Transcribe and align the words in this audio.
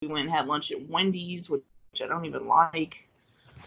we 0.00 0.08
went 0.08 0.24
and 0.26 0.34
had 0.34 0.46
lunch 0.46 0.72
at 0.72 0.88
Wendy's, 0.88 1.50
which 1.50 1.62
I 2.02 2.06
don't 2.06 2.24
even 2.24 2.46
like, 2.46 3.06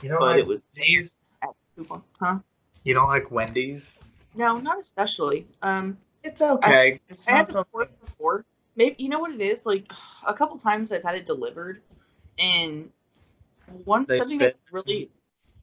You 0.02 0.10
don't 0.10 0.20
but 0.20 0.26
like 0.32 0.40
it 0.40 0.48
was 0.48 0.66
Wendy's? 0.76 1.22
at 1.44 1.50
coupon. 1.76 2.02
Huh? 2.20 2.40
You 2.84 2.96
don't 2.96 3.08
like 3.08 3.30
Wendy's? 3.30 4.04
No, 4.36 4.58
not 4.58 4.80
especially. 4.80 5.46
Um, 5.62 5.96
It's 6.24 6.42
okay. 6.42 7.00
it's 7.08 7.30
I 7.30 7.34
not 7.34 7.38
had 7.48 7.48
the 7.56 7.66
pork 7.66 7.90
before. 8.04 8.46
Maybe 8.76 8.96
you 8.98 9.10
know 9.10 9.20
what 9.20 9.32
it 9.32 9.42
is. 9.42 9.68
Like 9.68 9.92
a 10.26 10.34
couple 10.34 10.58
times 10.58 10.92
I've 10.92 11.04
had 11.04 11.14
it 11.16 11.28
delivered, 11.28 11.82
and 12.40 12.90
one 13.86 14.06
They 14.08 14.18
something 14.18 14.40
spit. 14.40 14.56
that 14.56 14.74
really 14.74 15.12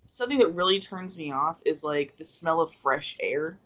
something 0.08 0.38
that 0.38 0.54
really 0.54 0.78
turns 0.78 1.18
me 1.18 1.32
off 1.32 1.56
is 1.64 1.82
like 1.82 2.16
the 2.16 2.24
smell 2.24 2.60
of 2.60 2.72
fresh 2.72 3.16
air. 3.18 3.58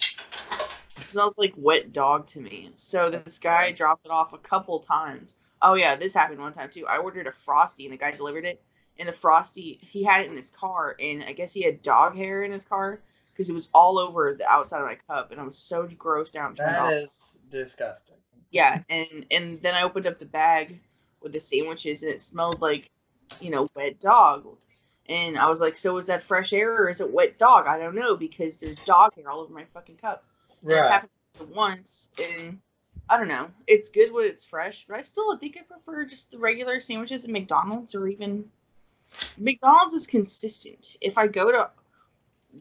It 0.96 1.02
smells 1.02 1.34
like 1.36 1.52
wet 1.58 1.92
dog 1.92 2.26
to 2.28 2.40
me. 2.40 2.70
So 2.76 3.10
this 3.10 3.38
guy 3.38 3.72
dropped 3.72 4.06
it 4.06 4.10
off 4.10 4.32
a 4.32 4.38
couple 4.38 4.80
times. 4.80 5.34
Oh 5.62 5.74
yeah, 5.74 5.96
this 5.96 6.14
happened 6.14 6.40
one 6.40 6.52
time 6.52 6.70
too. 6.70 6.86
I 6.86 6.98
ordered 6.98 7.26
a 7.26 7.32
frosty 7.32 7.84
and 7.84 7.92
the 7.92 7.98
guy 7.98 8.10
delivered 8.10 8.44
it. 8.44 8.62
And 8.98 9.08
the 9.08 9.12
frosty, 9.12 9.80
he 9.82 10.04
had 10.04 10.20
it 10.20 10.30
in 10.30 10.36
his 10.36 10.50
car, 10.50 10.94
and 11.00 11.24
I 11.24 11.32
guess 11.32 11.52
he 11.52 11.62
had 11.62 11.82
dog 11.82 12.14
hair 12.14 12.44
in 12.44 12.52
his 12.52 12.62
car 12.62 13.00
because 13.32 13.50
it 13.50 13.52
was 13.52 13.68
all 13.74 13.98
over 13.98 14.34
the 14.34 14.48
outside 14.48 14.80
of 14.80 14.86
my 14.86 14.94
cup, 14.94 15.32
and 15.32 15.40
I 15.40 15.44
was 15.44 15.58
so 15.58 15.84
grossed 15.88 16.36
out. 16.36 16.56
That 16.56 16.92
is 16.92 17.38
disgusting. 17.50 18.14
Yeah, 18.50 18.82
and 18.88 19.26
and 19.30 19.60
then 19.62 19.74
I 19.74 19.82
opened 19.82 20.06
up 20.06 20.18
the 20.18 20.26
bag 20.26 20.78
with 21.20 21.32
the 21.32 21.40
sandwiches, 21.40 22.02
and 22.02 22.12
it 22.12 22.20
smelled 22.20 22.60
like, 22.60 22.90
you 23.40 23.50
know, 23.50 23.66
wet 23.74 23.98
dog. 24.00 24.46
And 25.08 25.36
I 25.36 25.48
was 25.48 25.60
like, 25.60 25.76
so 25.76 25.98
is 25.98 26.06
that 26.06 26.22
fresh 26.22 26.52
air 26.52 26.72
or 26.74 26.88
is 26.88 27.00
it 27.00 27.10
wet 27.12 27.36
dog? 27.38 27.66
I 27.66 27.78
don't 27.78 27.94
know 27.94 28.16
because 28.16 28.56
there's 28.56 28.76
dog 28.86 29.14
hair 29.16 29.28
all 29.28 29.40
over 29.40 29.52
my 29.52 29.64
fucking 29.74 29.96
cup. 29.96 30.24
And 30.68 30.78
It's 30.78 30.88
Right. 30.88 30.92
happened 30.92 31.10
once, 31.54 32.08
and 32.22 32.60
I 33.08 33.18
don't 33.18 33.28
know. 33.28 33.50
It's 33.66 33.88
good 33.88 34.12
when 34.12 34.26
it's 34.26 34.44
fresh, 34.44 34.86
but 34.88 34.96
I 34.96 35.02
still 35.02 35.36
think 35.36 35.56
I 35.58 35.62
prefer 35.62 36.04
just 36.04 36.30
the 36.30 36.38
regular 36.38 36.80
sandwiches 36.80 37.24
at 37.24 37.30
McDonald's 37.30 37.94
or 37.94 38.08
even 38.08 38.44
McDonald's 39.36 39.94
is 39.94 40.06
consistent. 40.06 40.96
If 41.00 41.18
I 41.18 41.26
go 41.26 41.52
to 41.52 41.70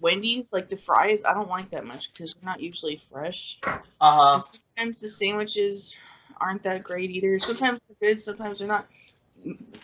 Wendy's, 0.01 0.51
like 0.51 0.69
the 0.69 0.77
fries, 0.77 1.23
I 1.23 1.33
don't 1.33 1.49
like 1.49 1.69
that 1.71 1.85
much 1.85 2.11
because 2.11 2.33
they're 2.33 2.49
not 2.49 2.59
usually 2.59 3.01
fresh. 3.11 3.59
Uh 3.63 3.77
huh. 4.01 4.33
And 4.33 4.43
sometimes 4.43 5.01
the 5.01 5.09
sandwiches 5.09 5.97
aren't 6.41 6.63
that 6.63 6.83
great 6.83 7.11
either. 7.11 7.39
Sometimes 7.39 7.79
they're 7.87 8.09
good, 8.09 8.19
sometimes 8.19 8.59
they're 8.59 8.67
not. 8.67 8.87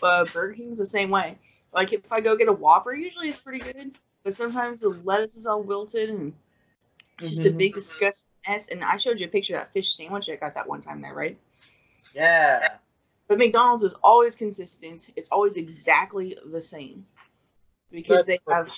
Uh, 0.01 0.25
Burger 0.25 0.53
King's 0.53 0.77
the 0.77 0.85
same 0.85 1.09
way. 1.09 1.37
Like 1.73 1.93
if 1.93 2.01
I 2.11 2.21
go 2.21 2.35
get 2.35 2.47
a 2.47 2.53
Whopper, 2.53 2.93
usually 2.93 3.29
it's 3.29 3.39
pretty 3.39 3.59
good, 3.59 3.97
but 4.23 4.33
sometimes 4.33 4.81
the 4.81 4.89
lettuce 4.89 5.35
is 5.35 5.45
all 5.45 5.61
wilted 5.61 6.09
and 6.09 6.33
it's 7.19 7.29
just 7.29 7.45
a 7.45 7.51
Mhm. 7.51 7.57
big 7.57 7.73
disgusting 7.73 8.29
mess. 8.47 8.69
And 8.69 8.83
I 8.83 8.97
showed 8.97 9.19
you 9.19 9.25
a 9.25 9.29
picture 9.29 9.53
of 9.55 9.59
that 9.61 9.73
fish 9.73 9.93
sandwich 9.93 10.29
I 10.29 10.35
got 10.35 10.55
that 10.55 10.67
one 10.67 10.81
time 10.81 11.01
there, 11.01 11.13
right? 11.13 11.37
Yeah. 12.13 12.77
But 13.27 13.37
McDonald's 13.37 13.83
is 13.83 13.93
always 13.95 14.35
consistent. 14.35 15.09
It's 15.15 15.29
always 15.29 15.55
exactly 15.55 16.37
the 16.45 16.61
same 16.61 17.05
because 17.91 18.25
they 18.25 18.39
have. 18.49 18.71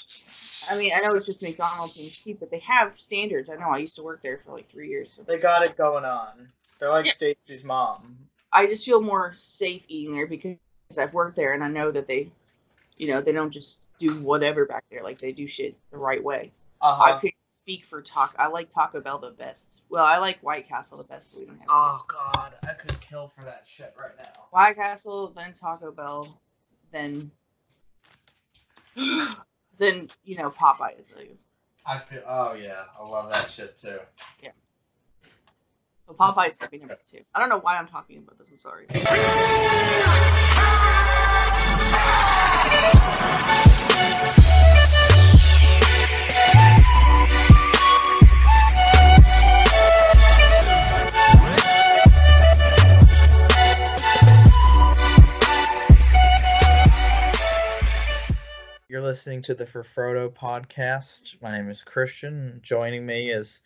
I 0.70 0.78
mean, 0.78 0.92
I 0.94 1.02
know 1.02 1.16
it's 1.16 1.26
just 1.26 1.42
McDonald's 1.42 1.98
and 2.00 2.12
cheap, 2.12 2.40
but 2.40 2.52
they 2.52 2.60
have 2.60 3.00
standards. 3.00 3.50
I 3.50 3.56
know. 3.56 3.70
I 3.70 3.78
used 3.78 3.96
to 3.96 4.04
work 4.04 4.22
there 4.22 4.38
for 4.38 4.52
like 4.52 4.70
three 4.70 4.90
years. 4.90 5.14
So. 5.14 5.24
They 5.24 5.40
got 5.40 5.64
it 5.66 5.78
going 5.78 6.06
on. 6.06 6.50
They're 6.80 6.90
like 6.90 7.06
Yeah. 7.06 7.14
Stacy's 7.14 7.64
mom. 7.64 8.18
I 8.52 8.68
just 8.68 8.86
feel 8.86 9.02
more 9.02 9.34
safe 9.34 9.86
eating 9.88 10.14
there 10.14 10.28
because 10.28 10.58
I've 10.98 11.14
worked 11.14 11.38
there 11.38 11.54
and 11.54 11.64
I 11.64 11.70
know 11.70 11.90
that 11.92 12.08
they, 12.08 12.30
you 12.98 13.08
know, 13.08 13.22
they 13.22 13.32
don't 13.32 13.52
just 13.52 13.90
do 13.98 14.14
whatever 14.22 14.66
back 14.66 14.84
there. 14.92 15.04
Like 15.04 15.20
they 15.20 15.32
do 15.32 15.48
shit 15.48 15.76
the 15.92 15.98
right 15.98 16.22
way. 16.22 16.52
Uh 16.82 17.00
I 17.02 17.12
huh. 17.14 17.20
Could 17.62 17.74
speak 17.74 17.86
for 17.86 18.02
Taco. 18.02 18.36
I 18.38 18.48
like 18.48 18.74
Taco 18.74 19.02
Bell 19.02 19.20
the 19.20 19.32
best. 19.32 19.82
Well, 19.90 20.04
I 20.06 20.18
like 20.18 20.40
White 20.42 20.68
Castle 20.68 20.98
the 20.98 21.04
best. 21.04 21.34
But 21.34 21.40
we 21.40 21.46
don't 21.46 21.60
have 21.60 21.68
Oh 21.70 22.06
god, 22.08 22.54
I 22.64 22.74
could 22.74 23.00
kill 23.02 23.32
for 23.36 23.44
that 23.44 23.64
shit 23.66 23.94
right 24.00 24.18
now. 24.18 24.46
White 24.52 24.76
Castle, 24.76 25.34
then 25.36 25.54
Taco 25.54 25.92
Bell, 25.92 26.28
then 26.92 27.32
then 29.78 30.10
you 30.24 30.38
know 30.38 30.50
Popeyes. 30.50 31.04
I 31.18 31.24
guess. 31.26 31.46
I 31.86 32.00
feel. 32.00 32.24
Oh 32.28 32.54
yeah, 32.54 32.84
I 33.00 33.04
love 33.08 33.32
that 33.32 33.50
shit 33.50 33.78
too. 33.78 34.00
Yeah. 34.44 34.52
So 36.08 36.14
Popeyes 36.14 36.62
would 36.62 36.72
be 36.72 36.80
number 36.80 36.98
two. 37.10 37.22
I 37.34 37.40
don't 37.40 37.50
know 37.50 37.60
why 37.60 37.78
I'm 37.78 37.88
talking 37.88 38.18
about 38.18 38.38
this. 38.38 38.50
I'm 38.50 38.58
sorry. 38.58 38.88
You're 58.92 59.00
listening 59.00 59.42
to 59.44 59.54
the 59.54 59.66
For 59.66 59.86
Frodo 59.86 60.28
podcast. 60.28 61.42
My 61.42 61.56
name 61.56 61.70
is 61.70 61.82
Christian. 61.82 62.60
Joining 62.62 63.06
me 63.06 63.30
is 63.30 63.62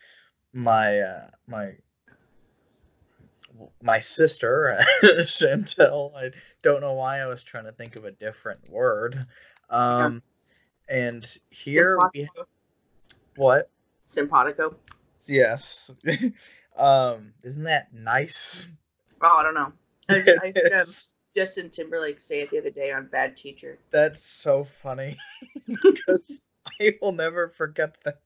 my 0.54 1.00
uh, 1.00 1.30
my 1.48 1.72
my 3.82 3.98
sister 3.98 4.78
Chantelle. 5.26 6.14
I 6.16 6.30
don't 6.62 6.80
know 6.80 6.94
why 6.94 7.22
I 7.22 7.26
was 7.26 7.42
trying 7.42 7.64
to 7.64 7.72
think 7.72 7.96
of 7.96 8.06
a 8.06 8.12
different 8.12 8.70
word. 8.70 9.26
Um, 9.72 10.22
and 10.88 11.26
here 11.50 11.98
we 12.14 12.28
Simpatico. 12.28 12.48
what? 13.36 13.72
Simpatico. 14.06 14.76
Yes. 15.28 15.92
um, 16.78 17.34
isn't 17.42 17.64
that 17.64 17.92
nice? 17.92 18.70
Oh, 19.24 19.38
I 19.40 19.42
don't 19.42 19.56
know. 19.56 19.74
I, 20.08 20.24
I 20.44 20.54
is. 20.56 21.16
Justin 21.36 21.70
Timberlake 21.70 22.22
say 22.22 22.42
it 22.42 22.50
the 22.50 22.60
other 22.60 22.70
day 22.70 22.92
on 22.92 23.08
Bad 23.08 23.36
Teacher. 23.36 23.78
That's 23.92 24.26
so 24.26 24.64
funny 24.64 25.18
because 25.84 26.46
I 26.80 26.92
will 27.02 27.12
never 27.12 27.50
forget 27.50 27.98
that. 28.06 28.22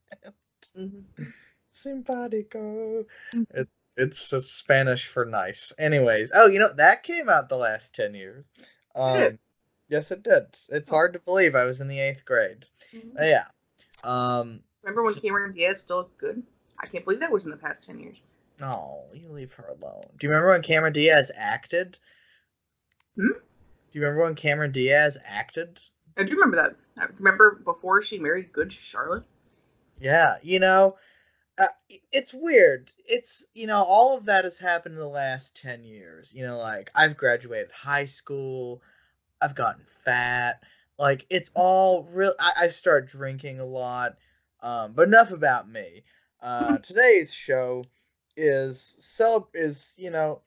Mm-hmm. 0.77 1.23
Simpatico. 1.69 3.05
It, 3.33 3.67
it's 3.97 4.31
it's 4.31 4.51
Spanish 4.51 5.07
for 5.07 5.25
nice. 5.25 5.73
Anyways, 5.79 6.31
oh, 6.33 6.47
you 6.47 6.59
know 6.59 6.71
that 6.73 7.03
came 7.03 7.29
out 7.29 7.49
the 7.49 7.57
last 7.57 7.95
ten 7.95 8.13
years. 8.13 8.45
Um, 8.95 9.19
did? 9.19 9.39
yes, 9.89 10.11
it 10.11 10.23
did. 10.23 10.45
It's 10.69 10.89
hard 10.89 11.13
to 11.13 11.19
believe 11.19 11.55
I 11.55 11.65
was 11.65 11.81
in 11.81 11.87
the 11.87 11.99
eighth 11.99 12.25
grade. 12.25 12.65
Uh, 13.19 13.23
yeah. 13.23 13.45
Um. 14.03 14.61
Remember 14.83 15.03
when 15.03 15.15
Cameron 15.15 15.53
Diaz 15.53 15.81
still 15.81 15.97
looked 15.97 16.17
good? 16.17 16.41
I 16.79 16.85
can't 16.85 17.03
believe 17.03 17.19
that 17.19 17.31
was 17.31 17.45
in 17.45 17.51
the 17.51 17.57
past 17.57 17.83
ten 17.83 17.99
years. 17.99 18.17
No, 18.59 19.03
you 19.13 19.29
leave 19.29 19.53
her 19.53 19.67
alone. 19.67 20.03
Do 20.17 20.27
you 20.27 20.29
remember 20.29 20.51
when 20.51 20.61
Cameron 20.61 20.93
Diaz 20.93 21.31
acted? 21.35 21.97
Hmm? 23.15 23.31
Do 23.31 23.99
you 23.99 24.01
remember 24.01 24.23
when 24.23 24.35
Cameron 24.35 24.71
Diaz 24.71 25.17
acted? 25.25 25.79
I 26.17 26.23
do 26.23 26.33
remember 26.33 26.57
that. 26.57 26.75
I 26.97 27.07
remember 27.17 27.61
before 27.63 28.01
she 28.01 28.19
married 28.19 28.51
Good 28.51 28.71
Charlotte. 28.71 29.23
Yeah, 29.99 30.37
you 30.43 30.59
know, 30.59 30.97
uh, 31.57 31.65
it's 32.11 32.33
weird. 32.33 32.91
It's 33.05 33.45
you 33.53 33.67
know, 33.67 33.83
all 33.83 34.17
of 34.17 34.25
that 34.25 34.45
has 34.45 34.57
happened 34.57 34.93
in 34.95 34.99
the 34.99 35.07
last 35.07 35.59
ten 35.61 35.83
years. 35.83 36.33
You 36.33 36.43
know, 36.43 36.57
like 36.57 36.91
I've 36.95 37.17
graduated 37.17 37.71
high 37.71 38.05
school, 38.05 38.81
I've 39.41 39.55
gotten 39.55 39.85
fat. 40.05 40.61
Like 40.97 41.25
it's 41.29 41.51
all 41.55 42.03
real. 42.11 42.33
I, 42.39 42.51
I've 42.61 42.73
started 42.73 43.09
drinking 43.09 43.59
a 43.59 43.65
lot. 43.65 44.17
Um, 44.61 44.93
but 44.93 45.07
enough 45.07 45.31
about 45.31 45.69
me. 45.69 46.03
Uh, 46.41 46.77
today's 46.79 47.33
show 47.33 47.83
is 48.37 48.97
celeb 48.99 49.47
is 49.53 49.95
you 49.97 50.11
know. 50.11 50.41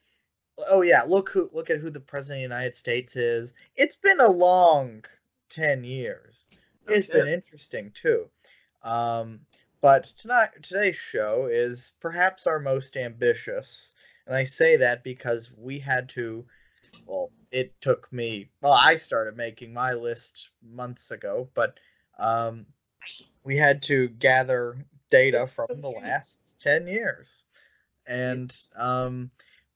Oh 0.70 0.82
yeah, 0.82 1.02
look 1.06 1.30
who 1.30 1.48
look 1.52 1.70
at 1.70 1.78
who 1.78 1.90
the 1.90 2.00
president 2.00 2.38
of 2.44 2.50
the 2.50 2.54
United 2.54 2.74
States 2.74 3.16
is. 3.16 3.54
It's 3.76 3.96
been 3.96 4.20
a 4.20 4.30
long 4.30 5.04
ten 5.48 5.84
years. 5.84 6.46
It's 6.88 7.06
been 7.06 7.28
interesting 7.28 7.92
too. 7.94 8.28
Um, 8.82 9.40
but 9.80 10.04
tonight 10.04 10.50
today's 10.62 10.96
show 10.96 11.48
is 11.50 11.94
perhaps 12.00 12.46
our 12.46 12.58
most 12.58 12.96
ambitious, 12.96 13.94
and 14.26 14.36
I 14.36 14.44
say 14.44 14.76
that 14.76 15.04
because 15.04 15.50
we 15.56 15.78
had 15.78 16.08
to. 16.10 16.44
Well, 17.06 17.30
it 17.50 17.80
took 17.80 18.12
me. 18.12 18.48
Well, 18.62 18.72
I 18.72 18.96
started 18.96 19.36
making 19.36 19.72
my 19.72 19.92
list 19.92 20.50
months 20.62 21.10
ago, 21.10 21.48
but 21.54 21.78
um, 22.18 22.66
we 23.44 23.56
had 23.56 23.82
to 23.84 24.08
gather 24.08 24.76
data 25.10 25.47
from 25.47 25.80
the 25.80 25.91
last 25.91 26.41
ten 26.58 26.86
years, 26.86 27.44
and 28.06 28.54
um, 28.76 29.30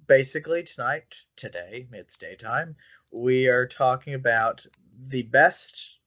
basically 0.06 0.62
tonight, 0.62 1.14
today, 1.36 1.86
it's 1.92 2.16
daytime. 2.16 2.76
We 3.10 3.48
are 3.48 3.66
talking 3.66 4.14
about 4.14 4.64
the 5.08 5.22
best 5.22 5.98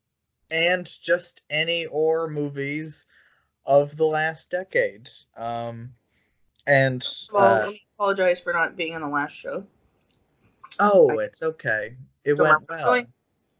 and 0.52 0.90
just 1.02 1.42
any 1.50 1.86
or 1.88 2.30
movies 2.30 3.06
of 3.66 3.96
the 3.98 4.06
last 4.06 4.50
decade. 4.52 5.10
Um, 5.38 5.94
and 6.66 7.06
Well, 7.32 7.56
uh, 7.56 7.60
let 7.60 7.70
me 7.70 7.82
apologize 7.98 8.40
for 8.40 8.54
not 8.54 8.76
being 8.76 8.96
on 8.96 9.02
the 9.02 9.08
last 9.08 9.34
show. 9.34 9.66
oh, 10.80 11.20
I- 11.20 11.24
it's 11.26 11.44
okay. 11.44 11.98
It 12.24 12.34
went 12.34 12.68
well. 12.70 12.86
Going- 12.86 13.14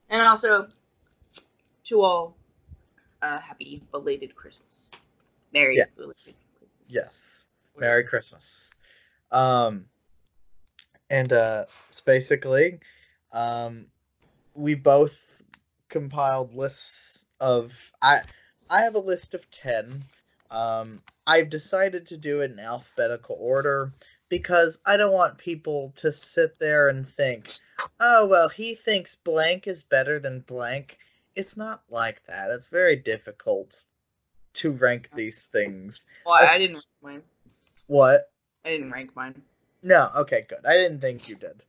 And 0.10 0.22
also, 0.24 0.68
to 1.86 2.02
all, 2.02 2.36
uh, 3.22 3.40
happy 3.40 3.84
belated 3.92 4.36
Christmas. 4.36 4.90
Merry 5.54 5.78
Yes. 5.78 5.90
belated 5.96 6.36
Christmas. 6.58 6.88
Yes. 6.88 7.46
Merry 7.78 8.04
Christmas. 8.04 8.72
Um, 9.32 9.90
and 11.10 11.34
uh, 11.34 11.66
it's 11.90 12.02
basically, 12.02 12.80
Um, 13.32 13.88
we 14.56 14.76
both 14.76 15.16
compiled 15.90 16.54
lists 16.54 17.26
of 17.40 17.74
I 18.02 18.22
I 18.70 18.82
have 18.82 18.96
a 18.96 19.00
list 19.00 19.34
of 19.34 19.50
ten. 19.52 20.04
Um, 20.52 21.02
I've 21.28 21.50
decided 21.50 22.08
to 22.08 22.18
do 22.18 22.42
it 22.42 22.52
in 22.52 22.60
alphabetical 22.60 23.38
order 23.40 23.94
because 24.30 24.80
I 24.86 24.98
don't 24.98 25.14
want 25.14 25.38
people 25.38 25.94
to 25.98 26.12
sit 26.12 26.58
there 26.60 26.90
and 26.90 27.08
think, 27.08 27.54
oh 28.00 28.28
well, 28.28 28.50
he 28.50 28.76
thinks 28.76 29.16
blank 29.16 29.68
is 29.68 29.84
better 29.84 30.20
than 30.20 30.42
blank. 30.42 30.98
It's 31.36 31.56
not 31.56 31.84
like 31.90 32.26
that. 32.26 32.50
It's 32.50 32.68
very 32.68 32.96
difficult 32.96 33.86
to 34.54 34.72
rank 34.72 35.10
these 35.16 35.46
things. 35.46 36.08
Well, 36.26 36.36
I, 36.36 36.56
I 36.56 36.58
didn't 36.58 36.86
rank 37.04 37.14
mine. 37.14 37.24
What? 37.88 38.32
I 38.66 38.70
didn't 38.72 38.92
rank 38.92 39.16
mine. 39.16 39.42
No, 39.82 40.10
okay, 40.18 40.46
good. 40.48 40.66
I 40.66 40.76
didn't 40.76 41.00
think 41.00 41.30
you 41.30 41.36
did. 41.36 41.64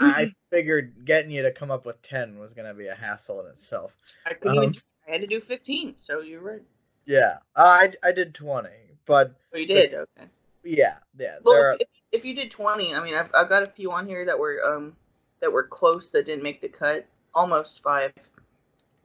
I 0.00 0.32
figured 0.50 1.04
getting 1.04 1.30
you 1.30 1.42
to 1.42 1.52
come 1.52 1.70
up 1.70 1.84
with 1.84 2.00
10 2.02 2.38
was 2.38 2.54
going 2.54 2.68
to 2.68 2.74
be 2.74 2.86
a 2.86 2.94
hassle 2.94 3.40
in 3.40 3.46
itself. 3.50 3.92
I 4.24 4.34
couldn't 4.34 4.58
um, 4.58 4.70
do- 4.72 4.80
I 5.08 5.12
had 5.12 5.20
to 5.20 5.26
do 5.26 5.40
fifteen. 5.40 5.94
So 5.98 6.20
you're 6.20 6.40
right. 6.40 6.62
Yeah, 7.06 7.36
I, 7.54 7.92
I 8.04 8.12
did 8.12 8.34
20, 8.34 8.68
but 9.06 9.34
Oh, 9.54 9.58
you 9.58 9.66
did. 9.66 9.94
Okay. 9.94 10.28
yeah, 10.64 10.96
yeah. 11.18 11.36
Well, 11.44 11.54
are, 11.54 11.76
if, 11.80 11.88
if 12.12 12.24
you 12.24 12.34
did 12.34 12.50
twenty, 12.50 12.94
I 12.94 13.02
mean, 13.02 13.14
I've, 13.14 13.30
I've 13.34 13.48
got 13.48 13.62
a 13.62 13.66
few 13.66 13.92
on 13.92 14.06
here 14.06 14.24
that 14.24 14.38
were 14.38 14.60
um 14.64 14.96
that 15.40 15.52
were 15.52 15.62
close 15.62 16.08
that 16.10 16.26
didn't 16.26 16.42
make 16.42 16.60
the 16.60 16.68
cut. 16.68 17.06
Almost 17.34 17.82
five. 17.82 18.12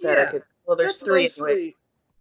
That 0.02 0.18
I 0.18 0.22
yeah, 0.22 0.31
could, 0.31 0.44
well, 0.66 0.75
there's 0.75 0.94
that's 0.94 1.04
three. 1.04 1.24
mostly, 1.24 1.52
Anyway. 1.52 1.75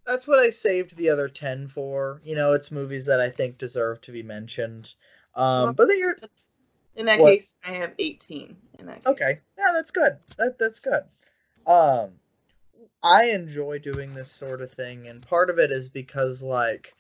that's 0.06 0.28
what 0.28 0.38
I 0.38 0.50
saved 0.50 0.96
the 0.96 1.08
other 1.08 1.28
10 1.28 1.68
for. 1.68 2.20
You 2.24 2.34
know, 2.36 2.52
it's 2.52 2.70
movies 2.70 3.06
that 3.06 3.20
I 3.20 3.30
think 3.30 3.56
deserve 3.58 4.00
to 4.02 4.12
be 4.12 4.22
mentioned. 4.22 4.94
Um, 5.40 5.74
but 5.74 5.88
then 5.88 5.98
you're, 5.98 6.16
In 6.96 7.06
that 7.06 7.18
What? 7.20 7.30
case, 7.32 7.54
I 7.64 7.72
have 7.72 7.92
eighteen. 7.98 8.56
In 8.78 8.86
that. 8.86 8.96
Case. 9.04 9.06
Okay. 9.12 9.38
Yeah, 9.58 9.72
that's 9.74 9.90
good. 9.90 10.12
That 10.38 10.58
that's 10.58 10.80
good. 10.80 11.02
Um 11.66 12.14
I 13.02 13.30
enjoy 13.30 13.78
doing 13.78 14.14
this 14.14 14.30
sort 14.32 14.60
of 14.60 14.70
thing 14.72 15.06
and 15.06 15.26
part 15.26 15.48
of 15.50 15.58
it 15.58 15.70
is 15.70 15.88
because 15.88 16.42
like 16.42 16.94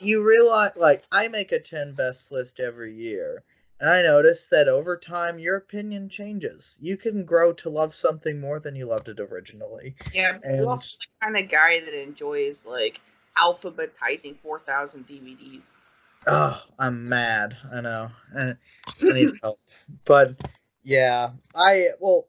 you 0.00 0.26
realize 0.26 0.72
like 0.76 1.04
I 1.12 1.28
make 1.28 1.52
a 1.52 1.60
10 1.60 1.92
best 1.92 2.30
list 2.32 2.58
every 2.60 2.92
year 2.94 3.44
and 3.80 3.88
I 3.88 4.02
notice 4.02 4.46
that 4.48 4.68
over 4.68 4.96
time 4.96 5.38
your 5.38 5.56
opinion 5.56 6.08
changes. 6.08 6.78
You 6.80 6.96
can 6.96 7.24
grow 7.24 7.52
to 7.54 7.68
love 7.70 7.94
something 7.94 8.40
more 8.40 8.58
than 8.58 8.74
you 8.74 8.86
loved 8.86 9.08
it 9.08 9.20
originally. 9.20 9.94
Yeah, 10.12 10.38
And- 10.42 10.58
you're 10.58 10.70
also 10.70 10.96
the 10.98 11.26
kind 11.26 11.36
of 11.36 11.48
guy 11.50 11.80
that 11.80 11.94
enjoys 11.94 12.64
like 12.66 13.00
alphabetizing 13.38 14.36
four 14.36 14.58
thousand 14.60 15.06
DVDs. 15.06 15.62
Oh, 16.26 16.62
I'm 16.78 17.08
mad. 17.08 17.56
I 17.72 17.80
know. 17.80 18.10
And 18.34 18.56
I 19.02 19.12
need 19.12 19.30
help. 19.42 19.60
But 20.04 20.34
yeah, 20.82 21.30
I 21.54 21.88
well, 22.00 22.28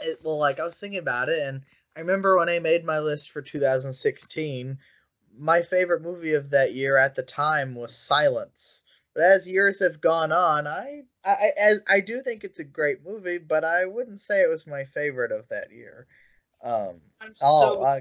it, 0.00 0.18
well, 0.24 0.38
like 0.38 0.60
I 0.60 0.64
was 0.64 0.78
thinking 0.78 0.98
about 1.00 1.28
it, 1.28 1.42
and 1.42 1.62
I 1.96 2.00
remember 2.00 2.36
when 2.36 2.48
I 2.48 2.58
made 2.58 2.84
my 2.84 2.98
list 2.98 3.30
for 3.30 3.42
2016. 3.42 4.78
My 5.32 5.62
favorite 5.62 6.02
movie 6.02 6.34
of 6.34 6.50
that 6.50 6.74
year 6.74 6.96
at 6.96 7.14
the 7.14 7.22
time 7.22 7.74
was 7.74 7.96
Silence. 7.96 8.84
But 9.14 9.22
as 9.24 9.48
years 9.48 9.80
have 9.80 10.00
gone 10.00 10.32
on, 10.32 10.66
I, 10.66 11.02
I 11.24 11.50
as 11.58 11.82
I 11.88 12.00
do 12.00 12.22
think 12.22 12.44
it's 12.44 12.58
a 12.58 12.64
great 12.64 13.04
movie, 13.04 13.38
but 13.38 13.64
I 13.64 13.86
wouldn't 13.86 14.20
say 14.20 14.42
it 14.42 14.48
was 14.48 14.66
my 14.66 14.84
favorite 14.84 15.32
of 15.32 15.48
that 15.48 15.72
year. 15.72 16.06
Um, 16.62 17.00
I'm 17.20 17.34
oh, 17.42 17.60
so 17.60 17.84
I- 17.84 18.00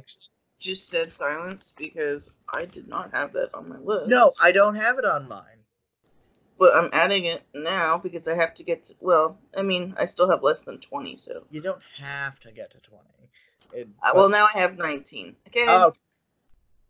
just 0.60 0.90
said 0.90 1.12
silence 1.12 1.74
because 1.78 2.30
I 2.54 2.66
did 2.66 2.88
not 2.88 3.12
have 3.14 3.34
that 3.34 3.54
on 3.54 3.70
my 3.70 3.78
list. 3.78 4.10
no, 4.10 4.34
I 4.42 4.52
don't 4.52 4.76
have 4.76 5.00
it 5.00 5.06
on 5.06 5.28
mine. 5.28 5.64
but 6.60 6.76
I'm 6.76 6.90
adding 6.94 7.26
it 7.26 7.42
now 7.56 7.98
because 7.98 8.28
I 8.28 8.36
have 8.36 8.54
to 8.56 8.64
get. 8.64 8.84
To, 8.86 8.96
well, 9.00 9.40
I 9.56 9.62
mean, 9.62 9.96
I 9.98 10.06
still 10.06 10.30
have 10.30 10.44
less 10.44 10.64
than 10.64 10.80
twenty, 10.80 11.16
so. 11.18 11.44
You 11.50 11.62
don't 11.62 11.82
have 11.98 12.40
to 12.42 12.52
get 12.52 12.72
to 12.72 12.80
20. 12.80 13.04
It, 13.72 13.88
Uh, 14.04 14.12
well, 14.16 14.30
now 14.30 14.48
I 14.54 14.60
have 14.60 14.78
nineteen. 14.78 15.36
Okay. 15.48 15.66
Oh, 15.68 15.94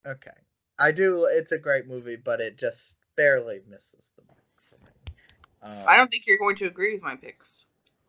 okay. 0.06 0.31
I 0.80 0.92
do. 0.92 1.27
It's 1.31 1.51
a 1.51 1.57
great 1.60 1.88
movie, 1.88 2.16
but 2.16 2.39
it 2.39 2.57
just 2.57 2.98
barely 3.16 3.62
misses 3.69 4.12
the 4.16 4.24
mark 4.27 4.39
for 4.69 4.77
me. 4.86 4.92
Um, 5.62 5.88
I 5.88 5.98
don't 5.98 6.10
think 6.10 6.24
you're 6.25 6.38
going 6.38 6.56
to 6.57 6.66
agree 6.66 6.94
with 6.94 7.04
my 7.04 7.16
picks. 7.16 7.66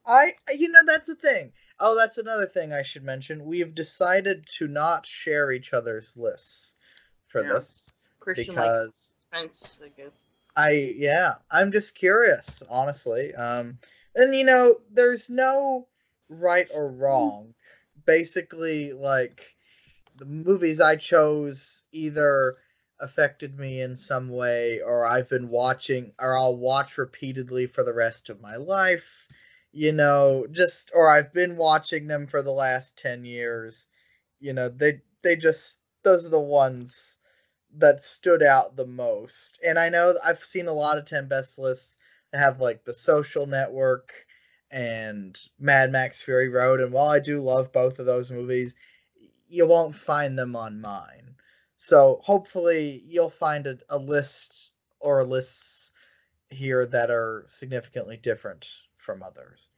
I. 0.07 0.35
You 0.57 0.69
know, 0.71 0.81
that's 0.87 1.09
the 1.09 1.17
thing. 1.17 1.53
Oh, 1.81 1.97
that's 1.97 2.19
another 2.19 2.47
thing 2.47 2.73
I 2.73 2.83
should 2.83 3.05
mention. 3.05 3.47
We 3.47 3.61
have 3.61 3.75
decided 3.75 4.45
to 4.59 4.69
not 4.69 5.07
share 5.07 5.51
each 5.51 5.73
other's 5.73 6.15
lists 6.17 6.77
for 7.27 7.43
Yeah. 7.43 7.55
this 7.55 7.91
Christian 8.21 8.55
likes 8.55 8.69
because 8.69 9.13
suspense, 9.33 9.79
I 9.83 9.89
guess. 9.89 10.13
I. 10.57 10.95
Yeah, 10.97 11.37
I'm 11.51 11.73
just 11.73 11.97
curious, 11.97 12.63
honestly. 12.69 13.35
Um, 13.35 13.79
and 14.15 14.35
you 14.35 14.45
know, 14.45 14.81
there's 14.91 15.31
no 15.31 15.87
right 16.29 16.69
or 16.73 16.89
wrong. 16.89 17.55
Basically, 18.05 18.93
like 18.93 19.55
the 20.19 20.27
movies 20.27 20.81
I 20.81 20.97
chose 20.97 21.85
either 21.93 22.57
affected 23.01 23.59
me 23.59 23.81
in 23.81 23.97
some 23.97 24.29
way 24.29 24.81
or 24.83 25.07
I've 25.07 25.31
been 25.31 25.49
watching 25.49 26.13
or 26.21 26.37
I'll 26.37 26.57
watch 26.57 26.99
repeatedly 26.99 27.67
for 27.67 27.83
the 27.83 27.95
rest 27.95 28.29
of 28.29 28.43
my 28.43 28.57
life. 28.57 29.27
You 29.73 29.93
know, 29.93 30.47
just 30.51 30.91
or 30.95 31.09
I've 31.09 31.33
been 31.33 31.57
watching 31.57 32.07
them 32.07 32.27
for 32.27 32.43
the 32.43 32.53
last 32.53 32.99
10 32.99 33.25
years. 33.25 33.89
You 34.41 34.53
know, 34.53 34.69
they 34.69 35.03
they 35.23 35.37
just 35.37 35.81
those 36.05 36.27
are 36.27 36.31
the 36.31 36.41
ones 36.41 37.19
that 37.77 38.03
stood 38.03 38.43
out 38.43 38.77
the 38.77 38.87
most. 38.87 39.59
And 39.65 39.79
I 39.79 39.89
know 39.89 40.17
I've 40.25 40.45
seen 40.45 40.67
a 40.69 40.73
lot 40.73 40.99
of 40.99 41.05
10 41.05 41.29
best 41.29 41.59
lists 41.59 41.99
that 42.33 42.39
have 42.39 42.61
like 42.61 42.85
the 42.85 42.95
social 42.95 43.47
network 43.47 44.13
and 44.71 45.39
Mad 45.59 45.93
Max 45.93 46.23
Fury 46.23 46.49
Road 46.49 46.81
and 46.81 46.93
while 46.93 47.09
I 47.09 47.21
do 47.21 47.41
love 47.41 47.73
both 47.73 47.99
of 47.99 48.07
those 48.07 48.31
movies, 48.31 48.75
you 49.49 49.67
won't 49.67 49.95
find 49.97 50.39
them 50.39 50.57
on 50.57 50.81
mine. 50.81 51.37
So 51.77 52.21
hopefully 52.25 53.03
you'll 53.05 53.31
find 53.31 53.67
a, 53.67 53.79
a 53.89 53.99
list 53.99 54.73
or 55.01 55.25
lists 55.25 55.93
here 56.51 56.87
that 56.87 57.11
are 57.11 57.45
significantly 57.49 58.17
different 58.17 58.69
from 59.01 59.23
others. 59.23 59.69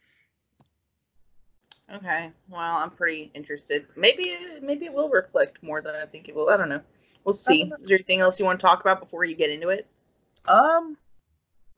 Okay. 1.93 2.31
Well, 2.49 2.79
I'm 2.79 2.91
pretty 2.91 3.31
interested. 3.35 3.87
Maybe 3.97 4.37
maybe 4.63 4.87
it 4.87 4.93
will 4.93 5.11
reflect 5.11 5.63
more 5.63 5.83
than 5.83 5.95
I 5.95 6.07
think 6.07 6.29
it 6.29 6.35
will. 6.35 6.49
I 6.49 6.57
don't 6.57 6.69
know. 6.69 6.81
We'll 7.25 7.35
see. 7.35 7.65
know. 7.65 7.77
Is 7.81 7.89
there 7.89 7.97
anything 7.97 8.21
else 8.21 8.39
you 8.39 8.45
want 8.45 8.59
to 8.61 8.67
talk 8.67 8.81
about 8.81 9.01
before 9.01 9.25
you 9.25 9.35
get 9.35 9.51
into 9.51 9.69
it? 9.69 9.87
Um 10.49 10.97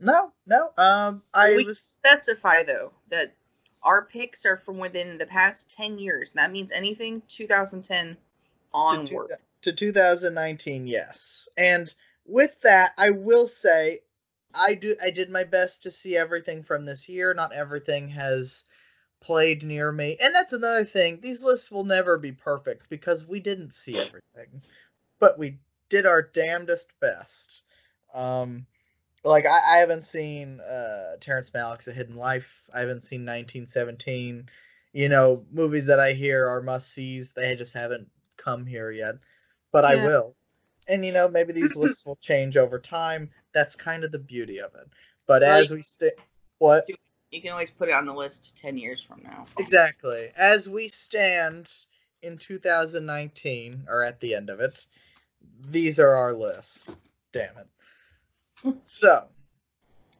no, 0.00 0.32
no. 0.46 0.70
Um 0.76 1.23
I 1.32 1.56
We- 1.56 1.64
was 1.64 1.81
Specify 1.81 2.62
though 2.64 2.93
that 3.11 3.35
our 3.82 4.05
picks 4.05 4.46
are 4.46 4.56
from 4.56 4.79
within 4.79 5.19
the 5.19 5.26
past 5.26 5.70
ten 5.70 5.99
years. 5.99 6.31
That 6.35 6.52
means 6.52 6.70
anything 6.73 7.22
2010 7.29 8.15
to, 8.15 8.19
onward. 8.72 9.31
two- 9.63 9.70
to 9.70 9.72
2019 9.72 10.86
yes 10.86 11.48
and 11.56 11.94
with 12.27 12.55
that 12.63 12.93
i 12.98 13.08
will 13.10 13.46
say 13.48 14.01
i 14.55 14.75
do 14.75 14.96
i 15.03 15.11
did 15.11 15.31
my 15.31 15.44
best 15.44 15.82
to 15.82 15.91
see 15.91 16.17
everything 16.17 16.63
from 16.63 16.84
this 16.84 17.08
year. 17.08 17.34
Not 17.34 17.53
everything 17.53 18.08
has 18.08 18.67
played 19.20 19.63
near 19.63 19.91
me. 19.91 20.17
And 20.20 20.34
that's 20.34 20.53
another 20.53 20.84
thing. 20.84 21.20
These 21.20 21.43
lists 21.44 21.70
will 21.70 21.84
never 21.84 22.19
be 22.19 22.32
perfect 22.32 22.89
because 22.91 23.27
we 23.27 23.41
didn't 23.41 23.73
see 23.73 23.96
everything. 23.96 24.61
But 25.19 25.39
we 25.39 25.58
did 25.89 26.05
our 26.06 26.23
damnedest 26.23 26.93
best. 27.01 27.63
Um 28.15 28.67
like 29.25 29.46
i, 29.46 29.77
I 29.77 29.79
haven't 29.79 30.05
seen 30.05 30.61
uh 30.61 31.17
terrence 31.20 31.51
malick's 31.51 31.89
a 31.89 31.93
hidden 31.93 32.17
life. 32.17 32.63
I 32.75 32.81
haven't 32.81 33.03
seen 33.03 33.20
1917 33.20 34.49
you 34.93 35.08
know 35.08 35.44
movies 35.51 35.89
that 35.89 35.99
i 35.99 36.13
hear 36.13 36.46
are 36.46 36.63
must 36.63 36.93
sees 36.93 37.32
they 37.32 37.56
just 37.56 37.75
haven't 37.75 38.08
come 38.37 38.67
here 38.67 38.91
yet. 38.91 39.17
But 39.73 39.84
I 39.84 39.96
will. 39.96 40.37
And 40.88 41.05
you 41.05 41.12
know, 41.12 41.29
maybe 41.29 41.53
these 41.53 41.76
lists 41.76 42.05
will 42.05 42.17
change 42.17 42.56
over 42.56 42.79
time. 42.79 43.31
That's 43.53 43.76
kind 43.76 44.05
of 44.05 44.12
the 44.12 44.19
beauty 44.19 44.60
of 44.60 44.74
it. 44.74 44.88
But 45.26 45.43
Well, 45.43 45.60
as 45.60 45.70
we 45.70 45.82
stay, 45.82 46.12
what 46.58 46.88
You 47.31 47.41
can 47.41 47.50
always 47.50 47.70
put 47.70 47.88
it 47.88 47.94
on 47.94 48.06
the 48.06 48.12
list 48.12 48.56
10 48.58 48.76
years 48.76 49.03
from 49.03 49.22
now. 49.22 49.46
exactly? 49.58 50.31
As 50.36 50.69
we 50.69 50.88
stand 50.88 51.70
in 52.22 52.38
2019, 52.38 53.84
or 53.88 54.03
at 54.03 54.20
the 54.20 54.34
end 54.34 54.50
of 54.50 54.60
it, 54.60 54.86
these 55.69 55.98
are 55.98 56.14
our 56.14 56.32
lists. 56.32 56.98
Damn 57.32 57.55
it. 57.58 58.76
so, 58.86 59.26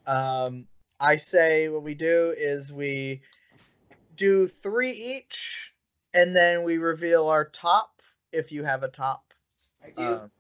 um, 0.07 0.67
I 1.01 1.17
say 1.17 1.69
what 1.69 1.83
we 1.83 1.95
do 1.95 2.35
is 2.37 2.73
we 2.73 3.21
do 4.17 4.47
three 4.47 4.91
each, 4.91 5.73
and 6.13 6.35
then 6.35 6.65
we 6.65 6.79
reveal 6.79 7.29
our 7.29 7.45
top 7.45 8.03
if 8.33 8.53
you 8.53 8.65
have 8.65 8.83
a 8.83 8.89
top. 8.89 9.33
I 9.83 9.91
do. 9.91 10.03
Um, 10.03 10.31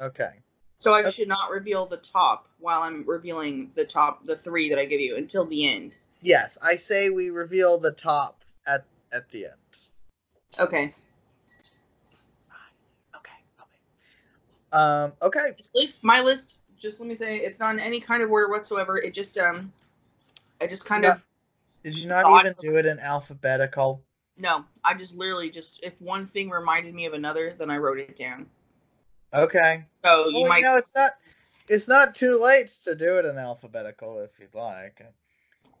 okay. 0.00 0.42
so 0.78 0.92
I 0.92 1.00
okay. 1.00 1.10
should 1.10 1.28
not 1.28 1.50
reveal 1.50 1.86
the 1.86 1.96
top 1.98 2.48
while 2.58 2.82
I'm 2.82 3.04
revealing 3.06 3.70
the 3.74 3.84
top, 3.84 4.24
the 4.26 4.36
three 4.36 4.68
that 4.68 4.78
I 4.78 4.84
give 4.84 5.00
you 5.00 5.16
until 5.16 5.44
the 5.44 5.66
end. 5.66 5.94
Yes, 6.20 6.58
I 6.62 6.76
say 6.76 7.10
we 7.10 7.30
reveal 7.30 7.78
the 7.78 7.92
top 7.92 8.42
at 8.66 8.84
at 9.12 9.28
the 9.30 9.46
end. 9.46 9.54
Okay. 10.58 10.90
Okay. 13.14 13.32
Okay. 13.60 14.72
Um. 14.72 15.12
Okay. 15.22 15.52
This 15.56 15.70
list, 15.74 16.04
my 16.04 16.20
list, 16.20 16.58
just 16.78 17.00
let 17.00 17.08
me 17.08 17.14
say, 17.14 17.38
it's 17.38 17.60
not 17.60 17.74
in 17.74 17.80
any 17.80 18.00
kind 18.00 18.22
of 18.22 18.30
order 18.30 18.50
whatsoever. 18.50 18.98
It 18.98 19.14
just, 19.14 19.36
um, 19.38 19.72
I 20.60 20.66
just 20.66 20.86
kind 20.86 21.04
Yeah. 21.04 21.14
of 21.14 21.22
Did 21.82 21.96
you 21.96 22.08
not 22.08 22.40
even 22.40 22.54
do 22.58 22.76
it 22.76 22.86
in 22.86 22.98
alphabetical? 22.98 24.02
No, 24.38 24.64
I 24.84 24.94
just 24.94 25.14
literally 25.14 25.50
just 25.50 25.80
if 25.82 25.98
one 26.00 26.26
thing 26.26 26.50
reminded 26.50 26.94
me 26.94 27.06
of 27.06 27.14
another, 27.14 27.54
then 27.58 27.70
I 27.70 27.78
wrote 27.78 27.98
it 27.98 28.16
down. 28.16 28.48
Okay. 29.34 29.84
So 30.04 30.28
you 30.28 30.40
Well, 30.40 30.48
might 30.48 30.58
you 30.58 30.64
know, 30.64 30.76
it's 30.76 30.94
not 30.94 31.12
it's 31.68 31.88
not 31.88 32.14
too 32.14 32.40
late 32.42 32.68
to 32.84 32.94
do 32.94 33.18
it 33.18 33.24
in 33.24 33.38
alphabetical 33.38 34.20
if 34.20 34.30
you'd 34.38 34.54
like. 34.54 35.00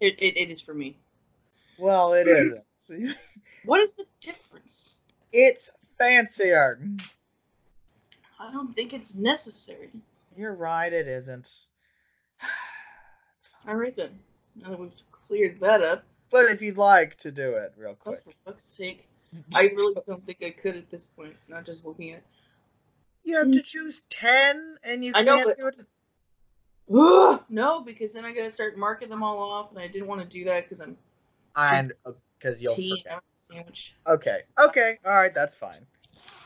it, 0.00 0.14
it, 0.18 0.36
it 0.36 0.50
is 0.50 0.60
for 0.60 0.74
me. 0.74 0.96
Well, 1.78 2.12
it 2.14 2.26
isn't. 2.28 2.64
What 3.64 3.80
is 3.80 3.94
the 3.94 4.04
difference? 4.20 4.94
It's 5.32 5.70
fancier. 5.98 6.80
I 8.38 8.52
don't 8.52 8.72
think 8.76 8.92
it's 8.92 9.16
necessary. 9.16 9.90
You're 10.36 10.54
right, 10.54 10.92
it 10.92 11.08
isn't. 11.08 11.48
It's 13.38 13.48
fine. 13.48 13.74
All 13.74 13.80
right 13.80 13.96
then. 13.96 14.18
Now 14.54 14.70
that 14.70 14.78
we've 14.78 14.92
cleared 15.10 15.58
that 15.60 15.82
up, 15.82 16.04
But 16.30 16.46
if 16.46 16.62
you'd 16.62 16.78
like 16.78 17.18
to 17.18 17.30
do 17.32 17.54
it 17.54 17.72
real 17.76 17.90
oh, 17.90 18.10
quick. 18.10 18.22
for 18.22 18.32
fuck's 18.44 18.62
sake, 18.62 19.08
I 19.54 19.62
really 19.74 19.94
don't 20.06 20.24
think 20.24 20.38
I 20.42 20.50
could 20.50 20.76
at 20.76 20.88
this 20.90 21.08
point. 21.08 21.34
Not 21.48 21.66
just 21.66 21.84
looking 21.84 22.12
at. 22.12 22.22
You 23.26 23.36
have 23.38 23.50
to 23.50 23.60
choose 23.60 24.02
ten 24.08 24.76
and 24.84 25.04
you 25.04 25.10
I 25.14 25.22
know, 25.22 25.34
can't 25.36 25.48
but- 25.48 25.56
do 25.58 25.66
it. 25.66 25.86
Ugh, 26.94 27.42
no, 27.48 27.80
because 27.80 28.12
then 28.12 28.24
I 28.24 28.30
gotta 28.32 28.50
start 28.52 28.78
marking 28.78 29.08
them 29.08 29.20
all 29.22 29.38
off, 29.40 29.70
and 29.70 29.80
I 29.80 29.88
didn't 29.88 30.06
want 30.06 30.20
to 30.20 30.26
do 30.26 30.44
that 30.44 30.62
because 30.64 30.80
I'm 30.80 30.96
And 31.56 31.92
because 32.38 32.62
you'll 32.62 32.76
tea 32.76 33.02
forget. 33.02 33.20
sandwich. 33.42 33.96
Okay. 34.06 34.38
Okay. 34.64 34.98
All 35.04 35.10
right. 35.14 35.34
That's 35.34 35.56
fine. 35.56 35.84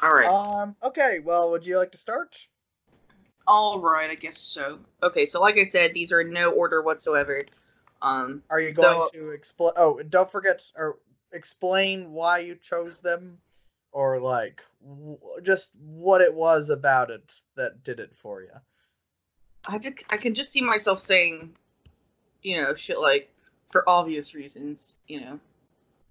All 0.02 0.14
right. 0.14 0.26
Um. 0.26 0.74
Okay. 0.82 1.18
Well, 1.22 1.50
would 1.50 1.66
you 1.66 1.76
like 1.76 1.92
to 1.92 1.98
start? 1.98 2.38
All 3.46 3.80
right, 3.80 4.08
I 4.10 4.14
guess 4.14 4.38
so. 4.38 4.78
Okay, 5.02 5.26
so 5.26 5.40
like 5.40 5.58
I 5.58 5.64
said, 5.64 5.92
these 5.92 6.12
are 6.12 6.20
in 6.20 6.32
no 6.32 6.52
order 6.52 6.82
whatsoever. 6.82 7.44
Um, 8.00 8.42
Are 8.48 8.60
you 8.60 8.72
going 8.72 9.06
So- 9.12 9.18
to 9.18 9.30
explain? 9.32 9.72
Oh, 9.76 9.98
and 9.98 10.10
don't 10.10 10.30
forget 10.30 10.62
or 10.76 10.98
explain 11.32 12.12
why 12.12 12.38
you 12.38 12.54
chose 12.54 13.00
them, 13.00 13.38
or 13.92 14.20
like 14.20 14.62
w- 14.82 15.18
just 15.42 15.76
what 15.80 16.20
it 16.20 16.34
was 16.34 16.70
about 16.70 17.10
it 17.10 17.34
that 17.56 17.82
did 17.84 18.00
it 18.00 18.14
for 18.14 18.42
you. 18.42 18.50
I 19.66 19.78
just, 19.78 19.98
I 20.10 20.16
can 20.16 20.34
just 20.34 20.52
see 20.52 20.62
myself 20.62 21.02
saying, 21.02 21.54
you 22.42 22.60
know, 22.60 22.74
shit 22.74 22.98
like 22.98 23.30
for 23.70 23.88
obvious 23.88 24.34
reasons, 24.34 24.94
you 25.06 25.20
know. 25.20 25.40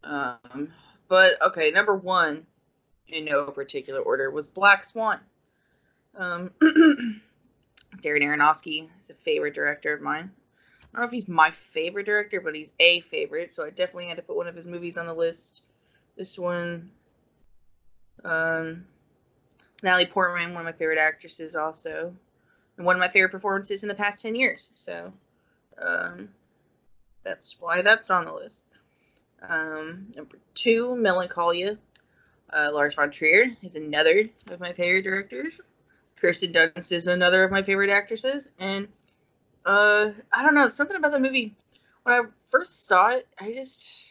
Um, 0.03 0.71
but 1.07 1.41
okay, 1.41 1.71
number 1.71 1.95
one, 1.95 2.45
in 3.07 3.25
no 3.25 3.45
particular 3.45 4.01
order, 4.01 4.29
was 4.29 4.47
Black 4.47 4.85
Swan. 4.85 5.19
Um, 6.15 6.51
Darren 6.61 8.21
Aronofsky 8.21 8.87
is 9.01 9.09
a 9.09 9.13
favorite 9.13 9.53
director 9.55 9.93
of 9.93 10.01
mine. 10.01 10.31
I 10.93 10.97
don't 10.97 11.01
know 11.01 11.07
if 11.07 11.11
he's 11.11 11.27
my 11.27 11.51
favorite 11.51 12.05
director, 12.05 12.41
but 12.41 12.55
he's 12.55 12.73
a 12.79 13.01
favorite, 13.01 13.53
so 13.53 13.63
I 13.63 13.69
definitely 13.69 14.07
had 14.07 14.17
to 14.17 14.23
put 14.23 14.37
one 14.37 14.47
of 14.47 14.55
his 14.55 14.65
movies 14.65 14.97
on 14.97 15.05
the 15.05 15.13
list. 15.13 15.63
This 16.17 16.37
one, 16.37 16.91
um, 18.23 18.85
Natalie 19.83 20.05
Portman, 20.05 20.53
one 20.53 20.61
of 20.61 20.65
my 20.65 20.77
favorite 20.77 20.99
actresses, 20.99 21.55
also, 21.55 22.13
and 22.77 22.85
one 22.85 22.95
of 22.95 22.99
my 22.99 23.09
favorite 23.09 23.31
performances 23.31 23.83
in 23.83 23.89
the 23.89 23.95
past 23.95 24.21
ten 24.21 24.35
years. 24.35 24.69
So, 24.73 25.13
um, 25.77 26.29
that's 27.23 27.57
why 27.59 27.81
that's 27.81 28.09
on 28.09 28.25
the 28.25 28.33
list. 28.33 28.63
Um, 29.41 30.07
number 30.15 30.37
two, 30.53 30.95
Melancholia. 30.95 31.77
Uh, 32.51 32.71
Lars 32.73 32.95
von 32.95 33.11
Trier 33.11 33.55
is 33.61 33.75
another 33.75 34.27
of 34.49 34.59
my 34.59 34.73
favorite 34.73 35.03
directors. 35.03 35.53
Kirsten 36.15 36.51
Dunst 36.51 36.91
is 36.91 37.07
another 37.07 37.43
of 37.43 37.51
my 37.51 37.61
favorite 37.61 37.91
actresses, 37.91 38.49
and 38.59 38.87
uh, 39.65 40.09
I 40.33 40.43
don't 40.43 40.55
know 40.55 40.69
something 40.69 40.97
about 40.97 41.11
the 41.11 41.19
movie. 41.19 41.55
When 42.03 42.15
I 42.15 42.27
first 42.49 42.87
saw 42.87 43.09
it, 43.09 43.27
I 43.39 43.53
just 43.53 44.08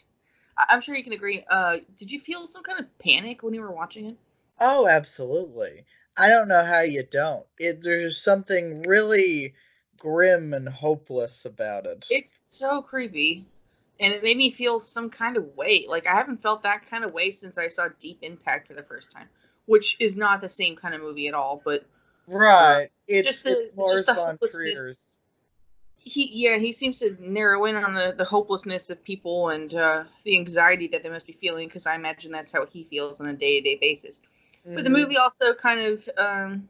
I'm 0.58 0.80
sure 0.80 0.96
you 0.96 1.04
can 1.04 1.12
agree. 1.12 1.44
Uh, 1.48 1.78
did 1.98 2.10
you 2.10 2.18
feel 2.18 2.48
some 2.48 2.62
kind 2.62 2.80
of 2.80 2.98
panic 2.98 3.42
when 3.42 3.54
you 3.54 3.60
were 3.60 3.70
watching 3.70 4.06
it? 4.06 4.16
Oh, 4.60 4.88
absolutely. 4.88 5.84
I 6.16 6.28
don't 6.28 6.48
know 6.48 6.64
how 6.64 6.80
you 6.80 7.04
don't. 7.04 7.46
It 7.58 7.82
there's 7.82 8.20
something 8.20 8.82
really 8.82 9.54
grim 9.98 10.52
and 10.52 10.68
hopeless 10.68 11.44
about 11.44 11.86
it. 11.86 12.06
It's 12.10 12.34
so 12.48 12.82
creepy, 12.82 13.44
and 14.00 14.12
it 14.12 14.22
made 14.22 14.36
me 14.36 14.50
feel 14.50 14.80
some 14.80 15.10
kind 15.10 15.36
of 15.36 15.56
weight. 15.56 15.88
Like 15.88 16.06
I 16.06 16.14
haven't 16.14 16.42
felt 16.42 16.64
that 16.64 16.88
kind 16.90 17.04
of 17.04 17.12
way 17.12 17.30
since 17.30 17.56
I 17.56 17.68
saw 17.68 17.88
Deep 18.00 18.18
Impact 18.22 18.66
for 18.66 18.74
the 18.74 18.82
first 18.82 19.12
time, 19.12 19.28
which 19.66 19.96
is 20.00 20.16
not 20.16 20.40
the 20.40 20.48
same 20.48 20.74
kind 20.74 20.94
of 20.94 21.00
movie 21.00 21.28
at 21.28 21.34
all. 21.34 21.62
But 21.64 21.84
right. 22.26 22.88
It's 23.06 23.28
just 23.28 23.44
the- 23.44 23.70
Lars 23.76 24.06
just 24.06 24.06
the 24.06 24.14
hopelessness. 24.14 25.06
He, 26.08 26.30
yeah, 26.32 26.58
he 26.58 26.72
seems 26.72 26.98
to 27.00 27.16
narrow 27.20 27.64
in 27.66 27.76
on 27.76 27.94
the 27.94 28.14
the 28.16 28.24
hopelessness 28.24 28.90
of 28.90 29.02
people 29.04 29.50
and 29.50 29.74
uh, 29.74 30.04
the 30.24 30.38
anxiety 30.38 30.88
that 30.88 31.02
they 31.02 31.08
must 31.10 31.26
be 31.26 31.34
feeling. 31.34 31.68
Because 31.68 31.86
I 31.86 31.94
imagine 31.94 32.32
that's 32.32 32.50
how 32.50 32.66
he 32.66 32.84
feels 32.84 33.20
on 33.20 33.28
a 33.28 33.34
day 33.34 33.60
to 33.60 33.64
day 33.68 33.76
basis. 33.80 34.20
But 34.74 34.84
the 34.84 34.90
Mhm. 34.90 34.94
movie 34.98 35.16
also 35.16 35.54
kind 35.54 35.80
of 35.80 36.08
um, 36.16 36.68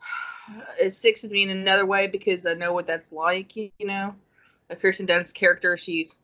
it 0.80 0.90
sticks 0.90 1.22
with 1.22 1.32
me 1.32 1.42
in 1.42 1.50
another 1.50 1.86
way 1.86 2.06
because 2.06 2.46
I 2.46 2.54
know 2.54 2.72
what 2.72 2.86
that's 2.86 3.12
like. 3.12 3.56
You, 3.56 3.70
know, 3.80 4.14
a 4.70 4.76
Kirsten 4.76 5.06
Dunst 5.06 5.34
character, 5.34 5.76
she's 5.76 6.16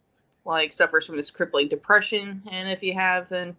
like 0.44 0.72
suffers 0.72 1.06
from 1.06 1.16
this 1.16 1.30
crippling 1.30 1.68
depression, 1.68 2.42
and 2.50 2.68
if 2.70 2.82
you 2.82 2.94
have, 2.94 3.28
then 3.28 3.56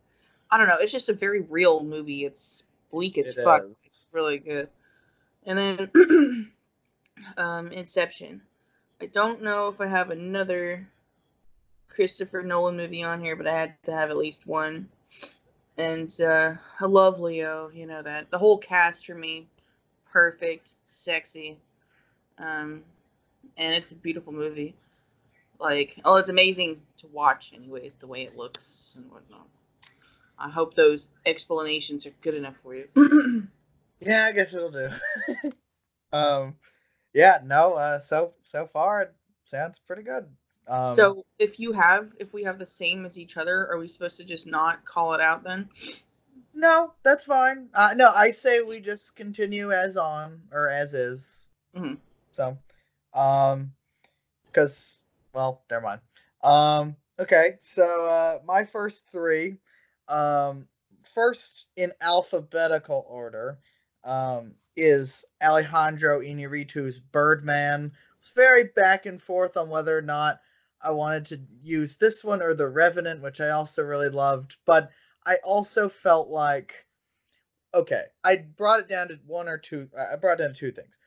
I 0.52 0.58
don't 0.58 0.68
know. 0.68 0.78
It's 0.80 0.92
just 0.92 1.10
a 1.10 1.14
very 1.14 1.42
real 1.42 1.84
movie. 1.84 2.26
It's 2.26 2.64
bleak 2.92 3.18
as 3.18 3.34
It 3.34 3.40
fuck. 3.44 3.66
is. 3.66 3.76
It's 3.86 4.08
really 4.12 4.40
good. 4.40 4.70
And 5.46 5.58
then 5.58 6.52
um, 7.38 7.72
Inception. 7.72 8.42
I 9.02 9.08
don't 9.08 9.42
know 9.42 9.70
if 9.70 9.80
I 9.80 9.88
have 9.88 10.10
another 10.10 10.88
Christopher 11.88 12.42
Nolan 12.42 12.78
movie 12.78 13.04
on 13.04 13.24
here, 13.24 13.36
but 13.36 13.48
I 13.48 13.58
had 13.58 13.84
to 13.84 13.92
have 13.92 14.10
at 14.10 14.18
least 14.18 14.46
one 14.48 14.90
and 15.80 16.20
uh, 16.22 16.54
I 16.80 16.86
love 16.86 17.20
Leo. 17.20 17.72
You 17.74 17.88
know 17.88 18.04
that 18.04 18.30
the 18.30 18.38
whole 18.38 18.58
cast 18.58 19.06
for 19.06 19.16
me, 19.16 19.48
perfect, 20.12 20.70
sexy, 20.84 21.58
um, 22.38 22.84
and 23.58 23.74
it's 23.74 23.92
a 23.92 23.96
beautiful 23.96 24.34
movie. 24.34 24.76
Like, 25.60 26.00
oh, 26.06 26.18
it's 26.18 26.30
amazing 26.30 26.82
to 27.00 27.08
watch, 27.08 27.52
anyways, 27.56 27.96
the 27.96 28.08
way 28.08 28.24
it 28.24 28.38
looks 28.38 28.94
and 28.98 29.10
whatnot. 29.12 29.48
I 30.38 30.50
hope 30.50 30.74
those 30.74 31.08
explanations 31.26 32.06
are 32.06 32.14
good 32.22 32.36
enough 32.36 32.56
for 32.62 32.76
you. 32.76 32.88
Yeah, 34.02 34.28
I 34.30 34.32
guess 34.32 34.54
it'll 34.54 34.72
do. 34.72 34.90
um, 36.14 36.56
yeah, 37.14 37.40
no. 37.44 37.74
Uh, 37.74 38.00
so 38.00 38.34
so 38.44 38.68
far 38.68 39.04
it 39.04 39.14
sounds 39.46 39.80
pretty 39.80 40.04
good. 40.04 40.26
Um, 40.68 40.96
so, 40.96 41.26
if 41.40 41.60
you 41.60 41.72
have, 41.72 42.12
if 42.20 42.32
we 42.32 42.44
have 42.44 42.60
the 42.60 42.66
same 42.66 43.06
as 43.06 43.18
each 43.18 43.38
other, 43.38 43.68
are 43.72 43.80
we 43.80 43.88
supposed 43.88 44.18
to 44.18 44.24
just 44.24 44.46
not 44.46 44.86
call 44.86 45.14
it 45.14 45.22
out 45.22 45.44
then? 45.44 45.68
no, 46.54 46.94
that's 47.04 47.26
fine. 47.26 47.70
Uh, 47.74 47.94
no, 47.96 48.12
I 48.14 48.32
say 48.32 48.62
we 48.62 48.80
just 48.80 49.16
continue 49.16 49.72
as 49.72 49.98
on 49.98 50.42
or 50.52 50.70
as 50.70 50.94
is. 50.94 51.48
Mhm. 51.76 52.00
So, 52.32 52.58
um, 53.14 53.74
because 54.48 55.04
well, 55.34 55.64
never 55.70 55.84
mind. 55.86 56.02
Um, 56.44 56.96
okay, 57.20 57.58
so 57.62 58.06
uh, 58.06 58.40
my 58.46 58.66
first 58.66 59.12
three, 59.12 59.58
um, 60.08 60.68
first 61.14 61.66
in 61.76 61.92
alphabetical 62.02 63.06
order, 63.10 63.60
um, 64.04 64.56
is 64.76 65.26
Alejandro 65.44 66.22
Inarritu's 66.22 67.00
Birdman. 67.00 67.92
It's 68.20 68.32
very 68.32 68.66
back 68.76 69.06
and 69.06 69.22
forth 69.22 69.58
on 69.58 69.70
whether 69.70 69.98
or 69.98 70.02
not 70.02 70.40
I 70.82 70.92
wanted 70.92 71.26
to 71.26 71.40
use 71.64 71.98
this 71.98 72.24
one 72.24 72.42
or 72.42 72.54
The 72.54 72.68
Revenant, 72.68 73.22
which 73.22 73.42
I 73.42 73.50
also 73.50 73.84
really 73.84 74.10
loved, 74.10 74.56
but 74.66 74.90
I 75.26 75.38
also 75.44 75.90
felt 75.90 76.30
like 76.30 76.86
okay, 77.74 78.04
I 78.24 78.38
brought 78.38 78.80
it 78.80 78.88
down 78.88 79.10
to 79.10 79.20
one 79.26 79.48
or 79.48 79.58
two. 79.58 79.90
I 79.98 80.16
brought 80.16 80.40
down 80.40 80.54
two 80.54 80.72
things. 80.72 80.98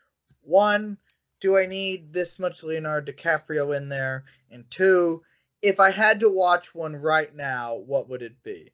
One, 0.42 0.98
do 1.40 1.56
I 1.56 1.66
need 1.66 2.12
this 2.12 2.38
much 2.38 2.62
Leonardo 2.62 3.12
DiCaprio 3.12 3.76
in 3.76 3.88
there? 3.88 4.24
And 4.50 4.70
two, 4.70 5.22
if 5.60 5.80
I 5.80 5.90
had 5.90 6.20
to 6.20 6.30
watch 6.30 6.74
one 6.74 6.96
right 6.96 7.34
now, 7.34 7.76
what 7.76 8.08
would 8.08 8.22
it 8.22 8.42
be? 8.42 8.72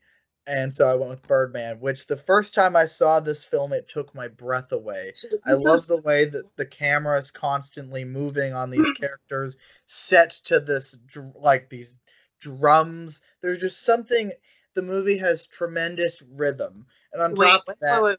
And 0.49 0.75
so 0.75 0.89
I 0.89 0.95
went 0.95 1.11
with 1.11 1.29
Birdman, 1.29 1.79
which 1.79 2.07
the 2.07 2.17
first 2.17 2.55
time 2.55 2.75
I 2.75 2.87
saw 2.87 3.21
this 3.21 3.45
film, 3.45 3.75
it 3.75 3.87
took 3.87 4.15
my 4.15 4.29
breath 4.29 4.73
away. 4.73 5.13
I 5.45 5.53
love 5.53 5.87
the 5.87 6.01
way 6.01 6.25
that 6.25 6.57
the 6.57 6.65
camera 6.65 7.19
is 7.19 7.31
constantly 7.31 8.03
moving 8.05 8.55
on 8.55 8.71
these 8.71 8.91
characters, 8.99 9.59
set 9.85 10.31
to 10.45 10.59
this 10.59 10.97
like 11.35 11.69
these 11.69 11.97
drums. 12.41 13.21
There's 13.43 13.61
just 13.61 13.85
something. 13.85 14.33
The 14.75 14.83
movie 14.83 15.19
has 15.19 15.47
tremendous 15.47 16.23
rhythm, 16.23 16.87
and 17.13 17.21
on 17.21 17.35
Wait, 17.35 17.47
top 17.47 17.65
of 17.69 17.79
that, 17.81 18.19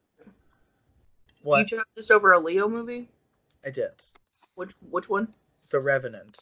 what 1.41 1.71
you 1.71 1.77
chose 1.77 1.85
this 1.95 2.11
over 2.11 2.33
a 2.33 2.39
Leo 2.39 2.67
movie? 2.67 3.07
I 3.65 3.71
did, 3.71 3.91
Which 4.55 4.73
which 4.89 5.09
one? 5.09 5.33
The 5.69 5.79
Revenant. 5.79 6.37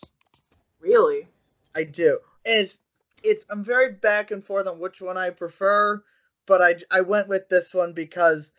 Really? 0.80 1.28
I 1.76 1.84
do. 1.84 2.20
And 2.46 2.60
it's 2.60 2.82
it's 3.24 3.46
I'm 3.50 3.64
very 3.64 3.94
back 3.94 4.32
and 4.32 4.44
forth 4.44 4.68
on 4.68 4.80
which 4.80 5.02
one 5.02 5.18
I 5.18 5.30
prefer, 5.32 6.04
but 6.46 6.62
I 6.62 6.76
I 6.92 7.02
went 7.02 7.28
with 7.28 7.50
this 7.50 7.74
one 7.74 7.94
because 7.94 8.54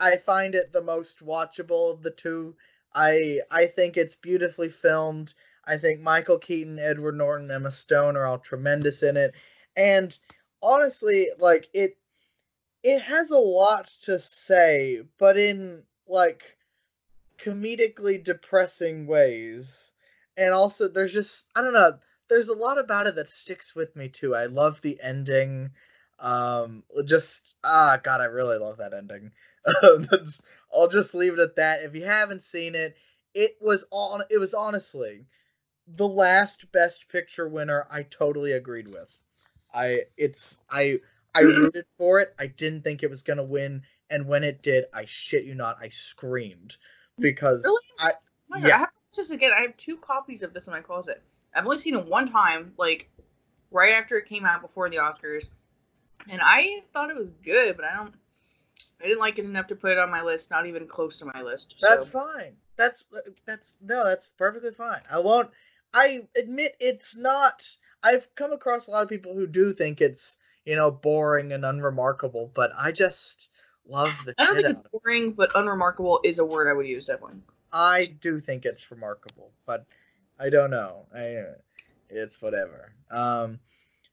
I 0.00 0.16
find 0.16 0.54
it 0.54 0.72
the 0.72 0.82
most 0.82 1.20
watchable 1.24 1.92
of 1.92 2.02
the 2.02 2.10
two. 2.10 2.56
I 2.94 3.40
I 3.50 3.66
think 3.66 3.96
it's 3.96 4.16
beautifully 4.16 4.70
filmed. 4.70 5.34
I 5.64 5.76
think 5.76 6.00
Michael 6.00 6.38
Keaton, 6.38 6.78
Edward 6.78 7.16
Norton, 7.16 7.50
Emma 7.50 7.70
Stone 7.70 8.16
are 8.16 8.26
all 8.26 8.38
tremendous 8.38 9.02
in 9.02 9.16
it. 9.16 9.34
And 9.76 10.18
honestly, 10.62 11.28
like 11.38 11.68
it 11.74 11.98
it 12.82 13.00
has 13.00 13.30
a 13.30 13.38
lot 13.38 13.88
to 14.02 14.20
say, 14.20 15.02
but 15.18 15.36
in 15.36 15.84
like 16.06 16.56
comedically 17.38 18.22
depressing 18.22 19.06
ways. 19.06 19.94
And 20.36 20.54
also 20.54 20.88
there's 20.88 21.12
just 21.12 21.48
I 21.56 21.62
don't 21.62 21.72
know, 21.72 21.98
there's 22.28 22.48
a 22.48 22.54
lot 22.54 22.78
about 22.78 23.06
it 23.06 23.14
that 23.16 23.28
sticks 23.28 23.74
with 23.74 23.94
me 23.96 24.08
too. 24.08 24.34
I 24.34 24.46
love 24.46 24.80
the 24.80 24.98
ending. 25.02 25.70
Um 26.18 26.82
just 27.04 27.54
ah 27.64 27.98
god, 28.02 28.20
I 28.20 28.24
really 28.24 28.58
love 28.58 28.78
that 28.78 28.94
ending. 28.94 29.32
I'll 30.74 30.88
just 30.88 31.14
leave 31.14 31.34
it 31.34 31.38
at 31.38 31.56
that. 31.56 31.82
If 31.82 31.94
you 31.94 32.04
haven't 32.04 32.42
seen 32.42 32.74
it, 32.74 32.96
it 33.34 33.56
was 33.60 33.86
on 33.90 34.22
it 34.30 34.38
was 34.38 34.54
honestly 34.54 35.26
the 35.86 36.08
last 36.08 36.70
best 36.72 37.08
picture 37.08 37.48
winner 37.48 37.86
I 37.90 38.02
totally 38.02 38.52
agreed 38.52 38.88
with. 38.88 39.16
I 39.72 40.02
it's 40.16 40.60
I 40.70 41.00
I 41.34 41.40
rooted 41.42 41.86
for 41.96 42.20
it. 42.20 42.34
I 42.38 42.46
didn't 42.46 42.82
think 42.82 43.02
it 43.02 43.10
was 43.10 43.22
gonna 43.22 43.44
win, 43.44 43.82
and 44.10 44.26
when 44.26 44.44
it 44.44 44.62
did, 44.62 44.86
I 44.92 45.04
shit 45.06 45.44
you 45.44 45.54
not, 45.54 45.76
I 45.80 45.88
screamed 45.88 46.76
because 47.18 47.64
Really? 47.64 47.80
I 48.00 48.12
Yeah. 48.60 48.76
I 48.76 48.78
have 48.80 48.88
just 49.14 49.30
again. 49.30 49.52
I 49.56 49.62
have 49.62 49.76
two 49.76 49.96
copies 49.96 50.42
of 50.42 50.52
this 50.52 50.66
in 50.66 50.72
my 50.72 50.80
closet. 50.80 51.22
I've 51.58 51.64
only 51.64 51.78
seen 51.78 51.96
it 51.96 52.06
one 52.06 52.30
time, 52.30 52.72
like 52.78 53.10
right 53.72 53.92
after 53.94 54.16
it 54.16 54.26
came 54.26 54.46
out 54.46 54.62
before 54.62 54.88
the 54.88 54.98
Oscars, 54.98 55.48
and 56.28 56.40
I 56.40 56.82
thought 56.92 57.10
it 57.10 57.16
was 57.16 57.30
good, 57.44 57.76
but 57.76 57.84
I 57.84 57.96
don't. 57.96 58.14
I 59.00 59.04
didn't 59.04 59.18
like 59.18 59.38
it 59.38 59.44
enough 59.44 59.66
to 59.68 59.76
put 59.76 59.92
it 59.92 59.98
on 59.98 60.08
my 60.10 60.22
list. 60.22 60.50
Not 60.50 60.66
even 60.66 60.86
close 60.86 61.18
to 61.18 61.24
my 61.24 61.42
list. 61.42 61.74
that's 61.80 62.06
fine. 62.06 62.56
That's 62.76 63.06
that's 63.44 63.76
no, 63.80 64.04
that's 64.04 64.28
perfectly 64.38 64.70
fine. 64.70 65.00
I 65.10 65.18
won't. 65.18 65.50
I 65.92 66.20
admit 66.36 66.76
it's 66.78 67.16
not. 67.16 67.64
I've 68.04 68.32
come 68.36 68.52
across 68.52 68.86
a 68.86 68.92
lot 68.92 69.02
of 69.02 69.08
people 69.08 69.34
who 69.34 69.48
do 69.48 69.72
think 69.72 70.00
it's 70.00 70.38
you 70.64 70.76
know 70.76 70.92
boring 70.92 71.52
and 71.52 71.64
unremarkable, 71.64 72.52
but 72.54 72.70
I 72.78 72.92
just 72.92 73.50
love 73.84 74.12
the 74.24 74.34
I 74.38 74.44
don't 74.44 74.54
think 74.54 74.68
it's 74.68 74.88
boring, 74.92 75.32
but 75.32 75.50
unremarkable 75.56 76.20
is 76.22 76.38
a 76.38 76.44
word 76.44 76.68
I 76.68 76.72
would 76.72 76.86
use 76.86 77.06
definitely. 77.06 77.40
I 77.72 78.04
do 78.20 78.38
think 78.38 78.64
it's 78.64 78.90
remarkable, 78.92 79.50
but 79.66 79.86
I 80.38 80.50
don't 80.50 80.70
know. 80.70 81.06
I, 81.14 81.42
it's 82.08 82.40
whatever. 82.40 82.92
Um, 83.10 83.60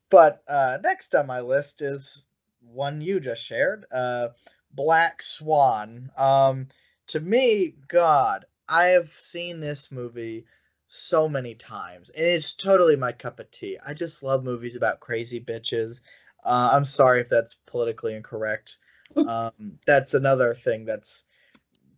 but 0.09 0.43
uh, 0.47 0.77
next 0.83 1.13
on 1.15 1.27
my 1.27 1.41
list 1.41 1.81
is 1.81 2.25
one 2.61 3.01
you 3.01 3.19
just 3.19 3.45
shared, 3.45 3.85
uh, 3.91 4.29
Black 4.71 5.21
Swan. 5.21 6.11
Um, 6.17 6.67
to 7.07 7.19
me, 7.19 7.75
God, 7.87 8.45
I 8.67 8.87
have 8.87 9.11
seen 9.17 9.59
this 9.59 9.91
movie 9.91 10.45
so 10.87 11.27
many 11.27 11.55
times, 11.55 12.09
and 12.09 12.25
it's 12.25 12.53
totally 12.53 12.95
my 12.95 13.11
cup 13.11 13.39
of 13.39 13.51
tea. 13.51 13.77
I 13.85 13.93
just 13.93 14.23
love 14.23 14.43
movies 14.43 14.75
about 14.75 14.99
crazy 14.99 15.39
bitches. 15.39 16.01
Uh, 16.43 16.69
I'm 16.73 16.85
sorry 16.85 17.21
if 17.21 17.29
that's 17.29 17.55
politically 17.65 18.15
incorrect. 18.15 18.77
Um, 19.15 19.79
that's 19.85 20.13
another 20.13 20.53
thing 20.55 20.83
that's 20.83 21.24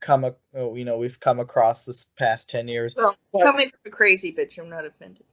come, 0.08 0.24
ac- 0.24 0.36
oh, 0.56 0.74
you 0.76 0.86
know, 0.86 0.98
we've 0.98 1.20
come 1.20 1.40
across 1.42 1.84
this 1.84 2.06
past 2.18 2.50
ten 2.50 2.68
years. 2.70 2.96
Well, 2.96 3.18
But- 3.34 3.44
coming 3.44 3.70
from 3.70 3.80
a 3.86 3.90
crazy 3.90 4.32
bitch, 4.32 4.58
I'm 4.58 4.70
not 4.70 4.86
offended. 4.86 5.26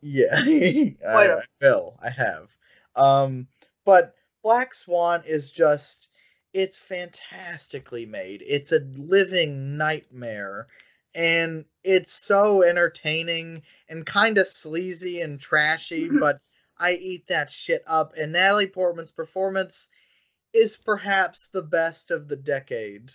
Yeah, 0.00 0.34
I, 0.34 0.94
a- 1.06 1.36
I 1.36 1.42
will. 1.60 1.98
I 2.02 2.08
have. 2.10 2.48
Um, 2.96 3.46
but 3.84 4.14
Black 4.42 4.72
Swan 4.74 5.22
is 5.26 5.50
just 5.50 6.08
it's 6.54 6.78
fantastically 6.78 8.04
made. 8.06 8.42
It's 8.46 8.72
a 8.72 8.80
living 8.94 9.76
nightmare 9.78 10.66
and 11.14 11.64
it's 11.84 12.26
so 12.26 12.62
entertaining 12.62 13.62
and 13.88 14.04
kind 14.04 14.38
of 14.38 14.46
sleazy 14.46 15.20
and 15.20 15.38
trashy, 15.40 16.08
but 16.20 16.40
I 16.78 16.92
eat 16.94 17.26
that 17.28 17.50
shit 17.50 17.82
up 17.86 18.14
and 18.18 18.32
Natalie 18.32 18.66
Portman's 18.66 19.12
performance 19.12 19.88
is 20.52 20.76
perhaps 20.76 21.48
the 21.48 21.62
best 21.62 22.10
of 22.10 22.28
the 22.28 22.36
decade. 22.36 23.10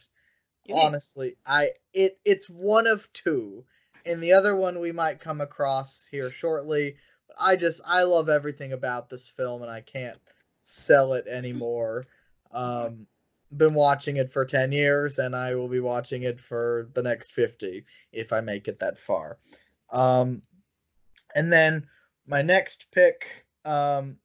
Honestly, 0.73 1.35
I 1.45 1.71
it 1.93 2.19
it's 2.25 2.49
one 2.49 2.87
of 2.87 3.11
two 3.13 3.65
and 4.05 4.21
the 4.21 4.33
other 4.33 4.55
one 4.55 4.79
we 4.79 4.91
might 4.91 5.19
come 5.19 5.41
across 5.41 6.07
here 6.09 6.31
shortly. 6.31 6.95
But 7.27 7.37
I 7.39 7.55
just 7.55 7.81
I 7.85 8.03
love 8.03 8.29
everything 8.29 8.73
about 8.73 9.09
this 9.09 9.29
film 9.29 9.61
and 9.61 9.71
I 9.71 9.81
can't 9.81 10.19
sell 10.63 11.13
it 11.13 11.27
anymore. 11.27 12.05
Um 12.51 13.07
been 13.55 13.73
watching 13.73 14.17
it 14.17 14.29
for 14.29 14.43
10 14.43 14.73
years 14.73 15.19
and 15.19 15.33
I 15.33 15.55
will 15.55 15.69
be 15.69 15.79
watching 15.79 16.23
it 16.23 16.37
for 16.37 16.89
the 16.93 17.01
next 17.01 17.31
50 17.31 17.85
if 18.11 18.33
I 18.33 18.41
make 18.41 18.67
it 18.67 18.79
that 18.79 18.97
far. 18.97 19.37
Um 19.89 20.41
and 21.33 21.51
then 21.51 21.87
my 22.25 22.41
next 22.41 22.87
pick 22.91 23.45
um 23.63 24.17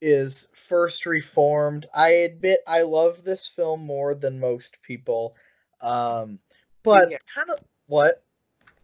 is 0.00 0.48
First 0.68 1.04
Reformed. 1.04 1.86
I 1.94 2.10
admit 2.10 2.60
I 2.66 2.82
love 2.82 3.24
this 3.24 3.48
film 3.48 3.84
more 3.84 4.14
than 4.14 4.40
most 4.40 4.78
people. 4.82 5.34
Um 5.82 6.38
but 6.82 7.10
Yeah. 7.10 7.18
kind 7.34 7.50
of 7.50 7.58
what 7.86 8.22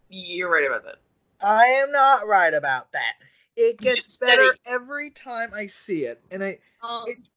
You're 0.08 0.50
right 0.50 0.66
about 0.66 0.84
that. 0.84 0.96
I 1.40 1.64
am 1.66 1.92
not 1.92 2.26
right 2.26 2.54
about 2.54 2.92
that. 2.92 3.14
It 3.56 3.78
gets 3.78 4.18
better 4.18 4.54
every 4.66 5.10
time 5.10 5.50
I 5.54 5.66
see 5.66 6.00
it, 6.00 6.22
and 6.30 6.42
I 6.42 6.58
Um, 6.82 7.08
It's- 7.08 7.30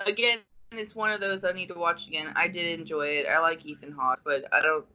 again, 0.00 0.40
it's 0.72 0.94
one 0.94 1.12
of 1.12 1.20
those 1.20 1.44
I 1.44 1.52
need 1.52 1.68
to 1.68 1.74
watch 1.74 2.06
again. 2.06 2.32
I 2.34 2.48
did 2.48 2.78
enjoy 2.80 3.08
it. 3.08 3.26
I 3.26 3.38
like 3.38 3.64
Ethan 3.64 3.92
Hawke, 3.92 4.20
but 4.24 4.52
I 4.52 4.60
don't. 4.60 4.86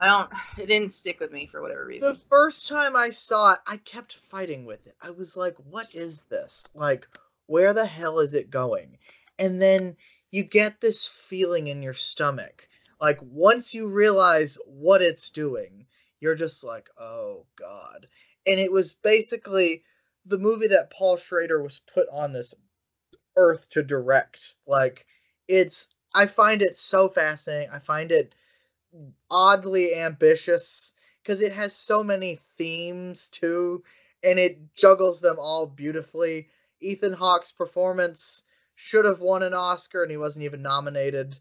I 0.00 0.06
don't. 0.06 0.30
It 0.58 0.66
didn't 0.66 0.92
stick 0.92 1.20
with 1.20 1.32
me 1.32 1.46
for 1.46 1.62
whatever 1.62 1.84
reason. 1.86 2.12
the 2.12 2.18
first 2.18 2.68
time 2.68 2.96
I 2.96 3.10
saw 3.10 3.52
it, 3.52 3.60
I 3.66 3.76
kept 3.78 4.14
fighting 4.14 4.64
with 4.64 4.86
it. 4.86 4.94
I 5.00 5.10
was 5.10 5.36
like, 5.36 5.56
"What 5.56 5.94
is 5.94 6.24
this? 6.24 6.68
Like, 6.74 7.06
where 7.46 7.72
the 7.72 7.86
hell 7.86 8.18
is 8.18 8.34
it 8.34 8.50
going?" 8.50 8.98
And 9.38 9.60
then 9.60 9.96
you 10.30 10.42
get 10.42 10.80
this 10.80 11.06
feeling 11.06 11.68
in 11.68 11.82
your 11.82 11.94
stomach. 11.94 12.68
Like 13.02 13.18
once 13.20 13.74
you 13.74 13.88
realize 13.88 14.56
what 14.64 15.02
it's 15.02 15.28
doing, 15.30 15.86
you're 16.20 16.36
just 16.36 16.62
like, 16.62 16.88
"Oh 16.96 17.46
God!" 17.56 18.06
And 18.46 18.60
it 18.60 18.70
was 18.70 18.94
basically 18.94 19.82
the 20.24 20.38
movie 20.38 20.68
that 20.68 20.92
Paul 20.92 21.16
Schrader 21.16 21.60
was 21.60 21.80
put 21.92 22.06
on 22.12 22.32
this 22.32 22.54
earth 23.36 23.68
to 23.70 23.82
direct. 23.82 24.54
Like, 24.68 25.04
it's 25.48 25.92
I 26.14 26.26
find 26.26 26.62
it 26.62 26.76
so 26.76 27.08
fascinating. 27.08 27.70
I 27.70 27.80
find 27.80 28.12
it 28.12 28.36
oddly 29.28 29.96
ambitious 29.96 30.94
because 31.22 31.42
it 31.42 31.52
has 31.52 31.74
so 31.74 32.04
many 32.04 32.38
themes 32.56 33.28
too, 33.30 33.82
and 34.22 34.38
it 34.38 34.76
juggles 34.76 35.20
them 35.20 35.40
all 35.40 35.66
beautifully. 35.66 36.50
Ethan 36.80 37.14
Hawke's 37.14 37.50
performance 37.50 38.44
should 38.76 39.06
have 39.06 39.20
won 39.20 39.42
an 39.42 39.54
Oscar, 39.54 40.02
and 40.02 40.10
he 40.12 40.16
wasn't 40.16 40.44
even 40.44 40.62
nominated. 40.62 41.36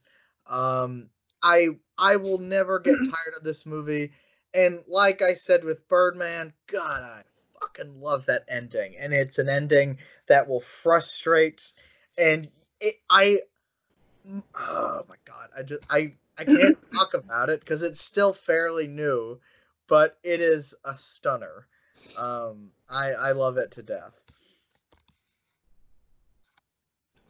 Um, 0.47 1.11
I 1.43 1.69
I 1.97 2.15
will 2.15 2.37
never 2.37 2.79
get 2.79 2.95
tired 3.05 3.35
of 3.37 3.43
this 3.43 3.65
movie, 3.65 4.11
and 4.53 4.83
like 4.87 5.21
I 5.21 5.33
said 5.33 5.63
with 5.63 5.87
Birdman, 5.87 6.53
God, 6.67 7.01
I 7.01 7.23
fucking 7.59 8.01
love 8.01 8.25
that 8.25 8.45
ending, 8.47 8.95
and 8.97 9.13
it's 9.13 9.39
an 9.39 9.49
ending 9.49 9.99
that 10.27 10.47
will 10.47 10.61
frustrate, 10.61 11.73
and 12.17 12.49
it, 12.79 12.95
I, 13.09 13.41
oh 14.55 15.03
my 15.07 15.15
god, 15.25 15.49
I 15.57 15.63
just 15.63 15.83
I 15.89 16.13
I 16.37 16.45
can't 16.45 16.77
talk 16.93 17.13
about 17.13 17.49
it 17.49 17.59
because 17.59 17.83
it's 17.83 18.01
still 18.01 18.33
fairly 18.33 18.87
new, 18.87 19.39
but 19.87 20.17
it 20.23 20.41
is 20.41 20.75
a 20.85 20.95
stunner. 20.97 21.67
Um, 22.17 22.71
I 22.89 23.11
I 23.11 23.31
love 23.31 23.57
it 23.57 23.71
to 23.71 23.83
death. 23.83 24.21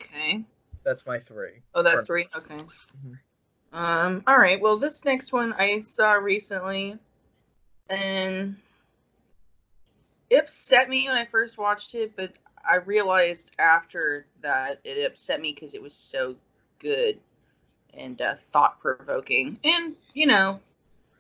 Okay. 0.02 0.43
That's 0.84 1.06
my 1.06 1.19
three. 1.19 1.62
Oh, 1.76 1.84
that's 1.84 2.06
three. 2.06 2.28
Okay. 2.36 2.56
Mhm. 2.56 3.19
Um. 3.74 4.24
All 4.28 4.38
right. 4.38 4.60
Well, 4.60 4.78
this 4.78 5.06
next 5.06 5.32
one 5.32 5.54
I 5.54 5.82
saw 5.82 6.14
recently, 6.14 6.98
and 7.90 8.58
it 10.30 10.38
upset 10.38 10.90
me 10.90 11.08
when 11.08 11.18
I 11.18 11.26
first 11.26 11.58
watched 11.58 11.96
it, 11.96 12.16
but 12.16 12.32
I 12.70 12.78
realized 12.78 13.54
after 13.60 14.26
that 14.42 14.80
it 14.84 15.06
upset 15.06 15.42
me 15.42 15.54
because 15.54 15.74
it 15.74 15.82
was 15.82 15.94
so 15.94 16.36
good 16.80 17.20
and 17.94 18.22
uh, 18.22 18.36
thought 18.52 18.80
provoking. 18.80 19.58
And 19.64 19.96
you 20.14 20.28
know, 20.28 20.60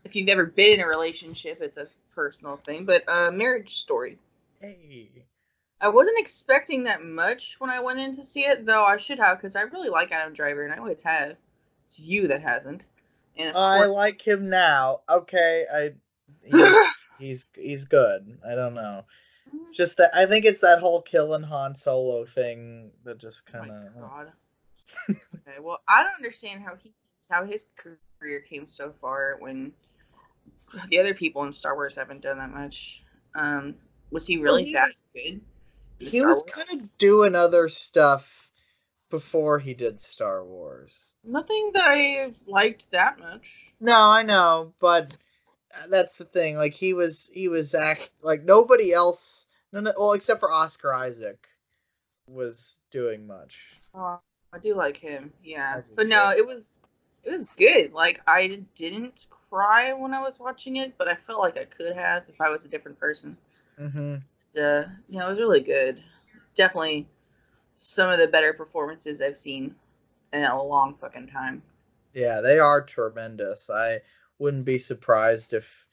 if 0.03 0.15
you've 0.15 0.29
ever 0.29 0.45
been 0.45 0.75
in 0.75 0.79
a 0.81 0.87
relationship, 0.87 1.61
it's 1.61 1.77
a 1.77 1.87
personal 2.13 2.57
thing. 2.57 2.85
But 2.85 3.03
uh, 3.07 3.31
Marriage 3.31 3.75
Story. 3.75 4.17
Hey, 4.59 5.09
I 5.79 5.89
wasn't 5.89 6.19
expecting 6.19 6.83
that 6.83 7.01
much 7.01 7.55
when 7.59 7.71
I 7.71 7.79
went 7.79 7.99
in 7.99 8.15
to 8.15 8.23
see 8.23 8.41
it, 8.41 8.65
though 8.65 8.83
I 8.83 8.97
should 8.97 9.17
have 9.17 9.37
because 9.37 9.55
I 9.55 9.61
really 9.61 9.89
like 9.89 10.11
Adam 10.11 10.33
Driver 10.33 10.63
and 10.63 10.73
I 10.73 10.77
always 10.77 11.01
have. 11.01 11.37
It's 11.91 11.99
you 11.99 12.27
that 12.29 12.41
hasn't. 12.41 12.85
And 13.37 13.49
I 13.55 13.79
course- 13.79 13.89
like 13.89 14.21
him 14.25 14.49
now. 14.49 15.01
Okay, 15.09 15.65
I 15.73 15.91
he's 16.45 16.87
he's 17.19 17.47
he's 17.55 17.83
good. 17.85 18.37
I 18.47 18.55
don't 18.55 18.73
know. 18.75 19.03
Just 19.73 19.97
that 19.97 20.11
I 20.15 20.25
think 20.25 20.45
it's 20.45 20.61
that 20.61 20.79
whole 20.79 21.01
killing 21.01 21.43
Han 21.43 21.75
Solo 21.75 22.25
thing 22.25 22.91
that 23.03 23.17
just 23.17 23.43
Oh 23.53 23.59
kind 23.59 23.71
of. 23.71 23.93
god. 23.99 24.31
okay, 25.09 25.59
well, 25.61 25.79
I 25.89 26.03
don't 26.03 26.15
understand 26.15 26.63
how 26.63 26.75
he 26.81 26.93
how 27.29 27.43
his 27.45 27.65
career 27.75 28.39
came 28.39 28.69
so 28.69 28.93
far 29.01 29.35
when 29.39 29.73
the 30.89 30.99
other 30.99 31.13
people 31.13 31.43
in 31.43 31.51
Star 31.51 31.75
Wars 31.75 31.95
haven't 31.95 32.21
done 32.21 32.37
that 32.37 32.51
much. 32.51 33.03
Um, 33.35 33.75
was 34.11 34.25
he 34.27 34.37
really 34.37 34.63
he 34.63 34.73
that 34.73 34.91
good? 35.13 35.41
He 35.99 36.19
Star 36.19 36.27
was 36.29 36.43
Wars? 36.47 36.65
kind 36.67 36.81
of 36.81 36.97
doing 36.97 37.35
other 37.35 37.67
stuff 37.69 38.40
before 39.11 39.59
he 39.59 39.75
did 39.75 40.01
Star 40.01 40.43
Wars. 40.43 41.13
Nothing 41.23 41.71
that 41.75 41.85
I 41.85 42.33
liked 42.47 42.89
that 42.91 43.19
much. 43.19 43.73
No, 43.79 43.99
I 44.09 44.23
know, 44.23 44.73
but 44.79 45.13
uh, 45.75 45.87
that's 45.91 46.17
the 46.17 46.25
thing. 46.25 46.55
Like 46.55 46.73
he 46.73 46.93
was, 46.93 47.29
he 47.31 47.47
was 47.47 47.75
act 47.75 48.09
like 48.23 48.43
nobody 48.43 48.91
else. 48.91 49.45
No, 49.71 49.81
no, 49.81 49.93
well, 49.97 50.13
except 50.13 50.39
for 50.39 50.51
Oscar 50.51 50.93
Isaac, 50.93 51.47
was 52.27 52.79
doing 52.89 53.27
much. 53.27 53.59
Oh, 53.93 54.19
I 54.53 54.59
do 54.59 54.75
like 54.75 54.97
him. 54.97 55.31
Yeah, 55.43 55.81
but 55.95 56.07
no, 56.07 56.31
too. 56.31 56.39
it 56.39 56.47
was 56.47 56.79
it 57.23 57.31
was 57.31 57.45
good. 57.57 57.93
Like 57.93 58.21
I 58.27 58.63
didn't 58.75 59.27
cry 59.49 59.93
when 59.93 60.13
I 60.13 60.21
was 60.21 60.39
watching 60.39 60.77
it, 60.77 60.93
but 60.97 61.07
I 61.07 61.15
felt 61.15 61.39
like 61.39 61.57
I 61.57 61.65
could 61.65 61.95
have 61.95 62.23
if 62.27 62.39
I 62.41 62.49
was 62.49 62.65
a 62.65 62.67
different 62.67 62.99
person. 62.99 63.37
Mm-hmm. 63.79 64.15
Uh, 64.57 64.83
you 65.09 65.19
know, 65.19 65.27
it 65.27 65.31
was 65.31 65.39
really 65.39 65.61
good. 65.61 66.01
Definitely 66.55 67.07
some 67.83 68.11
of 68.11 68.19
the 68.19 68.27
better 68.27 68.53
performances 68.53 69.21
I've 69.21 69.37
seen 69.37 69.73
in 70.31 70.43
a 70.43 70.63
long 70.63 70.93
fucking 71.01 71.27
time. 71.27 71.63
Yeah, 72.13 72.41
they 72.41 72.59
are 72.59 72.81
tremendous. 72.81 73.71
I 73.71 74.01
wouldn't 74.37 74.65
be 74.65 74.77
surprised 74.77 75.53
if 75.53 75.85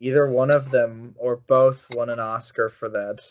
either 0.00 0.28
one 0.28 0.50
of 0.50 0.70
them 0.72 1.14
or 1.18 1.36
both 1.36 1.86
won 1.94 2.10
an 2.10 2.18
Oscar 2.18 2.68
for 2.68 2.88
that. 2.88 3.22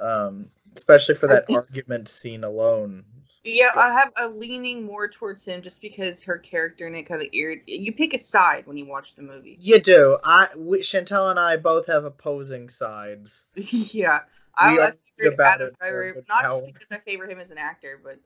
Um, 0.00 0.48
especially 0.74 1.16
for 1.16 1.26
that 1.26 1.44
argument 1.50 2.08
scene 2.08 2.44
alone. 2.44 3.04
Yeah, 3.44 3.70
I 3.76 3.92
have 3.92 4.12
a 4.16 4.28
leaning 4.28 4.84
more 4.84 5.08
towards 5.08 5.44
him 5.44 5.60
just 5.60 5.82
because 5.82 6.22
her 6.24 6.38
character 6.38 6.86
in 6.86 6.94
it 6.94 7.02
kind 7.02 7.20
of 7.20 7.28
irrit. 7.32 7.62
You 7.66 7.92
pick 7.92 8.14
a 8.14 8.18
side 8.18 8.66
when 8.66 8.78
you 8.78 8.86
watch 8.86 9.14
the 9.14 9.22
movie. 9.22 9.58
You 9.60 9.80
do. 9.80 10.18
I 10.24 10.48
we, 10.56 10.82
Chantelle 10.82 11.28
and 11.28 11.38
I 11.38 11.56
both 11.58 11.86
have 11.88 12.04
opposing 12.04 12.70
sides. 12.70 13.48
yeah, 13.54 14.20
I, 14.56 14.72
We 14.72 14.78
I 14.78 14.84
argued 14.84 15.00
favored 15.18 15.34
about 15.34 15.54
Adam 15.54 15.66
it 15.68 15.78
Driver 15.78 16.12
good 16.12 16.24
not 16.28 16.42
just 16.42 16.66
because 16.66 16.92
I 16.92 16.98
favor 16.98 17.28
him 17.28 17.40
as 17.40 17.50
an 17.50 17.58
actor, 17.58 18.00
but 18.02 18.18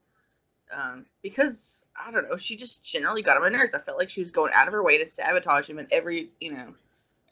um, 0.72 1.06
because 1.22 1.84
I 1.96 2.10
don't 2.10 2.28
know, 2.28 2.36
she 2.36 2.56
just 2.56 2.84
generally 2.84 3.22
got 3.22 3.36
on 3.36 3.42
my 3.42 3.48
nerves. 3.48 3.74
I 3.74 3.78
felt 3.78 3.98
like 3.98 4.10
she 4.10 4.20
was 4.20 4.30
going 4.30 4.52
out 4.54 4.66
of 4.66 4.72
her 4.72 4.82
way 4.82 4.98
to 4.98 5.08
sabotage 5.08 5.68
him 5.68 5.78
at 5.78 5.88
every, 5.90 6.30
you 6.40 6.52
know, 6.52 6.74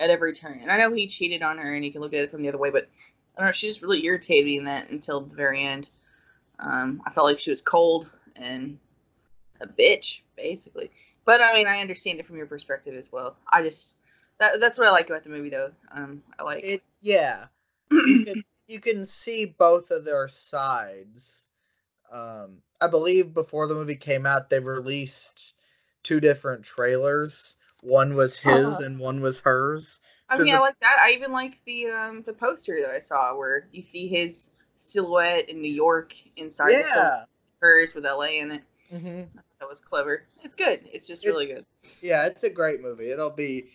at 0.00 0.10
every 0.10 0.32
turn. 0.32 0.60
And 0.60 0.70
I 0.70 0.78
know 0.78 0.92
he 0.92 1.06
cheated 1.06 1.42
on 1.42 1.58
her, 1.58 1.74
and 1.74 1.84
you 1.84 1.92
can 1.92 2.00
look 2.00 2.14
at 2.14 2.20
it 2.20 2.30
from 2.30 2.42
the 2.42 2.48
other 2.48 2.58
way, 2.58 2.70
but 2.70 2.88
I 3.36 3.40
don't 3.40 3.48
know, 3.48 3.52
she 3.52 3.68
just 3.68 3.82
really 3.82 4.04
irritated 4.04 4.44
me 4.44 4.58
in 4.58 4.64
that 4.64 4.90
until 4.90 5.22
the 5.22 5.34
very 5.34 5.64
end. 5.64 5.88
Um, 6.58 7.02
I 7.06 7.10
felt 7.10 7.26
like 7.26 7.40
she 7.40 7.50
was 7.50 7.62
cold 7.62 8.06
and 8.36 8.78
a 9.60 9.66
bitch, 9.66 10.20
basically. 10.36 10.90
But 11.24 11.40
I 11.40 11.54
mean, 11.54 11.66
I 11.66 11.80
understand 11.80 12.18
it 12.18 12.26
from 12.26 12.36
your 12.36 12.46
perspective 12.46 12.94
as 12.94 13.10
well. 13.10 13.36
I 13.50 13.62
just 13.62 13.96
that, 14.38 14.60
that's 14.60 14.76
what 14.78 14.88
I 14.88 14.90
like 14.90 15.08
about 15.08 15.22
the 15.22 15.30
movie, 15.30 15.50
though. 15.50 15.70
Um, 15.92 16.22
I 16.38 16.42
like 16.42 16.64
It 16.64 16.82
yeah. 17.00 17.46
You 17.90 18.24
can 18.24 18.44
you 18.66 18.80
can 18.80 19.04
see 19.06 19.44
both 19.44 19.90
of 19.90 20.04
their 20.04 20.28
sides. 20.28 21.48
Um, 22.10 22.58
I 22.80 22.88
believe 22.88 23.32
before 23.34 23.66
the 23.66 23.74
movie 23.74 23.96
came 23.96 24.26
out, 24.26 24.50
they 24.50 24.60
released 24.60 25.54
two 26.02 26.20
different 26.20 26.64
trailers. 26.64 27.56
One 27.82 28.14
was 28.14 28.38
his 28.38 28.80
and 28.80 28.98
one 28.98 29.20
was 29.20 29.40
hers. 29.40 30.00
I 30.28 30.38
mean, 30.38 30.54
I 30.54 30.58
like 30.60 30.78
that. 30.80 30.96
I 31.00 31.10
even 31.12 31.32
like 31.32 31.62
the 31.64 31.86
um 31.88 32.22
the 32.22 32.32
poster 32.32 32.80
that 32.80 32.90
I 32.90 33.00
saw 33.00 33.36
where 33.36 33.68
you 33.72 33.82
see 33.82 34.08
his 34.08 34.50
silhouette 34.76 35.48
in 35.48 35.60
New 35.60 35.72
York 35.72 36.14
inside 36.36 36.70
Yeah. 36.70 37.24
hers 37.60 37.94
with 37.94 38.04
LA 38.04 38.38
in 38.40 38.52
it. 38.52 38.62
hmm 38.90 39.22
That 39.60 39.68
was 39.68 39.80
clever. 39.80 40.24
It's 40.42 40.54
good. 40.54 40.80
It's 40.92 41.06
just 41.06 41.24
It- 41.24 41.30
really 41.30 41.46
good. 41.46 41.66
Yeah, 42.00 42.26
it's 42.26 42.44
a 42.44 42.50
great 42.50 42.80
movie. 42.80 43.10
It'll 43.10 43.30
be 43.30 43.70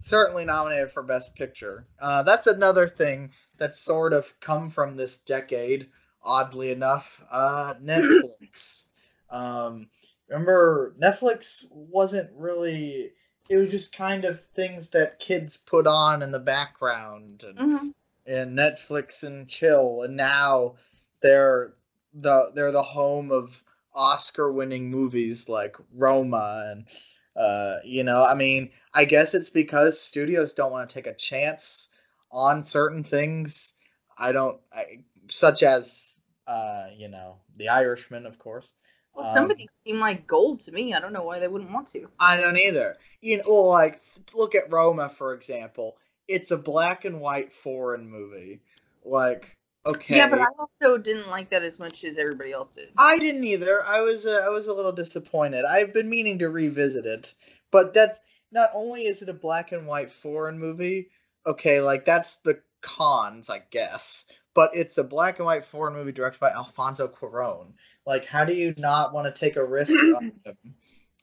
certainly 0.00 0.44
nominated 0.44 0.90
for 0.92 1.02
Best 1.02 1.34
Picture. 1.36 1.86
Uh, 2.00 2.22
that's 2.22 2.46
another 2.46 2.88
thing 2.88 3.30
that's 3.58 3.78
sort 3.78 4.12
of 4.12 4.38
come 4.40 4.70
from 4.70 4.96
this 4.96 5.20
decade, 5.20 5.88
oddly 6.22 6.70
enough. 6.70 7.22
Uh, 7.30 7.74
Netflix. 7.82 8.88
um, 9.30 9.88
remember, 10.28 10.94
Netflix 11.00 11.66
wasn't 11.70 12.30
really. 12.34 13.12
It 13.48 13.56
was 13.56 13.70
just 13.70 13.94
kind 13.94 14.24
of 14.24 14.44
things 14.56 14.90
that 14.90 15.20
kids 15.20 15.56
put 15.56 15.86
on 15.86 16.22
in 16.22 16.32
the 16.32 16.40
background, 16.40 17.44
and, 17.46 17.58
hmm 17.58 17.88
and 18.26 18.58
Netflix 18.58 19.22
and 19.22 19.48
chill. 19.48 20.02
And 20.02 20.16
now 20.16 20.74
they're 21.22 21.74
the 22.12 22.50
they're 22.54 22.72
the 22.72 22.82
home 22.82 23.30
of 23.30 23.62
Oscar-winning 23.94 24.90
movies 24.90 25.48
like 25.48 25.76
Roma 25.94 26.66
and 26.70 26.88
uh, 27.36 27.76
you 27.84 28.02
know, 28.02 28.24
I 28.24 28.34
mean, 28.34 28.70
I 28.94 29.04
guess 29.04 29.34
it's 29.34 29.50
because 29.50 30.00
studios 30.00 30.54
don't 30.54 30.72
want 30.72 30.88
to 30.88 30.94
take 30.94 31.06
a 31.06 31.14
chance 31.14 31.90
on 32.36 32.62
certain 32.62 33.02
things. 33.02 33.74
I 34.18 34.32
don't, 34.32 34.60
I, 34.72 35.00
such 35.28 35.62
as, 35.62 36.20
uh, 36.46 36.88
you 36.94 37.08
know, 37.08 37.36
The 37.56 37.70
Irishman, 37.70 38.26
of 38.26 38.38
course. 38.38 38.74
Well, 39.14 39.24
some 39.24 39.44
Um, 39.46 39.50
of 39.50 39.56
these 39.56 39.70
seem 39.82 39.98
like 39.98 40.26
gold 40.26 40.60
to 40.60 40.72
me. 40.72 40.92
I 40.92 41.00
don't 41.00 41.14
know 41.14 41.24
why 41.24 41.38
they 41.38 41.48
wouldn't 41.48 41.72
want 41.72 41.88
to. 41.88 42.08
I 42.20 42.36
don't 42.36 42.58
either. 42.58 42.96
You 43.22 43.38
know, 43.38 43.50
like 43.50 44.00
look 44.34 44.54
at 44.54 44.70
Roma 44.70 45.08
for 45.08 45.32
example. 45.34 45.96
It's 46.28 46.50
a 46.50 46.58
black 46.58 47.04
and 47.04 47.20
white 47.20 47.52
foreign 47.52 48.10
movie. 48.10 48.60
Like, 49.04 49.56
okay, 49.86 50.16
Yeah, 50.16 50.28
but 50.28 50.40
I 50.40 50.46
also 50.58 50.98
didn't 50.98 51.28
like 51.28 51.50
that 51.50 51.62
as 51.62 51.78
much 51.78 52.04
as 52.04 52.18
everybody 52.18 52.52
else 52.52 52.70
did. 52.70 52.90
I 52.98 53.18
didn't 53.18 53.44
either. 53.44 53.82
I 53.84 54.00
was 54.02 54.26
uh, 54.26 54.42
I 54.44 54.50
was 54.50 54.66
a 54.66 54.74
little 54.74 54.92
disappointed. 54.92 55.64
I've 55.64 55.94
been 55.94 56.10
meaning 56.10 56.40
to 56.40 56.48
revisit 56.48 57.06
it, 57.06 57.34
but 57.70 57.94
that's 57.94 58.20
not 58.52 58.70
only 58.74 59.02
is 59.06 59.22
it 59.22 59.28
a 59.28 59.34
black 59.34 59.72
and 59.72 59.86
white 59.86 60.12
foreign 60.12 60.58
movie. 60.58 61.08
Okay, 61.46 61.80
like 61.80 62.04
that's 62.04 62.38
the 62.38 62.60
cons, 62.82 63.50
I 63.50 63.62
guess. 63.70 64.30
But 64.54 64.70
it's 64.74 64.98
a 64.98 65.04
black 65.04 65.38
and 65.38 65.46
white 65.46 65.64
foreign 65.64 65.94
movie 65.94 66.12
directed 66.12 66.40
by 66.40 66.50
Alfonso 66.50 67.08
Cuarón. 67.08 67.72
Like, 68.06 68.24
how 68.24 68.44
do 68.44 68.54
you 68.54 68.74
not 68.78 69.12
want 69.12 69.32
to 69.32 69.38
take 69.38 69.56
a 69.56 69.64
risk 69.64 69.94
on 70.16 70.32
him? 70.44 70.56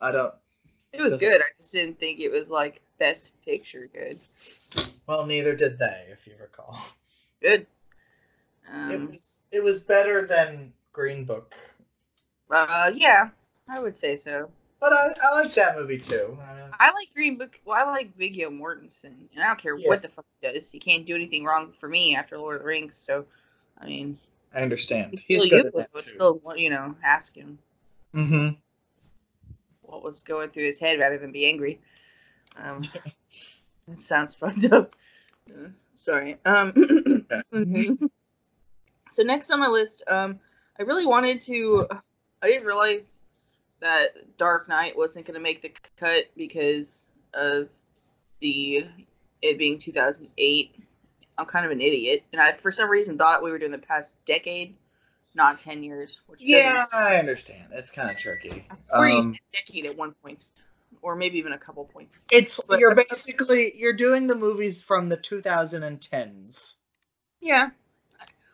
I 0.01 0.11
don't. 0.11 0.33
It 0.91 1.01
was 1.01 1.17
good. 1.17 1.41
I 1.41 1.45
just 1.57 1.73
didn't 1.73 1.99
think 1.99 2.19
it 2.19 2.31
was 2.31 2.49
like 2.49 2.81
best 2.99 3.31
picture 3.43 3.89
good. 3.91 4.19
Well, 5.07 5.25
neither 5.25 5.55
did 5.55 5.79
they, 5.79 6.07
if 6.11 6.25
you 6.27 6.33
recall. 6.39 6.79
Good. 7.41 7.65
it 8.71 8.95
Um, 8.95 9.09
was 9.09 9.41
it 9.51 9.63
was 9.63 9.81
better 9.81 10.25
than 10.25 10.73
Green 10.93 11.25
Book, 11.25 11.55
uh, 12.53 12.91
yeah, 12.93 13.29
I 13.67 13.79
would 13.79 13.97
say 13.97 14.15
so. 14.15 14.49
But 14.83 14.91
I 14.93 15.07
I 15.23 15.39
like 15.39 15.53
that 15.53 15.77
movie 15.77 15.97
too. 15.97 16.37
I 16.41 16.87
I 16.87 16.91
like 16.91 17.07
Green 17.15 17.37
Book. 17.37 17.57
Well, 17.65 17.77
I 17.77 17.89
like 17.89 18.15
Viggo 18.17 18.49
Mortensen, 18.49 19.13
and 19.33 19.41
I 19.41 19.47
don't 19.47 19.57
care 19.59 19.75
Yeah. 19.77 19.87
what 19.87 20.01
the 20.01 20.09
fuck 20.09 20.25
he 20.41 20.49
does. 20.49 20.69
He 20.69 20.77
can't 20.79 21.05
do 21.05 21.15
anything 21.15 21.45
wrong 21.45 21.71
for 21.79 21.87
me 21.87 22.15
after 22.15 22.37
Lord 22.37 22.57
of 22.57 22.61
the 22.63 22.67
Rings. 22.67 22.95
So, 22.97 23.25
I 23.79 23.85
mean, 23.85 24.19
I 24.53 24.61
understand. 24.61 25.17
he's 25.25 25.45
good 25.45 25.67
at 25.67 25.73
that 25.75 25.89
but 25.93 26.03
too. 26.03 26.09
still, 26.09 26.41
you 26.57 26.69
know, 26.69 26.95
ask 27.03 27.33
him 27.35 27.57
Mm-hmm. 28.13 28.49
what 29.81 30.03
was 30.03 30.21
going 30.21 30.49
through 30.49 30.65
his 30.65 30.77
head 30.79 30.99
rather 30.99 31.17
than 31.17 31.31
be 31.31 31.47
angry. 31.47 31.79
Um, 32.57 32.81
that 33.87 33.99
sounds 33.99 34.35
fucked 34.35 34.71
up. 34.71 34.93
Uh, 35.49 35.69
sorry. 35.93 36.37
Um, 36.45 36.73
so 39.11 39.23
next 39.23 39.49
on 39.49 39.59
my 39.59 39.67
list, 39.67 40.03
um, 40.07 40.39
I 40.77 40.83
really 40.83 41.05
wanted 41.05 41.39
to. 41.41 41.87
I 42.41 42.47
didn't 42.47 42.65
realize 42.67 43.22
that 43.83 44.37
Dark 44.37 44.67
Knight 44.67 44.97
wasn't 44.97 45.25
going 45.25 45.35
to 45.35 45.43
make 45.43 45.61
the 45.61 45.71
cut 45.99 46.25
because 46.35 47.07
of 47.33 47.69
the 48.39 48.85
it 49.41 49.57
being 49.57 49.77
2008. 49.77 50.75
I'm 51.37 51.45
kind 51.45 51.65
of 51.65 51.71
an 51.71 51.81
idiot, 51.81 52.23
and 52.31 52.41
I 52.41 52.53
for 52.53 52.71
some 52.71 52.89
reason 52.89 53.17
thought 53.17 53.43
we 53.43 53.51
were 53.51 53.59
doing 53.59 53.71
the 53.71 53.77
past 53.77 54.15
decade, 54.25 54.75
not 55.35 55.59
10 55.59 55.83
years. 55.83 56.21
Which 56.27 56.39
Yeah, 56.41 56.85
I 56.93 57.17
understand. 57.17 57.65
It's 57.71 57.91
kind 57.91 58.09
of 58.09 58.17
tricky. 58.17 58.65
Um, 58.91 59.35
decade 59.53 59.85
at 59.85 59.97
one 59.97 60.13
point, 60.23 60.39
or 61.01 61.15
maybe 61.15 61.37
even 61.39 61.53
a 61.53 61.57
couple 61.57 61.85
points. 61.85 62.23
it's 62.31 62.61
But- 62.61 62.79
you're 62.79 62.95
basically 62.95 63.73
you're 63.75 63.93
doing 63.97 64.27
the 64.27 64.35
movies 64.35 64.81
from 64.83 65.09
the 65.09 65.17
2010s. 65.17 66.77
Yeah. 67.41 67.71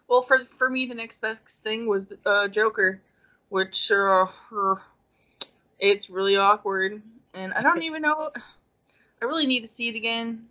Well, 0.07 0.23
for 0.23 0.39
for 0.57 0.69
me, 0.69 0.87
the 0.87 0.95
next 0.95 1.21
best 1.21 1.61
thing 1.61 1.85
was 1.85 2.07
uh, 2.25 2.47
Joker, 2.47 3.01
which 3.49 3.91
uh, 3.91 4.25
it's 5.79 6.09
really 6.09 6.37
awkward, 6.37 7.01
and 7.33 7.53
I 7.53 7.61
don't 7.61 7.81
even 7.83 8.01
know. 8.01 8.31
I 9.21 9.25
really 9.25 9.45
need 9.47 9.61
to 9.61 9.67
see 9.67 9.87
it 9.89 9.95
again. 9.95 10.47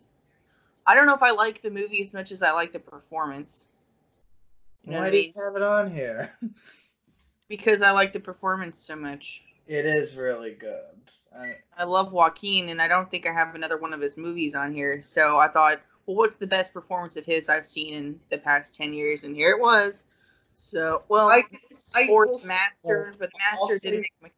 I 0.86 0.94
don't 0.94 1.06
know 1.06 1.14
if 1.14 1.22
I 1.22 1.30
like 1.30 1.62
the 1.62 1.70
movie 1.70 2.02
as 2.02 2.12
much 2.12 2.32
as 2.32 2.42
I 2.42 2.52
like 2.52 2.72
the 2.72 2.78
performance. 2.78 3.68
You 4.84 4.92
know 4.92 5.00
Why 5.00 5.10
do 5.10 5.18
you 5.18 5.32
have 5.36 5.56
it 5.56 5.62
on 5.62 5.90
here? 5.90 6.30
Because 7.48 7.80
I 7.80 7.92
like 7.92 8.12
the 8.12 8.20
performance 8.20 8.78
so 8.78 8.94
much. 8.94 9.42
It 9.66 9.86
is 9.86 10.14
really 10.16 10.52
good. 10.52 10.84
I, 11.34 11.54
I 11.78 11.84
love 11.84 12.12
Joaquin, 12.12 12.68
and 12.68 12.82
I 12.82 12.88
don't 12.88 13.10
think 13.10 13.26
I 13.26 13.32
have 13.32 13.54
another 13.54 13.78
one 13.78 13.94
of 13.94 14.02
his 14.02 14.18
movies 14.18 14.54
on 14.54 14.70
here. 14.70 15.00
So 15.00 15.38
I 15.38 15.48
thought, 15.48 15.80
well, 16.04 16.16
what's 16.18 16.36
the 16.36 16.46
best 16.46 16.74
performance 16.74 17.16
of 17.16 17.24
his 17.24 17.48
I've 17.48 17.64
seen 17.64 17.94
in 17.94 18.20
the 18.30 18.36
past 18.36 18.74
ten 18.74 18.92
years? 18.92 19.24
And 19.24 19.34
here 19.34 19.52
it 19.52 19.60
was. 19.60 20.02
So, 20.56 21.04
well, 21.08 21.28
I- 21.30 21.44
I 21.94 22.06
Master, 22.46 23.14
but 23.18 23.30
Master 23.38 23.78
didn't 23.82 24.06
make. 24.20 24.32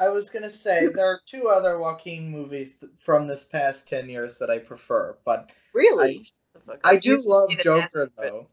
I 0.00 0.08
was 0.08 0.30
gonna 0.30 0.50
say 0.50 0.86
there 0.86 1.04
are 1.06 1.20
two 1.26 1.48
other 1.48 1.78
Joaquin 1.78 2.30
movies 2.30 2.76
th- 2.76 2.90
from 2.98 3.26
this 3.26 3.44
past 3.44 3.86
ten 3.86 4.08
years 4.08 4.38
that 4.38 4.48
I 4.48 4.58
prefer, 4.58 5.16
but 5.26 5.50
Really? 5.74 6.26
I- 6.66 6.78
I 6.84 6.96
do 6.96 7.20
love 7.24 7.50
Joker 7.58 7.80
Master, 7.80 8.12
though. 8.16 8.48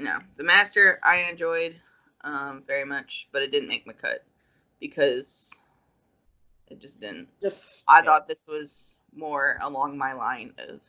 No, 0.00 0.18
the 0.36 0.42
Master 0.42 0.98
I 1.02 1.28
enjoyed 1.30 1.76
um, 2.22 2.62
very 2.66 2.84
much, 2.86 3.28
but 3.30 3.42
it 3.42 3.52
didn't 3.52 3.68
make 3.68 3.86
my 3.86 3.92
cut 3.92 4.24
because 4.80 5.60
it 6.68 6.80
just 6.80 6.98
didn't. 6.98 7.28
Just 7.42 7.84
I 7.86 7.98
yeah. 7.98 8.06
thought 8.06 8.26
this 8.26 8.44
was 8.48 8.96
more 9.14 9.58
along 9.60 9.98
my 9.98 10.14
line 10.14 10.54
of 10.58 10.80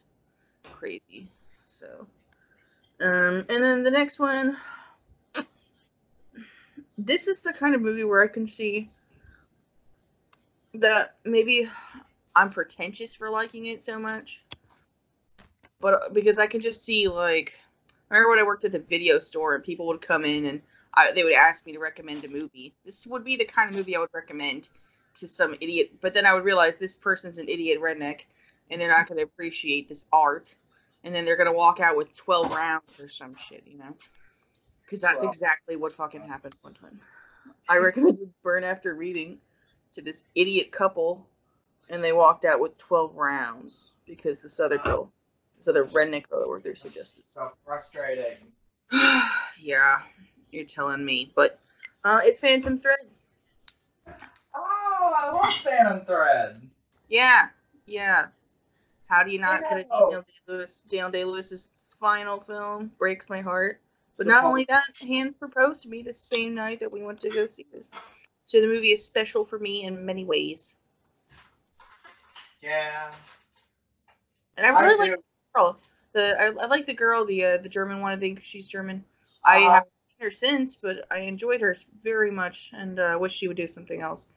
crazy. 0.72 1.28
So, 1.68 2.08
um, 3.02 3.46
and 3.50 3.64
then 3.64 3.84
the 3.84 3.92
next 3.92 4.20
one. 4.20 4.58
This 6.98 7.28
is 7.28 7.42
the 7.42 7.52
kind 7.52 7.76
of 7.76 7.82
movie 7.82 8.06
where 8.06 8.24
I 8.24 8.28
can 8.28 8.48
see 8.48 8.90
that 10.82 11.16
maybe 11.26 11.70
I'm 12.36 12.50
pretentious 12.50 13.16
for 13.16 13.30
liking 13.30 13.66
it 13.68 13.84
so 13.84 13.98
much, 14.00 14.44
but 15.80 15.94
uh, 15.94 16.10
because 16.12 16.40
I 16.40 16.48
can 16.48 16.62
just 16.62 16.84
see 16.84 17.08
like, 17.08 17.54
I 18.10 18.16
remember 18.16 18.32
when 18.32 18.40
I 18.40 18.44
worked 18.44 18.66
at 18.66 18.72
the 18.72 18.80
video 18.80 19.20
store 19.20 19.56
and 19.56 19.64
people 19.64 19.88
would 19.88 20.02
come 20.02 20.26
in 20.26 20.46
and 20.46 20.62
I, 20.94 21.12
they 21.12 21.24
would 21.24 21.34
ask 21.34 21.66
me 21.66 21.74
to 21.74 21.80
recommend 21.80 22.24
a 22.26 22.28
movie. 22.28 22.74
This 22.86 23.06
would 23.08 23.24
be 23.24 23.36
the 23.36 23.46
kind 23.46 23.70
of 23.70 23.76
movie 23.76 23.96
I 23.96 24.00
would 24.00 24.14
recommend 24.14 24.70
to 25.16 25.28
some 25.28 25.56
idiot, 25.62 25.94
but 26.02 26.14
then 26.14 26.26
I 26.26 26.34
would 26.34 26.44
realize 26.44 26.78
this 26.78 26.96
person's 26.96 27.38
an 27.38 27.50
idiot 27.50 27.80
redneck 27.82 28.22
and 28.70 28.80
they're 28.80 28.90
not 28.90 29.08
going 29.08 29.18
to 29.18 29.24
appreciate 29.24 29.88
this 29.88 30.06
art. 30.12 30.56
And 31.04 31.14
then 31.14 31.24
they're 31.24 31.38
going 31.38 31.52
to 31.52 31.54
walk 31.54 31.80
out 31.80 31.96
with 31.96 32.16
12 32.16 32.52
rounds 32.56 33.00
or 33.00 33.08
some 33.08 33.36
shit, 33.36 33.64
you 33.68 33.78
know? 33.78 33.96
Because 34.84 35.02
that's 35.02 35.22
Well- 35.22 35.30
exactly 35.30 35.76
what 35.76 35.94
fucking 35.94 36.22
happened 36.22 36.56
one 36.62 36.74
time. 36.74 37.00
I 37.70 37.78
recommended 37.78 38.34
Burn 38.44 38.64
After 38.64 38.96
Reading 38.96 39.40
to 39.96 40.02
this 40.02 40.24
idiot 40.36 40.72
couple, 40.72 41.26
and 41.90 42.04
they 42.04 42.14
walked 42.14 42.46
out 42.46 42.60
with 42.60 42.78
12 42.78 43.16
rounds 43.16 43.92
because 44.06 44.42
this 44.42 44.60
other 44.60 44.78
girl, 44.78 45.12
this 45.58 45.68
other 45.68 45.86
redneck 45.86 46.30
girl 46.30 46.48
worked 46.48 46.64
there 46.64 46.76
suggested. 46.76 47.26
so 47.26 47.52
frustrating. 47.66 48.38
yeah, 49.60 50.00
you're 50.52 50.66
telling 50.66 51.04
me. 51.04 51.32
But 51.36 51.60
uh, 52.04 52.20
it's 52.24 52.40
Phantom 52.40 52.78
Thread. 52.78 52.98
Oh, 54.56 55.14
I 55.18 55.32
love 55.32 55.54
Phantom 55.54 56.06
Thread. 56.06 56.62
Yeah, 57.10 57.48
yeah. 57.86 58.28
How 59.08 59.24
do 59.24 59.32
you 59.32 59.40
not 59.40 59.62
get. 59.62 59.90
Daniel 59.90 60.22
Day 60.22 60.34
Lewis? 60.48 60.84
Daniel 60.90 61.12
Day 61.12 61.24
Lewis's 61.24 61.70
final 62.00 62.40
film 62.40 62.92
breaks 62.98 63.30
my 63.30 63.42
heart. 63.42 63.82
But 64.18 64.28
not 64.28 64.46
only 64.46 64.66
that, 64.70 64.84
Hans 65.02 65.36
proposed 65.36 65.84
to 65.84 65.90
me 65.90 66.02
the 66.02 66.14
same 66.14 66.56
night 66.56 66.80
that 66.80 66.92
we 66.92 67.04
went 67.04 67.20
to 67.22 67.30
go 67.30 67.48
see 67.48 67.66
this. 67.74 67.90
So 68.48 68.62
the 68.62 68.68
movie 68.68 68.92
is 68.92 69.04
special 69.04 69.44
for 69.46 69.58
me 69.60 69.84
in 69.84 70.06
many 70.06 70.24
ways. 70.26 70.76
Yeah. 72.62 73.12
And 74.58 74.66
I 74.66 74.70
really 74.82 74.96
I 74.96 74.98
like 74.98 75.10
do. 75.12 75.16
the 75.18 75.24
girl. 75.54 75.78
The 76.14 76.42
I, 76.42 76.46
I 76.46 76.66
like 76.68 76.86
the 76.86 76.94
girl, 76.94 77.26
the 77.26 77.44
uh, 77.46 77.58
the 77.58 77.70
German 77.70 78.00
one. 78.02 78.12
I 78.14 78.18
think 78.20 78.44
she's 78.44 78.68
German. 78.68 79.04
I 79.44 79.58
Uh, 79.60 79.72
haven't 79.74 79.92
seen 80.10 80.26
her 80.26 80.32
since, 80.32 80.76
but 80.76 81.06
I 81.12 81.20
enjoyed 81.20 81.62
her 81.62 81.76
very 82.04 82.32
much, 82.32 82.72
and 82.74 83.00
uh, 83.00 83.18
wish 83.20 83.34
she 83.34 83.48
would 83.48 83.58
do 83.58 83.68
something 83.68 84.02
else. 84.02 84.28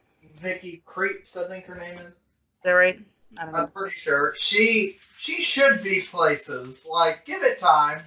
Vicky 0.41 0.83
Krieps, 0.85 1.37
I 1.37 1.47
think 1.47 1.65
her 1.65 1.75
name 1.75 1.97
is. 1.99 2.15
that 2.63 2.71
right? 2.71 2.99
I 3.37 3.43
don't 3.45 3.53
know. 3.53 3.59
I'm 3.59 3.71
pretty 3.71 3.95
sure 3.95 4.33
she 4.35 4.97
she 5.17 5.41
should 5.41 5.83
be 5.83 6.01
places. 6.01 6.87
Like, 6.91 7.25
give 7.25 7.43
it 7.43 7.57
time. 7.57 8.01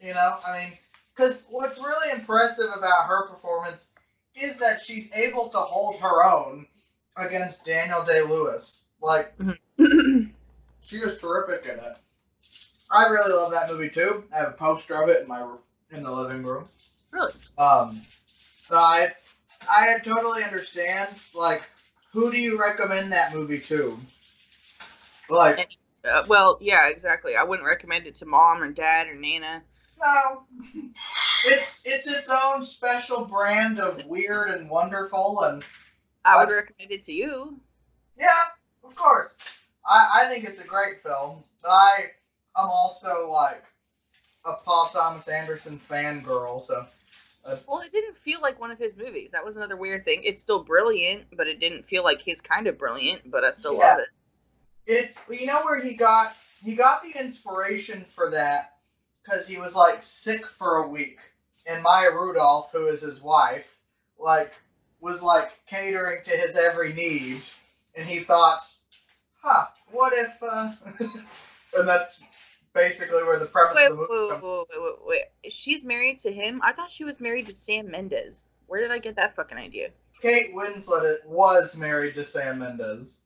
You 0.00 0.14
know, 0.14 0.38
I 0.46 0.60
mean, 0.60 0.72
because 1.14 1.46
what's 1.50 1.78
really 1.78 2.12
impressive 2.18 2.70
about 2.76 3.06
her 3.06 3.26
performance 3.28 3.92
is 4.40 4.58
that 4.58 4.80
she's 4.80 5.14
able 5.14 5.48
to 5.50 5.58
hold 5.58 6.00
her 6.00 6.24
own 6.24 6.66
against 7.16 7.64
Daniel 7.64 8.04
Day 8.04 8.22
Lewis. 8.22 8.90
Like, 9.00 9.32
she 9.78 10.96
is 10.96 11.18
terrific 11.18 11.64
in 11.64 11.78
it. 11.78 11.96
I 12.90 13.06
really 13.08 13.32
love 13.32 13.52
that 13.52 13.70
movie 13.70 13.90
too. 13.90 14.24
I 14.34 14.38
have 14.38 14.48
a 14.48 14.52
poster 14.52 15.02
of 15.02 15.08
it 15.08 15.22
in 15.22 15.28
my 15.28 15.56
in 15.90 16.02
the 16.02 16.10
living 16.10 16.42
room. 16.42 16.64
really? 17.10 17.32
Um, 17.58 18.00
so 18.62 18.76
I 18.76 19.08
I 19.68 19.98
totally 20.02 20.42
understand. 20.42 21.10
Like, 21.34 21.62
who 22.12 22.30
do 22.30 22.40
you 22.40 22.58
recommend 22.58 23.12
that 23.12 23.34
movie 23.34 23.60
to? 23.60 23.98
Like, 25.28 25.68
Uh, 26.04 26.24
well, 26.28 26.56
yeah, 26.60 26.88
exactly. 26.88 27.36
I 27.36 27.42
wouldn't 27.42 27.66
recommend 27.66 28.06
it 28.06 28.14
to 28.16 28.26
mom 28.26 28.62
or 28.62 28.70
dad 28.70 29.08
or 29.08 29.14
Nana. 29.14 29.62
no, 30.00 30.44
it's 31.46 31.86
it's 31.86 32.10
its 32.10 32.30
own 32.44 32.64
special 32.64 33.24
brand 33.24 33.78
of 33.80 34.04
weird 34.06 34.50
and 34.50 34.68
wonderful, 34.70 35.42
and 35.44 35.64
I 36.24 36.36
would 36.36 36.48
What? 36.48 36.54
recommend 36.54 36.92
it 36.92 37.04
to 37.04 37.12
you. 37.12 37.60
yeah, 38.18 38.26
of 38.84 38.94
course, 38.94 39.60
I 39.86 40.24
I 40.24 40.28
think 40.28 40.44
it's 40.44 40.60
a 40.60 40.66
great 40.66 41.02
film. 41.02 41.44
I 41.64 42.10
I'm 42.56 42.68
also 42.68 43.30
like 43.30 43.62
a 44.44 44.54
Paul 44.54 44.90
Thomas 44.92 45.28
Anderson 45.28 45.80
fangirl, 45.90 46.60
so 46.62 46.86
uh, 47.44 47.56
Well, 47.66 47.80
it 47.80 47.92
didn't 47.92 48.16
feel 48.18 48.40
like 48.40 48.60
one 48.60 48.70
of 48.70 48.78
his 48.78 48.96
movies. 48.96 49.30
That 49.32 49.44
was 49.44 49.56
another 49.56 49.76
weird 49.76 50.04
thing. 50.04 50.22
It's 50.24 50.40
still 50.40 50.62
brilliant, 50.62 51.26
but 51.36 51.46
it 51.46 51.60
didn't 51.60 51.86
feel 51.86 52.02
like 52.04 52.20
his 52.20 52.40
kind 52.40 52.66
of 52.66 52.78
brilliant. 52.78 53.30
But 53.30 53.44
I 53.44 53.50
still 53.52 53.76
Yeah. 53.78 53.86
love 53.90 53.98
it. 53.98 54.08
it's 54.86 55.24
you 55.28 55.46
know 55.46 55.62
where 55.64 55.80
he 55.82 55.94
got 55.94 56.36
he 56.64 56.74
got 56.74 57.02
the 57.02 57.10
inspiration 57.18 58.04
for 58.14 58.30
that 58.30 58.77
because 59.22 59.46
he 59.46 59.58
was 59.58 59.76
like 59.76 60.02
sick 60.02 60.46
for 60.46 60.76
a 60.76 60.88
week 60.88 61.18
and 61.66 61.82
maya 61.82 62.10
rudolph 62.10 62.70
who 62.72 62.86
is 62.86 63.00
his 63.02 63.20
wife 63.22 63.66
like 64.18 64.52
was 65.00 65.22
like 65.22 65.50
catering 65.66 66.22
to 66.24 66.30
his 66.30 66.56
every 66.56 66.92
need 66.92 67.38
and 67.94 68.06
he 68.06 68.20
thought 68.20 68.60
huh 69.40 69.66
what 69.90 70.12
if 70.12 70.36
uh 70.42 70.72
and 71.76 71.88
that's 71.88 72.24
basically 72.74 73.22
where 73.24 73.38
the 73.38 73.46
premise 73.46 73.76
Wait, 73.76 73.90
of 73.90 73.92
the 73.92 73.96
movie 73.96 74.12
wait, 74.12 74.30
comes 74.30 74.42
wait, 74.42 74.66
wait, 74.70 74.82
wait, 74.82 75.22
wait. 75.44 75.52
She's 75.52 75.84
married 75.84 76.18
to 76.20 76.32
him. 76.32 76.60
I 76.62 76.72
thought 76.72 76.90
she 76.90 77.04
was 77.04 77.20
married 77.20 77.46
to 77.46 77.54
Sam 77.54 77.90
Mendes. 77.90 78.46
Where 78.66 78.80
did 78.80 78.90
I 78.90 78.98
get 78.98 79.16
that 79.16 79.34
fucking 79.34 79.58
idea? 79.58 79.90
kate 80.20 80.54
winslet 80.54 81.24
was 81.26 81.76
married 81.76 82.14
to 82.14 82.24
sam 82.24 82.58
mendes 82.58 83.20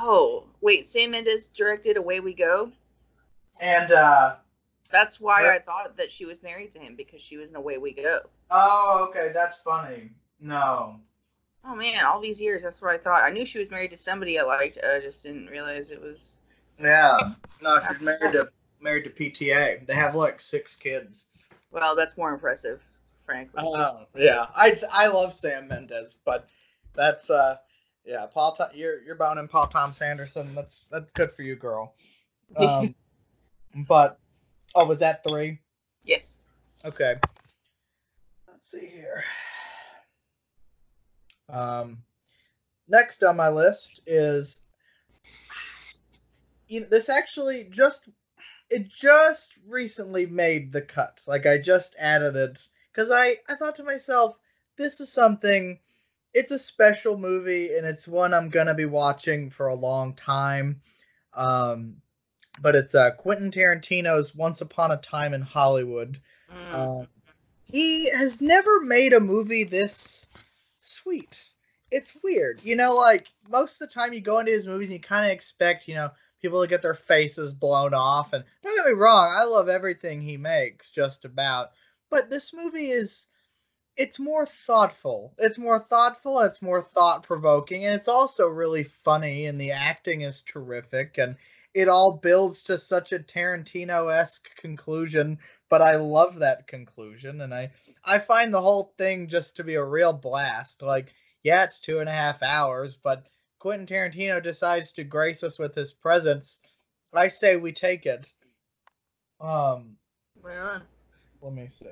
Oh, 0.00 0.44
wait. 0.62 0.86
Sam 0.86 1.10
Mendes 1.10 1.48
directed 1.48 1.98
Away 1.98 2.20
We 2.20 2.32
Go. 2.32 2.72
and 3.60 3.92
uh 3.92 4.36
That's 4.92 5.20
why 5.20 5.42
Right. 5.42 5.60
I 5.60 5.64
thought 5.64 5.96
that 5.96 6.12
she 6.12 6.24
was 6.24 6.42
married 6.42 6.72
to 6.72 6.78
him 6.78 6.94
because 6.96 7.20
she 7.20 7.36
was 7.36 7.50
in 7.50 7.56
Away 7.56 7.78
We 7.78 7.92
Go. 7.92 8.20
oh 8.50 9.06
okay 9.08 9.30
that's 9.32 9.58
funny 9.58 10.10
no 10.40 11.00
Oh 11.64 11.76
man, 11.76 12.04
all 12.04 12.20
these 12.20 12.40
years, 12.40 12.62
that's 12.62 12.82
what 12.82 12.90
I 12.92 12.98
thought. 12.98 13.22
I 13.22 13.30
knew 13.30 13.46
she 13.46 13.60
was 13.60 13.70
married 13.70 13.92
to 13.92 13.96
somebody 13.96 14.38
I 14.38 14.42
liked. 14.42 14.78
I 14.82 14.98
just 14.98 15.22
didn't 15.22 15.46
realize 15.46 15.90
it 15.92 16.00
was. 16.00 16.36
Yeah. 16.80 17.16
No, 17.62 17.78
she's 17.86 18.00
married 18.00 18.32
to 18.32 18.50
married 18.80 19.04
to 19.04 19.10
PTA. 19.10 19.86
They 19.86 19.94
have 19.94 20.16
like 20.16 20.40
six 20.40 20.74
kids. 20.74 21.26
Well, 21.70 21.94
that's 21.94 22.16
more 22.16 22.32
impressive, 22.32 22.82
frankly. 23.14 23.62
Oh, 23.64 24.06
yeah. 24.16 24.46
I 24.56 24.74
I 24.92 25.06
love 25.06 25.32
Sam 25.32 25.68
Mendes, 25.68 26.16
but 26.24 26.48
that's 26.94 27.30
uh 27.30 27.58
yeah, 28.04 28.26
Paul 28.26 28.58
you're 28.74 29.00
you're 29.02 29.14
boning 29.14 29.46
Paul 29.46 29.68
Thomas 29.68 30.02
Anderson. 30.02 30.52
That's 30.56 30.86
that's 30.86 31.12
good 31.12 31.32
for 31.32 31.42
you, 31.42 31.54
girl. 31.56 31.94
Um 32.56 32.94
but 33.86 34.18
oh, 34.74 34.86
was 34.86 35.00
that 35.00 35.24
3? 35.28 35.58
yes. 36.04 36.36
Okay. 36.84 37.14
Let's 38.48 38.70
see 38.70 38.86
here. 38.86 39.24
Um, 41.48 41.98
next 42.88 43.22
on 43.22 43.36
my 43.36 43.50
list 43.50 44.00
is 44.06 44.64
you 46.72 46.80
know, 46.80 46.86
this 46.90 47.08
actually 47.08 47.68
just 47.70 48.08
it 48.70 48.88
just 48.90 49.52
recently 49.68 50.26
made 50.26 50.72
the 50.72 50.80
cut. 50.80 51.20
Like 51.26 51.46
I 51.46 51.58
just 51.58 51.94
added 51.98 52.34
it 52.36 52.66
because 52.90 53.10
I 53.10 53.36
I 53.48 53.54
thought 53.54 53.76
to 53.76 53.84
myself, 53.84 54.36
this 54.76 55.00
is 55.00 55.12
something. 55.12 55.78
It's 56.34 56.50
a 56.50 56.58
special 56.58 57.18
movie 57.18 57.76
and 57.76 57.86
it's 57.86 58.08
one 58.08 58.32
I'm 58.32 58.48
gonna 58.48 58.74
be 58.74 58.86
watching 58.86 59.50
for 59.50 59.68
a 59.68 59.74
long 59.74 60.14
time. 60.14 60.80
Um, 61.34 61.96
but 62.60 62.76
it's 62.76 62.94
uh, 62.94 63.12
Quentin 63.12 63.50
Tarantino's 63.50 64.34
Once 64.34 64.60
Upon 64.60 64.90
a 64.90 64.96
Time 64.96 65.34
in 65.34 65.42
Hollywood. 65.42 66.20
Mm. 66.52 66.74
Um, 66.74 67.06
he 67.70 68.10
has 68.10 68.42
never 68.42 68.80
made 68.80 69.12
a 69.12 69.20
movie 69.20 69.64
this 69.64 70.28
sweet. 70.80 71.50
It's 71.90 72.16
weird. 72.22 72.62
You 72.64 72.76
know, 72.76 72.94
like 72.96 73.28
most 73.48 73.80
of 73.80 73.88
the 73.88 73.94
time 73.94 74.12
you 74.12 74.20
go 74.20 74.38
into 74.38 74.52
his 74.52 74.66
movies 74.66 74.90
and 74.90 74.98
you 74.98 75.02
kind 75.02 75.24
of 75.24 75.32
expect, 75.32 75.88
you 75.88 75.94
know, 75.94 76.10
people 76.40 76.60
to 76.60 76.68
get 76.68 76.82
their 76.82 76.94
faces 76.94 77.52
blown 77.52 77.94
off. 77.94 78.32
And 78.32 78.44
don't 78.62 78.84
get 78.84 78.92
me 78.92 78.98
wrong, 78.98 79.32
I 79.34 79.44
love 79.44 79.68
everything 79.68 80.20
he 80.20 80.36
makes, 80.36 80.90
just 80.90 81.24
about. 81.24 81.70
But 82.10 82.30
this 82.30 82.54
movie 82.54 82.90
is. 82.90 83.28
It's 83.94 84.18
more 84.18 84.46
thoughtful. 84.46 85.34
It's 85.36 85.58
more 85.58 85.78
thoughtful. 85.78 86.40
It's 86.40 86.62
more 86.62 86.80
thought 86.80 87.24
provoking. 87.24 87.84
And 87.84 87.94
it's 87.94 88.08
also 88.08 88.48
really 88.48 88.84
funny. 88.84 89.44
And 89.44 89.60
the 89.60 89.72
acting 89.72 90.22
is 90.22 90.40
terrific. 90.40 91.18
And 91.18 91.36
it 91.74 91.88
all 91.88 92.18
builds 92.18 92.62
to 92.62 92.78
such 92.78 93.12
a 93.12 93.18
Tarantino 93.18 94.12
esque 94.12 94.54
conclusion 94.56 95.38
but 95.72 95.80
I 95.80 95.96
love 95.96 96.40
that 96.40 96.66
conclusion, 96.66 97.40
and 97.40 97.54
I 97.54 97.70
I 98.04 98.18
find 98.18 98.52
the 98.52 98.60
whole 98.60 98.92
thing 98.98 99.26
just 99.28 99.56
to 99.56 99.64
be 99.64 99.76
a 99.76 99.82
real 99.82 100.12
blast. 100.12 100.82
Like, 100.82 101.14
yeah, 101.42 101.64
it's 101.64 101.78
two 101.78 102.00
and 102.00 102.10
a 102.10 102.12
half 102.12 102.42
hours, 102.42 102.94
but 102.94 103.24
Quentin 103.58 103.86
Tarantino 103.86 104.42
decides 104.42 104.92
to 104.92 105.04
grace 105.04 105.42
us 105.42 105.58
with 105.58 105.74
his 105.74 105.94
presence. 105.94 106.60
I 107.14 107.28
say 107.28 107.56
we 107.56 107.72
take 107.72 108.04
it. 108.04 108.30
Um, 109.40 109.96
Right 110.42 110.58
on. 110.58 110.82
let 111.40 111.54
me 111.54 111.68
see. 111.68 111.86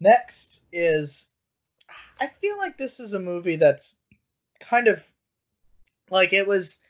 Next 0.00 0.58
is 0.72 1.28
I 2.20 2.26
feel 2.26 2.58
like 2.58 2.76
this 2.76 2.98
is 2.98 3.14
a 3.14 3.20
movie 3.20 3.54
that's 3.54 3.94
kind 4.58 4.88
of 4.88 5.00
like 6.10 6.32
it 6.32 6.48
was 6.48 6.80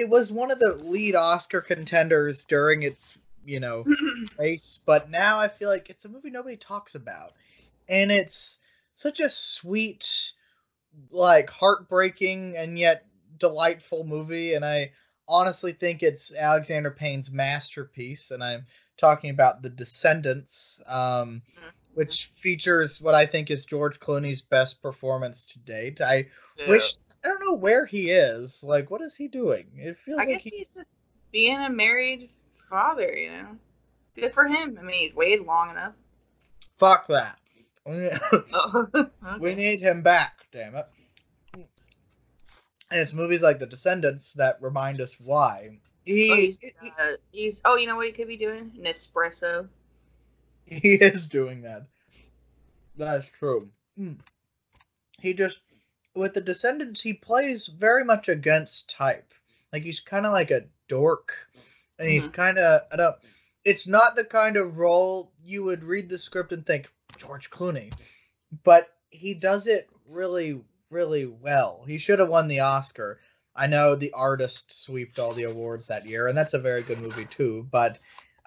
it 0.00 0.08
was 0.08 0.32
one 0.32 0.50
of 0.50 0.58
the 0.58 0.74
lead 0.74 1.14
Oscar 1.14 1.60
contenders 1.60 2.46
during 2.46 2.82
its, 2.82 3.18
you 3.44 3.60
know, 3.60 3.84
race, 4.38 4.80
but 4.84 5.10
now 5.10 5.38
I 5.38 5.48
feel 5.48 5.68
like 5.68 5.90
it's 5.90 6.06
a 6.06 6.08
movie 6.08 6.30
nobody 6.30 6.56
talks 6.56 6.94
about. 6.94 7.34
And 7.88 8.10
it's 8.10 8.60
such 8.94 9.20
a 9.20 9.28
sweet 9.28 10.32
like 11.10 11.50
heartbreaking 11.50 12.56
and 12.56 12.78
yet 12.78 13.06
delightful 13.38 14.04
movie 14.04 14.54
and 14.54 14.64
I 14.64 14.92
honestly 15.28 15.72
think 15.72 16.02
it's 16.02 16.34
Alexander 16.34 16.90
Payne's 16.90 17.30
masterpiece 17.30 18.30
and 18.30 18.42
I'm 18.42 18.66
talking 18.96 19.30
about 19.30 19.62
The 19.62 19.70
Descendants 19.70 20.82
um 20.86 21.42
which 21.94 22.26
features 22.36 23.00
what 23.00 23.14
I 23.14 23.26
think 23.26 23.50
is 23.50 23.64
George 23.64 23.98
Clooney's 24.00 24.40
best 24.42 24.80
performance 24.82 25.44
to 25.46 25.58
date. 25.60 26.00
I 26.00 26.28
Yeah. 26.56 26.68
wish 26.68 26.94
I 27.24 27.28
don't 27.28 27.40
know 27.40 27.54
where 27.54 27.86
he 27.86 28.10
is. 28.10 28.62
Like, 28.64 28.90
what 28.90 29.00
is 29.02 29.16
he 29.16 29.28
doing? 29.28 29.70
It 29.76 29.98
feels 29.98 30.20
I 30.20 30.24
like 30.26 30.42
guess 30.42 30.44
he. 30.44 30.58
he's 30.58 30.66
just 30.74 30.90
being 31.32 31.58
a 31.58 31.70
married 31.70 32.30
father, 32.68 33.14
you 33.16 33.30
know. 33.30 33.58
Good 34.14 34.32
for 34.32 34.46
him. 34.46 34.78
I 34.78 34.82
mean, 34.82 34.98
he's 35.00 35.14
waited 35.14 35.46
long 35.46 35.70
enough. 35.70 35.94
Fuck 36.78 37.06
that. 37.08 37.38
We 37.86 39.38
we 39.40 39.54
need 39.54 39.80
him 39.80 40.02
back. 40.02 40.46
Damn 40.52 40.76
it. 40.76 40.86
And 42.92 43.00
it's 43.00 43.12
movies 43.12 43.42
like 43.42 43.58
The 43.58 43.66
Descendants 43.66 44.32
that 44.34 44.58
remind 44.60 45.00
us 45.00 45.14
why. 45.20 45.78
He 46.04 46.30
Oh, 46.30 46.36
he's, 46.36 46.58
uh, 46.98 47.12
he's. 47.30 47.60
Oh, 47.64 47.76
you 47.76 47.86
know 47.86 47.96
what 47.96 48.06
he 48.06 48.12
could 48.12 48.28
be 48.28 48.36
doing? 48.36 48.72
An 48.76 48.84
espresso. 48.84 49.68
he 50.82 50.94
is 50.94 51.26
doing 51.26 51.62
that. 51.62 51.86
That's 52.96 53.28
true. 53.28 53.68
Mm. 53.98 54.18
He 55.20 55.34
just 55.34 55.62
with 56.14 56.34
The 56.34 56.40
Descendants 56.40 57.00
he 57.00 57.14
plays 57.14 57.66
very 57.66 58.04
much 58.04 58.28
against 58.28 58.90
type. 58.90 59.34
Like 59.72 59.82
he's 59.82 60.00
kind 60.00 60.26
of 60.26 60.32
like 60.32 60.50
a 60.50 60.64
dork, 60.88 61.34
and 61.98 62.08
he's 62.08 62.28
kind 62.28 62.58
of 62.58 62.82
I 62.92 62.96
don't. 62.96 63.16
It's 63.64 63.86
not 63.86 64.16
the 64.16 64.24
kind 64.24 64.56
of 64.56 64.78
role 64.78 65.32
you 65.44 65.64
would 65.64 65.84
read 65.84 66.08
the 66.08 66.18
script 66.18 66.52
and 66.52 66.64
think 66.64 66.90
George 67.18 67.50
Clooney, 67.50 67.92
but 68.64 68.88
he 69.10 69.34
does 69.34 69.66
it 69.66 69.88
really, 70.08 70.62
really 70.88 71.26
well. 71.26 71.84
He 71.86 71.98
should 71.98 72.20
have 72.20 72.28
won 72.28 72.48
the 72.48 72.60
Oscar. 72.60 73.18
I 73.54 73.66
know 73.66 73.96
The 73.96 74.12
Artist 74.12 74.84
swept 74.84 75.18
all 75.18 75.34
the 75.34 75.44
awards 75.44 75.88
that 75.88 76.06
year, 76.06 76.28
and 76.28 76.38
that's 76.38 76.54
a 76.54 76.58
very 76.58 76.82
good 76.82 77.00
movie 77.00 77.26
too. 77.26 77.66
But 77.70 77.98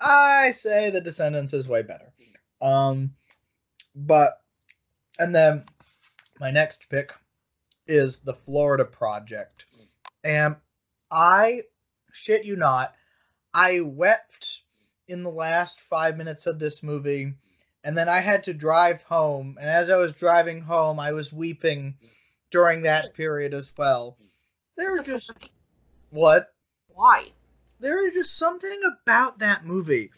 I 0.03 0.51
say 0.51 0.89
The 0.89 1.01
Descendants 1.01 1.53
is 1.53 1.67
way 1.67 1.81
better. 1.81 2.11
Um, 2.61 3.13
but 3.95 4.41
and 5.19 5.33
then 5.33 5.65
my 6.39 6.51
next 6.51 6.89
pick 6.89 7.13
is 7.87 8.19
The 8.19 8.33
Florida 8.33 8.85
Project, 8.85 9.65
and 10.23 10.55
I 11.11 11.63
shit 12.11 12.45
you 12.45 12.55
not, 12.55 12.93
I 13.53 13.81
wept 13.81 14.61
in 15.07 15.23
the 15.23 15.29
last 15.29 15.79
five 15.81 16.17
minutes 16.17 16.47
of 16.47 16.59
this 16.59 16.83
movie, 16.83 17.33
and 17.83 17.97
then 17.97 18.09
I 18.09 18.19
had 18.19 18.43
to 18.45 18.53
drive 18.53 19.03
home. 19.03 19.57
And 19.59 19.69
as 19.69 19.89
I 19.89 19.97
was 19.97 20.13
driving 20.13 20.61
home, 20.61 20.99
I 20.99 21.11
was 21.11 21.33
weeping 21.33 21.95
during 22.51 22.83
that 22.83 23.13
period 23.13 23.53
as 23.53 23.71
well. 23.77 24.17
There 24.77 24.93
was 24.93 25.05
just 25.05 25.31
what? 26.09 26.53
Why? 26.87 27.27
There 27.83 28.07
is 28.07 28.13
just 28.13 28.37
something 28.37 28.79
about 29.01 29.39
that 29.39 29.65
movie. 29.65 30.09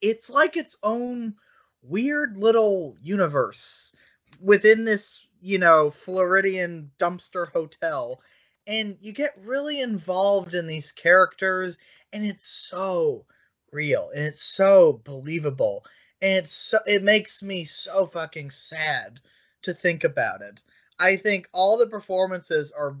It's 0.00 0.30
like 0.30 0.56
its 0.56 0.76
own 0.84 1.34
weird 1.82 2.36
little 2.36 2.96
universe 3.02 3.92
within 4.40 4.84
this, 4.84 5.26
you 5.42 5.58
know, 5.58 5.90
Floridian 5.90 6.92
dumpster 6.96 7.50
hotel. 7.50 8.20
And 8.68 8.96
you 9.00 9.10
get 9.10 9.32
really 9.44 9.80
involved 9.80 10.54
in 10.54 10.68
these 10.68 10.92
characters, 10.92 11.78
and 12.12 12.24
it's 12.24 12.46
so 12.46 13.26
real 13.72 14.10
and 14.14 14.22
it's 14.22 14.44
so 14.44 15.02
believable. 15.04 15.84
And 16.22 16.38
it's 16.38 16.54
so, 16.54 16.78
it 16.86 17.02
makes 17.02 17.42
me 17.42 17.64
so 17.64 18.06
fucking 18.06 18.52
sad 18.52 19.18
to 19.62 19.74
think 19.74 20.04
about 20.04 20.42
it. 20.42 20.60
I 21.00 21.16
think 21.16 21.48
all 21.52 21.76
the 21.76 21.88
performances 21.88 22.70
are 22.70 22.96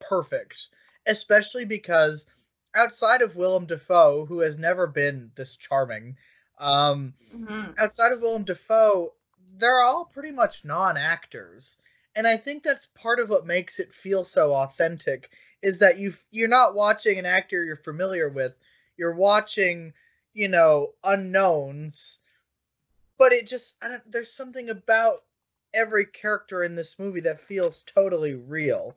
perfect, 0.00 0.68
especially 1.06 1.64
because 1.64 2.26
outside 2.74 3.22
of 3.22 3.36
Willem 3.36 3.66
Dafoe, 3.66 4.26
who 4.26 4.40
has 4.40 4.58
never 4.58 4.86
been 4.86 5.30
this 5.34 5.56
charming, 5.56 6.16
um, 6.58 7.14
hmm 7.30 7.70
outside 7.78 8.12
of 8.12 8.20
Willem 8.20 8.44
Dafoe, 8.44 9.12
they're 9.56 9.82
all 9.82 10.04
pretty 10.04 10.30
much 10.30 10.64
non-actors, 10.64 11.76
and 12.14 12.26
I 12.26 12.36
think 12.36 12.62
that's 12.62 12.86
part 12.86 13.20
of 13.20 13.28
what 13.28 13.46
makes 13.46 13.80
it 13.80 13.94
feel 13.94 14.24
so 14.24 14.54
authentic. 14.54 15.30
Is 15.62 15.78
that 15.78 15.98
you 15.98 16.14
you're 16.30 16.48
not 16.48 16.74
watching 16.74 17.18
an 17.18 17.26
actor 17.26 17.64
you're 17.64 17.76
familiar 17.76 18.28
with, 18.28 18.54
you're 18.96 19.14
watching, 19.14 19.92
you 20.34 20.48
know, 20.48 20.94
unknowns, 21.04 22.20
but 23.18 23.32
it 23.32 23.46
just 23.46 23.82
I 23.84 23.88
don't. 23.88 24.12
There's 24.12 24.32
something 24.32 24.70
about 24.70 25.24
every 25.74 26.06
character 26.06 26.64
in 26.64 26.74
this 26.74 26.98
movie 26.98 27.20
that 27.20 27.40
feels 27.40 27.82
totally 27.82 28.34
real, 28.34 28.96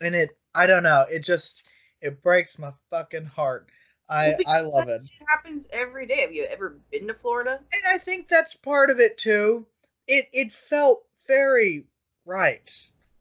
and 0.00 0.14
it 0.14 0.30
I 0.54 0.66
don't 0.66 0.82
know. 0.82 1.06
It 1.10 1.24
just 1.24 1.64
it 2.00 2.22
breaks 2.22 2.58
my 2.58 2.72
fucking 2.90 3.26
heart. 3.26 3.68
I 4.08 4.36
I 4.46 4.60
love 4.62 4.88
that 4.88 5.02
it. 5.04 5.10
happens 5.26 5.66
every 5.70 6.06
day. 6.06 6.22
Have 6.22 6.32
you 6.32 6.44
ever 6.44 6.76
been 6.90 7.06
to 7.08 7.14
Florida? 7.14 7.60
And 7.72 7.82
I 7.94 7.98
think 7.98 8.28
that's 8.28 8.54
part 8.54 8.90
of 8.90 8.98
it 8.98 9.16
too. 9.18 9.66
It 10.08 10.28
it 10.32 10.52
felt 10.52 11.04
very 11.26 11.86
right. 12.24 12.70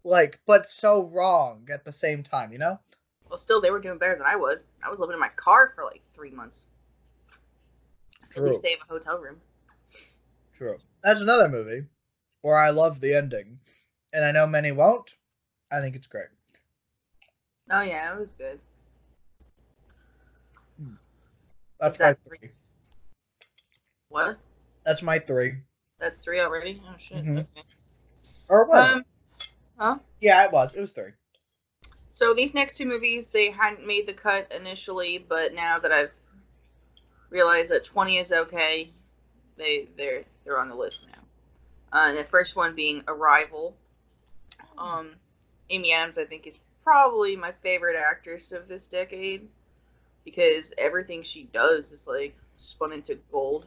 Like, 0.03 0.39
but 0.45 0.69
so 0.69 1.09
wrong 1.09 1.67
at 1.71 1.83
the 1.83 1.91
same 1.91 2.23
time, 2.23 2.51
you 2.53 2.57
know? 2.57 2.79
Well, 3.29 3.37
still, 3.37 3.61
they 3.61 3.69
were 3.69 3.81
doing 3.81 3.97
better 3.97 4.15
than 4.15 4.25
I 4.25 4.37
was. 4.37 4.63
I 4.83 4.89
was 4.89 4.99
living 4.99 5.13
in 5.13 5.19
my 5.19 5.29
car 5.29 5.71
for 5.75 5.83
like 5.83 6.01
three 6.13 6.31
months. 6.31 6.65
At 8.31 8.37
True. 8.37 8.47
least 8.47 8.61
they 8.63 8.71
have 8.71 8.79
a 8.81 8.91
hotel 8.91 9.17
room. 9.19 9.41
True. 10.53 10.77
That's 11.03 11.21
another 11.21 11.49
movie 11.49 11.85
where 12.41 12.57
I 12.57 12.69
love 12.69 13.01
the 13.01 13.13
ending. 13.13 13.59
And 14.13 14.25
I 14.25 14.31
know 14.31 14.47
many 14.47 14.71
won't. 14.71 15.11
I 15.71 15.81
think 15.81 15.95
it's 15.95 16.07
great. 16.07 16.29
Oh 17.69 17.81
yeah, 17.81 18.13
it 18.15 18.19
was 18.19 18.31
good. 18.33 18.59
That's 21.79 21.99
my 21.99 22.05
that 22.07 22.19
three. 22.27 22.49
What? 24.09 24.37
That's 24.85 25.01
my 25.01 25.19
three. 25.19 25.55
That's 25.99 26.17
three 26.17 26.39
already. 26.39 26.81
Oh 26.87 26.95
shit. 26.99 27.23
Mhm. 27.23 27.39
Okay. 27.39 27.63
Or 28.49 28.63
it? 28.63 28.71
Um. 28.73 29.05
Huh? 29.77 29.97
Yeah, 30.19 30.45
it 30.45 30.51
was. 30.51 30.73
It 30.73 30.81
was 30.81 30.91
three. 30.91 31.11
So 32.11 32.33
these 32.33 32.53
next 32.53 32.75
two 32.75 32.85
movies, 32.85 33.29
they 33.29 33.49
hadn't 33.49 33.87
made 33.87 34.07
the 34.07 34.13
cut 34.13 34.51
initially, 34.51 35.17
but 35.19 35.53
now 35.53 35.79
that 35.79 35.91
I've 35.91 36.11
realized 37.29 37.71
that 37.71 37.85
20 37.85 38.17
is 38.17 38.33
okay, 38.33 38.89
they 39.55 39.87
they're 39.95 40.25
they're 40.43 40.59
on 40.59 40.67
the 40.67 40.75
list 40.75 41.05
now. 41.07 41.21
Uh, 41.93 42.13
the 42.13 42.23
first 42.25 42.55
one 42.55 42.75
being 42.75 43.03
Arrival. 43.07 43.75
Um, 44.77 45.15
Amy 45.69 45.93
Adams, 45.93 46.17
I 46.17 46.25
think, 46.25 46.45
is 46.45 46.59
probably 46.83 47.35
my 47.35 47.51
favorite 47.63 47.95
actress 47.95 48.51
of 48.51 48.67
this 48.67 48.87
decade 48.87 49.47
because 50.25 50.73
everything 50.77 51.23
she 51.23 51.43
does 51.43 51.91
is 51.91 52.07
like 52.07 52.35
spun 52.57 52.93
into 52.93 53.15
gold, 53.31 53.65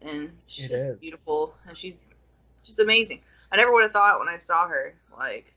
and 0.00 0.32
she's 0.46 0.66
It 0.66 0.68
just 0.68 0.88
is. 0.90 0.98
beautiful, 0.98 1.54
and 1.66 1.76
she's 1.76 1.98
just 2.64 2.78
amazing. 2.78 3.20
I 3.50 3.56
never 3.56 3.72
would 3.72 3.82
have 3.82 3.92
thought 3.92 4.18
when 4.18 4.28
I 4.28 4.38
saw 4.38 4.68
her 4.68 4.94
like 5.16 5.54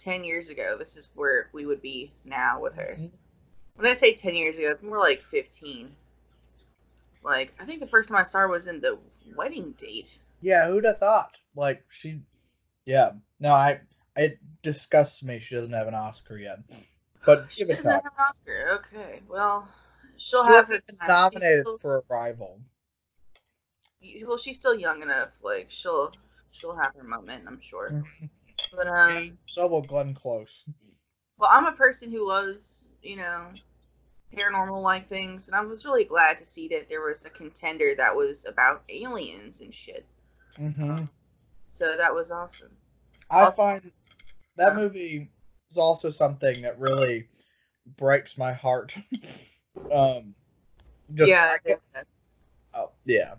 10 0.00 0.24
years 0.24 0.48
ago, 0.48 0.76
this 0.78 0.96
is 0.96 1.08
where 1.14 1.48
we 1.52 1.66
would 1.66 1.82
be 1.82 2.10
now 2.24 2.60
with 2.60 2.74
her. 2.74 2.98
When 3.76 3.86
I 3.86 3.94
say 3.94 4.14
10 4.14 4.34
years 4.34 4.58
ago, 4.58 4.70
it's 4.70 4.82
more 4.82 4.98
like 4.98 5.22
15. 5.22 5.94
Like, 7.22 7.52
I 7.60 7.64
think 7.64 7.80
the 7.80 7.86
first 7.86 8.08
time 8.08 8.18
I 8.18 8.24
saw 8.24 8.40
her 8.40 8.48
was 8.48 8.66
in 8.66 8.80
the 8.80 8.98
wedding 9.36 9.74
date. 9.78 10.18
Yeah, 10.40 10.68
who'd 10.68 10.84
have 10.84 10.98
thought? 10.98 11.36
Like 11.54 11.84
she 11.90 12.20
yeah. 12.86 13.12
No, 13.38 13.52
I 13.52 13.80
it 14.16 14.38
disgusts 14.62 15.22
me 15.22 15.38
she 15.38 15.54
doesn't 15.54 15.72
have 15.72 15.86
an 15.88 15.94
Oscar 15.94 16.38
yet. 16.38 16.58
But 17.24 17.46
She 17.50 17.60
give 17.62 17.70
it 17.70 17.76
doesn't 17.76 17.92
time. 17.92 18.00
have 18.02 18.12
an 18.12 18.24
Oscar. 18.28 18.68
Okay, 18.80 19.20
well, 19.28 19.68
she'll 20.16 20.44
She 20.46 20.52
have 20.52 20.66
her 20.68 20.78
time. 20.98 21.08
Nominated 21.08 21.64
still- 21.64 21.78
for 21.78 22.04
Arrival. 22.10 22.60
Well, 24.26 24.38
she's 24.38 24.58
still 24.58 24.74
young 24.74 25.02
enough. 25.02 25.30
Like, 25.42 25.66
she'll 25.70 26.12
she'll 26.52 26.74
have 26.76 26.94
her 26.96 27.04
moment, 27.04 27.44
I'm 27.46 27.60
sure. 27.60 28.02
But 28.76 28.86
um, 28.86 29.38
So 29.46 29.66
will 29.66 29.82
Glenn 29.82 30.14
Close. 30.14 30.64
well, 31.38 31.50
I'm 31.52 31.66
a 31.66 31.72
person 31.72 32.12
who 32.12 32.28
loves, 32.28 32.84
you 33.02 33.16
know, 33.16 33.48
paranormal 34.36 34.80
like 34.82 35.08
things, 35.08 35.48
and 35.48 35.56
I 35.56 35.62
was 35.62 35.84
really 35.84 36.04
glad 36.04 36.38
to 36.38 36.44
see 36.44 36.68
that 36.68 36.88
there 36.88 37.00
was 37.02 37.24
a 37.24 37.30
contender 37.30 37.94
that 37.96 38.14
was 38.14 38.44
about 38.46 38.84
aliens 38.88 39.60
and 39.60 39.74
shit. 39.74 40.06
Mm-hmm. 40.58 41.04
So 41.68 41.96
that 41.96 42.14
was 42.14 42.30
awesome. 42.30 42.70
I 43.30 43.40
Also- 43.44 43.56
find 43.56 43.92
that 44.56 44.76
movie 44.76 45.30
is 45.70 45.78
also 45.78 46.10
something 46.10 46.62
that 46.62 46.78
really 46.78 47.28
breaks 47.96 48.36
my 48.36 48.52
heart. 48.52 48.94
um, 49.92 50.34
Just 51.14 51.30
yeah. 51.30 51.54
Get- 51.66 51.80
oh, 52.74 52.90
yeah. 53.04 53.34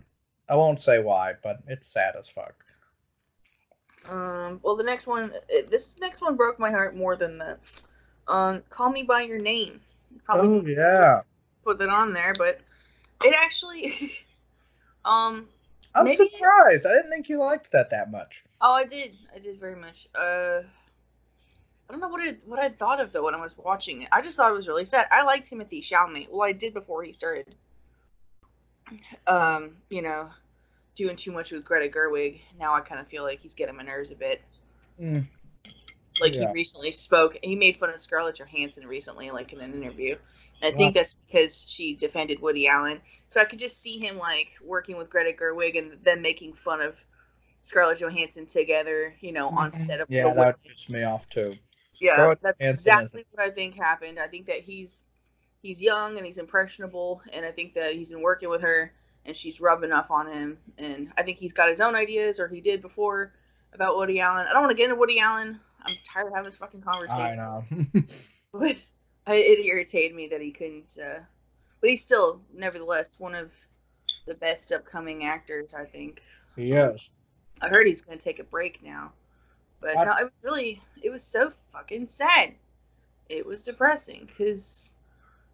I 0.49 0.55
won't 0.55 0.81
say 0.81 1.01
why, 1.01 1.33
but 1.43 1.59
it's 1.67 1.91
sad 1.91 2.15
as 2.17 2.27
fuck. 2.27 2.55
Um. 4.09 4.59
Well, 4.63 4.75
the 4.75 4.83
next 4.83 5.05
one. 5.07 5.31
This 5.69 5.95
next 5.99 6.21
one 6.21 6.35
broke 6.35 6.59
my 6.59 6.71
heart 6.71 6.95
more 6.95 7.15
than 7.15 7.37
that. 7.37 7.71
Um. 8.27 8.63
Call 8.69 8.89
me 8.91 9.03
by 9.03 9.21
your 9.21 9.39
name. 9.39 9.79
Probably 10.25 10.75
Oh 10.75 10.81
yeah. 10.81 11.21
put 11.63 11.77
that 11.79 11.89
on 11.89 12.11
there, 12.11 12.33
but 12.37 12.59
it 13.23 13.35
actually. 13.37 14.11
um. 15.05 15.47
I'm 15.93 16.09
surprised. 16.09 16.87
I 16.87 16.95
didn't 16.95 17.11
think 17.11 17.29
you 17.29 17.39
liked 17.39 17.71
that 17.73 17.91
that 17.91 18.09
much. 18.09 18.43
Oh, 18.61 18.73
I 18.73 18.85
did. 18.85 19.15
I 19.35 19.39
did 19.39 19.59
very 19.59 19.75
much. 19.75 20.07
Uh. 20.15 20.61
I 21.91 21.93
don't 21.93 21.99
know 21.99 22.07
what 22.07 22.25
it 22.25 22.39
what 22.45 22.57
I 22.57 22.69
thought 22.69 23.01
of 23.01 23.11
though 23.11 23.25
when 23.25 23.35
I 23.35 23.41
was 23.41 23.57
watching 23.57 24.03
it. 24.03 24.07
I 24.13 24.21
just 24.21 24.37
thought 24.37 24.49
it 24.49 24.53
was 24.55 24.69
really 24.69 24.85
sad. 24.85 25.07
I 25.11 25.23
liked 25.23 25.49
Timothée 25.51 25.83
Chalamet. 25.83 26.29
Well, 26.31 26.47
I 26.47 26.53
did 26.53 26.73
before 26.73 27.03
he 27.03 27.11
started. 27.11 27.53
Um, 29.27 29.75
you 29.89 30.01
know, 30.01 30.29
doing 30.95 31.17
too 31.17 31.33
much 31.33 31.51
with 31.51 31.65
Greta 31.65 31.91
Gerwig. 31.93 32.39
Now 32.57 32.73
I 32.73 32.79
kind 32.79 33.01
of 33.01 33.07
feel 33.07 33.23
like 33.23 33.41
he's 33.41 33.53
getting 33.55 33.75
my 33.75 33.83
nerves 33.83 34.09
a 34.09 34.15
bit. 34.15 34.41
Mm. 35.01 35.27
Like 36.21 36.33
Yeah. 36.33 36.47
he 36.47 36.53
recently 36.53 36.93
spoke. 36.93 37.35
And 37.35 37.43
he 37.43 37.55
made 37.57 37.75
fun 37.75 37.89
of 37.89 37.99
Scarlett 37.99 38.35
Johansson 38.39 38.87
recently, 38.87 39.29
like 39.31 39.51
in 39.51 39.59
an 39.59 39.73
interview. 39.73 40.15
And 40.61 40.73
I 40.73 40.77
think 40.77 40.93
that's 40.93 41.15
because 41.27 41.69
she 41.69 41.93
defended 41.95 42.39
Woody 42.41 42.69
Allen. 42.69 43.01
So 43.27 43.41
I 43.41 43.45
could 43.45 43.59
just 43.59 43.81
see 43.81 43.97
him 43.99 44.17
like 44.17 44.51
working 44.63 44.95
with 44.95 45.09
Greta 45.09 45.33
Gerwig 45.37 45.77
and 45.77 46.01
them 46.05 46.21
making 46.21 46.53
fun 46.53 46.79
of 46.81 46.95
Scarlett 47.63 47.99
Johansson 47.99 48.45
together. 48.45 49.13
You 49.19 49.33
know, 49.33 49.49
on 49.49 49.73
set 49.73 49.99
of 49.99 50.07
Mm-hmm. 50.07 50.13
Yeah, 50.13 50.29
the 50.29 50.35
that 50.35 50.37
work. 50.37 50.59
would 50.63 50.69
piss 50.71 50.87
me 50.89 51.03
off 51.03 51.27
too. 51.29 51.53
Yeah, 52.01 52.13
Scarlett 52.15 52.41
that's 52.41 52.59
Johansson 52.59 52.93
exactly 52.93 53.25
what 53.31 53.45
I 53.45 53.51
think 53.51 53.75
happened. 53.75 54.19
I 54.19 54.27
think 54.27 54.47
that 54.47 54.61
he's 54.61 55.03
he's 55.61 55.81
young 55.81 56.17
and 56.17 56.25
he's 56.25 56.39
impressionable, 56.39 57.21
and 57.31 57.45
I 57.45 57.51
think 57.51 57.75
that 57.75 57.93
he's 57.93 58.09
been 58.09 58.23
working 58.23 58.49
with 58.49 58.61
her, 58.61 58.91
and 59.25 59.37
she's 59.37 59.61
rubbing 59.61 59.91
off 59.91 60.09
on 60.09 60.25
him. 60.27 60.57
And 60.79 61.11
I 61.15 61.21
think 61.21 61.37
he's 61.37 61.53
got 61.53 61.69
his 61.69 61.79
own 61.79 61.93
ideas, 61.95 62.39
or 62.39 62.47
he 62.47 62.59
did 62.59 62.81
before, 62.81 63.33
about 63.73 63.95
Woody 63.97 64.19
Allen. 64.19 64.47
I 64.49 64.53
don't 64.53 64.63
want 64.63 64.71
to 64.71 64.75
get 64.75 64.85
into 64.85 64.95
Woody 64.95 65.19
Allen. 65.19 65.59
I'm 65.79 65.95
tired 66.03 66.27
of 66.27 66.33
having 66.33 66.45
this 66.45 66.57
fucking 66.57 66.81
conversation. 66.81 67.21
I 67.21 67.35
know. 67.35 67.63
But 68.53 68.83
I, 69.27 69.35
it 69.35 69.65
irritated 69.65 70.13
me 70.13 70.27
that 70.27 70.41
he 70.41 70.51
couldn't. 70.51 70.97
Uh, 71.01 71.19
but 71.79 71.89
he's 71.89 72.01
still, 72.01 72.41
nevertheless, 72.53 73.09
one 73.17 73.33
of 73.33 73.49
the 74.27 74.33
best 74.33 74.73
upcoming 74.73 75.23
actors. 75.23 75.73
I 75.73 75.85
think. 75.85 76.21
yes. 76.57 77.09
I 77.61 77.69
heard 77.69 77.87
he's 77.87 78.01
going 78.01 78.17
to 78.17 78.23
take 78.23 78.39
a 78.39 78.43
break 78.43 78.83
now. 78.83 79.13
But 79.81 79.95
What? 79.95 80.05
no, 80.05 80.11
it 80.17 80.23
was 80.25 80.31
really, 80.43 80.81
it 81.01 81.09
was 81.09 81.23
so 81.23 81.51
fucking 81.73 82.07
sad. 82.07 82.53
It 83.29 83.45
was 83.45 83.63
depressing 83.63 84.25
because 84.27 84.93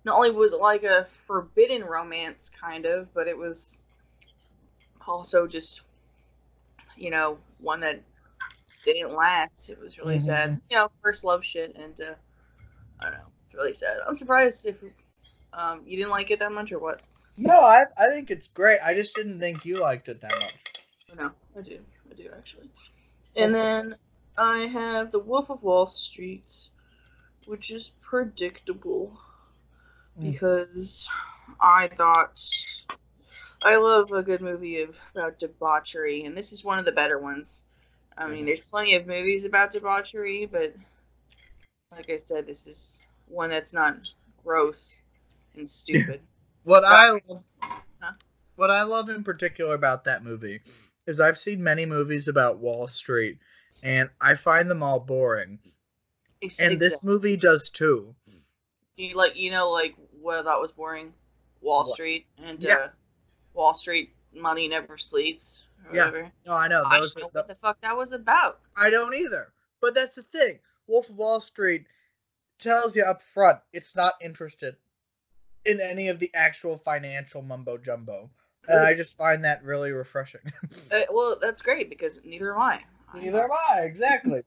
not 0.03 0.15
only 0.17 0.31
was 0.31 0.51
it 0.53 0.59
like 0.59 0.83
a 0.83 1.07
forbidden 1.25 1.83
romance, 1.83 2.49
kind 2.49 2.85
of, 2.85 3.13
but 3.13 3.27
it 3.27 3.37
was 3.37 3.81
also 5.05 5.47
just, 5.47 5.83
you 6.95 7.09
know, 7.09 7.37
one 7.59 7.79
that 7.81 8.01
didn't 8.83 9.13
last. 9.13 9.69
It 9.69 9.79
was 9.79 9.97
really 9.97 10.17
Mhm. 10.17 10.21
sad. 10.21 10.61
You 10.69 10.77
know, 10.77 10.91
first 11.01 11.23
love 11.23 11.45
shit, 11.45 11.75
and 11.75 11.99
uh, 12.01 12.15
I 12.99 13.05
don't 13.09 13.19
know. 13.19 13.31
It's 13.45 13.55
really 13.55 13.73
sad. 13.73 13.99
I'm 14.07 14.15
surprised 14.15 14.65
if 14.65 14.83
um, 15.53 15.83
you 15.85 15.97
didn't 15.97 16.11
like 16.11 16.31
it 16.31 16.39
that 16.39 16.51
much 16.51 16.71
or 16.71 16.79
what. 16.79 17.01
No, 17.37 17.59
I 17.59 17.85
I 17.97 18.09
think 18.09 18.31
it's 18.31 18.47
great. 18.47 18.79
I 18.83 18.93
just 18.93 19.15
didn't 19.15 19.39
think 19.39 19.65
you 19.65 19.77
liked 19.79 20.09
it 20.09 20.21
that 20.21 20.33
much. 20.39 21.15
No, 21.15 21.31
I 21.57 21.61
do. 21.61 21.79
I 22.11 22.15
do 22.15 22.29
actually. 22.35 22.69
And 23.35 23.53
then 23.53 23.95
I 24.37 24.59
have 24.67 25.11
The 25.11 25.19
Wolf 25.19 25.49
of 25.49 25.63
Wall 25.63 25.87
Street, 25.87 26.69
which 27.45 27.71
is 27.71 27.91
predictable 28.01 29.17
Mm. 30.19 30.31
because 30.33 31.07
I 31.59 31.87
thought 31.87 32.39
I 33.63 33.75
love 33.77 34.11
a 34.11 34.23
good 34.23 34.41
movie 34.41 34.87
about 35.15 35.39
debauchery, 35.39 36.23
and 36.25 36.35
this 36.37 36.51
is 36.51 36.63
one 36.63 36.79
of 36.79 36.85
the 36.85 36.91
better 36.91 37.19
ones. 37.19 37.63
I 38.17 38.27
mean, 38.27 38.45
there's 38.45 38.61
plenty 38.65 38.95
of 38.95 39.05
movies 39.07 39.45
about 39.45 39.71
debauchery, 39.71 40.45
but 40.45 40.73
like 41.91 42.09
I 42.09 42.17
said, 42.17 42.45
this 42.47 42.67
is 42.67 42.99
one 43.27 43.49
that's 43.49 43.73
not 43.73 43.97
gross 44.43 44.99
and 45.55 45.69
stupid. 45.69 46.21
What 46.63 46.83
I 46.83 47.11
love, 47.11 47.43
Huh? 48.01 48.13
what 48.55 48.71
I 48.71 48.83
love 48.83 49.09
in 49.09 49.23
particular 49.23 49.75
about 49.75 50.03
that 50.05 50.23
movie 50.23 50.61
is 51.05 51.19
I've 51.19 51.37
seen 51.37 51.63
many 51.63 51.85
movies 51.85 52.27
about 52.27 52.59
Wall 52.59 52.87
Street, 52.87 53.37
and 53.83 54.09
I 54.19 54.35
find 54.35 54.69
them 54.69 54.83
all 54.83 54.99
boring. 54.99 55.59
And 56.59 56.79
this 56.79 57.03
movie 57.03 57.37
does 57.37 57.69
too. 57.69 58.15
You 58.95 59.15
like 59.15 59.35
you 59.35 59.51
know 59.51 59.69
like 59.71 59.95
what 60.21 60.37
I 60.39 60.43
thought 60.43 60.61
was 60.61 60.71
boring, 60.71 61.13
Wall 61.61 61.83
What? 61.85 61.93
Street 61.93 62.25
and 62.43 62.59
Yeah. 62.61 62.75
uh, 62.75 62.89
Wall 63.53 63.73
Street 63.75 64.13
money 64.33 64.67
never 64.67 64.97
sleeps. 64.97 65.63
Or 65.89 65.95
Yeah. 65.95 66.05
whatever. 66.05 66.31
No, 66.45 66.53
I 66.53 66.67
know 66.67 66.83
I 66.85 66.99
those. 66.99 67.13
don't 67.13 67.33
know 67.33 67.41
what 67.41 67.47
the 67.47 67.55
fuck 67.55 67.81
that 67.81 67.95
was 67.97 68.11
about. 68.11 68.59
I 68.75 68.89
don't 68.89 69.13
either. 69.13 69.51
But 69.81 69.93
that's 69.95 70.15
the 70.15 70.23
thing. 70.23 70.59
Wolf 70.87 71.09
of 71.09 71.15
Wall 71.17 71.41
Street 71.41 71.85
tells 72.59 72.95
you 72.95 73.03
up 73.03 73.21
front 73.21 73.59
it's 73.73 73.95
not 73.95 74.13
interested 74.21 74.75
in 75.65 75.79
any 75.81 76.07
of 76.07 76.19
the 76.19 76.31
actual 76.33 76.77
financial 76.77 77.41
mumbo 77.41 77.77
jumbo. 77.77 78.29
And 78.67 78.79
I 78.79 78.95
just 78.95 79.15
find 79.15 79.45
that 79.45 79.63
really 79.63 79.91
refreshing. 79.91 80.41
Uh, 80.91 81.01
well, 81.11 81.37
that's 81.39 81.61
great 81.61 81.89
because 81.89 82.19
neither 82.23 82.53
am 82.55 82.61
I. 82.61 82.81
Neither 83.21 83.43
am 83.43 83.49
I, 83.71 83.81
exactly. 83.81 84.41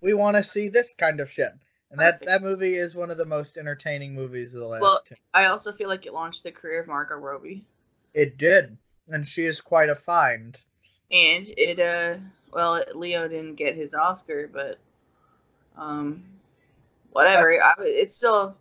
we 0.00 0.14
want 0.14 0.36
to 0.36 0.42
see 0.42 0.68
this 0.68 0.94
kind 0.94 1.20
of 1.20 1.30
shit. 1.30 1.52
And 1.90 2.00
that, 2.00 2.20
Perfect. 2.20 2.26
that 2.26 2.42
movie 2.42 2.74
is 2.74 2.96
one 2.96 3.10
of 3.10 3.18
the 3.18 3.26
most 3.26 3.56
entertaining 3.56 4.14
movies 4.14 4.52
of 4.54 4.60
the 4.60 4.66
last 4.66 4.82
Well- 4.82 5.00
10. 5.06 5.18
I 5.32 5.46
also 5.46 5.72
feel 5.72 5.88
like 5.88 6.06
it 6.06 6.12
launched 6.12 6.42
the 6.42 6.50
career 6.52 6.80
of 6.80 6.88
Margot 6.88 7.16
Robbie, 7.16 7.64
It 8.12 8.36
did. 8.38 8.76
And 9.08 9.26
she 9.26 9.44
is 9.46 9.60
quite 9.60 9.88
a 9.90 9.94
find. 9.94 10.58
and 11.10 11.46
it 11.58 11.78
uh 11.78 12.16
well 12.52 12.82
Leo 12.94 13.28
didn't 13.28 13.56
get 13.56 13.74
his 13.76 13.92
Oscar, 13.94 14.48
but 14.52 14.78
um 15.76 16.24
whatever. 17.10 17.52
I, 17.62 17.74
it's 17.80 18.16
still 18.16 18.56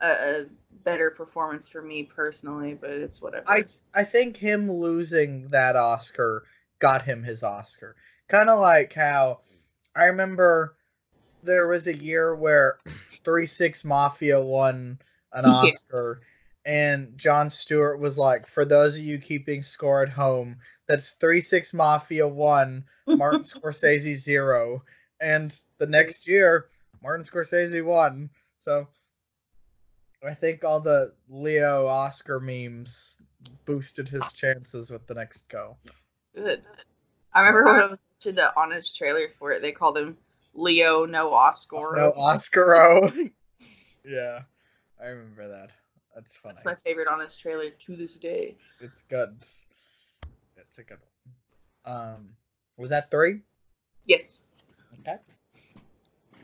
a, 0.00 0.08
a 0.08 0.44
better 0.84 1.10
performance 1.10 1.68
for 1.68 1.82
me 1.82 2.04
personally, 2.04 2.74
but 2.74 2.90
it's 2.90 3.20
whatever. 3.20 3.44
I 3.50 3.64
I 3.94 4.04
think 4.04 4.36
him 4.36 4.70
losing 4.70 5.48
that 5.48 5.74
Oscar 5.76 6.44
got 6.78 7.02
him 7.02 7.22
his 7.24 7.42
Oscar. 7.42 7.96
Kind 8.28 8.50
of 8.50 8.58
like 8.58 8.92
how 8.92 9.40
I 9.96 10.04
remember 10.04 10.76
there 11.42 11.66
was 11.66 11.86
a 11.86 11.96
year 11.96 12.34
where 12.34 12.78
Three 13.24 13.46
Six 13.46 13.84
Mafia 13.84 14.40
won 14.40 14.98
an 15.32 15.44
Yeah. 15.44 15.50
Oscar, 15.50 16.20
and 16.64 17.16
Jon 17.16 17.48
Stewart 17.48 17.98
was 17.98 18.18
like, 18.18 18.46
"For 18.46 18.64
those 18.64 18.96
of 18.96 19.04
you 19.04 19.18
keeping 19.18 19.62
score 19.62 20.02
at 20.02 20.08
home, 20.08 20.56
that's 20.86 21.12
Three 21.12 21.40
Six 21.40 21.72
Mafia 21.72 22.28
one, 22.28 22.84
Martin 23.06 23.40
Scorsese 23.42 24.14
zero, 24.14 24.82
and 25.20 25.58
the 25.78 25.86
next 25.86 26.28
year 26.28 26.66
Martin 27.02 27.24
Scorsese 27.24 27.84
won." 27.84 28.30
So 28.60 28.86
I 30.26 30.34
think 30.34 30.64
all 30.64 30.80
the 30.80 31.14
Leo 31.28 31.86
Oscar 31.86 32.40
memes 32.40 33.18
boosted 33.64 34.08
his 34.08 34.22
ah. 34.22 34.30
chances 34.34 34.90
with 34.90 35.06
the 35.06 35.14
next 35.14 35.48
go. 35.48 35.76
Good. 36.34 36.62
I 37.32 37.40
remember 37.40 37.64
when 37.64 37.82
I 37.82 37.86
was 37.86 38.00
watching 38.18 38.34
the 38.34 38.52
honest 38.56 38.96
trailer 38.96 39.28
for 39.38 39.52
it, 39.52 39.62
they 39.62 39.72
called 39.72 39.96
him 39.96 40.16
Leo 40.54 41.06
No 41.06 41.32
Oscar. 41.32 41.92
No 41.96 42.12
Oscaro. 42.12 43.30
yeah, 44.04 44.40
I 45.00 45.06
remember 45.06 45.48
that. 45.48 45.70
That's 46.14 46.36
funny. 46.36 46.54
That's 46.56 46.64
my 46.64 46.74
favorite 46.84 47.08
honest 47.08 47.40
trailer 47.40 47.70
to 47.70 47.96
this 47.96 48.16
day. 48.16 48.56
It's 48.80 49.02
good. 49.02 49.36
It's 50.56 50.78
a 50.78 50.82
good 50.82 50.98
one. 51.84 51.96
Um, 51.96 52.28
was 52.76 52.90
that 52.90 53.10
three? 53.10 53.42
Yes. 54.06 54.40
Okay. 55.00 55.18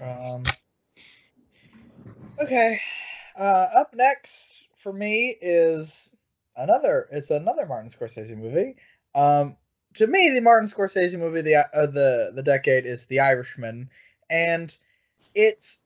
Um. 0.00 0.44
Okay. 2.40 2.80
Uh, 3.36 3.66
up 3.74 3.94
next 3.94 4.68
for 4.76 4.92
me 4.92 5.36
is 5.40 6.14
another. 6.56 7.08
It's 7.10 7.30
another 7.30 7.66
Martin 7.66 7.90
Scorsese 7.90 8.36
movie. 8.36 8.76
Um, 9.16 9.56
to 9.94 10.06
me, 10.06 10.30
the 10.30 10.40
Martin 10.40 10.68
Scorsese 10.68 11.18
movie 11.18 11.42
the 11.42 11.56
uh, 11.56 11.86
the 11.86 12.32
the 12.34 12.42
decade 12.42 12.86
is 12.86 13.06
The 13.06 13.20
Irishman, 13.20 13.88
and 14.28 14.76
it's 15.34 15.80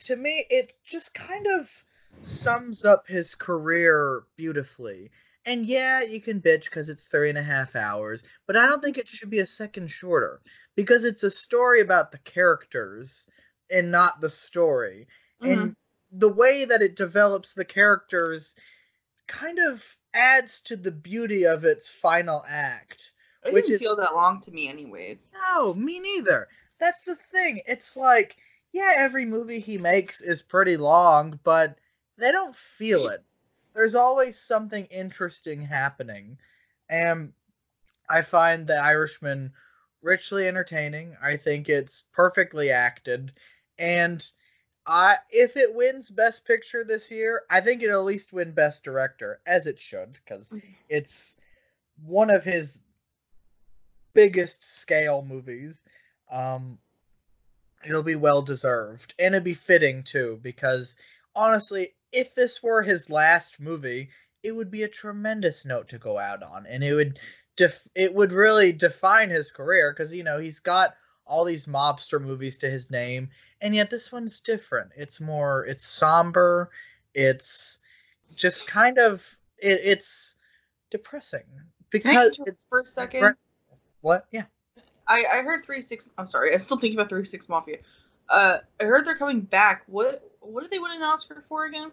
to 0.00 0.16
me 0.16 0.46
it 0.50 0.74
just 0.84 1.14
kind 1.14 1.46
of 1.46 1.84
sums 2.22 2.84
up 2.84 3.06
his 3.06 3.34
career 3.34 4.24
beautifully. 4.36 5.10
And 5.46 5.64
yeah, 5.66 6.02
you 6.02 6.20
can 6.20 6.40
bitch 6.40 6.64
because 6.64 6.90
it's 6.90 7.08
three 7.08 7.30
and 7.30 7.38
a 7.38 7.42
half 7.42 7.74
hours, 7.74 8.22
but 8.46 8.56
I 8.56 8.66
don't 8.66 8.82
think 8.82 8.98
it 8.98 9.08
should 9.08 9.30
be 9.30 9.38
a 9.38 9.46
second 9.46 9.90
shorter 9.90 10.40
because 10.76 11.04
it's 11.04 11.22
a 11.22 11.30
story 11.30 11.80
about 11.80 12.12
the 12.12 12.18
characters 12.18 13.26
and 13.70 13.90
not 13.90 14.20
the 14.20 14.28
story. 14.28 15.06
Mm-hmm. 15.42 15.52
And 15.52 15.76
the 16.12 16.28
way 16.28 16.66
that 16.66 16.82
it 16.82 16.96
develops 16.96 17.54
the 17.54 17.64
characters 17.64 18.54
kind 19.26 19.58
of 19.58 19.82
adds 20.12 20.60
to 20.60 20.76
the 20.76 20.90
beauty 20.90 21.46
of 21.46 21.64
its 21.64 21.88
final 21.88 22.44
act. 22.48 23.12
It 23.44 23.52
which 23.52 23.66
didn't 23.66 23.76
is- 23.76 23.80
feel 23.80 23.96
that 23.96 24.14
long 24.14 24.40
to 24.42 24.50
me, 24.50 24.68
anyways. 24.68 25.30
No, 25.32 25.74
me 25.74 25.98
neither. 25.98 26.48
That's 26.78 27.04
the 27.04 27.16
thing. 27.16 27.60
It's 27.66 27.96
like, 27.96 28.36
yeah, 28.72 28.92
every 28.96 29.24
movie 29.24 29.60
he 29.60 29.78
makes 29.78 30.20
is 30.20 30.42
pretty 30.42 30.76
long, 30.76 31.38
but 31.42 31.78
they 32.16 32.32
don't 32.32 32.54
feel 32.54 33.08
it. 33.08 33.24
there's 33.74 33.94
always 33.94 34.38
something 34.38 34.84
interesting 34.86 35.60
happening. 35.62 36.38
And 36.88 37.32
I 38.08 38.22
find 38.22 38.66
The 38.66 38.76
Irishman 38.76 39.52
richly 40.02 40.48
entertaining. 40.48 41.16
I 41.22 41.36
think 41.36 41.68
it's 41.68 42.04
perfectly 42.12 42.70
acted. 42.70 43.32
And 43.78 44.26
I 44.86 45.18
if 45.30 45.56
it 45.56 45.74
wins 45.74 46.10
Best 46.10 46.44
Picture 46.46 46.84
this 46.84 47.10
year, 47.10 47.42
I 47.50 47.60
think 47.60 47.82
it'll 47.82 48.00
at 48.00 48.06
least 48.06 48.32
win 48.32 48.52
Best 48.52 48.82
Director, 48.82 49.40
as 49.46 49.66
it 49.66 49.78
should, 49.78 50.14
because 50.14 50.50
mm-hmm. 50.50 50.66
it's 50.88 51.36
one 52.04 52.30
of 52.30 52.44
his 52.44 52.78
biggest 54.14 54.64
scale 54.64 55.22
movies. 55.22 55.82
Um, 56.30 56.78
it'll 57.84 58.02
be 58.02 58.16
well 58.16 58.42
deserved, 58.42 59.14
and 59.18 59.34
it'd 59.34 59.44
be 59.44 59.54
fitting 59.54 60.02
too, 60.02 60.38
because 60.42 60.96
honestly, 61.34 61.94
if 62.12 62.34
this 62.34 62.62
were 62.62 62.82
his 62.82 63.10
last 63.10 63.60
movie, 63.60 64.10
it 64.42 64.52
would 64.52 64.70
be 64.70 64.82
a 64.82 64.88
tremendous 64.88 65.64
note 65.64 65.88
to 65.88 65.98
go 65.98 66.18
out 66.18 66.42
on, 66.42 66.66
and 66.66 66.82
it 66.82 66.94
would 66.94 67.18
def- 67.56 67.88
it 67.94 68.14
would 68.14 68.32
really 68.32 68.72
define 68.72 69.30
his 69.30 69.50
career 69.50 69.92
because 69.92 70.12
you 70.12 70.22
know 70.22 70.38
he's 70.38 70.60
got 70.60 70.94
all 71.26 71.44
these 71.44 71.66
mobster 71.66 72.20
movies 72.20 72.58
to 72.58 72.68
his 72.70 72.90
name, 72.90 73.30
and 73.60 73.74
yet 73.74 73.90
this 73.90 74.12
one's 74.12 74.40
different. 74.40 74.90
It's 74.96 75.20
more, 75.20 75.64
it's 75.64 75.86
somber, 75.86 76.70
it's 77.14 77.78
just 78.34 78.68
kind 78.68 78.98
of, 78.98 79.24
it, 79.58 79.80
it's 79.84 80.34
depressing 80.90 81.44
because 81.90 82.36
it's 82.46 82.66
for 82.66 82.80
a 82.80 82.86
second. 82.86 83.36
What? 84.00 84.26
Yeah. 84.30 84.44
I 85.06 85.24
I 85.30 85.42
heard 85.42 85.64
three 85.64 85.82
six. 85.82 86.08
I'm 86.16 86.28
sorry. 86.28 86.52
I'm 86.52 86.60
still 86.60 86.78
thinking 86.78 86.98
about 86.98 87.08
three 87.08 87.24
six 87.24 87.48
mafia. 87.48 87.78
Uh, 88.28 88.58
I 88.80 88.84
heard 88.84 89.06
they're 89.06 89.16
coming 89.16 89.40
back. 89.40 89.82
What 89.86 90.22
what 90.40 90.62
did 90.62 90.70
they 90.70 90.78
win 90.78 90.92
an 90.92 91.02
Oscar 91.02 91.44
for 91.48 91.64
again? 91.66 91.90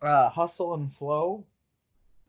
Uh, 0.00 0.28
Hustle 0.30 0.74
and 0.74 0.92
Flow. 0.92 1.44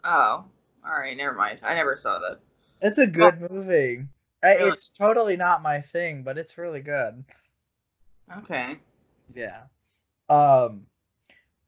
Oh, 0.04 0.46
all 0.86 1.00
right. 1.00 1.16
Never 1.16 1.34
mind. 1.34 1.60
I 1.64 1.74
never 1.74 1.96
saw 1.98 2.20
that. 2.20 2.40
It's 2.82 2.98
a 2.98 3.08
good 3.08 3.36
oh. 3.42 3.54
movie. 3.54 4.06
Really? 4.44 4.70
It's 4.70 4.92
totally 4.92 5.38
not 5.38 5.64
my 5.64 5.82
thing, 5.82 6.24
but 6.24 6.38
it's 6.38 6.58
really 6.58 6.82
good. 6.82 7.24
Okay. 8.40 8.76
Yeah. 9.34 9.64
Um, 10.30 10.86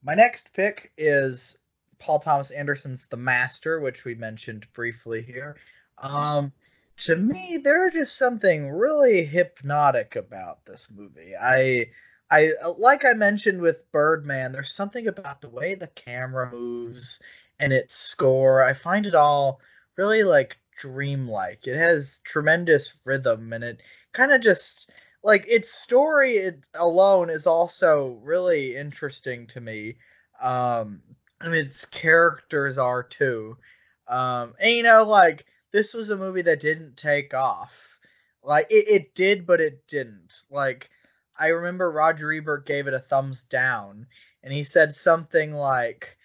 my 0.03 0.13
next 0.13 0.53
pick 0.53 0.91
is 0.97 1.57
Paul 1.99 2.19
Thomas 2.19 2.51
Anderson's 2.51 3.07
The 3.07 3.17
Master, 3.17 3.79
which 3.79 4.05
we 4.05 4.15
mentioned 4.15 4.67
briefly 4.73 5.23
here. 5.23 5.55
Um, 5.97 6.51
to 6.99 7.15
me, 7.15 7.57
there's 7.57 7.93
just 7.93 8.17
something 8.17 8.69
really 8.69 9.23
hypnotic 9.23 10.15
about 10.15 10.65
this 10.65 10.89
movie. 10.91 11.33
I, 11.39 11.87
I 12.31 12.51
like 12.77 13.05
I 13.05 13.13
mentioned 13.13 13.61
with 13.61 13.89
Birdman. 13.91 14.51
There's 14.51 14.73
something 14.73 15.07
about 15.07 15.41
the 15.41 15.49
way 15.49 15.75
the 15.75 15.87
camera 15.87 16.51
moves 16.51 17.21
and 17.59 17.71
its 17.71 17.95
score. 17.95 18.63
I 18.63 18.73
find 18.73 19.05
it 19.05 19.15
all 19.15 19.61
really 19.97 20.23
like 20.23 20.57
dreamlike. 20.77 21.67
It 21.67 21.77
has 21.77 22.19
tremendous 22.25 22.99
rhythm, 23.05 23.53
and 23.53 23.63
it 23.63 23.81
kind 24.13 24.31
of 24.31 24.41
just 24.41 24.89
like 25.23 25.45
its 25.47 25.71
story 25.71 26.37
it 26.37 26.67
alone 26.73 27.29
is 27.29 27.47
also 27.47 28.19
really 28.23 28.75
interesting 28.75 29.47
to 29.47 29.61
me. 29.61 29.95
Um, 30.41 31.01
mean, 31.43 31.55
its 31.55 31.85
characters 31.85 32.77
are 32.77 33.03
too. 33.03 33.57
Um, 34.07 34.53
and 34.59 34.71
you 34.71 34.83
know, 34.83 35.03
like 35.03 35.45
this 35.77 35.93
was 35.93 36.09
a 36.09 36.17
movie 36.17 36.41
that 36.41 36.59
didn't 36.59 36.97
take 36.97 37.35
off. 37.35 37.99
Like 38.43 38.65
it, 38.71 38.89
it 38.89 39.13
did, 39.13 39.45
but 39.45 39.61
it 39.61 39.85
didn't. 39.87 40.33
Like 40.49 40.89
I 41.37 41.49
remember 41.49 41.91
Roger 41.91 42.33
Ebert 42.33 42.65
gave 42.65 42.87
it 42.87 42.95
a 42.95 42.99
thumbs 42.99 43.43
down, 43.43 44.07
and 44.41 44.51
he 44.51 44.63
said 44.63 44.95
something 44.95 45.53
like, 45.53 46.17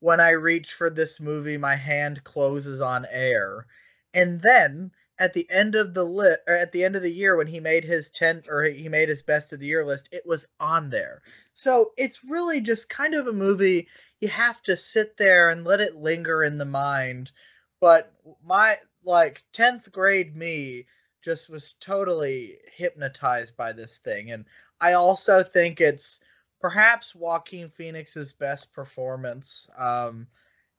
"When 0.00 0.20
I 0.20 0.32
reach 0.32 0.74
for 0.74 0.90
this 0.90 1.20
movie, 1.22 1.56
my 1.56 1.74
hand 1.74 2.22
closes 2.22 2.82
on 2.82 3.06
air." 3.10 3.66
And 4.12 4.42
then 4.42 4.90
at 5.18 5.32
the 5.32 5.48
end 5.50 5.74
of 5.74 5.94
the 5.94 6.04
lit 6.04 6.40
or 6.46 6.54
at 6.54 6.72
the 6.72 6.84
end 6.84 6.94
of 6.94 7.00
the 7.00 7.10
year 7.10 7.34
when 7.34 7.46
he 7.46 7.60
made 7.60 7.84
his 7.84 8.10
10 8.10 8.44
or 8.46 8.64
he 8.64 8.90
made 8.90 9.08
his 9.08 9.22
best 9.22 9.54
of 9.54 9.58
the 9.58 9.66
year 9.66 9.84
list 9.84 10.08
it 10.12 10.24
was 10.24 10.46
on 10.60 10.90
there 10.90 11.22
so 11.54 11.90
it's 11.96 12.24
really 12.24 12.60
just 12.60 12.88
kind 12.88 13.14
of 13.14 13.26
a 13.26 13.32
movie 13.32 13.88
you 14.20 14.28
have 14.28 14.62
to 14.62 14.76
sit 14.76 15.16
there 15.16 15.48
and 15.48 15.64
let 15.64 15.80
it 15.80 15.96
linger 15.96 16.44
in 16.44 16.56
the 16.56 16.64
mind 16.64 17.32
but 17.80 18.12
my 18.44 18.78
like 19.04 19.42
10th 19.52 19.90
grade 19.92 20.36
me 20.36 20.86
just 21.22 21.50
was 21.50 21.74
totally 21.74 22.58
hypnotized 22.74 23.56
by 23.56 23.72
this 23.72 23.98
thing. 23.98 24.30
And 24.30 24.44
i 24.80 24.92
also 24.92 25.42
think 25.42 25.80
it's 25.80 26.22
perhaps 26.60 27.14
joaquin 27.14 27.70
phoenix's 27.70 28.32
best 28.32 28.72
performance. 28.72 29.68
Um 29.78 30.26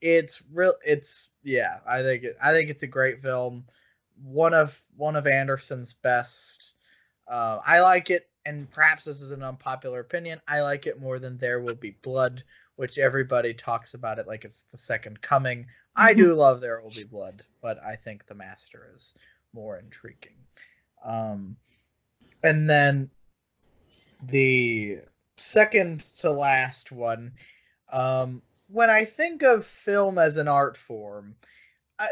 it's 0.02 0.42
real 0.54 0.74
it's 0.86 1.32
yeah 1.44 1.80
i 1.86 2.02
think 2.02 2.24
it, 2.24 2.38
i 2.42 2.54
think 2.54 2.70
it's 2.70 2.84
a 2.84 2.88
great 2.88 3.22
film. 3.22 3.66
One 4.22 4.54
of 4.54 4.82
one 4.96 5.16
of 5.16 5.28
anderson's 5.28 5.94
best. 5.94 6.74
Uh, 7.28 7.60
i 7.66 7.80
like 7.80 8.10
it 8.10 8.30
and 8.46 8.72
perhaps 8.72 9.06
this 9.06 9.22
is 9.22 9.32
an 9.32 9.44
unpopular 9.44 10.00
opinion 10.00 10.42
i 10.48 10.62
like 10.62 10.88
it 10.88 11.00
more 11.00 11.20
than 11.20 11.38
there 11.38 11.62
will 11.62 11.76
be 11.76 11.96
blood 12.02 12.44
which 12.78 12.98
everybody 12.98 13.54
talks 13.54 13.94
about 13.94 14.18
it 14.18 14.28
like 14.28 14.46
it's 14.46 14.64
the 14.64 14.78
second 14.78 15.22
coming 15.22 15.68
I 15.96 16.14
do 16.14 16.30
mm-hmm. 16.30 16.40
love 16.40 16.62
There 16.62 16.82
Will 16.82 16.92
Be 16.92 17.04
Blood, 17.04 17.44
but 17.62 17.78
I 17.84 17.96
think 17.96 18.26
The 18.26 18.36
Master 18.36 18.90
is 18.96 19.14
more 19.54 19.78
intriguing. 19.78 20.38
Um, 21.04 21.58
and 22.44 22.70
then 22.70 23.10
the 24.24 25.00
second 25.38 26.04
to 26.18 26.32
last 26.32 26.92
one, 26.92 27.34
um, 27.92 28.42
when 28.68 28.90
I 28.90 29.06
think 29.06 29.42
of 29.42 29.66
film 29.66 30.18
as 30.18 30.38
an 30.38 30.48
art 30.48 30.78
form, 30.78 31.36
I, 32.00 32.08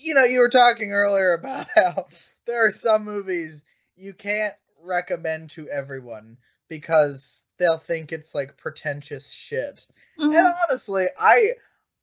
you 0.00 0.14
know, 0.14 0.24
you 0.24 0.40
were 0.40 0.48
talking 0.48 0.92
earlier 0.92 1.32
about 1.34 1.66
how 1.74 2.06
there 2.46 2.66
are 2.66 2.70
some 2.70 3.04
movies 3.04 3.64
you 3.96 4.12
can't 4.12 4.54
recommend 4.82 5.50
to 5.50 5.68
everyone 5.70 6.36
because 6.68 7.44
they'll 7.58 7.78
think 7.78 8.12
it's 8.12 8.34
like 8.34 8.56
pretentious 8.56 9.30
shit. 9.30 9.86
Mm-hmm. 10.18 10.36
And 10.36 10.54
honestly, 10.68 11.06
I 11.18 11.52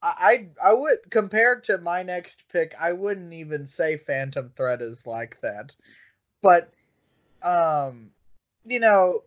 I 0.04 0.49
I 0.64 0.74
would 0.74 0.99
compared 1.10 1.64
to 1.66 1.78
my 1.78 2.04
next 2.04 2.43
pick, 2.52 2.74
I 2.80 2.93
wouldn't 2.93 3.34
even 3.34 3.68
say 3.68 3.97
Phantom 3.97 4.52
Thread 4.56 4.82
is 4.82 5.06
like 5.06 5.39
that. 5.41 5.76
But 6.41 6.74
um 7.43 8.12
you 8.64 8.80
know, 8.80 9.24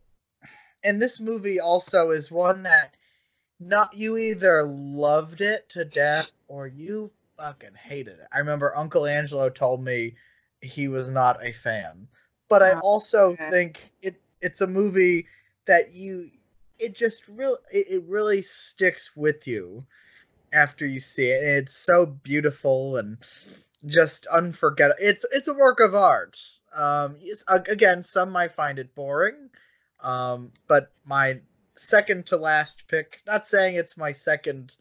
and 0.82 1.00
this 1.00 1.20
movie 1.20 1.60
also 1.60 2.10
is 2.10 2.30
one 2.30 2.64
that 2.64 2.96
not 3.60 3.94
you 3.94 4.16
either 4.16 4.64
loved 4.64 5.40
it 5.40 5.68
to 5.70 5.84
death 5.84 6.32
or 6.48 6.66
you 6.66 7.10
fucking 7.36 7.74
hated 7.74 8.18
it. 8.18 8.28
I 8.32 8.38
remember 8.38 8.76
Uncle 8.76 9.06
Angelo 9.06 9.48
told 9.48 9.82
me 9.82 10.14
he 10.60 10.88
was 10.88 11.08
not 11.08 11.44
a 11.44 11.52
fan. 11.52 12.08
But 12.48 12.62
I 12.62 12.72
oh, 12.72 12.80
also 12.80 13.30
okay. 13.30 13.50
think 13.50 13.92
it 14.02 14.20
it's 14.40 14.60
a 14.60 14.66
movie 14.66 15.26
that 15.66 15.94
you 15.94 16.30
it 16.78 16.94
just 16.94 17.28
really 17.28 17.58
it, 17.72 17.86
it 17.88 18.02
really 18.04 18.42
sticks 18.42 19.16
with 19.16 19.46
you 19.46 19.86
after 20.54 20.86
you 20.86 21.00
see 21.00 21.26
it. 21.26 21.42
It's 21.42 21.76
so 21.76 22.06
beautiful 22.06 22.96
and 22.96 23.18
just 23.86 24.26
unforgettable. 24.26 25.02
It's 25.02 25.26
it's 25.32 25.48
a 25.48 25.54
work 25.54 25.80
of 25.80 25.94
art. 25.94 26.38
Um, 26.74 27.16
again, 27.48 28.02
some 28.02 28.30
might 28.30 28.52
find 28.52 28.78
it 28.78 28.94
boring, 28.94 29.50
um, 30.00 30.52
but 30.66 30.92
my 31.04 31.40
second 31.76 32.26
to 32.26 32.36
last 32.36 32.84
pick. 32.88 33.20
Not 33.26 33.46
saying 33.46 33.76
it's 33.76 33.96
my 33.96 34.12
second 34.12 34.74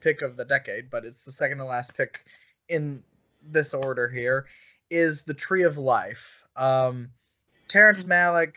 pick 0.00 0.22
of 0.22 0.36
the 0.36 0.44
decade, 0.44 0.90
but 0.90 1.04
it's 1.04 1.24
the 1.24 1.32
second 1.32 1.58
to 1.58 1.64
last 1.64 1.96
pick 1.96 2.24
in 2.68 3.04
this 3.42 3.74
order 3.74 4.08
here. 4.08 4.46
Is 4.90 5.22
the 5.22 5.34
Tree 5.34 5.62
of 5.62 5.78
Life. 5.78 6.42
Um, 6.56 7.10
Terrence 7.68 8.04
Malick, 8.04 8.54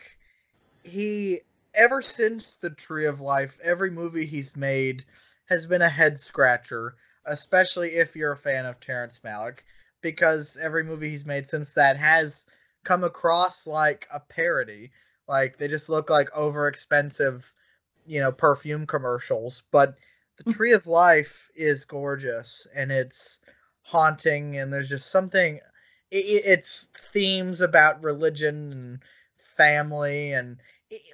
he 0.82 1.40
ever 1.74 2.02
since 2.02 2.54
the 2.60 2.70
Tree 2.70 3.06
of 3.06 3.20
Life, 3.20 3.56
every 3.62 3.90
movie 3.90 4.26
he's 4.26 4.56
made 4.56 5.04
has 5.46 5.66
been 5.66 5.82
a 5.82 5.88
head 5.88 6.18
scratcher, 6.18 6.94
especially 7.24 7.94
if 7.96 8.14
you're 8.14 8.32
a 8.32 8.36
fan 8.36 8.66
of 8.66 8.80
Terrence 8.80 9.20
Malick, 9.24 9.58
because 10.00 10.58
every 10.60 10.84
movie 10.84 11.10
he's 11.10 11.26
made 11.26 11.48
since 11.48 11.72
that 11.72 11.96
has 11.96 12.46
come 12.84 13.04
across 13.04 13.66
like 13.66 14.06
a 14.12 14.20
parody. 14.20 14.92
Like 15.28 15.56
they 15.56 15.68
just 15.68 15.88
look 15.88 16.10
like 16.10 16.34
over 16.34 16.68
expensive, 16.68 17.52
you 18.06 18.20
know, 18.20 18.30
perfume 18.30 18.86
commercials. 18.86 19.62
But 19.72 19.96
the 20.36 20.44
hmm. 20.44 20.52
Tree 20.52 20.72
of 20.72 20.86
Life 20.86 21.50
is 21.56 21.84
gorgeous 21.84 22.66
and 22.74 22.92
it's 22.92 23.40
haunting, 23.82 24.58
and 24.58 24.72
there's 24.72 24.88
just 24.88 25.10
something. 25.10 25.60
It, 26.10 26.16
it's 26.44 26.88
themes 27.12 27.60
about 27.60 28.04
religion 28.04 28.72
and 28.72 28.98
family 29.56 30.32
and 30.32 30.58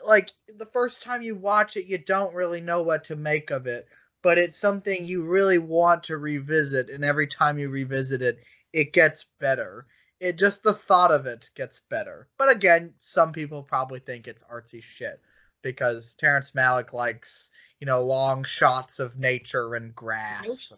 like 0.04 0.30
the 0.58 0.66
first 0.66 1.02
time 1.02 1.22
you 1.22 1.34
watch 1.34 1.76
it 1.76 1.86
you 1.86 1.96
don't 1.96 2.34
really 2.34 2.60
know 2.60 2.82
what 2.82 3.04
to 3.04 3.16
make 3.16 3.50
of 3.50 3.66
it 3.66 3.86
but 4.22 4.38
it's 4.38 4.58
something 4.58 5.04
you 5.04 5.22
really 5.22 5.58
want 5.58 6.04
to 6.04 6.16
revisit 6.16 6.88
and 6.88 7.04
every 7.04 7.26
time 7.26 7.58
you 7.58 7.68
revisit 7.68 8.22
it 8.22 8.38
it 8.72 8.92
gets 8.92 9.26
better 9.40 9.86
it 10.20 10.38
just 10.38 10.62
the 10.62 10.72
thought 10.72 11.10
of 11.10 11.26
it 11.26 11.50
gets 11.54 11.80
better 11.80 12.28
but 12.38 12.50
again 12.50 12.92
some 13.00 13.32
people 13.32 13.62
probably 13.62 14.00
think 14.00 14.26
it's 14.26 14.44
artsy 14.44 14.82
shit 14.82 15.20
because 15.62 16.14
Terrence 16.14 16.50
Malick 16.52 16.92
likes 16.92 17.50
you 17.80 17.86
know 17.86 18.02
long 18.02 18.44
shots 18.44 19.00
of 19.00 19.18
nature 19.18 19.74
and 19.74 19.94
grass. 19.94 20.72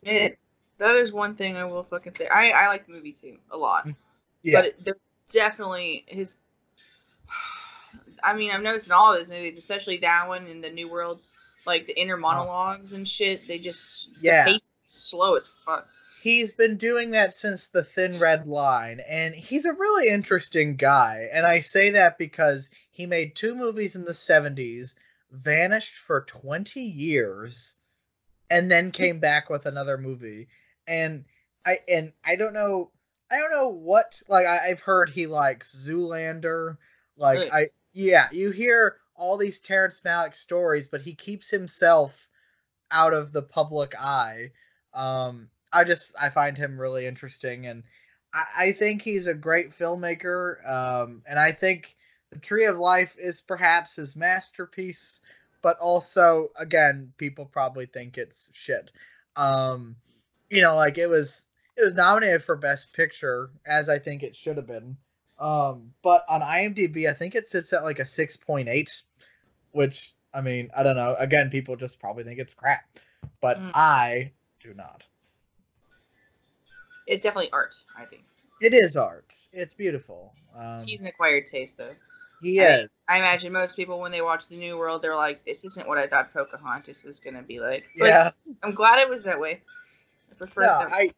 That 0.79 0.97
is 0.97 1.13
one 1.13 1.35
thing 1.35 1.57
I 1.57 1.65
will 1.65 1.85
fucking 1.85 2.15
say. 2.15 2.27
I 2.27 2.51
I 2.51 2.69
like 2.69 2.87
the 2.87 2.93
movie 2.93 3.13
too 3.13 3.39
a 3.51 3.57
lot, 3.57 3.87
mm, 3.87 3.97
Yeah, 4.43 4.61
but 4.61 4.65
it, 4.67 4.99
definitely 5.33 6.05
his. 6.07 6.37
I 8.23 8.35
mean, 8.35 8.51
I've 8.51 8.63
noticed 8.63 8.87
in 8.87 8.93
all 8.93 9.13
of 9.13 9.19
his 9.19 9.29
movies, 9.29 9.59
especially 9.59 9.99
that 9.99 10.29
one 10.29 10.47
in 10.47 10.63
the 10.63 10.71
New 10.71 10.89
World, 10.89 11.21
like 11.67 11.87
the 11.87 11.99
inner 12.01 12.17
oh. 12.17 12.21
monologues 12.21 12.93
and 12.93 13.09
shit. 13.09 13.47
They 13.49 13.59
just 13.59 14.11
Yeah. 14.21 14.57
slow 14.87 15.37
as 15.37 15.51
fuck. 15.65 15.89
he's 16.23 16.55
been 16.55 16.77
doing 16.77 17.11
that 17.11 17.35
since 17.35 17.69
the 17.69 17.85
Thin 17.85 18.19
Red 18.19 18.47
Line, 18.47 19.01
and 19.01 19.35
he's 19.35 19.67
a 19.67 19.75
really 19.75 20.09
interesting 20.09 20.75
guy. 20.77 21.29
And 21.31 21.45
I 21.45 21.59
say 21.61 21.91
that 21.91 22.17
because 22.17 22.71
he 22.91 23.05
made 23.05 23.35
two 23.35 23.55
movies 23.55 23.95
in 23.95 24.05
the 24.05 24.13
'70s, 24.13 24.95
vanished 25.31 25.95
for 25.97 26.23
20 26.23 26.81
years, 26.81 27.77
and 28.49 28.71
then 28.71 28.87
hmm. 28.87 28.91
came 28.93 29.21
back 29.21 29.51
with 29.51 29.67
another 29.67 29.99
movie. 29.99 30.49
And 30.87 31.25
I 31.67 31.81
and 31.89 32.13
I 32.25 32.37
don't 32.37 32.55
know, 32.55 32.91
I 33.31 33.39
don't 33.39 33.51
know 33.51 33.69
what 33.69 34.23
like 34.29 34.47
I, 34.47 34.71
I've 34.71 34.81
heard 34.81 35.11
he 35.11 35.27
likes 35.27 35.75
Zoolander, 35.75 36.79
like 37.17 37.39
Really? 37.39 37.53
I 37.53 37.69
yeah, 37.93 38.29
you 38.33 38.51
hear 38.51 38.99
all 39.17 39.37
these 39.37 39.61
Terrence 39.61 40.01
Malick 40.05 40.35
stories, 40.35 40.89
but 40.89 41.03
he 41.03 41.15
keeps 41.15 41.51
himself 41.51 42.29
out 42.91 43.15
of 43.15 43.33
the 43.33 43.43
public 43.43 43.95
eye. 43.99 44.51
Um, 44.93 45.49
I 45.73 45.85
just 45.85 46.15
I 46.21 46.31
find 46.31 46.57
him 46.57 46.81
really 46.81 47.07
interesting, 47.07 47.67
and 47.67 47.83
I, 48.33 48.45
I 48.57 48.73
think 48.73 49.03
he's 49.03 49.27
a 49.27 49.35
great 49.35 49.77
filmmaker. 49.77 50.69
Um, 50.69 51.23
and 51.27 51.39
I 51.39 51.53
think 51.53 51.97
the 52.31 52.39
Tree 52.39 52.67
of 52.67 52.79
Life 52.79 53.17
is 53.19 53.41
perhaps 53.41 53.97
his 53.97 54.17
masterpiece, 54.17 55.21
but 55.63 55.79
also 55.79 56.51
again, 56.57 57.13
people 57.17 57.47
probably 57.47 57.87
think 57.87 58.19
it's 58.19 58.51
shit. 58.53 58.91
Um, 59.37 59.97
you 60.51 60.63
know, 60.63 60.77
like 60.77 60.99
it 60.99 61.09
was 61.09 61.49
it 61.77 61.85
was 61.85 61.95
nominated 61.95 62.45
for 62.45 62.57
Best 62.57 62.93
Picture, 62.93 63.51
as 63.67 63.89
I 63.89 63.99
think 63.99 64.23
it 64.23 64.37
should 64.37 64.57
have 64.57 64.67
been. 64.67 64.97
Um, 65.39 65.93
but 66.03 66.25
on 66.29 66.41
IMDb, 66.43 67.09
I 67.09 67.13
think 67.13 67.35
it 67.35 67.47
sits 67.49 67.73
at 67.73 67.83
like 67.85 67.99
a 67.99 68.05
six 68.07 68.37
point 68.37 68.69
eight, 68.69 69.03
which 69.73 70.13
I 70.33 70.41
mean, 70.41 70.71
I 70.77 70.83
don't 70.83 70.97
know. 70.97 71.15
Again, 71.19 71.51
people 71.51 71.77
just 71.77 72.01
probably 72.01 72.25
think 72.25 72.39
it's 72.39 72.55
crap, 72.55 72.85
but 73.41 73.59
Mm. 73.59 73.71
I 73.75 74.33
do 74.61 74.75
not. 74.75 75.07
It's 77.07 77.23
definitely 77.23 77.51
art. 77.53 77.75
I 77.97 78.05
think 78.07 78.23
It 78.61 78.73
is 78.73 78.97
art. 78.97 79.35
It's 79.53 79.75
beautiful. 79.75 80.33
Um, 80.57 80.87
he's 80.87 81.01
an 81.01 81.07
acquired 81.07 81.47
taste, 81.47 81.77
though. 81.77 81.95
he 82.41 82.61
I- 82.63 82.81
is. 82.83 82.91
I 83.09 83.19
imagine 83.19 83.53
most 83.53 83.77
people 83.77 84.01
when 84.01 84.13
they 84.13 84.23
watch 84.23 84.47
the 84.49 84.57
New 84.57 84.79
World, 84.79 85.03
they're 85.03 85.15
like, 85.17 85.45
"This 85.45 85.65
isn't 85.65 85.87
what 85.87 85.99
I 85.99 86.07
thought 86.07 86.33
Pocahontas 86.33 87.03
was 87.05 87.21
gonna 87.21 87.43
be 87.43 87.61
like." 87.61 87.85
But 87.99 88.07
yeah. 88.09 88.31
I'm 88.63 88.75
glad 88.75 89.01
it 89.01 89.09
was 89.09 89.23
that 89.25 89.39
way. 89.39 89.61
I 90.31 90.35
prefer 90.35 90.63
that 90.63 90.93
I 90.93 91.13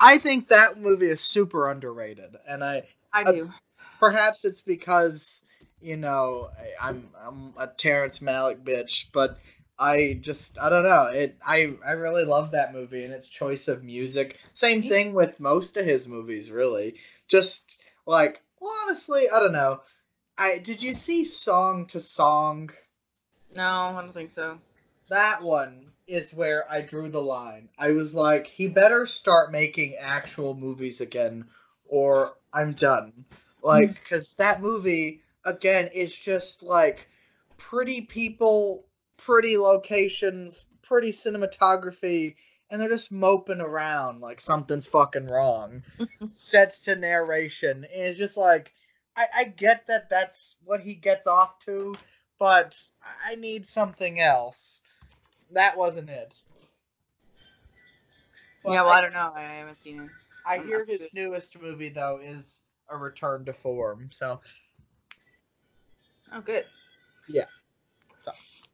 I 0.00 0.18
think 0.18 0.48
that 0.48 0.78
movie 0.78 1.08
is 1.08 1.20
super 1.20 1.70
underrated, 1.70 2.36
and 2.46 2.64
I 2.64 2.88
I 3.18 3.22
uh, 3.22 3.32
do. 3.32 3.52
perhaps 3.98 4.44
it's 4.44 4.62
because 4.62 5.42
you 5.80 5.96
know 5.96 6.50
I'm 6.80 7.08
I'm 7.20 7.52
a 7.58 7.66
Terrence 7.66 8.20
Malick 8.20 8.62
bitch, 8.62 9.06
but 9.12 9.38
I 9.78 10.18
just 10.20 10.58
I 10.60 10.68
don't 10.68 10.84
know 10.84 11.04
it. 11.06 11.36
I 11.44 11.74
I 11.84 11.92
really 11.92 12.24
love 12.24 12.52
that 12.52 12.72
movie 12.72 13.04
and 13.04 13.12
its 13.12 13.28
choice 13.28 13.66
of 13.66 13.82
music. 13.82 14.38
Same 14.52 14.88
thing 14.88 15.14
with 15.14 15.40
most 15.40 15.76
of 15.76 15.84
his 15.84 16.06
movies, 16.06 16.50
really. 16.50 16.94
Just 17.26 17.80
like 18.06 18.40
well, 18.60 18.72
honestly, 18.84 19.28
I 19.28 19.40
don't 19.40 19.52
know. 19.52 19.80
I 20.36 20.58
did 20.58 20.80
you 20.80 20.94
see 20.94 21.24
Song 21.24 21.86
to 21.86 22.00
Song? 22.00 22.70
No, 23.56 23.64
I 23.64 24.00
don't 24.00 24.12
think 24.12 24.30
so. 24.30 24.58
That 25.10 25.42
one 25.42 25.90
is 26.06 26.34
where 26.34 26.70
I 26.70 26.82
drew 26.82 27.08
the 27.08 27.22
line. 27.22 27.68
I 27.78 27.92
was 27.92 28.14
like, 28.14 28.46
he 28.46 28.68
better 28.68 29.06
start 29.06 29.50
making 29.50 29.96
actual 29.96 30.54
movies 30.54 31.00
again, 31.00 31.46
or 31.88 32.34
I'm 32.52 32.72
done. 32.72 33.24
Like, 33.62 33.88
hmm. 33.88 33.92
because 33.92 34.34
that 34.34 34.62
movie, 34.62 35.22
again, 35.44 35.88
is 35.88 36.16
just 36.16 36.62
like 36.62 37.08
pretty 37.56 38.02
people, 38.02 38.84
pretty 39.16 39.56
locations, 39.56 40.66
pretty 40.82 41.10
cinematography, 41.10 42.36
and 42.70 42.80
they're 42.80 42.88
just 42.88 43.12
moping 43.12 43.60
around 43.60 44.20
like 44.20 44.40
something's 44.40 44.86
fucking 44.86 45.26
wrong. 45.26 45.82
Sets 46.28 46.80
to 46.80 46.96
narration, 46.96 47.84
and 47.92 48.02
it's 48.06 48.18
just 48.18 48.36
like, 48.36 48.72
I, 49.16 49.26
I 49.36 49.44
get 49.44 49.86
that 49.88 50.10
that's 50.10 50.56
what 50.64 50.80
he 50.80 50.94
gets 50.94 51.26
off 51.26 51.58
to, 51.66 51.94
but 52.38 52.78
I 53.26 53.34
need 53.34 53.66
something 53.66 54.20
else. 54.20 54.82
That 55.52 55.76
wasn't 55.76 56.10
it. 56.10 56.40
But 58.62 58.74
yeah, 58.74 58.82
well, 58.82 58.92
I 58.92 59.00
don't 59.00 59.12
know. 59.12 59.32
I 59.34 59.42
haven't 59.42 59.80
seen 59.80 60.00
it. 60.00 60.10
I 60.48 60.58
hear 60.58 60.84
his 60.84 61.12
newest 61.12 61.60
movie 61.60 61.90
though 61.90 62.20
is 62.22 62.62
a 62.88 62.96
return 62.96 63.44
to 63.44 63.52
form, 63.52 64.08
so 64.10 64.40
Oh, 66.32 66.40
good. 66.40 66.64
Yeah. 67.28 67.46
So 68.22 68.32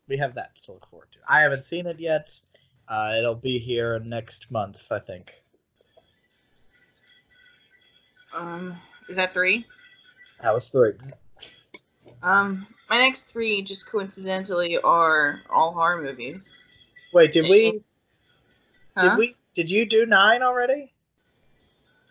we 0.09 0.17
have 0.17 0.35
that 0.35 0.55
to 0.65 0.73
look 0.73 0.87
forward 0.89 1.09
to. 1.13 1.19
I 1.29 1.41
haven't 1.41 1.63
seen 1.63 1.87
it 1.87 2.01
yet. 2.01 2.41
Uh, 2.89 3.15
it'll 3.19 3.35
be 3.35 3.59
here 3.59 3.99
next 4.05 4.51
month, 4.51 4.87
I 4.91 4.99
think. 4.99 5.43
Um, 8.33 8.77
is 9.09 9.17
that 9.17 9.33
three? 9.33 9.65
That 10.43 10.53
was 10.53 10.69
three. 10.69 10.93
Um, 12.23 12.67
my 12.91 12.99
next 12.99 13.25
three 13.25 13.63
just 13.63 13.87
coincidentally 13.87 14.79
are 14.79 15.41
all 15.49 15.73
horror 15.73 16.03
movies. 16.03 16.55
Wait, 17.13 17.33
did 17.33 17.49
we? 17.49 17.83
Huh? 18.97 19.11
Did 19.11 19.19
we? 19.19 19.35
Did 19.55 19.71
you 19.71 19.87
do 19.87 20.05
nine 20.05 20.43
already? 20.43 20.94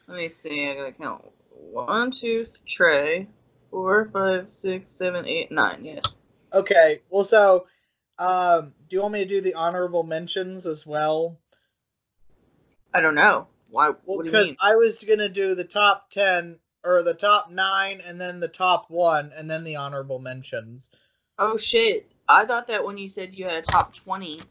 Let 0.08 0.18
me 0.18 0.30
see. 0.30 0.70
I 0.70 0.76
gotta 0.76 0.92
count. 0.92 1.26
One, 1.50 2.12
two, 2.12 2.46
three, 2.70 3.28
four, 3.72 4.06
five, 4.06 4.50
six, 4.50 4.92
seven, 4.92 5.26
eight, 5.26 5.52
nine. 5.52 5.86
Yes. 5.86 6.04
Okay. 6.54 7.02
Well, 7.10 7.24
so, 7.24 7.68
um, 8.20 8.74
do 8.90 8.96
you 8.96 9.02
want 9.02 9.14
me 9.14 9.20
to 9.20 9.26
do 9.26 9.42
the 9.42 9.56
honorable 9.56 10.04
mentions 10.04 10.66
as 10.66 10.86
well? 10.86 11.40
I 12.94 13.02
don't 13.02 13.16
know. 13.16 13.48
Why? 13.70 13.90
Well, 13.90 13.98
what 14.06 14.24
do 14.24 14.30
you 14.30 14.32
because? 14.32 14.56
I 14.62 14.76
was 14.76 15.04
gonna 15.04 15.30
do 15.30 15.56
the 15.56 15.64
top 15.64 16.10
ten 16.10 16.60
or 16.84 17.02
the 17.02 17.14
top 17.14 17.50
nine, 17.50 18.02
and 18.06 18.20
then 18.20 18.40
the 18.40 18.48
top 18.48 18.90
one, 18.90 19.32
and 19.36 19.50
then 19.50 19.64
the 19.64 19.78
honorable 19.78 20.20
mentions. 20.20 20.90
Oh 21.40 21.58
shit! 21.58 22.12
I 22.28 22.46
thought 22.46 22.68
that 22.68 22.86
when 22.86 22.98
you 22.98 23.10
said 23.10 23.36
you 23.36 23.46
had 23.46 23.56
a 23.56 23.62
top 23.64 23.96
twenty, 23.96 24.42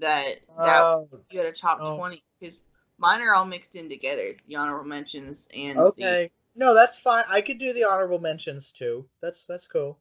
that 0.00 0.36
that 0.58 0.80
Oh, 0.82 1.08
you 1.30 1.38
had 1.38 1.48
a 1.48 1.52
top 1.52 1.78
oh. 1.80 1.96
twenty 1.96 2.22
because 2.40 2.62
mine 2.98 3.22
are 3.22 3.34
all 3.34 3.44
mixed 3.46 3.76
in 3.76 3.88
together. 3.88 4.36
The 4.48 4.56
honorable 4.56 4.86
mentions 4.86 5.48
and 5.54 5.78
the- 5.78 5.82
okay. 5.82 6.30
No, 6.54 6.74
that's 6.74 6.98
fine. 6.98 7.24
I 7.30 7.42
could 7.42 7.58
do 7.58 7.72
the 7.74 7.84
honorable 7.84 8.18
mentions 8.18 8.72
too. 8.72 9.06
That's 9.20 9.46
that's 9.46 9.66
cool. 9.66 9.98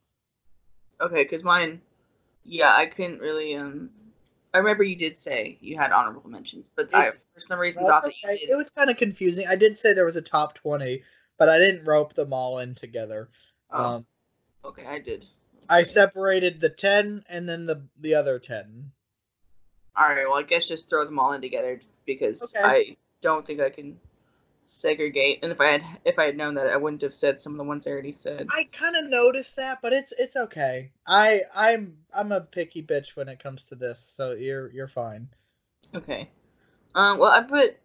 okay, 1.01 1.23
because 1.23 1.43
mine, 1.43 1.81
yeah, 2.45 2.73
I 2.73 2.85
couldn't 2.85 3.19
really. 3.19 3.55
Um, 3.55 3.89
I 4.53 4.59
remember 4.59 4.83
you 4.83 4.95
did 4.95 5.17
say 5.17 5.57
you 5.59 5.75
had 5.77 5.91
honorable 5.91 6.29
mentions, 6.29 6.71
but 6.73 6.89
I 6.93 7.09
for 7.09 7.41
some 7.41 7.59
reason 7.59 7.83
thought 7.85 8.03
that 8.05 8.13
you 8.23 8.29
did. 8.39 8.49
It 8.49 8.57
was 8.57 8.69
kind 8.69 8.89
of 8.89 8.95
confusing. 8.95 9.45
I 9.49 9.57
did 9.57 9.77
say 9.77 9.93
there 9.93 10.05
was 10.05 10.15
a 10.15 10.21
top 10.21 10.53
twenty, 10.55 11.03
but 11.37 11.49
I 11.49 11.57
didn't 11.57 11.85
rope 11.85 12.13
them 12.13 12.31
all 12.31 12.59
in 12.59 12.73
together. 12.73 13.29
oh, 13.71 13.83
Um, 13.83 14.07
okay, 14.63 14.85
I 14.85 14.99
did. 14.99 15.25
I 15.67 15.83
separated 15.83 16.61
the 16.61 16.69
ten 16.69 17.25
and 17.27 17.49
then 17.49 17.65
the 17.65 17.85
the 17.99 18.15
other 18.15 18.39
ten. 18.39 18.91
All 19.97 20.07
right, 20.07 20.25
well, 20.25 20.37
I 20.37 20.43
guess 20.43 20.69
just 20.69 20.89
throw 20.89 21.03
them 21.03 21.19
all 21.19 21.33
in 21.33 21.41
together 21.41 21.81
because 22.05 22.43
Okay. 22.55 22.63
I 22.63 22.97
don't 23.21 23.45
think 23.45 23.59
I 23.59 23.69
can 23.69 23.99
segregate. 24.65 25.39
And 25.43 25.51
if 25.51 25.61
I 25.61 25.67
had 25.67 25.83
if 26.05 26.19
I 26.19 26.25
had 26.25 26.37
known 26.37 26.55
that, 26.55 26.67
I 26.67 26.77
wouldn't 26.77 27.01
have 27.01 27.13
said 27.13 27.39
some 27.39 27.53
of 27.53 27.57
the 27.57 27.63
ones 27.63 27.87
I 27.87 27.91
already 27.91 28.11
said. 28.11 28.47
I 28.51 28.67
kind 28.71 28.95
of 28.95 29.09
noticed 29.09 29.55
that, 29.57 29.79
but 29.81 29.93
it's 29.93 30.13
it's 30.17 30.35
okay. 30.35 30.91
I 31.07 31.41
I'm 31.55 31.97
I'm 32.13 32.31
a 32.31 32.41
picky 32.41 32.83
bitch 32.83 33.15
when 33.15 33.29
it 33.29 33.41
comes 33.41 33.65
to 33.69 33.75
this, 33.75 33.99
so 33.99 34.33
you're 34.33 34.71
you're 34.71 34.87
fine. 34.87 35.29
Okay. 35.93 36.29
Um. 36.93 37.17
Well, 37.19 37.31
I 37.31 37.41
put 37.41 37.77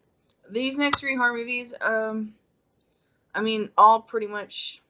these 0.49 0.77
next 0.77 0.99
three 0.99 1.15
horror 1.15 1.33
movies. 1.33 1.73
Um. 1.79 2.35
I 3.33 3.41
mean, 3.41 3.69
all 3.77 4.01
pretty 4.01 4.27
much. 4.27 4.81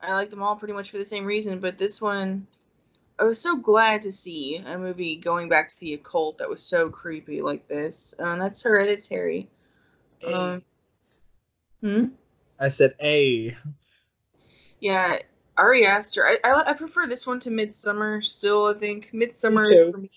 I 0.00 0.14
like 0.14 0.30
them 0.30 0.42
all 0.42 0.56
pretty 0.56 0.72
much 0.72 0.90
for 0.90 0.98
the 0.98 1.04
same 1.04 1.26
reason, 1.26 1.58
but 1.58 1.76
this 1.76 2.00
one, 2.00 2.46
I 3.20 3.24
was 3.24 3.40
so 3.40 3.56
glad 3.56 4.02
to 4.02 4.12
see 4.12 4.56
a 4.56 4.78
movie 4.78 5.16
going 5.16 5.48
back 5.48 5.68
to 5.68 5.80
the 5.80 5.94
occult 5.94 6.38
that 6.38 6.48
was 6.50 6.62
so 6.62 6.90
creepy 6.90 7.42
like 7.42 7.68
this. 7.68 8.14
Um, 8.18 8.38
that's 8.40 8.62
Hereditary. 8.62 9.48
Um. 10.34 10.62
Hmm. 11.82 12.04
I 12.58 12.68
said 12.68 12.94
a. 13.02 13.56
Yeah, 14.80 15.18
Ari 15.56 15.86
Aster. 15.86 16.24
I, 16.26 16.38
I 16.44 16.70
I 16.70 16.72
prefer 16.74 17.06
this 17.06 17.26
one 17.26 17.40
to 17.40 17.50
Midsommar. 17.50 18.24
Still, 18.24 18.66
I 18.66 18.74
think 18.74 19.10
Midsommar 19.12 19.66
too. 19.70 19.92
for 19.92 19.98
me. 19.98 20.10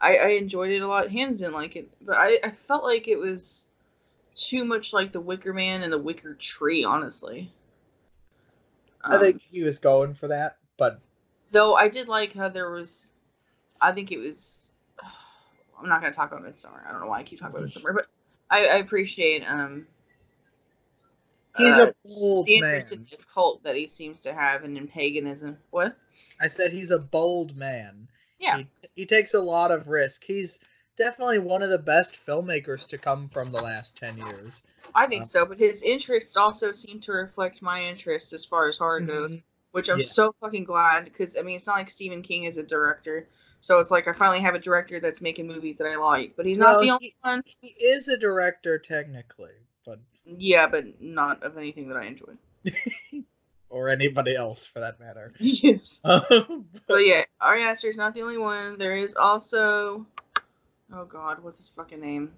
I, 0.00 0.16
I 0.16 0.28
enjoyed 0.30 0.72
it 0.72 0.82
a 0.82 0.88
lot. 0.88 1.10
Hands 1.10 1.38
didn't 1.38 1.54
like 1.54 1.76
it, 1.76 1.88
but 2.02 2.16
I, 2.16 2.38
I 2.44 2.50
felt 2.50 2.84
like 2.84 3.08
it 3.08 3.18
was 3.18 3.68
too 4.34 4.64
much 4.64 4.92
like 4.92 5.12
the 5.12 5.20
Wicker 5.20 5.52
Man 5.52 5.82
and 5.82 5.92
the 5.92 5.98
Wicker 5.98 6.34
Tree. 6.34 6.84
Honestly, 6.84 7.52
I 9.10 9.16
Um, 9.16 9.20
think 9.20 9.42
he 9.50 9.62
was 9.62 9.78
going 9.78 10.14
for 10.14 10.28
that, 10.28 10.58
but 10.76 11.00
Though 11.52 11.74
I 11.74 11.88
did 11.88 12.08
like 12.08 12.34
how 12.34 12.48
there 12.48 12.70
was, 12.70 13.12
I 13.80 13.92
think 13.92 14.10
it 14.10 14.18
was. 14.18 14.70
I'm 15.80 15.88
not 15.88 16.00
gonna 16.00 16.14
talk 16.14 16.32
about 16.32 16.44
Midsommar. 16.44 16.86
I 16.86 16.92
don't 16.92 17.00
know 17.00 17.08
why 17.08 17.20
I 17.20 17.22
keep 17.22 17.40
talking 17.40 17.56
about 17.56 17.68
Midsommar, 17.68 17.94
but 17.94 18.06
I, 18.50 18.66
I 18.66 18.76
appreciate 18.76 19.44
um. 19.46 19.86
He's 21.56 21.78
uh, 21.78 21.90
a 21.90 22.08
bold 22.08 22.46
the 22.46 22.60
man. 22.60 22.74
interest 22.76 22.92
in 22.92 23.06
the 23.10 23.24
cult 23.34 23.62
that 23.64 23.76
he 23.76 23.86
seems 23.86 24.22
to 24.22 24.32
have 24.32 24.64
and 24.64 24.76
in 24.78 24.88
paganism. 24.88 25.58
What? 25.70 25.96
I 26.40 26.46
said 26.46 26.72
he's 26.72 26.90
a 26.90 26.98
bold 26.98 27.54
man. 27.56 28.08
Yeah. 28.38 28.56
He, 28.56 28.68
he 28.96 29.06
takes 29.06 29.34
a 29.34 29.40
lot 29.40 29.70
of 29.70 29.88
risk. 29.88 30.24
He's 30.24 30.60
definitely 30.96 31.38
one 31.38 31.62
of 31.62 31.68
the 31.68 31.78
best 31.78 32.18
filmmakers 32.26 32.88
to 32.88 32.98
come 32.98 33.28
from 33.28 33.52
the 33.52 33.62
last 33.62 33.96
10 33.98 34.16
years. 34.16 34.62
I 34.94 35.06
think 35.06 35.26
so, 35.26 35.46
but 35.46 35.58
his 35.58 35.82
interests 35.82 36.36
also 36.36 36.72
seem 36.72 37.00
to 37.00 37.12
reflect 37.12 37.62
my 37.62 37.82
interests 37.82 38.32
as 38.32 38.44
far 38.44 38.68
as 38.68 38.76
horror 38.76 39.00
goes, 39.00 39.30
Mhm. 39.30 39.42
Which 39.72 39.88
I'm 39.90 39.98
Yeah. 39.98 40.04
so 40.04 40.34
fucking 40.40 40.64
glad 40.64 41.04
because 41.04 41.36
I 41.36 41.42
mean 41.42 41.56
it's 41.56 41.66
not 41.66 41.76
like 41.76 41.90
Stephen 41.90 42.22
King 42.22 42.44
is 42.44 42.56
a 42.58 42.62
director, 42.62 43.28
so 43.60 43.78
it's 43.80 43.90
like 43.90 44.06
I 44.08 44.12
finally 44.12 44.40
have 44.40 44.54
a 44.54 44.58
director 44.58 45.00
that's 45.00 45.20
making 45.20 45.46
movies 45.48 45.78
that 45.78 45.86
I 45.86 45.96
like, 45.96 46.34
but 46.36 46.46
he's 46.46 46.58
not 46.58 46.80
the 46.80 46.90
only 46.90 47.06
he- 47.06 47.14
one. 47.22 47.42
He 47.44 47.68
is 47.84 48.08
a 48.08 48.16
director 48.16 48.78
technically, 48.78 49.52
but 49.84 49.98
Yeah, 50.24 50.68
but 50.68 51.00
not 51.02 51.42
of 51.42 51.56
anything 51.58 51.88
that 51.88 51.96
I 51.96 52.04
enjoy. 52.04 52.34
or 53.70 53.88
anybody 53.88 54.36
else 54.36 54.66
for 54.66 54.80
that 54.80 55.00
matter. 55.00 55.32
yes. 55.38 56.00
Um, 56.04 56.68
But 56.86 57.06
yeah, 57.06 57.24
Ari 57.40 57.62
Aster 57.64 57.88
is 57.88 57.96
not 57.96 58.14
the 58.14 58.22
only 58.22 58.38
one. 58.38 58.78
There 58.78 58.94
is 58.94 59.14
also, 59.14 60.06
oh 60.92 61.04
god, 61.06 61.42
what's 61.42 61.58
his 61.58 61.70
fucking 61.70 62.00
name? 62.00 62.32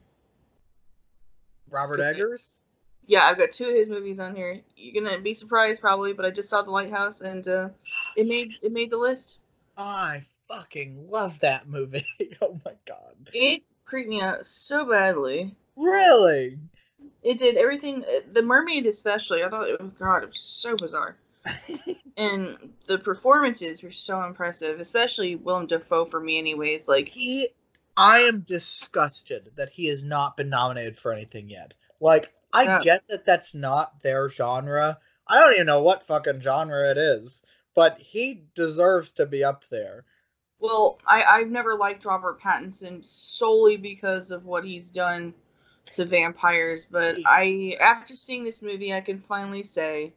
Robert 1.70 2.00
Eggers? 2.00 2.58
Yeah, 3.06 3.24
I've 3.24 3.38
got 3.38 3.52
two 3.52 3.66
of 3.66 3.74
his 3.74 3.88
movies 3.88 4.18
on 4.18 4.34
here. 4.34 4.60
You're 4.76 5.02
gonna 5.02 5.20
be 5.20 5.34
surprised 5.34 5.80
probably, 5.80 6.12
but 6.12 6.24
I 6.24 6.30
just 6.30 6.48
saw 6.48 6.62
The 6.62 6.70
Lighthouse 6.70 7.20
and 7.20 7.46
uh, 7.46 7.68
it 8.16 8.26
made 8.26 8.52
it 8.62 8.72
made 8.72 8.90
the 8.90 8.96
list. 8.96 9.38
I 9.76 10.24
fucking 10.48 11.08
love 11.10 11.40
that 11.40 11.66
movie. 11.68 12.04
oh 12.42 12.58
my 12.64 12.72
god. 12.86 13.14
It 13.32 13.62
creeped 13.84 14.08
me 14.08 14.20
out 14.20 14.46
so 14.46 14.88
badly. 14.88 15.54
Really? 15.76 16.58
It 17.22 17.38
did 17.38 17.56
everything. 17.56 18.04
uh, 18.04 18.20
The 18.32 18.42
mermaid, 18.42 18.86
especially. 18.86 19.42
I 19.42 19.48
thought, 19.48 19.68
oh 19.80 19.90
god, 19.98 20.22
it 20.22 20.28
was 20.28 20.40
so 20.40 20.76
bizarre. 20.76 21.16
And 22.16 22.72
the 22.86 22.98
performances 22.98 23.82
were 23.82 23.90
so 23.90 24.22
impressive, 24.22 24.78
especially 24.78 25.34
Willem 25.34 25.66
Dafoe 25.66 26.04
for 26.04 26.20
me, 26.20 26.38
anyways. 26.38 26.86
Like, 26.86 27.08
he 27.08 27.48
I 27.96 28.20
am 28.20 28.40
disgusted 28.40 29.50
that 29.56 29.70
he 29.70 29.86
has 29.86 30.04
not 30.04 30.36
been 30.36 30.48
nominated 30.48 30.96
for 30.96 31.12
anything 31.12 31.50
yet. 31.50 31.74
Like 32.00 32.32
I 32.54 32.62
Yeah. 32.64 32.80
get 32.82 33.08
that 33.08 33.26
that's 33.26 33.54
not 33.54 34.00
their 34.02 34.28
genre. 34.28 34.98
I 35.26 35.38
don't 35.40 35.54
even 35.54 35.66
know 35.66 35.82
what 35.82 36.06
fucking 36.06 36.40
genre 36.40 36.90
it 36.90 36.96
is, 36.98 37.42
but 37.74 37.98
he 37.98 38.44
deserves 38.54 39.12
to 39.14 39.26
be 39.26 39.42
up 39.44 39.64
there. 39.70 40.04
well, 40.60 40.98
I 41.06 41.24
I've 41.24 41.50
never 41.50 41.74
liked 41.74 42.04
Robert 42.06 42.40
Pattinson 42.40 43.04
solely 43.04 43.76
because 43.76 44.30
of 44.30 44.46
what 44.46 44.64
he's 44.64 44.88
done 44.90 45.34
to 45.92 46.04
vampires, 46.06 46.86
but 46.90 47.16
I 47.26 47.76
after 47.80 48.16
seeing 48.16 48.44
this 48.44 48.62
movie, 48.62 48.94
I 48.94 49.00
can 49.02 49.20
finally 49.20 49.62
say 49.64 50.12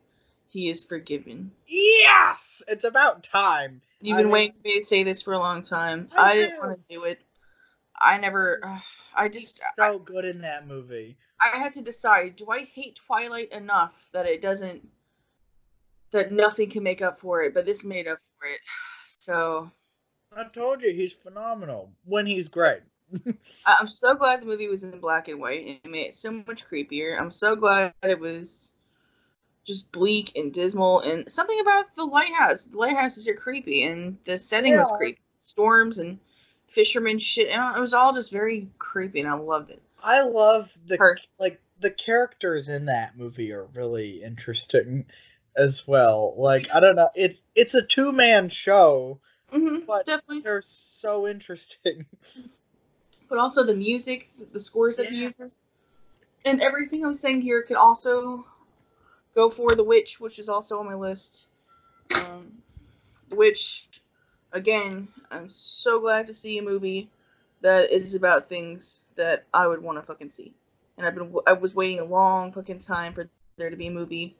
he 0.47 0.69
is 0.69 0.85
forgiven. 0.85 1.51
Yes, 1.67 2.63
it's 2.69 2.85
about 2.85 3.23
time. 3.23 3.81
You've 3.99 4.15
I 4.17 4.21
been 4.21 4.27
mean- 4.27 4.33
waiting 4.33 4.53
for 4.61 4.67
me 4.67 4.79
to 4.79 4.85
say 4.85 5.03
this 5.03 5.21
for 5.21 5.33
a 5.33 5.39
long 5.39 5.63
time. 5.63 6.07
I 6.17 6.31
I, 6.31 6.33
didn't 6.35 6.59
want 6.59 6.79
to 6.87 6.93
do 6.95 7.03
it. 7.03 7.19
I 7.99 8.17
never. 8.17 8.61
I 9.17 9.27
He's 9.29 9.53
just. 9.53 9.63
so 9.77 9.99
good 9.99 10.25
in 10.25 10.41
that 10.41 10.67
movie. 10.67 11.17
I 11.41 11.57
had 11.57 11.73
to 11.73 11.81
decide: 11.81 12.35
do 12.35 12.49
I 12.49 12.63
hate 12.63 12.95
Twilight 12.95 13.51
enough 13.51 14.09
that 14.13 14.25
it 14.25 14.41
doesn't, 14.41 14.87
that 16.11 16.31
nothing 16.31 16.69
can 16.69 16.83
make 16.83 17.01
up 17.01 17.19
for 17.19 17.43
it? 17.43 17.53
But 17.53 17.65
this 17.65 17.83
made 17.83 18.07
up 18.07 18.19
for 18.39 18.47
it. 18.47 18.59
So 19.19 19.71
I 20.35 20.43
told 20.43 20.83
you 20.83 20.91
he's 20.91 21.13
phenomenal 21.13 21.91
when 22.05 22.25
he's 22.25 22.47
great. 22.49 22.81
I- 23.65 23.77
I'm 23.79 23.87
so 23.87 24.13
glad 24.15 24.41
the 24.41 24.45
movie 24.45 24.67
was 24.67 24.83
in 24.83 24.99
black 24.99 25.27
and 25.27 25.39
white. 25.39 25.79
It 25.83 25.89
made 25.89 26.07
it 26.07 26.15
so 26.15 26.31
much 26.31 26.65
creepier. 26.65 27.19
I'm 27.19 27.31
so 27.31 27.55
glad 27.55 27.93
it 28.03 28.19
was 28.19 28.71
just 29.65 29.91
bleak 29.91 30.33
and 30.35 30.53
dismal. 30.53 30.99
And 31.01 31.31
something 31.31 31.59
about 31.59 31.95
the 31.95 32.05
lighthouse. 32.05 32.65
The 32.65 32.77
lighthouses 32.77 33.27
are 33.27 33.33
creepy, 33.35 33.83
and 33.83 34.17
the 34.25 34.37
setting 34.37 34.77
was 34.77 34.91
creepy. 34.97 35.19
Storms 35.41 35.97
and 35.97 36.19
fishermen 36.67 37.19
shit. 37.19 37.49
And 37.49 37.77
it 37.77 37.79
was 37.79 37.93
all 37.93 38.13
just 38.13 38.31
very 38.31 38.69
creepy, 38.79 39.19
and 39.21 39.29
I 39.29 39.33
loved 39.35 39.71
it. 39.71 39.81
I 40.03 40.21
love 40.21 40.75
the 40.85 40.97
Her- 40.97 41.17
like 41.39 41.59
the 41.79 41.91
characters 41.91 42.67
in 42.67 42.85
that 42.85 43.17
movie 43.17 43.51
are 43.51 43.65
really 43.73 44.21
interesting 44.23 45.05
as 45.55 45.87
well. 45.87 46.35
Like 46.37 46.67
I 46.73 46.79
don't 46.79 46.95
know, 46.95 47.09
it 47.15 47.37
it's 47.55 47.73
a 47.73 47.81
two 47.81 48.11
man 48.11 48.49
show. 48.49 49.19
hmm 49.49 49.79
But- 49.87 50.05
definitely. 50.05 50.41
They're 50.41 50.61
so 50.61 51.27
interesting. 51.27 52.05
but 53.29 53.37
also 53.37 53.63
the 53.63 53.73
music, 53.73 54.29
the 54.53 54.59
scores 54.59 54.97
that 54.97 55.07
he 55.07 55.23
uses, 55.23 55.55
and 56.45 56.61
everything 56.61 57.05
I'm 57.05 57.13
saying 57.13 57.41
here 57.41 57.61
could 57.63 57.77
also 57.77 58.45
go 59.35 59.49
for 59.49 59.75
The 59.75 59.83
Witch, 59.83 60.19
which 60.19 60.39
is 60.39 60.49
also 60.49 60.79
on 60.79 60.85
my 60.85 60.95
list. 60.95 61.45
Um, 62.15 62.51
The 63.29 63.35
Witch, 63.35 63.87
again, 64.57 65.07
I'm 65.31 65.49
so 65.49 66.01
glad 66.01 66.27
to 66.27 66.33
see 66.33 66.57
a 66.57 66.61
movie 66.61 67.09
that 67.61 67.91
is 67.91 68.13
about 68.13 68.49
things 68.49 69.05
that 69.15 69.45
I 69.53 69.67
would 69.67 69.81
want 69.81 69.97
to 69.97 70.01
fucking 70.01 70.29
see, 70.29 70.53
and 70.97 71.07
I've 71.07 71.15
been 71.15 71.33
I 71.45 71.53
was 71.53 71.73
waiting 71.73 71.99
a 71.99 72.05
long 72.05 72.51
fucking 72.51 72.79
time 72.79 73.13
for 73.13 73.29
there 73.57 73.69
to 73.69 73.75
be 73.75 73.87
a 73.87 73.91
movie 73.91 74.35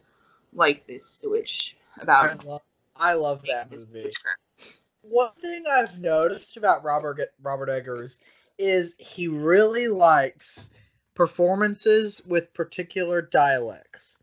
like 0.53 0.85
this, 0.87 1.21
which 1.23 1.31
Witch, 1.31 1.75
I 1.97 2.03
about 2.03 2.45
love 2.45 2.61
I 2.95 3.13
love 3.13 3.41
that 3.47 3.71
movie. 3.71 4.11
One 5.01 5.31
thing 5.41 5.63
I've 5.71 5.97
noticed 5.99 6.57
about 6.57 6.83
Robert 6.83 7.19
Robert 7.41 7.69
Eggers 7.69 8.19
is 8.57 8.95
he 8.97 9.27
really 9.27 9.87
likes 9.87 10.69
performances 11.13 12.21
with 12.27 12.53
particular 12.53 13.21
dialects. 13.21 14.19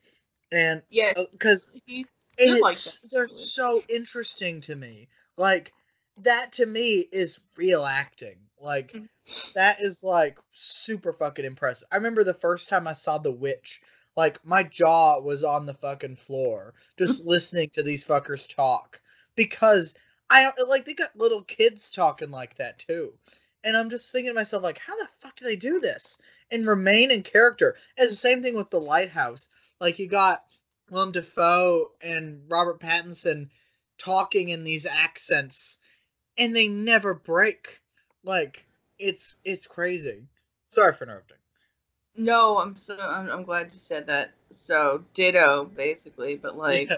And 0.52 0.82
Yes, 0.90 1.18
uh, 1.18 1.24
because 1.32 1.70
he 1.86 2.06
like 2.38 2.76
they're 3.10 3.28
so 3.28 3.82
interesting 3.88 4.60
to 4.62 4.74
me. 4.74 5.08
Like 5.36 5.72
that 6.18 6.52
to 6.54 6.66
me 6.66 7.04
is 7.12 7.40
real 7.56 7.84
acting. 7.84 8.38
Like 8.60 8.92
Mhm. 8.92 9.08
that 9.54 9.80
is 9.80 10.02
like 10.04 10.38
super 10.52 11.12
fucking 11.12 11.44
impressive. 11.44 11.88
I 11.90 11.96
remember 11.96 12.24
the 12.24 12.34
first 12.34 12.68
time 12.68 12.86
I 12.86 12.92
saw 12.92 13.18
The 13.18 13.32
Witch, 13.32 13.80
like 14.16 14.44
my 14.44 14.62
jaw 14.62 15.20
was 15.20 15.44
on 15.44 15.66
the 15.66 15.74
fucking 15.74 16.16
floor 16.16 16.74
just 16.98 17.24
listening 17.26 17.70
to 17.70 17.82
these 17.82 18.04
fuckers 18.04 18.52
talk 18.52 19.00
because 19.34 19.94
I 20.30 20.42
don't 20.42 20.68
like 20.68 20.84
they 20.84 20.94
got 20.94 21.16
little 21.16 21.42
kids 21.42 21.90
talking 21.90 22.30
like 22.30 22.56
that 22.56 22.78
too. 22.78 23.18
And 23.64 23.76
I'm 23.76 23.90
just 23.90 24.12
thinking 24.12 24.30
to 24.30 24.34
myself 24.34 24.62
like 24.62 24.78
how 24.78 24.96
the 24.96 25.08
fuck 25.18 25.36
do 25.36 25.44
they 25.44 25.56
do 25.56 25.80
this 25.80 26.20
and 26.50 26.66
remain 26.66 27.10
in 27.10 27.22
character? 27.22 27.76
As 27.98 28.10
the 28.10 28.16
same 28.16 28.42
thing 28.42 28.54
with 28.54 28.70
The 28.70 28.80
Lighthouse. 28.80 29.48
Like 29.80 29.98
you 29.98 30.06
got 30.06 30.44
Willem 30.90 31.12
Dafoe 31.12 31.92
and 32.00 32.42
Robert 32.48 32.80
Pattinson 32.80 33.48
talking 33.98 34.50
in 34.50 34.64
these 34.64 34.86
accents, 34.86 35.78
and 36.38 36.54
they 36.54 36.68
never 36.68 37.14
break. 37.14 37.80
Like 38.22 38.66
it's 38.98 39.36
it's 39.44 39.66
crazy. 39.66 40.24
Sorry 40.68 40.92
for 40.92 41.04
interrupting. 41.04 41.36
No, 42.16 42.58
I'm 42.58 42.76
so 42.76 42.96
I'm, 42.96 43.28
I'm 43.30 43.42
glad 43.44 43.68
you 43.72 43.78
said 43.78 44.06
that. 44.06 44.32
So 44.50 45.04
ditto, 45.14 45.64
basically, 45.64 46.36
but 46.36 46.56
like 46.56 46.90
Yeah. 46.90 46.96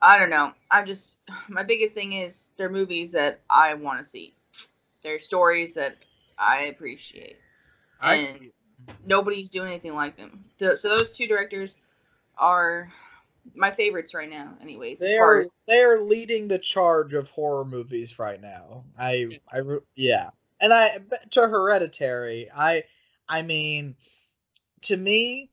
I 0.00 0.18
don't 0.18 0.30
know. 0.30 0.52
I'm 0.70 0.86
just 0.86 1.16
my 1.48 1.62
biggest 1.62 1.94
thing 1.94 2.12
is 2.12 2.50
they're 2.56 2.70
movies 2.70 3.12
that 3.12 3.40
I 3.48 3.74
want 3.74 4.00
to 4.00 4.04
see. 4.04 4.34
They're 5.02 5.20
stories 5.20 5.74
that 5.74 5.96
I 6.38 6.64
appreciate. 6.64 7.38
I, 8.00 8.16
And 8.16 8.50
nobody's 9.06 9.48
doing 9.48 9.68
anything 9.68 9.94
like 9.94 10.16
them. 10.16 10.44
Th- 10.58 10.76
So 10.76 10.88
those 10.88 11.16
two 11.16 11.26
directors 11.26 11.76
are 12.38 12.92
my 13.54 13.70
favorites 13.70 14.14
right 14.14 14.30
now. 14.30 14.54
Anyways, 14.60 14.98
they 14.98 15.16
are 15.18 15.40
as 15.40 15.48
they 15.68 15.82
are 15.82 16.00
leading 16.00 16.48
the 16.48 16.58
charge 16.58 17.14
of 17.14 17.30
horror 17.30 17.64
movies 17.64 18.18
right 18.18 18.40
now. 18.40 18.84
I 18.98 19.38
I 19.52 19.60
yeah, 19.94 20.30
and 20.60 20.72
I 20.72 20.98
to 21.30 21.40
Hereditary. 21.48 22.50
I 22.54 22.84
I 23.28 23.42
mean, 23.42 23.96
to 24.82 24.96
me, 24.96 25.50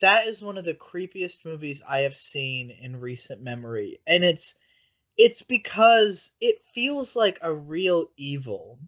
that 0.00 0.26
is 0.26 0.42
one 0.42 0.58
of 0.58 0.64
the 0.64 0.74
creepiest 0.74 1.44
movies 1.44 1.82
I 1.88 2.00
have 2.00 2.14
seen 2.14 2.70
in 2.70 3.00
recent 3.00 3.42
memory, 3.42 4.00
and 4.06 4.24
it's 4.24 4.58
it's 5.16 5.42
because 5.42 6.32
it 6.40 6.56
feels 6.72 7.16
like 7.16 7.38
a 7.42 7.52
real 7.52 8.06
evil. 8.16 8.78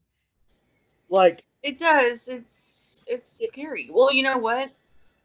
Like 1.08 1.44
it 1.62 1.78
does. 1.78 2.28
It's 2.28 3.00
it's 3.06 3.40
It- 3.42 3.50
scary. 3.52 3.88
Well, 3.90 4.12
you 4.12 4.22
know 4.22 4.38
what? 4.38 4.70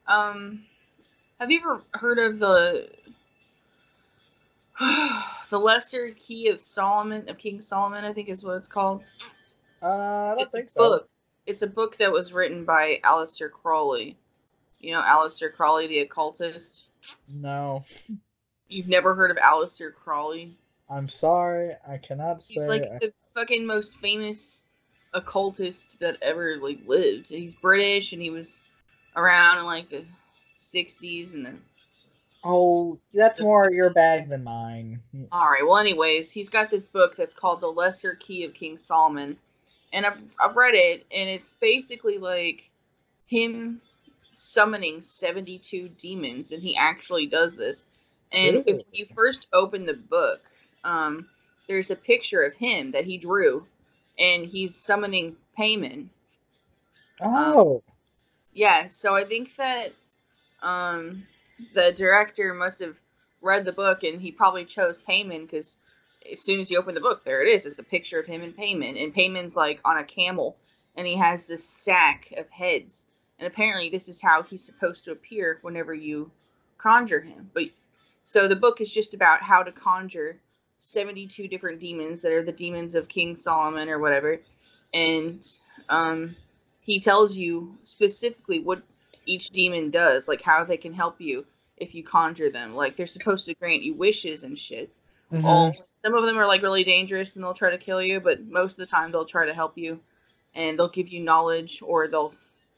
Um, 0.07 0.65
have 1.39 1.51
you 1.51 1.59
ever 1.59 1.84
heard 1.93 2.17
of 2.19 2.39
the 2.39 2.89
the 5.49 5.59
Lesser 5.59 6.11
Key 6.11 6.49
of 6.49 6.61
Solomon 6.61 7.27
of 7.30 7.38
King 7.38 7.61
Solomon? 7.61 8.05
I 8.05 8.13
think 8.13 8.30
is 8.30 8.43
what 8.43 8.57
it's 8.57 8.67
called. 8.67 9.03
uh, 9.82 9.86
I 9.86 10.30
don't 10.36 10.41
it's 10.43 10.53
think 10.53 10.67
a 10.67 10.71
so. 10.71 10.80
book. 10.80 11.09
It's 11.45 11.61
a 11.61 11.67
book 11.67 11.97
that 11.97 12.11
was 12.11 12.32
written 12.32 12.63
by 12.65 12.99
Aleister 13.03 13.51
Crowley. 13.51 14.17
You 14.80 14.93
know 14.93 15.01
Aleister 15.01 15.53
Crowley, 15.53 15.88
the 15.88 15.99
occultist. 15.99 16.89
No, 17.27 17.84
You've 18.69 18.88
never 18.88 19.15
heard 19.15 19.32
of 19.32 19.38
Aleister 19.38 19.93
Crowley? 19.93 20.55
I'm 20.89 21.09
sorry, 21.09 21.71
I 21.88 21.97
cannot 21.97 22.43
say. 22.43 22.53
He's 22.53 22.67
like 22.67 22.84
I- 22.84 22.99
the 22.99 23.13
fucking 23.36 23.65
most 23.65 23.97
famous 23.97 24.63
occultist 25.13 25.99
that 25.99 26.17
ever 26.21 26.57
like 26.57 26.80
lived. 26.86 27.27
He's 27.27 27.55
British 27.55 28.13
and 28.13 28.21
he 28.21 28.30
was 28.30 28.61
around 29.15 29.57
in 29.57 29.65
like 29.65 29.89
the 29.89 30.05
'60s 30.55 31.34
and 31.34 31.45
then. 31.45 31.61
Oh, 32.44 33.00
that's 33.14 33.42
more 33.42 33.72
your 33.72 33.90
bag 33.90 34.30
than 34.30 34.44
mine. 34.44 35.02
All 35.32 35.50
right. 35.50 35.66
Well, 35.66 35.78
anyways, 35.78 36.32
he's 36.32 36.50
got 36.50 36.70
this 36.70 36.86
book 36.86 37.16
that's 37.16 37.34
called 37.34 37.62
The 37.62 37.72
Lesser 37.72 38.16
Key 38.16 38.46
of 38.46 38.54
King 38.54 38.78
Solomon, 38.78 39.38
and 39.94 40.06
I've 40.06 40.22
I've 40.40 40.56
read 40.56 40.74
it, 40.74 41.06
and 41.12 41.30
it's 41.30 41.52
basically 41.60 42.18
like 42.18 42.70
him 43.28 43.82
summoning 44.32 45.02
72 45.02 45.90
demons, 46.00 46.52
and 46.52 46.64
he 46.64 46.76
actually 46.76 47.28
does 47.28 47.56
this. 47.56 47.86
And 48.32 48.58
Ooh. 48.58 48.64
if 48.66 48.82
you 48.92 49.06
first 49.06 49.48
open 49.54 49.86
the 49.86 49.96
book, 49.96 50.42
um, 50.84 51.28
there's 51.68 51.92
a 51.92 51.96
picture 51.96 52.42
of 52.44 52.54
him 52.56 52.92
that 52.92 53.06
he 53.06 53.18
drew, 53.18 53.66
and 54.18 54.46
he's 54.46 54.76
summoning 54.76 55.36
Paimon. 55.58 56.08
Oh, 57.22 57.84
Yeah, 58.54 58.88
so 58.88 59.14
I 59.14 59.24
think 59.24 59.56
that 59.58 59.94
um, 60.62 61.28
the 61.74 61.91
director 61.91 62.53
must 62.53 62.80
have 62.80 62.95
read 63.41 63.66
the 63.66 63.74
book 63.74 64.03
and 64.03 64.22
he 64.22 64.32
probably 64.32 64.66
chose 64.66 64.97
Paimon 64.97 65.41
because 65.41 65.78
as 66.32 66.41
soon 66.41 66.60
as 66.60 66.70
you 66.70 66.78
open 66.78 66.95
the 66.95 67.01
book, 67.01 67.24
there 67.24 67.41
it 67.41 67.49
is. 67.49 67.66
It's 67.66 67.80
a 67.80 67.84
picture 67.84 68.20
of 68.20 68.26
him 68.26 68.41
and 68.41 68.55
Paimon, 68.55 69.01
and 69.01 69.14
Paimon's 69.14 69.55
like 69.55 69.80
on 69.86 69.97
a 69.97 70.03
camel, 70.03 70.57
and 70.95 71.07
he 71.07 71.16
has 71.16 71.45
this 71.45 71.64
sack 71.64 72.34
of 72.38 72.49
heads. 72.49 73.07
And 73.38 73.47
apparently, 73.47 73.89
this 73.89 74.10
is 74.10 74.22
how 74.22 74.43
he's 74.43 74.64
supposed 74.64 75.05
to 75.05 75.12
appear 75.12 75.60
whenever 75.62 75.93
you 75.93 76.30
conjure 76.78 77.22
him. 77.22 77.49
But 77.53 77.66
so 78.24 78.47
the 78.47 78.55
book 78.55 78.82
is 78.82 78.91
just 78.91 79.14
about 79.14 79.41
how 79.41 79.64
to 79.64 79.72
conjure 79.72 80.38
72 80.80 81.47
different 81.47 81.80
demons 81.80 82.22
that 82.22 82.34
are 82.34 82.43
the 82.43 82.51
demons 82.51 82.95
of 82.95 83.07
King 83.07 83.36
Solomon 83.36 83.89
or 83.89 83.99
whatever, 83.99 84.39
and 84.93 85.45
um, 85.88 86.36
he 86.82 86.99
tells 86.99 87.38
you 87.38 87.78
specifically 87.84 88.60
what 88.60 88.82
each 89.30 89.51
demon 89.51 89.91
does, 89.91 90.27
like 90.27 90.41
how 90.41 90.63
they 90.63 90.77
can 90.77 90.93
help 90.93 91.21
you 91.21 91.45
if 91.77 91.95
you 91.95 92.03
conjure 92.03 92.49
them. 92.51 92.75
Like 92.75 92.95
they're 92.95 93.07
supposed 93.07 93.45
to 93.47 93.55
grant 93.55 93.84
you 93.84 93.93
wishes 93.93 94.43
and 94.43 94.57
shit. 94.57 94.89
mhm. 95.32 95.45
All 95.45 95.73
some 96.03 96.15
of 96.15 96.25
them 96.25 96.38
are 96.38 96.47
like 96.47 96.61
really 96.61 96.84
dangerous 96.84 97.36
and 97.36 97.43
they'll 97.43 97.53
try 97.53 97.71
to 97.71 97.77
kill 97.77 98.01
you, 98.01 98.19
but 98.19 98.45
most 98.47 98.73
of 98.73 98.77
the 98.77 98.86
time 98.86 99.11
they'll 99.11 99.25
try 99.25 99.45
to 99.45 99.53
help 99.53 99.77
you 99.77 99.99
and 100.55 100.77
they'll 100.80 100.89
give 100.89 101.09
you 101.09 101.19
knowledge 101.21 101.82
or 101.82 102.07
they'll 102.07 102.34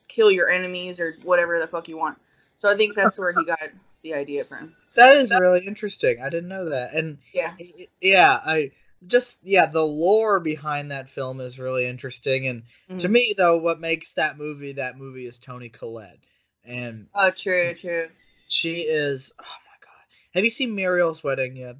kill 0.07 0.31
your 0.31 0.49
enemies 0.49 0.99
or 0.99 1.15
whatever 1.23 1.59
the 1.59 1.67
fuck 1.67 1.87
you 1.87 1.97
want. 1.97 2.17
So 2.55 2.69
I 2.69 2.75
think 2.75 2.95
that's 2.95 3.17
where 3.17 3.33
he 3.33 3.45
got 3.45 3.59
the 4.03 4.13
idea 4.13 4.43
from. 4.45 4.75
that 4.95 5.15
is 5.15 5.31
really 5.33 5.65
interesting. 5.65 6.21
I 6.21 6.29
didn't 6.29 6.49
know 6.49 6.69
that, 6.69 6.93
and 6.93 7.17
Yeah. 7.33 7.53
yeah, 8.01 8.39
I 8.45 8.71
just 9.07 9.39
yeah, 9.43 9.65
the 9.67 9.85
lore 9.85 10.39
behind 10.39 10.91
that 10.91 11.09
film 11.09 11.39
is 11.39 11.59
really 11.59 11.85
interesting, 11.85 12.47
and 12.47 12.63
to 12.99 13.07
Mhm. 13.07 13.11
me 13.11 13.33
though, 13.37 13.57
what 13.57 13.79
makes 13.79 14.13
that 14.13 14.37
movie 14.37 14.73
that 14.73 14.97
movie 14.97 15.25
is 15.27 15.39
Toni 15.39 15.69
Collette, 15.69 16.19
and 16.65 17.07
Oh, 17.15 17.31
true, 17.31 17.73
true. 17.73 18.07
she 18.47 18.81
is 18.81 19.33
oh 19.39 19.43
my 19.43 19.85
god. 19.85 20.05
Have 20.33 20.43
you 20.43 20.49
seen 20.49 20.75
Muriel's 20.75 21.23
Wedding 21.23 21.55
yet? 21.55 21.75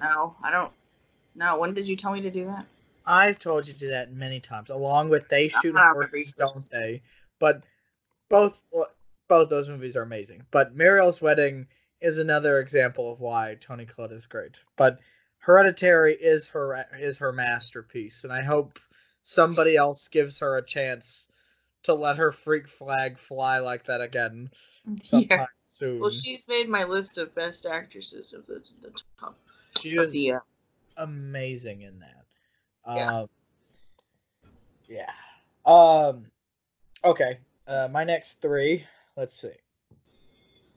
No, 0.00 0.36
I 0.42 0.50
don't. 0.50 0.72
No, 1.34 1.58
when 1.58 1.74
did 1.74 1.88
you 1.88 1.96
tell 1.96 2.12
me 2.12 2.20
to 2.22 2.30
do 2.30 2.44
that? 2.46 2.66
I've 3.06 3.38
told 3.38 3.66
you 3.66 3.72
to 3.72 3.78
do 3.78 3.88
that 3.88 4.12
many 4.12 4.40
times, 4.40 4.70
along 4.70 5.08
with 5.08 5.28
They 5.28 5.48
Shoot 5.48 5.76
Horses, 5.76 6.34
Don't 6.34 6.68
They? 6.70 7.02
But 7.38 7.62
both 8.28 8.60
both 9.28 9.48
those 9.48 9.68
movies 9.68 9.96
are 9.96 10.02
amazing. 10.02 10.44
But 10.50 10.76
Muriel's 10.76 11.22
Wedding 11.22 11.66
is 12.00 12.18
another 12.18 12.60
example 12.60 13.12
of 13.12 13.20
why 13.20 13.56
Toni 13.60 13.84
Collette 13.86 14.12
is 14.12 14.26
great. 14.26 14.60
But 14.76 15.00
Hereditary 15.38 16.12
is 16.12 16.48
her 16.48 16.84
is 16.98 17.18
her 17.18 17.32
masterpiece, 17.32 18.24
and 18.24 18.32
I 18.32 18.42
hope 18.42 18.78
somebody 19.22 19.76
else 19.76 20.08
gives 20.08 20.38
her 20.40 20.58
a 20.58 20.64
chance 20.64 21.28
to 21.84 21.94
let 21.94 22.16
her 22.16 22.32
freak 22.32 22.68
flag 22.68 23.18
fly 23.18 23.58
like 23.58 23.84
that 23.84 24.00
again 24.00 24.50
sometime 25.02 25.28
Yeah. 25.40 25.46
soon. 25.66 26.00
Well, 26.00 26.10
she's 26.10 26.46
made 26.48 26.68
my 26.68 26.84
list 26.84 27.18
of 27.18 27.34
best 27.34 27.66
actresses 27.66 28.32
of 28.32 28.46
the, 28.46 28.62
the 28.82 28.92
top. 29.18 29.38
she 29.78 29.96
Of 29.96 30.08
is 30.08 30.12
the, 30.12 30.32
uh, 30.32 30.40
amazing 30.96 31.82
in 31.82 32.00
that. 32.00 32.24
Yeah. 32.86 33.20
Um, 33.20 33.28
yeah. 34.88 35.12
Um, 35.64 36.26
okay. 37.04 37.38
Uh, 37.66 37.88
my 37.90 38.04
next 38.04 38.42
three. 38.42 38.84
Let's 39.16 39.40
see. 39.40 39.52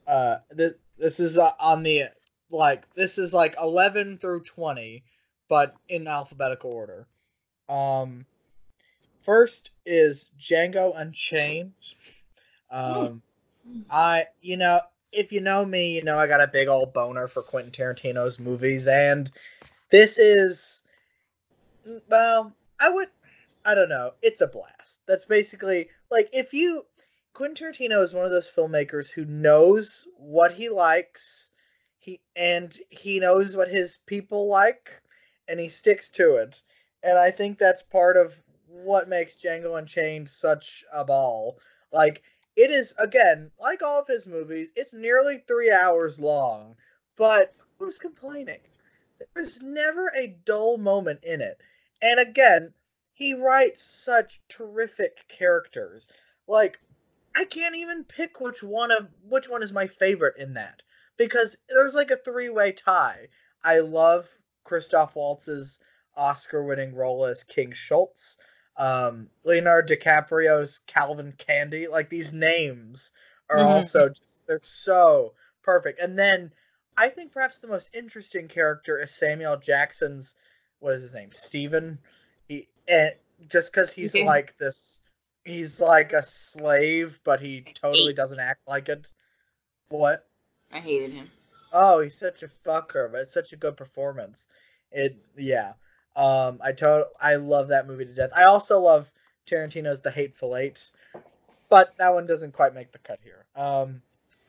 Uh, 0.05 0.37
this 0.51 0.73
this 0.97 1.19
is 1.19 1.37
uh, 1.37 1.49
on 1.59 1.83
the 1.83 2.03
like 2.51 2.93
this 2.95 3.17
is 3.17 3.33
like 3.33 3.55
eleven 3.61 4.17
through 4.17 4.41
twenty, 4.41 5.03
but 5.47 5.75
in 5.87 6.07
alphabetical 6.07 6.71
order. 6.71 7.07
Um, 7.69 8.25
first 9.23 9.71
is 9.85 10.29
Django 10.39 10.93
Unchained. 10.95 11.73
Um, 12.69 13.21
I 13.89 14.25
you 14.41 14.57
know 14.57 14.79
if 15.11 15.31
you 15.31 15.41
know 15.41 15.65
me, 15.65 15.95
you 15.95 16.03
know 16.03 16.17
I 16.17 16.27
got 16.27 16.41
a 16.41 16.47
big 16.47 16.67
old 16.67 16.93
boner 16.93 17.27
for 17.27 17.41
Quentin 17.41 17.71
Tarantino's 17.71 18.39
movies, 18.39 18.87
and 18.87 19.31
this 19.91 20.17
is 20.19 20.83
well, 22.09 22.53
I 22.79 22.89
would 22.89 23.09
I 23.65 23.75
don't 23.75 23.89
know. 23.89 24.11
It's 24.21 24.41
a 24.41 24.47
blast. 24.47 24.99
That's 25.07 25.25
basically 25.25 25.89
like 26.11 26.29
if 26.33 26.53
you 26.53 26.85
Quentin 27.33 27.67
Tarantino 27.67 28.03
is 28.03 28.13
one 28.13 28.25
of 28.25 28.31
those 28.31 28.51
filmmakers 28.51 29.11
who 29.11 29.25
knows 29.25 30.07
what 30.17 30.51
he 30.51 30.69
likes, 30.69 31.51
he 31.99 32.19
and 32.35 32.77
he 32.89 33.19
knows 33.19 33.55
what 33.55 33.69
his 33.69 33.97
people 34.05 34.49
like, 34.49 35.01
and 35.47 35.59
he 35.59 35.69
sticks 35.69 36.09
to 36.11 36.35
it. 36.35 36.61
And 37.01 37.17
I 37.17 37.31
think 37.31 37.57
that's 37.57 37.83
part 37.83 38.17
of 38.17 38.41
what 38.73 39.07
makes 39.07 39.35
Django 39.35 39.77
Unchained 39.77 40.29
such 40.29 40.83
a 40.91 41.05
ball. 41.05 41.59
Like 41.91 42.23
it 42.55 42.71
is 42.71 42.95
again, 42.99 43.51
like 43.59 43.81
all 43.81 44.01
of 44.01 44.07
his 44.07 44.27
movies, 44.27 44.71
it's 44.75 44.93
nearly 44.93 45.37
three 45.37 45.71
hours 45.71 46.19
long, 46.19 46.75
but 47.15 47.53
who's 47.77 47.99
complaining? 47.99 48.59
There's 49.35 49.61
never 49.61 50.11
a 50.15 50.35
dull 50.45 50.77
moment 50.77 51.23
in 51.23 51.41
it. 51.41 51.59
And 52.01 52.19
again, 52.19 52.73
he 53.13 53.35
writes 53.35 53.81
such 53.81 54.41
terrific 54.47 55.27
characters. 55.29 56.11
Like, 56.47 56.79
I 57.35 57.45
can't 57.45 57.75
even 57.75 58.03
pick 58.03 58.41
which 58.41 58.63
one 58.63 58.91
of 58.91 59.07
which 59.29 59.47
one 59.47 59.63
is 59.63 59.71
my 59.71 59.87
favorite 59.87 60.37
in 60.37 60.55
that. 60.55 60.81
Because 61.17 61.57
there's 61.69 61.95
like 61.95 62.11
a 62.11 62.17
three-way 62.17 62.71
tie. 62.71 63.29
I 63.63 63.79
love 63.79 64.27
Christoph 64.63 65.15
Waltz's 65.15 65.79
Oscar-winning 66.15 66.95
role 66.95 67.25
as 67.25 67.43
King 67.43 67.71
Schultz. 67.73 68.37
Um, 68.77 69.29
Leonardo 69.43 69.95
DiCaprio's 69.95 70.79
Calvin 70.87 71.33
Candie. 71.37 71.87
Like 71.87 72.09
these 72.09 72.33
names 72.33 73.11
are 73.49 73.57
Mhm. 73.57 73.65
also 73.65 74.09
just 74.09 74.45
they're 74.47 74.59
so 74.61 75.33
perfect. 75.61 76.01
And 76.01 76.17
then 76.17 76.53
I 76.97 77.09
think 77.09 77.31
perhaps 77.31 77.59
the 77.59 77.67
most 77.67 77.95
interesting 77.95 78.47
character 78.47 78.99
is 78.99 79.11
Samuel 79.13 79.57
Jackson's 79.57 80.35
what 80.79 80.93
is 80.93 81.01
his 81.01 81.13
name? 81.13 81.31
Steven. 81.31 81.99
He 82.47 82.67
and 82.87 83.13
just 83.47 83.71
because 83.71 83.93
he's 83.93 84.15
Yeah. 84.15 84.25
like 84.25 84.57
this 84.57 85.01
he's 85.45 85.81
like 85.81 86.13
a 86.13 86.23
slave, 86.23 87.19
but 87.23 87.41
he 87.41 87.61
totally 87.73 88.13
doesn't 88.13 88.39
act 88.39 88.67
like 88.67 88.89
it. 88.89 89.11
What? 89.89 90.27
I 90.71 90.79
hated 90.79 91.11
him. 91.13 91.31
Oh, 91.71 92.01
he's 92.01 92.17
such 92.17 92.43
a 92.43 92.47
fucker, 92.47 93.11
but 93.11 93.21
it's 93.21 93.33
such 93.33 93.53
a 93.53 93.57
good 93.57 93.77
performance. 93.77 94.47
It 94.91 95.17
yeah. 95.35 95.73
Um 96.15 96.59
I 96.63 96.71
to- 96.73 97.09
I 97.19 97.35
love 97.35 97.69
that 97.69 97.87
movie 97.87 98.05
to 98.05 98.13
death. 98.13 98.31
I 98.35 98.43
also 98.43 98.79
love 98.79 99.11
Tarantino's 99.45 100.01
The 100.01 100.11
Hateful 100.11 100.55
Eight, 100.55 100.91
but 101.69 101.93
that 101.97 102.13
one 102.13 102.27
doesn't 102.27 102.53
quite 102.53 102.73
make 102.73 102.91
the 102.91 102.99
cut 102.99 103.19
here. 103.23 103.45
Um 103.55 104.01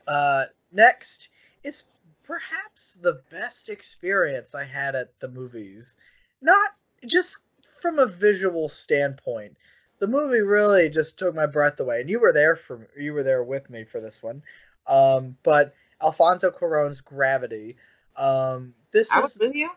uh 0.07 0.45
next 0.71 1.29
is 1.63 1.83
perhaps 2.23 2.95
the 2.95 3.21
best 3.31 3.69
experience 3.69 4.55
I 4.55 4.63
had 4.63 4.95
at 4.95 5.19
the 5.19 5.27
movies. 5.27 5.97
Not 6.41 6.71
just 7.05 7.45
from 7.81 7.99
a 7.99 8.05
visual 8.05 8.67
standpoint. 8.69 9.55
The 9.99 10.07
movie 10.07 10.41
really 10.41 10.89
just 10.89 11.17
took 11.17 11.35
my 11.35 11.45
breath 11.45 11.79
away, 11.79 12.01
and 12.01 12.09
you 12.09 12.19
were 12.19 12.33
there 12.33 12.55
for 12.55 12.87
you 12.97 13.13
were 13.13 13.23
there 13.23 13.43
with 13.43 13.69
me 13.69 13.83
for 13.83 14.01
this 14.01 14.21
one. 14.21 14.43
Um, 14.87 15.37
but 15.43 15.73
Alfonso 16.03 16.51
Cuarón's 16.51 17.01
Gravity. 17.01 17.77
Um, 18.17 18.73
this 18.91 19.11
I 19.13 19.19
is 19.19 19.23
was 19.23 19.37
with 19.39 19.55
you. 19.55 19.69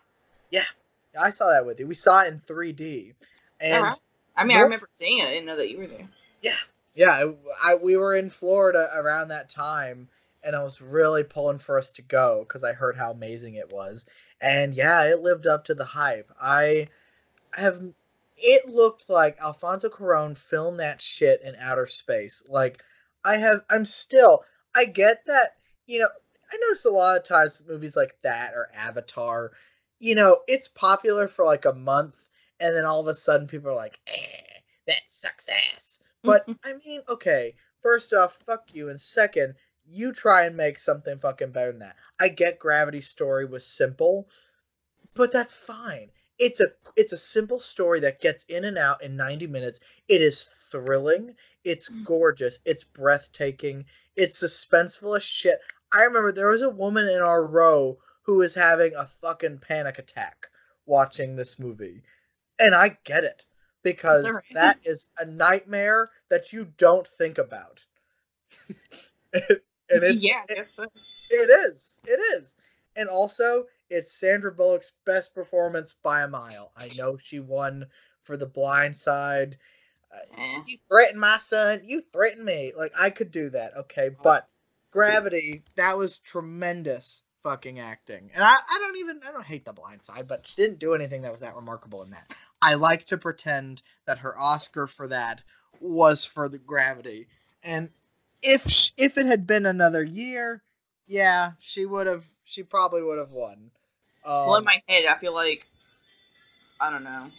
I 1.21 1.31
saw 1.31 1.51
that 1.51 1.67
with 1.67 1.81
you. 1.81 1.87
We 1.87 1.95
saw 1.95 2.23
it 2.23 2.29
in 2.29 2.41
3D, 2.41 3.15
and 3.61 3.85
Uh-huh. 3.85 3.97
I 4.37 4.45
mean, 4.45 4.57
I 4.57 4.61
remember 4.61 4.89
seeing 4.99 5.19
it. 5.19 5.27
I 5.27 5.31
didn't 5.31 5.47
know 5.47 5.57
that 5.57 5.71
you 5.71 5.79
were 5.79 5.87
there. 5.87 6.09
yeah, 6.43 6.53
yeah. 6.95 7.33
I, 7.63 7.75
we 7.75 7.97
were 7.97 8.15
in 8.15 8.31
Florida 8.31 8.89
around 8.95 9.29
that 9.29 9.49
time, 9.51 10.09
and 10.45 10.55
I 10.55 10.63
was 10.63 10.81
really 10.81 11.25
pulling 11.25 11.59
for 11.59 11.77
us 11.77 11.93
to 11.93 12.03
go 12.03 12.45
because 12.47 12.63
I 12.63 12.73
heard 12.73 12.97
how 12.97 13.11
amazing 13.11 13.57
it 13.57 13.73
was. 13.73 14.07
And 14.41 14.75
yeah, 14.75 15.05
it 15.05 15.21
lived 15.23 15.47
up 15.47 15.65
to 15.65 15.75
the 15.75 15.85
hype. 15.85 16.31
I 16.41 16.89
have. 17.53 17.83
It 18.37 18.69
looked 18.69 19.11
like 19.11 19.41
Alfonso 19.43 19.89
Cuarón 19.89 20.37
filmed 20.37 20.79
that 20.79 21.03
shit 21.03 21.43
in 21.43 21.57
outer 21.57 21.89
space. 21.89 22.45
Like, 22.49 22.83
I 23.25 23.39
have. 23.39 23.63
I'm 23.69 23.85
still. 23.85 24.45
I 24.77 24.85
get 24.85 25.27
that. 25.27 25.57
You 25.87 26.01
know, 26.01 26.09
I 26.53 26.57
notice 26.63 26.85
a 26.85 26.91
lot 26.91 27.17
of 27.17 27.25
times 27.25 27.63
movies 27.69 27.97
like 27.97 28.17
that 28.23 28.55
or 28.55 28.69
Avatar. 28.75 29.51
You 29.99 30.15
know, 30.15 30.39
it's 30.47 30.69
popular 30.69 31.29
for 31.29 31.45
like 31.45 31.65
a 31.65 31.73
month, 31.73 32.15
and 32.61 32.75
then 32.75 32.85
all 32.85 33.01
of 33.01 33.07
a 33.09 33.15
sudden 33.15 33.47
people 33.47 33.71
are 33.71 33.75
like, 33.75 33.99
eh, 34.07 34.61
that 34.87 35.03
sucks 35.07 35.49
ass. 35.49 36.01
But 36.23 36.49
I 36.65 36.75
mean, 36.85 37.03
okay, 37.09 37.55
first 37.83 38.13
off, 38.13 38.39
fuck 38.47 38.69
you, 38.73 38.91
and 38.91 39.01
second, 39.01 39.55
you 39.87 40.13
try 40.13 40.45
and 40.45 40.57
make 40.57 40.79
something 40.79 41.19
fucking 41.19 41.53
better 41.53 41.73
than 41.73 41.81
that. 41.81 41.97
I 42.21 42.29
get 42.29 42.59
Gravity's 42.59 43.09
story 43.09 43.45
was 43.45 43.67
simple, 43.67 44.29
but 45.15 45.33
that's 45.33 45.55
fine. 45.55 46.11
It's 46.39 46.61
a 46.61 46.69
it's 46.97 47.13
a 47.13 47.19
simple 47.19 47.59
story 47.59 47.99
that 48.01 48.21
gets 48.21 48.45
in 48.45 48.65
and 48.65 48.79
out 48.79 49.03
in 49.03 49.17
90 49.17 49.47
minutes. 49.49 49.81
It 50.09 50.23
is 50.23 50.45
thrilling. 50.71 51.35
It's 51.65 51.89
gorgeous. 51.89 52.61
It's 52.65 52.85
breathtaking. 52.85 53.85
It's 54.15 54.43
suspenseful 54.43 55.17
as 55.17 55.25
shit. 55.25 55.59
I 55.93 56.03
remember 56.03 56.31
there 56.31 56.51
was 56.51 56.63
a 56.63 56.71
woman 56.71 57.09
in 57.09 57.21
our 57.21 57.45
row 57.45 57.99
who 58.29 58.35
was 58.35 58.55
having 58.55 58.95
a 58.95 59.09
fucking 59.23 59.57
panic 59.57 59.99
attack 59.99 60.49
watching 60.85 61.35
this 61.35 61.59
movie. 61.59 62.03
And 62.61 62.75
I 62.75 62.99
get 63.05 63.25
it 63.25 63.47
because 63.83 64.27
Alright. 64.27 64.45
that 64.53 64.79
is 64.85 65.09
a 65.19 65.25
nightmare 65.25 66.11
that 66.29 66.53
you 66.53 66.67
don't 66.77 67.09
think 67.09 67.39
about. 67.39 67.87
and 69.33 69.43
it's 69.89 70.23
yeah, 70.23 70.43
I 70.51 70.55
guess 70.57 70.75
so. 70.75 70.85
it 71.31 71.49
is. 71.49 71.99
It 72.05 72.21
is. 72.37 72.55
And 72.97 73.09
also, 73.09 73.65
it's 73.89 74.13
Sandra 74.13 74.53
Bullock's 74.53 74.93
best 75.07 75.35
performance 75.35 75.95
by 75.95 76.21
a 76.21 76.29
mile. 76.29 76.71
I 76.77 76.91
know 76.99 77.17
she 77.17 77.41
won 77.41 77.87
for 78.21 78.37
The 78.37 78.45
Blind 78.45 78.95
Side. 78.95 79.57
Eh. 80.37 80.61
You 80.67 80.77
threatened 80.87 81.19
my 81.19 81.39
son. 81.39 81.81
You 81.83 82.03
threatened 82.13 82.45
me. 82.45 82.75
Like 82.77 82.93
I 82.95 83.09
could 83.09 83.31
do 83.31 83.49
that. 83.49 83.75
Okay, 83.75 84.11
but 84.23 84.47
Gravity, 84.91 85.63
that 85.77 85.97
was 85.97 86.19
tremendous 86.19 87.25
fucking 87.49 87.81
acting. 87.81 88.31
And 88.35 88.45
I, 88.45 88.53
I 88.53 88.79
don't 88.79 88.99
even 88.99 89.21
I 89.27 89.33
don't 89.33 89.45
hate 89.45 89.65
The 89.65 89.73
Blind 89.73 90.03
Side, 90.03 90.29
but 90.29 90.47
she 90.47 90.61
didn't 90.63 90.79
do 90.79 90.95
anything 90.95 91.23
that 91.23 91.33
was 91.33 91.41
that 91.41 91.57
remarkable 91.57 92.03
in 92.03 92.11
that. 92.11 92.35
I 92.61 92.75
like 92.75 93.07
to 93.07 93.17
pretend 93.17 93.81
that 94.07 94.19
her 94.19 94.39
Oscar 94.39 94.87
for 94.87 95.09
that 95.09 95.43
was 95.81 96.25
for 96.25 96.49
the 96.49 96.59
Gravity. 96.59 97.29
And 97.63 97.91
if 98.43 98.69
sh- 98.69 98.91
if 98.99 99.17
it 99.17 99.27
had 99.27 99.47
been 99.47 99.65
another 99.65 100.03
year, 100.03 100.63
yeah, 101.07 101.53
she 101.59 101.87
would 101.87 102.07
have. 102.07 102.27
She 102.45 102.63
probably 102.63 103.03
would 103.03 103.19
have 103.19 103.31
won. 103.31 103.71
Um, 104.25 104.47
well, 104.47 104.57
in 104.57 104.65
my 104.65 104.83
head, 104.89 105.05
I 105.07 105.15
feel 105.19 105.35
like 105.35 105.67
I 106.81 106.91
don't 106.91 107.05
know. 107.05 107.31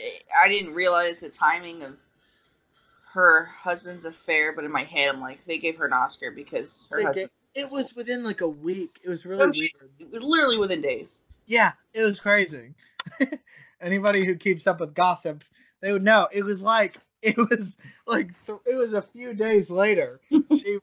I- 0.00 0.48
didn't 0.48 0.74
realize 0.74 1.18
the 1.18 1.28
timing 1.28 1.82
of 1.82 1.96
her 3.12 3.44
husband's 3.46 4.04
affair, 4.06 4.52
but 4.52 4.64
in 4.64 4.70
my 4.72 4.84
head, 4.84 5.08
I'm 5.08 5.20
like, 5.20 5.44
they 5.46 5.58
gave 5.58 5.76
her 5.76 5.86
an 5.86 5.92
Oscar 5.92 6.30
because 6.30 6.86
her 6.90 7.02
husband. 7.02 7.30
Did- 7.58 7.66
it 7.66 7.72
was 7.72 7.94
within 7.94 8.24
like 8.24 8.40
a 8.40 8.48
week. 8.48 9.00
It 9.02 9.08
was 9.08 9.24
really 9.26 9.46
No 9.46 9.52
shit. 9.52 9.72
weird. 10.00 10.22
Literally 10.22 10.58
within 10.58 10.80
days. 10.80 11.20
Yeah, 11.46 11.72
it 11.94 12.02
was 12.02 12.20
crazy. 12.20 12.74
Anybody 13.80 14.24
who 14.24 14.34
keeps 14.34 14.66
up 14.66 14.80
with 14.80 14.94
gossip, 14.94 15.44
they 15.80 15.92
would 15.92 16.02
know. 16.02 16.28
It 16.32 16.44
was 16.44 16.62
like 16.62 16.96
it 17.22 17.36
was 17.36 17.78
like 18.06 18.30
th- 18.46 18.58
it 18.66 18.74
was 18.74 18.92
a 18.94 19.02
few 19.02 19.34
days 19.34 19.70
later. 19.70 20.20
she 20.52 20.78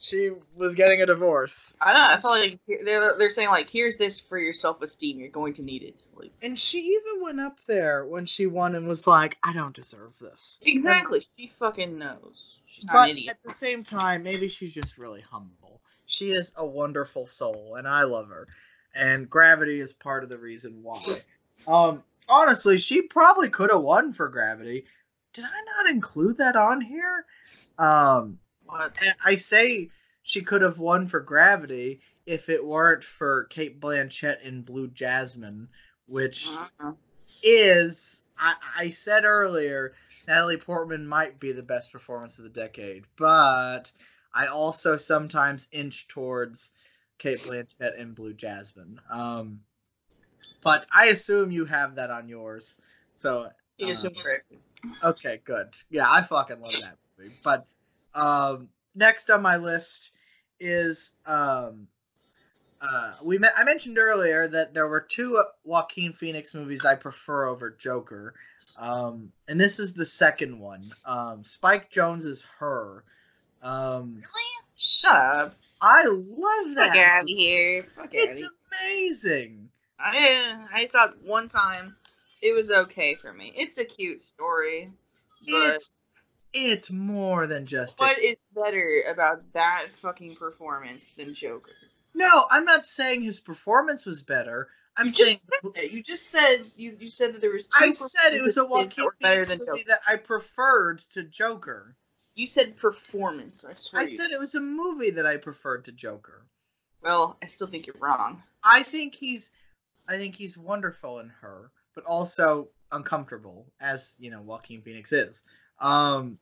she 0.00 0.30
was 0.56 0.76
getting 0.76 1.02
a 1.02 1.06
divorce. 1.06 1.76
I 1.80 1.92
know. 1.92 2.00
I 2.00 2.20
feel 2.20 2.30
like 2.30 2.58
they're, 2.86 3.18
they're 3.18 3.30
saying 3.30 3.48
like, 3.48 3.68
here's 3.68 3.96
this 3.96 4.20
for 4.20 4.38
your 4.38 4.52
self 4.52 4.80
esteem. 4.82 5.18
You're 5.18 5.28
going 5.28 5.54
to 5.54 5.62
need 5.62 5.82
it. 5.82 5.96
Like 6.14 6.30
And 6.40 6.56
she 6.56 6.78
even 6.78 7.22
went 7.22 7.40
up 7.40 7.58
there 7.66 8.06
when 8.06 8.24
she 8.24 8.46
won 8.46 8.76
and 8.76 8.86
was 8.86 9.06
like, 9.08 9.36
I 9.42 9.52
don't 9.52 9.74
deserve 9.74 10.12
this. 10.20 10.60
exactly. 10.62 11.26
She 11.36 11.48
fucking 11.58 11.98
knows. 11.98 12.58
She's 12.66 12.84
not 12.84 12.92
But 12.92 13.04
an 13.10 13.16
idiot. 13.16 13.30
at 13.30 13.42
the 13.42 13.52
same 13.52 13.82
time, 13.82 14.22
maybe 14.22 14.46
she's 14.46 14.72
just 14.72 14.98
really 14.98 15.20
humble. 15.20 15.67
She 16.08 16.30
is 16.30 16.54
a 16.56 16.66
wonderful 16.66 17.26
soul, 17.26 17.76
and 17.76 17.86
I 17.86 18.02
love 18.02 18.30
her. 18.30 18.48
And 18.94 19.28
Gravity 19.28 19.80
is 19.80 19.92
part 19.92 20.24
of 20.24 20.30
the 20.30 20.38
reason 20.38 20.82
why. 20.82 21.02
Um, 21.68 22.02
honestly, 22.28 22.78
she 22.78 23.02
probably 23.02 23.50
could 23.50 23.70
have 23.70 23.82
won 23.82 24.14
for 24.14 24.28
Gravity. 24.28 24.86
Did 25.34 25.44
I 25.44 25.64
not 25.76 25.90
include 25.90 26.38
that 26.38 26.56
on 26.56 26.80
here? 26.80 27.26
Um, 27.78 28.38
I 29.24 29.34
say 29.34 29.90
she 30.22 30.40
could 30.40 30.62
have 30.62 30.78
won 30.78 31.06
for 31.06 31.20
Gravity 31.20 32.00
if 32.26 32.48
it 32.48 32.64
weren't 32.64 33.04
for 33.04 33.44
Cate 33.44 33.78
Blanchett 33.78 34.40
in 34.42 34.62
Blue 34.62 34.88
Jasmine, 34.88 35.68
which 36.06 36.48
Uh-uh. 36.48 36.92
is 37.42 38.24
I, 38.38 38.54
I 38.78 38.90
said 38.90 39.24
earlier 39.24 39.92
Natalie 40.26 40.56
Portman 40.56 41.06
might 41.06 41.38
be 41.38 41.52
the 41.52 41.62
best 41.62 41.92
performance 41.92 42.38
of 42.38 42.44
the 42.44 42.50
decade, 42.50 43.04
but 43.16 43.92
I 44.38 44.46
also 44.46 44.96
sometimes 44.96 45.66
inch 45.72 46.06
towards 46.06 46.70
Cate 47.18 47.40
Blanchett 47.40 47.98
in 47.98 48.12
Blue 48.12 48.32
Jasmine. 48.32 49.00
Um, 49.10 49.58
but 50.62 50.86
I 50.94 51.06
assume 51.06 51.50
you 51.50 51.64
have 51.64 51.96
that 51.96 52.12
on 52.12 52.28
yours. 52.28 52.78
So 53.16 53.50
You 53.78 53.88
uh, 53.88 55.08
okay, 55.08 55.40
good. 55.44 55.76
Yeah, 55.90 56.08
I 56.08 56.22
fucking 56.22 56.60
love 56.60 56.70
that 56.70 56.98
movie. 57.18 57.34
But 57.42 57.66
um, 58.14 58.68
next 58.94 59.28
on 59.28 59.42
my 59.42 59.56
list 59.56 60.10
is 60.60 61.16
um, 61.26 61.88
uh, 62.80 63.14
we 63.20 63.38
met, 63.38 63.54
I 63.56 63.64
mentioned 63.64 63.98
earlier 63.98 64.46
that 64.46 64.72
there 64.72 64.86
were 64.86 65.00
two 65.00 65.42
Joaquin 65.64 66.12
Phoenix 66.12 66.54
movies 66.54 66.84
I 66.84 66.94
prefer 66.94 67.48
over 67.48 67.70
Joker, 67.70 68.34
um, 68.76 69.32
and 69.48 69.60
this 69.60 69.80
is 69.80 69.94
the 69.94 70.06
second 70.06 70.60
one. 70.60 70.92
Um, 71.04 71.42
Spike 71.42 71.90
Jonze 71.90 72.24
is 72.24 72.46
Her. 72.60 73.02
Um, 73.62 74.14
Really? 74.14 74.24
Shut 74.76 75.14
up. 75.14 75.56
I 75.80 76.04
love 76.06 76.74
that. 76.76 76.88
Fuck 76.92 76.96
out 76.96 77.22
of 77.22 77.28
here. 77.28 77.86
Fuck 77.96 78.10
It's 78.12 78.48
amazing. 78.70 79.70
I 79.98 80.66
I 80.72 80.86
saw 80.86 81.06
it 81.06 81.14
one 81.24 81.48
time. 81.48 81.96
It 82.40 82.54
was 82.54 82.70
okay 82.70 83.16
for 83.16 83.32
me. 83.32 83.52
It's 83.56 83.78
a 83.78 83.84
cute 83.84 84.22
story. 84.22 84.92
But 85.46 85.74
It's 85.74 85.92
it's 86.52 86.90
more 86.90 87.46
than 87.46 87.66
just. 87.66 88.00
a- 88.00 88.04
what 88.04 88.18
is 88.18 88.38
better 88.54 89.02
about 89.08 89.52
that 89.52 89.86
fucking 89.96 90.36
performance 90.36 91.12
than 91.16 91.34
Joker? 91.34 91.72
No, 92.14 92.44
I'm 92.50 92.64
not 92.64 92.84
saying 92.84 93.22
his 93.22 93.40
performance 93.40 94.06
was 94.06 94.22
better. 94.22 94.68
I'm 94.96 95.06
you 95.06 95.12
saying. 95.12 95.38
You 95.92 96.02
just 96.02 96.30
said 96.30 96.70
you, 96.76 96.96
you 96.98 97.08
said 97.08 97.34
that 97.34 97.40
there 97.40 97.52
was. 97.52 97.64
Two 97.66 97.70
I 97.74 97.90
said 97.90 98.34
it 98.34 98.42
was 98.42 98.56
a 98.56 98.66
Joaquin 98.66 99.04
better 99.20 99.44
Phoenix 99.44 99.48
than 99.48 99.58
movie 99.66 99.84
that 99.88 100.00
I 100.08 100.16
preferred 100.16 101.00
to 101.12 101.22
Joker. 101.22 101.94
You 102.38 102.46
said 102.46 102.76
performance. 102.76 103.64
I 103.68 103.74
swear. 103.74 104.02
I 104.02 104.04
you 104.04 104.16
said 104.16 104.30
it 104.30 104.38
was 104.38 104.54
a 104.54 104.60
movie 104.60 105.10
that 105.10 105.26
I 105.26 105.38
preferred 105.38 105.84
to 105.86 105.92
Joker. 105.92 106.46
Well, 107.02 107.36
I 107.42 107.46
still 107.46 107.66
think 107.66 107.88
you're 107.88 107.96
wrong. 107.98 108.40
I 108.62 108.84
think 108.84 109.16
he's 109.16 109.50
I 110.08 110.18
think 110.18 110.36
he's 110.36 110.56
wonderful 110.56 111.18
in 111.18 111.30
her, 111.30 111.72
but 111.96 112.04
also 112.04 112.68
uncomfortable 112.92 113.66
as, 113.80 114.14
you 114.20 114.30
know, 114.30 114.40
Joaquin 114.40 114.82
Phoenix 114.82 115.10
is. 115.12 115.42
Um 115.80 116.38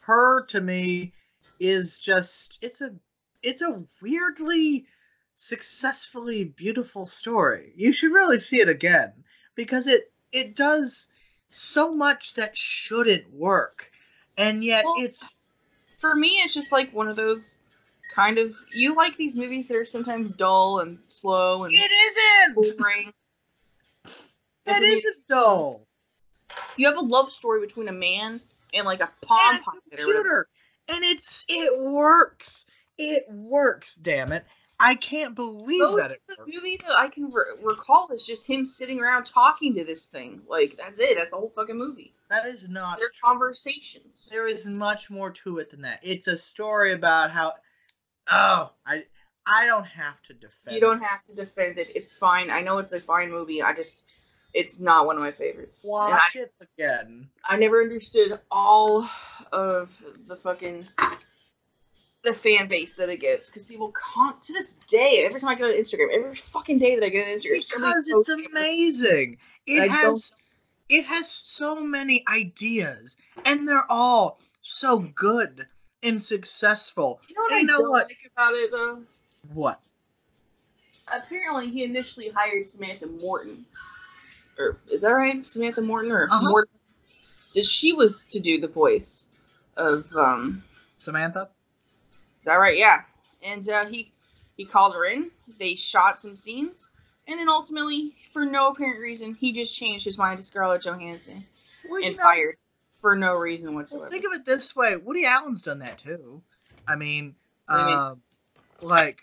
her 0.00 0.44
to 0.46 0.60
me 0.60 1.12
is 1.60 2.00
just 2.00 2.58
it's 2.60 2.80
a 2.80 2.92
it's 3.44 3.62
a 3.62 3.84
weirdly 4.00 4.84
successfully 5.34 6.46
beautiful 6.56 7.06
story. 7.06 7.72
You 7.76 7.92
should 7.92 8.12
really 8.12 8.40
see 8.40 8.60
it 8.60 8.68
again 8.68 9.12
because 9.54 9.86
it 9.86 10.12
it 10.32 10.56
does 10.56 11.12
so 11.50 11.94
much 11.94 12.34
that 12.34 12.56
shouldn't 12.56 13.32
work. 13.32 13.91
And 14.38 14.64
yet 14.64 14.84
Well, 14.84 14.94
it's 14.98 15.34
For 15.98 16.14
me, 16.14 16.28
it's 16.42 16.54
just 16.54 16.72
like 16.72 16.92
one 16.92 17.08
of 17.08 17.16
those 17.16 17.58
kind 18.14 18.38
of. 18.38 18.54
You 18.72 18.94
like 18.96 19.16
these 19.16 19.36
movies 19.36 19.68
that 19.68 19.76
are 19.76 19.84
sometimes 19.84 20.34
dull 20.34 20.80
and 20.80 20.98
slow 21.08 21.64
and 21.64 21.72
it 21.72 21.90
isn't. 21.92 22.78
boring. 22.78 23.12
That 24.64 24.76
For 24.76 24.80
me, 24.80 24.86
isn't 24.90 25.26
dull. 25.26 25.88
You 26.76 26.86
have 26.86 26.96
a 26.96 27.00
love 27.00 27.32
story 27.32 27.60
between 27.60 27.88
a 27.88 27.92
man 27.92 28.40
and 28.72 28.86
like 28.86 29.00
a 29.00 29.10
palm 29.22 29.40
and 29.54 29.58
a 29.58 29.62
pocket 29.62 29.82
or 29.98 30.06
whatever. 30.06 30.06
computer. 30.06 30.48
And 30.88 31.04
it's 31.04 31.44
it 31.48 31.92
works. 31.92 32.66
It 32.96 33.24
works, 33.28 33.96
damn 33.96 34.30
it. 34.30 34.44
I 34.78 34.94
can't 34.94 35.34
believe 35.34 35.80
Most 35.80 35.98
that 35.98 36.10
it 36.10 36.22
the 36.28 36.36
works. 36.38 36.52
movie 36.54 36.76
that 36.84 36.96
I 36.98 37.08
can 37.08 37.30
re- 37.30 37.54
recall 37.62 38.08
is 38.12 38.26
just 38.26 38.46
him 38.48 38.66
sitting 38.66 39.00
around 39.00 39.24
talking 39.24 39.74
to 39.76 39.84
this 39.84 40.06
thing. 40.06 40.42
Like 40.48 40.76
that's 40.76 40.98
it. 41.00 41.16
That's 41.16 41.30
the 41.30 41.36
whole 41.36 41.52
fucking 41.54 41.76
movie. 41.76 42.14
That 42.32 42.46
is 42.46 42.66
not 42.66 42.98
Their 42.98 43.10
conversations. 43.22 44.26
There 44.30 44.48
is 44.48 44.66
much 44.66 45.10
more 45.10 45.30
to 45.30 45.58
it 45.58 45.70
than 45.70 45.82
that. 45.82 46.00
It's 46.02 46.28
a 46.28 46.38
story 46.38 46.92
about 46.92 47.30
how 47.30 47.52
oh, 48.30 48.70
I 48.86 49.04
I 49.46 49.66
don't 49.66 49.86
have 49.86 50.22
to 50.22 50.34
defend 50.34 50.74
You 50.74 50.80
don't 50.80 51.02
have 51.02 51.24
to 51.26 51.34
defend 51.34 51.76
it. 51.76 51.88
It's 51.94 52.12
fine. 52.12 52.48
I 52.48 52.62
know 52.62 52.78
it's 52.78 52.92
a 52.92 53.00
fine 53.00 53.30
movie. 53.30 53.60
I 53.60 53.74
just, 53.74 54.04
it's 54.54 54.80
not 54.80 55.04
one 55.04 55.16
of 55.16 55.22
my 55.22 55.32
favorites. 55.32 55.84
And 55.84 55.92
I, 55.92 56.10
watch 56.10 56.36
it 56.36 56.54
again. 56.78 57.28
I 57.44 57.56
never 57.56 57.82
understood 57.82 58.38
all 58.50 59.08
of 59.52 59.90
the 60.26 60.36
fucking 60.36 60.86
the 62.24 62.32
fan 62.32 62.68
base 62.68 62.94
that 62.96 63.08
it 63.08 63.20
gets 63.20 63.50
because 63.50 63.64
people 63.64 63.92
can't 64.14 64.40
to 64.42 64.52
this 64.52 64.74
day. 64.86 65.24
Every 65.26 65.40
time 65.40 65.50
I 65.50 65.54
go 65.56 65.70
to 65.70 65.76
Instagram, 65.76 66.14
every 66.14 66.36
fucking 66.36 66.78
day 66.78 66.94
that 66.94 67.04
I 67.04 67.08
get 67.08 67.26
on 67.26 67.34
Instagram, 67.34 67.58
Because 67.58 68.08
it's 68.08 68.28
amazing. 68.28 69.38
It 69.66 69.90
has 69.90 70.32
it 70.92 71.06
has 71.06 71.28
so 71.30 71.82
many 71.82 72.22
ideas 72.28 73.16
and 73.46 73.66
they're 73.66 73.90
all 73.90 74.38
so 74.60 75.00
good 75.00 75.66
and 76.02 76.20
successful. 76.20 77.20
You 77.28 77.34
know 77.36 77.42
what 77.42 77.52
And 77.52 77.58
I 77.58 77.60
you 77.62 77.66
know 77.66 77.78
don't 77.78 77.90
what? 77.90 78.06
like 78.08 78.18
about 78.36 78.54
it 78.54 78.70
though? 78.70 79.02
What? 79.54 79.80
apparently 81.08 81.68
he 81.70 81.84
initially 81.84 82.28
hired 82.30 82.66
Samantha 82.66 83.06
Morton. 83.06 83.64
Or 84.58 84.78
is 84.90 85.00
that 85.00 85.10
right? 85.10 85.42
Samantha 85.42 85.80
Morton 85.80 86.12
or 86.12 86.24
Uh-huh. 86.30 86.48
Morton? 86.48 86.78
So 87.48 87.62
she 87.62 87.92
was 87.92 88.24
to 88.26 88.40
do 88.40 88.60
the 88.60 88.68
voice 88.68 89.28
of 89.76 90.14
um 90.16 90.62
Samantha. 90.98 91.48
is 92.38 92.44
that 92.44 92.56
right? 92.56 92.76
Yeah. 92.76 93.02
And 93.42 93.68
uh, 93.68 93.86
he 93.86 94.12
he 94.56 94.64
called 94.64 94.94
her 94.94 95.04
in. 95.06 95.30
They 95.58 95.74
shot 95.74 96.20
some 96.20 96.36
scenes, 96.36 96.88
and 97.32 97.40
then 97.40 97.48
ultimately, 97.48 98.14
for 98.34 98.44
no 98.44 98.68
apparent 98.68 99.00
reason, 99.00 99.32
he 99.34 99.52
just 99.52 99.74
changed 99.74 100.04
his 100.04 100.18
mind 100.18 100.38
to 100.38 100.44
Scarlett 100.44 100.82
Johansson 100.82 101.46
Well, 101.88 102.04
and 102.04 102.14
know, 102.14 102.22
fired 102.22 102.56
for 103.00 103.16
no 103.16 103.34
reason 103.34 103.74
whatsoever. 103.74 104.02
Well, 104.02 104.10
think 104.10 104.26
of 104.26 104.32
it 104.38 104.44
this 104.44 104.76
way: 104.76 104.96
Woody 104.96 105.24
Allen's 105.24 105.62
done 105.62 105.78
that 105.78 105.96
too. 105.96 106.42
I 106.86 106.96
mean, 106.96 107.34
What 107.66 107.76
do 107.76 107.80
you 107.80 107.86
mean? 107.88 107.96
uh, 107.96 108.14
like, 108.82 109.22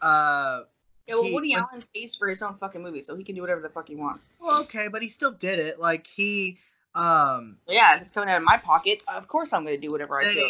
uh, 0.00 0.62
yeah, 1.06 1.14
well, 1.14 1.24
he- 1.24 1.34
Woody 1.34 1.52
Allen 1.52 1.84
pays 1.94 2.16
for 2.16 2.26
his 2.28 2.40
own 2.40 2.54
fucking 2.54 2.82
movie, 2.82 3.02
so 3.02 3.14
he 3.14 3.22
can 3.22 3.34
do 3.34 3.42
whatever 3.42 3.60
the 3.60 3.68
fuck 3.68 3.86
he 3.86 3.96
wants. 3.96 4.24
well, 4.40 4.62
okay, 4.62 4.88
but 4.88 5.02
he 5.02 5.10
still 5.10 5.32
did 5.32 5.58
it. 5.58 5.78
Like 5.78 6.06
he, 6.06 6.58
um, 6.94 7.58
yeah, 7.68 7.94
if 7.96 8.00
it's 8.00 8.10
coming 8.12 8.30
out 8.30 8.38
of 8.38 8.44
my 8.44 8.56
pocket. 8.56 9.02
Of 9.06 9.28
course, 9.28 9.52
I'm 9.52 9.62
gonna 9.62 9.76
do 9.76 9.90
whatever 9.90 10.18
I 10.18 10.24
feel. 10.24 10.42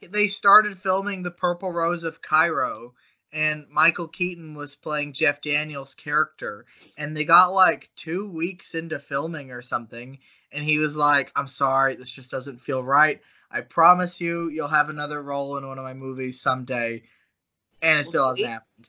they 0.00 0.08
they 0.08 0.26
started 0.28 0.78
filming 0.78 1.22
the 1.22 1.30
Purple 1.30 1.70
Rose 1.70 2.02
of 2.04 2.22
Cairo, 2.22 2.94
and 3.34 3.66
Michael 3.68 4.06
Keaton 4.06 4.54
was 4.54 4.76
playing 4.76 5.12
Jeff 5.12 5.42
Daniels' 5.42 5.94
character, 5.94 6.64
and 6.96 7.16
they 7.16 7.24
got 7.24 7.52
like 7.52 7.90
two 7.96 8.30
weeks 8.30 8.74
into 8.74 8.98
filming 8.98 9.50
or 9.50 9.60
something, 9.60 10.18
and 10.52 10.64
he 10.64 10.78
was 10.78 10.96
like, 10.96 11.32
"I'm 11.34 11.48
sorry, 11.48 11.96
this 11.96 12.10
just 12.10 12.30
doesn't 12.30 12.60
feel 12.60 12.82
right. 12.82 13.20
I 13.50 13.60
promise 13.60 14.20
you, 14.20 14.48
you'll 14.48 14.68
have 14.68 14.88
another 14.88 15.20
role 15.22 15.56
in 15.56 15.66
one 15.66 15.78
of 15.78 15.84
my 15.84 15.94
movies 15.94 16.40
someday," 16.40 17.02
and 17.82 18.00
it 18.00 18.06
still 18.06 18.28
hasn't 18.28 18.46
happened. 18.46 18.88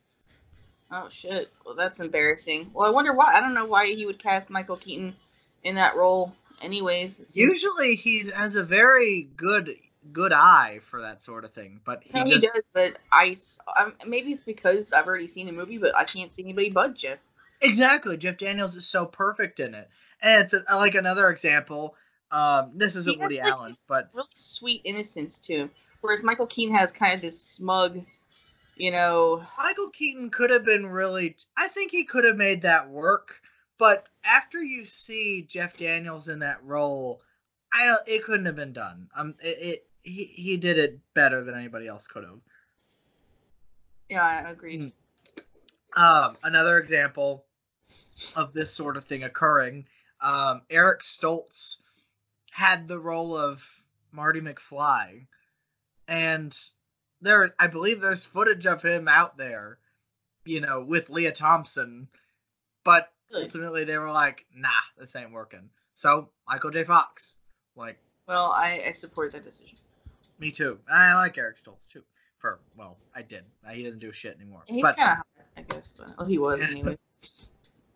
Oh 0.91 1.09
shit. 1.09 1.51
Well, 1.65 1.75
that's 1.75 1.99
embarrassing. 1.99 2.69
Well, 2.73 2.87
I 2.87 2.91
wonder 2.91 3.13
why. 3.13 3.33
I 3.33 3.39
don't 3.39 3.55
know 3.55 3.65
why 3.65 3.87
he 3.87 4.05
would 4.05 4.19
cast 4.19 4.51
Michael 4.51 4.77
Keaton 4.77 5.15
in 5.63 5.75
that 5.75 5.95
role. 5.95 6.33
Anyways, 6.61 7.35
Usually, 7.35 7.95
he 7.95 8.29
has 8.29 8.55
a 8.55 8.63
very 8.63 9.23
good 9.35 9.75
good 10.11 10.33
eye 10.33 10.79
for 10.83 11.01
that 11.01 11.21
sort 11.21 11.45
of 11.45 11.53
thing, 11.53 11.79
but 11.85 12.03
he 12.03 12.11
no, 12.13 12.25
just 12.25 12.45
he 12.53 12.59
does. 12.59 12.63
But 12.73 12.97
I, 13.11 13.35
um, 13.79 13.93
maybe 14.05 14.31
it's 14.31 14.43
because 14.43 14.93
I've 14.93 15.07
already 15.07 15.27
seen 15.27 15.47
the 15.47 15.53
movie, 15.53 15.77
but 15.77 15.95
I 15.95 16.03
can't 16.03 16.31
see 16.31 16.43
anybody 16.43 16.69
budge 16.69 17.01
Jeff. 17.01 17.19
Exactly. 17.61 18.17
Jeff 18.17 18.37
Daniels 18.37 18.75
is 18.75 18.85
so 18.85 19.05
perfect 19.05 19.59
in 19.59 19.73
it. 19.73 19.89
And 20.21 20.41
it's 20.41 20.53
a, 20.53 20.63
like 20.75 20.95
another 20.95 21.29
example. 21.29 21.95
Um, 22.31 22.71
this 22.75 22.95
isn't 22.95 23.19
Woody 23.19 23.39
like, 23.39 23.51
Allen, 23.51 23.75
but 23.87 24.09
really 24.13 24.27
sweet 24.33 24.81
innocence 24.83 25.39
too. 25.39 25.69
Whereas 26.01 26.23
Michael 26.23 26.47
Keaton 26.47 26.75
has 26.75 26.91
kind 26.91 27.15
of 27.15 27.21
this 27.21 27.39
smug, 27.39 28.03
you 28.75 28.91
know. 28.91 29.43
Michael 29.57 29.89
Keaton 29.89 30.29
could 30.29 30.51
have 30.51 30.65
been 30.65 30.87
really. 30.87 31.35
I 31.57 31.67
think 31.67 31.91
he 31.91 32.03
could 32.03 32.25
have 32.25 32.37
made 32.37 32.63
that 32.63 32.89
work. 32.89 33.41
But 33.77 34.07
after 34.23 34.61
you 34.63 34.85
see 34.85 35.45
Jeff 35.47 35.77
Daniels 35.77 36.27
in 36.27 36.39
that 36.39 36.63
role, 36.63 37.21
I 37.71 37.85
don't. 37.85 38.01
It 38.07 38.23
couldn't 38.23 38.45
have 38.45 38.55
been 38.55 38.73
done. 38.73 39.09
Um, 39.15 39.35
it, 39.41 39.57
it 39.61 39.87
he 40.05 40.25
he 40.25 40.57
did 40.57 40.77
it 40.77 40.99
better 41.13 41.43
than 41.43 41.55
anybody 41.55 41.87
else 41.87 42.07
could 42.07 42.23
have. 42.23 42.39
Yeah, 44.09 44.23
I 44.23 44.49
agree. 44.49 44.77
Mm. 44.77 44.91
Um, 45.97 46.37
another 46.43 46.77
example 46.77 47.45
of 48.35 48.53
this 48.53 48.71
sort 48.71 48.97
of 48.97 49.05
thing 49.05 49.23
occurring, 49.23 49.87
um, 50.21 50.61
Eric 50.69 51.01
Stoltz 51.01 51.79
had 52.51 52.87
the 52.87 52.99
role 52.99 53.35
of 53.35 53.67
Marty 54.11 54.41
McFly, 54.41 55.25
and 56.07 56.57
there, 57.21 57.53
I 57.59 57.67
believe, 57.67 58.01
there's 58.01 58.25
footage 58.25 58.67
of 58.67 58.83
him 58.83 59.07
out 59.07 59.37
there, 59.37 59.79
you 60.45 60.61
know, 60.61 60.81
with 60.81 61.09
Lea 61.09 61.31
Thompson, 61.31 62.07
but 62.83 63.11
ultimately 63.33 63.85
they 63.85 63.97
were 63.97 64.11
like, 64.11 64.45
"Nah, 64.53 64.69
this 64.97 65.15
ain't 65.15 65.31
working." 65.31 65.69
So 65.95 66.29
Michael 66.47 66.71
J. 66.71 66.83
Fox, 66.83 67.37
like, 67.75 67.97
Well, 68.27 68.51
I, 68.51 68.83
I 68.87 68.91
support 68.91 69.31
that 69.31 69.43
decision. 69.43 69.77
Me 70.39 70.51
too. 70.51 70.79
I 70.89 71.15
like 71.15 71.37
Eric 71.37 71.57
Stoltz 71.57 71.87
too. 71.87 72.03
For 72.39 72.59
well, 72.77 72.97
I 73.15 73.21
did. 73.21 73.43
He 73.71 73.83
doesn't 73.83 73.99
do 73.99 74.11
shit 74.11 74.35
anymore. 74.35 74.63
He's 74.67 74.81
but 74.81 74.97
kind 74.97 75.19
of, 75.19 75.43
I 75.57 75.61
guess, 75.61 75.91
but 75.97 76.07
oh, 76.17 76.25
he 76.25 76.37
was 76.37 76.61
anyway. 76.61 76.97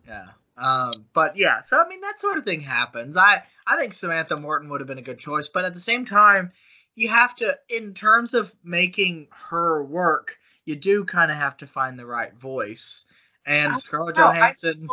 Yeah. 0.07 0.25
Um, 0.57 0.91
but 1.13 1.37
yeah, 1.37 1.61
so 1.61 1.79
I 1.79 1.87
mean 1.87 2.01
that 2.01 2.19
sort 2.19 2.39
of 2.39 2.43
thing 2.45 2.61
happens. 2.61 3.15
I 3.15 3.43
I 3.67 3.77
think 3.77 3.93
Samantha 3.93 4.37
Morton 4.37 4.69
would 4.69 4.81
have 4.81 4.87
been 4.87 4.97
a 4.97 5.03
good 5.03 5.19
choice, 5.19 5.47
but 5.47 5.65
at 5.65 5.73
the 5.75 5.79
same 5.79 6.03
time, 6.05 6.51
you 6.95 7.09
have 7.09 7.35
to 7.37 7.55
in 7.69 7.93
terms 7.93 8.33
of 8.33 8.53
making 8.63 9.27
her 9.49 9.83
work, 9.83 10.37
you 10.65 10.75
do 10.75 11.05
kind 11.05 11.29
of 11.31 11.37
have 11.37 11.57
to 11.57 11.67
find 11.67 11.97
the 11.99 12.07
right 12.07 12.33
voice. 12.33 13.05
And 13.45 13.73
I- 13.73 13.75
Scarlett 13.77 14.17
no, 14.17 14.25
I- 14.25 14.33
Johansson, 14.35 14.87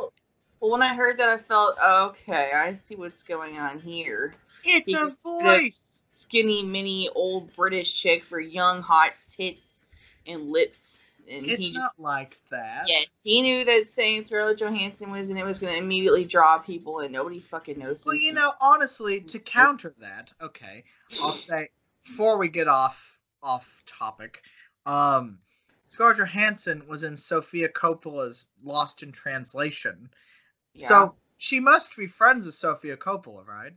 well, 0.60 0.70
when 0.70 0.82
I 0.82 0.94
heard 0.94 1.18
that, 1.18 1.30
I 1.30 1.38
felt 1.38 1.78
okay. 1.80 2.52
I 2.54 2.74
see 2.74 2.94
what's 2.94 3.22
going 3.22 3.58
on 3.58 3.80
here. 3.80 4.34
it's 4.64 4.86
he 4.86 4.94
a 4.94 4.98
just 4.98 5.22
put 5.22 5.40
a 5.46 5.58
voice. 5.62 5.95
Skinny, 6.16 6.62
mini, 6.62 7.10
old 7.14 7.54
British 7.54 7.94
chick 8.00 8.24
for 8.24 8.40
young, 8.40 8.80
hot 8.80 9.12
tits 9.26 9.82
and 10.26 10.50
lips, 10.50 10.98
and 11.28 11.46
It's 11.46 11.68
he 11.68 11.72
not 11.72 11.92
like 11.98 12.38
that. 12.50 12.84
Yes, 12.88 13.06
he 13.22 13.42
knew 13.42 13.66
that 13.66 13.86
saying 13.86 14.24
Scarlett 14.24 14.58
Johansson 14.58 15.10
was 15.10 15.28
in 15.28 15.36
it 15.36 15.44
was 15.44 15.58
going 15.58 15.74
to 15.74 15.78
immediately 15.78 16.24
draw 16.24 16.58
people, 16.58 17.00
and 17.00 17.12
nobody 17.12 17.40
fucking 17.40 17.78
knows. 17.78 18.06
Well, 18.06 18.14
you 18.14 18.32
know, 18.32 18.54
honestly, 18.62 19.20
to 19.20 19.38
counter 19.38 19.92
that, 19.98 20.32
okay, 20.40 20.84
I'll 21.22 21.32
say 21.32 21.68
before 22.02 22.38
we 22.38 22.48
get 22.48 22.66
off 22.66 23.18
off 23.42 23.82
topic, 23.84 24.42
um, 24.86 25.38
Scarlett 25.88 26.16
Johansson 26.16 26.82
was 26.88 27.04
in 27.04 27.14
Sofia 27.14 27.68
Coppola's 27.68 28.48
Lost 28.64 29.02
in 29.02 29.12
Translation, 29.12 30.08
Yeah, 30.72 30.88
so 30.88 31.14
she 31.36 31.60
must 31.60 31.94
be 31.94 32.06
friends 32.06 32.46
with 32.46 32.54
Sofia 32.54 32.96
Coppola, 32.96 33.46
right? 33.46 33.74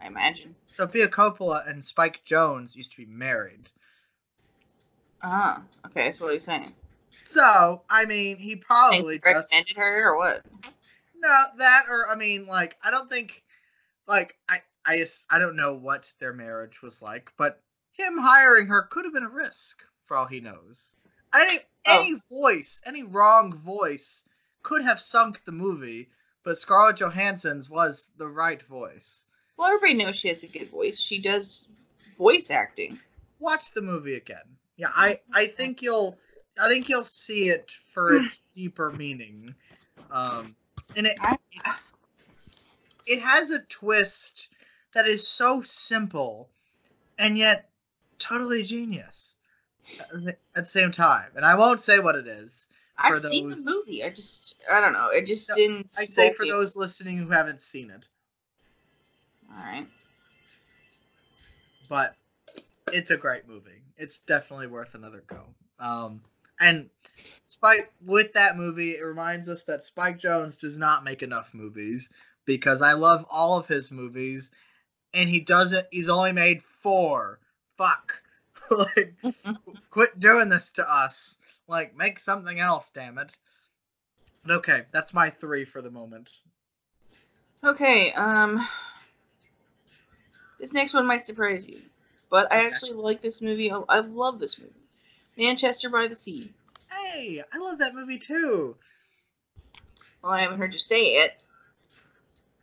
I 0.00 0.06
imagine. 0.06 0.54
Sofia 0.72 1.08
Coppola 1.08 1.68
and 1.68 1.84
Spike 1.84 2.24
Jonze 2.24 2.76
used 2.76 2.92
to 2.92 2.98
be 2.98 3.06
married, 3.06 3.68
Ah, 5.22 5.62
okay, 5.86 6.12
So 6.12 6.24
what 6.24 6.30
are 6.30 6.34
you 6.34 6.40
saying. 6.40 6.72
so 7.24 7.82
I 7.90 8.04
mean, 8.04 8.36
he 8.36 8.54
probably 8.56 9.14
he 9.14 9.20
recommended 9.24 9.76
her 9.76 10.10
or 10.10 10.16
what? 10.16 10.44
No, 11.16 11.36
that 11.58 11.84
or 11.90 12.08
I 12.08 12.14
mean, 12.14 12.46
like 12.46 12.76
I 12.82 12.90
don't 12.92 13.10
think, 13.10 13.42
like 14.06 14.36
I 14.48 14.58
I 14.86 14.98
just 14.98 15.26
I 15.30 15.38
don't 15.40 15.56
know 15.56 15.74
what 15.74 16.12
their 16.20 16.32
marriage 16.32 16.80
was 16.82 17.02
like, 17.02 17.32
but 17.36 17.60
him 17.92 18.16
hiring 18.16 18.68
her 18.68 18.82
could 18.82 19.04
have 19.04 19.14
been 19.14 19.24
a 19.24 19.28
risk 19.28 19.82
for 20.06 20.16
all 20.16 20.26
he 20.26 20.40
knows. 20.40 20.94
Any 21.34 21.60
Oh. 21.86 22.00
any 22.02 22.20
voice, 22.30 22.80
any 22.86 23.02
wrong 23.02 23.54
voice 23.54 24.24
could 24.62 24.82
have 24.82 25.00
sunk 25.00 25.42
the 25.44 25.52
movie, 25.52 26.10
but 26.44 26.58
Scarlett 26.58 26.96
Johansson's 26.98 27.68
was 27.70 28.12
the 28.18 28.28
right 28.28 28.62
voice. 28.62 29.26
Well, 29.58 29.68
everybody 29.68 29.94
knows 29.94 30.16
she 30.16 30.28
has 30.28 30.44
a 30.44 30.46
good 30.46 30.70
voice. 30.70 31.00
She 31.00 31.18
does 31.18 31.68
voice 32.16 32.50
acting. 32.50 33.00
Watch 33.40 33.72
the 33.72 33.82
movie 33.82 34.14
again. 34.14 34.38
Yeah, 34.76 34.90
I 34.94 35.18
I 35.32 35.48
think 35.48 35.82
you'll 35.82 36.16
I 36.62 36.68
think 36.68 36.88
you'll 36.88 37.04
see 37.04 37.48
it 37.48 37.72
for 37.92 38.14
its 38.22 38.42
deeper 38.54 38.92
meaning. 38.92 39.54
Um, 40.12 40.54
and 40.94 41.08
it 41.08 41.18
it 43.06 43.20
has 43.20 43.50
a 43.50 43.60
twist 43.62 44.48
that 44.94 45.06
is 45.06 45.26
so 45.26 45.62
simple 45.62 46.48
and 47.18 47.36
yet 47.36 47.68
totally 48.20 48.62
genius 48.62 49.34
at 50.00 50.36
the 50.54 50.66
same 50.66 50.92
time. 50.92 51.30
And 51.34 51.44
I 51.44 51.56
won't 51.56 51.80
say 51.80 51.98
what 51.98 52.14
it 52.14 52.28
is. 52.28 52.68
I've 52.96 53.14
For 53.14 53.20
seen 53.28 53.50
the 53.50 53.56
movie. 53.56 54.04
I 54.04 54.10
just, 54.10 54.56
I 54.70 54.80
don't 54.80 54.92
know. 54.92 55.08
It 55.10 55.26
just 55.26 55.48
No, 55.48 55.54
didn't. 55.54 55.88
I 55.96 56.04
say 56.04 56.32
for 56.34 56.46
those 56.46 56.76
listening 56.76 57.16
who 57.18 57.28
haven't 57.30 57.60
seen 57.60 57.90
it, 57.90 58.08
All 59.50 59.64
right. 59.64 59.86
but 61.88 62.14
it's 62.92 63.10
a 63.10 63.16
great 63.16 63.48
movie. 63.48 63.82
It's 63.96 64.18
definitely 64.18 64.66
worth 64.66 64.94
another 64.94 65.22
go. 65.26 65.42
Um, 65.78 66.20
and 66.60 66.90
Spike 67.46 67.90
with 68.04 68.32
that 68.34 68.56
movie, 68.56 68.92
it 68.92 69.02
reminds 69.02 69.48
us 69.48 69.64
that 69.64 69.84
Spike 69.84 70.20
Jonze 70.20 70.58
does 70.58 70.78
not 70.78 71.04
make 71.04 71.22
enough 71.22 71.50
movies 71.54 72.10
because 72.44 72.82
I 72.82 72.92
love 72.92 73.26
all 73.30 73.58
of 73.58 73.66
his 73.66 73.90
movies, 73.90 74.50
and 75.14 75.28
he 75.28 75.40
doesn't. 75.40 75.86
He's 75.90 76.08
only 76.08 76.32
made 76.32 76.62
four. 76.62 77.38
Fuck. 77.76 78.20
like, 78.70 79.14
quit 79.90 80.18
doing 80.18 80.48
this 80.48 80.72
to 80.72 80.90
us. 80.90 81.38
Like, 81.68 81.96
make 81.96 82.18
something 82.18 82.58
else, 82.58 82.90
damn 82.90 83.18
it. 83.18 83.32
But 84.44 84.56
okay, 84.56 84.82
that's 84.92 85.14
my 85.14 85.30
three 85.30 85.64
for 85.64 85.82
the 85.82 85.90
moment. 85.90 86.30
Okay. 87.64 88.12
Um. 88.12 88.66
This 90.58 90.72
next 90.72 90.94
one 90.94 91.06
might 91.06 91.24
surprise 91.24 91.68
you, 91.68 91.80
but 92.30 92.50
I 92.52 92.66
actually 92.66 92.92
like 92.92 93.20
this 93.22 93.40
movie. 93.40 93.70
I, 93.70 93.80
I 93.88 94.00
love 94.00 94.38
this 94.38 94.58
movie. 94.58 94.72
Manchester 95.36 95.88
by 95.88 96.08
the 96.08 96.16
Sea. 96.16 96.52
Hey, 96.90 97.42
I 97.52 97.58
love 97.58 97.78
that 97.78 97.94
movie 97.94 98.18
too. 98.18 98.76
Well, 100.22 100.32
I 100.32 100.40
haven't 100.40 100.58
heard 100.58 100.72
you 100.72 100.78
say 100.78 101.16
it. 101.16 101.40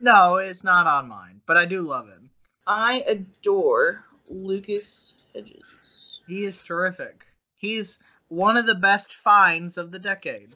No, 0.02 0.36
it's 0.38 0.64
not 0.64 0.88
on 0.88 1.08
mine, 1.08 1.42
but 1.46 1.56
I 1.58 1.66
do 1.66 1.82
love 1.82 2.10
him. 2.10 2.30
I 2.68 3.04
adore 3.08 4.04
Lucas 4.28 5.14
Hedges. 5.34 6.20
He 6.28 6.44
is 6.44 6.62
terrific. 6.64 7.26
He's 7.58 8.00
one 8.28 8.58
of 8.58 8.66
the 8.66 8.76
best 8.76 9.14
finds 9.14 9.78
of 9.78 9.92
the 9.92 10.00
decade. 10.00 10.56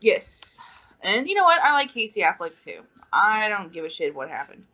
Yes. 0.00 0.58
And 1.02 1.28
you 1.28 1.34
know 1.34 1.44
what? 1.44 1.60
I 1.62 1.72
like 1.72 1.92
Casey 1.92 2.20
Affleck 2.20 2.52
too. 2.62 2.82
I 3.12 3.48
don't 3.48 3.72
give 3.72 3.84
a 3.84 3.90
shit 3.90 4.14
what 4.14 4.28
happened. 4.28 4.64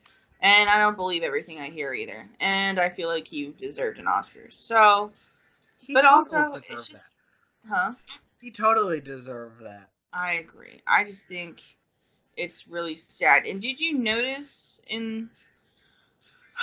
And 0.43 0.71
I 0.71 0.79
don't 0.79 0.97
believe 0.97 1.23
everything 1.23 1.59
I 1.59 1.69
hear 1.71 1.93
either. 1.93 2.29
And 2.41 2.81
I 2.81 2.89
feel 2.89 3.09
like 3.09 3.31
you 3.31 3.53
deserved 3.53 3.99
an 3.99 4.07
Oscar. 4.07 4.49
So, 4.51 5.13
He 5.79 5.93
but 5.93 6.03
totally 6.03 6.43
also, 6.43 6.57
it's 6.57 6.89
just, 6.89 7.15
huh? 7.69 7.93
that. 7.93 8.19
He 8.41 8.51
totally 8.51 9.01
deserved 9.01 9.63
that. 9.63 9.91
I 10.13 10.35
agree. 10.35 10.81
I 10.87 11.05
just 11.05 11.29
think 11.29 11.63
it's 12.37 12.67
really 12.67 12.97
sad. 12.97 13.45
And 13.45 13.61
did 13.61 13.81
you 13.81 13.99
notice 13.99 14.81
in 14.87 15.29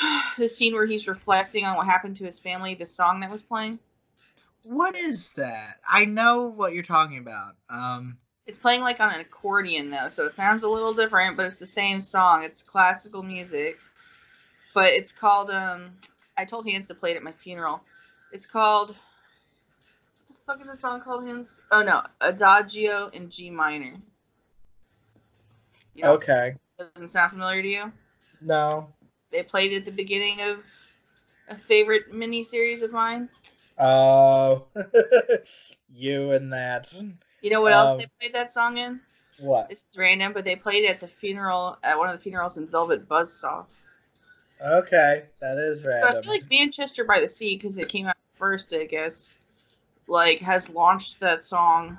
the 0.38 0.50
scene 0.50 0.74
where 0.74 0.86
he's 0.86 1.08
reflecting 1.08 1.66
on 1.66 1.78
what 1.78 1.86
happened 1.86 2.18
to 2.18 2.26
his 2.26 2.40
family, 2.40 2.74
the 2.76 2.86
song 2.86 3.20
that 3.20 3.32
was 3.32 3.42
playing? 3.44 3.80
What 4.64 4.96
is 4.96 5.32
that? 5.34 5.78
I 5.88 6.06
know 6.06 6.48
what 6.48 6.74
you're 6.74 6.84
talking 6.84 7.20
about. 7.20 7.56
Um, 7.70 8.18
It's 8.48 8.58
playing 8.58 8.82
like 8.82 9.02
on 9.02 9.14
an 9.14 9.20
accordion 9.20 9.90
though, 9.90 10.08
so 10.08 10.26
it 10.26 10.34
sounds 10.34 10.64
a 10.64 10.70
little 10.70 10.94
different, 10.94 11.36
but 11.36 11.46
it's 11.46 11.58
the 11.58 11.68
same 11.68 12.02
song. 12.02 12.44
It's 12.44 12.62
classical 12.62 13.22
music. 13.22 13.78
But 14.74 14.94
it's 14.94 15.12
called 15.12 15.52
um 15.52 15.92
I 16.38 16.46
told 16.46 16.68
Hans 16.68 16.88
to 16.88 16.96
play 16.96 17.12
it 17.12 17.18
at 17.18 17.24
my 17.24 17.34
funeral. 17.34 17.82
It's 18.32 18.46
called 18.46 18.96
what 20.28 20.38
the 20.38 20.42
fuck 20.46 20.62
is 20.62 20.68
that 20.68 20.80
song 20.80 21.02
called, 21.02 21.28
Hans? 21.28 21.60
Oh 21.72 21.84
no, 21.84 22.04
Adagio 22.22 23.10
in 23.10 23.30
G 23.30 23.50
minor. 23.50 23.96
You 25.94 26.04
know, 26.04 26.14
okay. 26.14 26.56
doesn't 26.78 27.10
sound 27.10 27.32
familiar 27.32 27.62
to 27.62 27.68
you? 27.68 27.92
No. 28.40 28.88
They 29.32 29.44
played 29.44 29.74
it 29.74 29.78
at 29.78 29.86
the 29.86 29.92
beginning 29.92 30.42
of 30.42 30.60
a 31.50 31.58
favorite 31.58 32.14
mini 32.14 32.44
series 32.44 32.82
of 32.82 32.92
mine. 32.92 33.28
Oh, 33.78 34.68
you 35.94 36.32
and 36.32 36.54
that. 36.54 36.94
You 37.42 37.52
know 37.52 37.62
what 37.62 37.74
else 37.74 37.92
Um, 37.92 37.98
they 38.00 38.08
played 38.20 38.34
that 38.34 38.52
song 38.52 38.78
in? 38.78 39.00
What? 39.40 39.68
It's 39.70 39.86
random, 39.96 40.34
but 40.34 40.44
they 40.44 40.56
played 40.56 40.86
it 40.86 40.90
at 40.90 41.00
the 41.00 41.08
funeral 41.08 41.78
at 41.84 41.98
one 41.98 42.10
of 42.10 42.18
the 42.18 42.22
funerals 42.22 42.58
in 42.58 42.68
Velvet 42.68 43.08
Buzzsaw. 43.08 43.66
Okay, 44.60 45.26
that 45.40 45.58
is 45.58 45.82
So 45.82 45.90
I 45.92 46.12
feel 46.12 46.32
like 46.32 46.50
Manchester 46.50 47.04
by 47.04 47.20
the 47.20 47.28
Sea, 47.28 47.56
because 47.56 47.78
it 47.78 47.90
came 47.90 48.08
out 48.08 48.16
first, 48.40 48.74
I 48.74 48.86
guess, 48.86 49.38
like 50.08 50.40
has 50.40 50.70
launched 50.70 51.20
that 51.20 51.44
song 51.46 51.98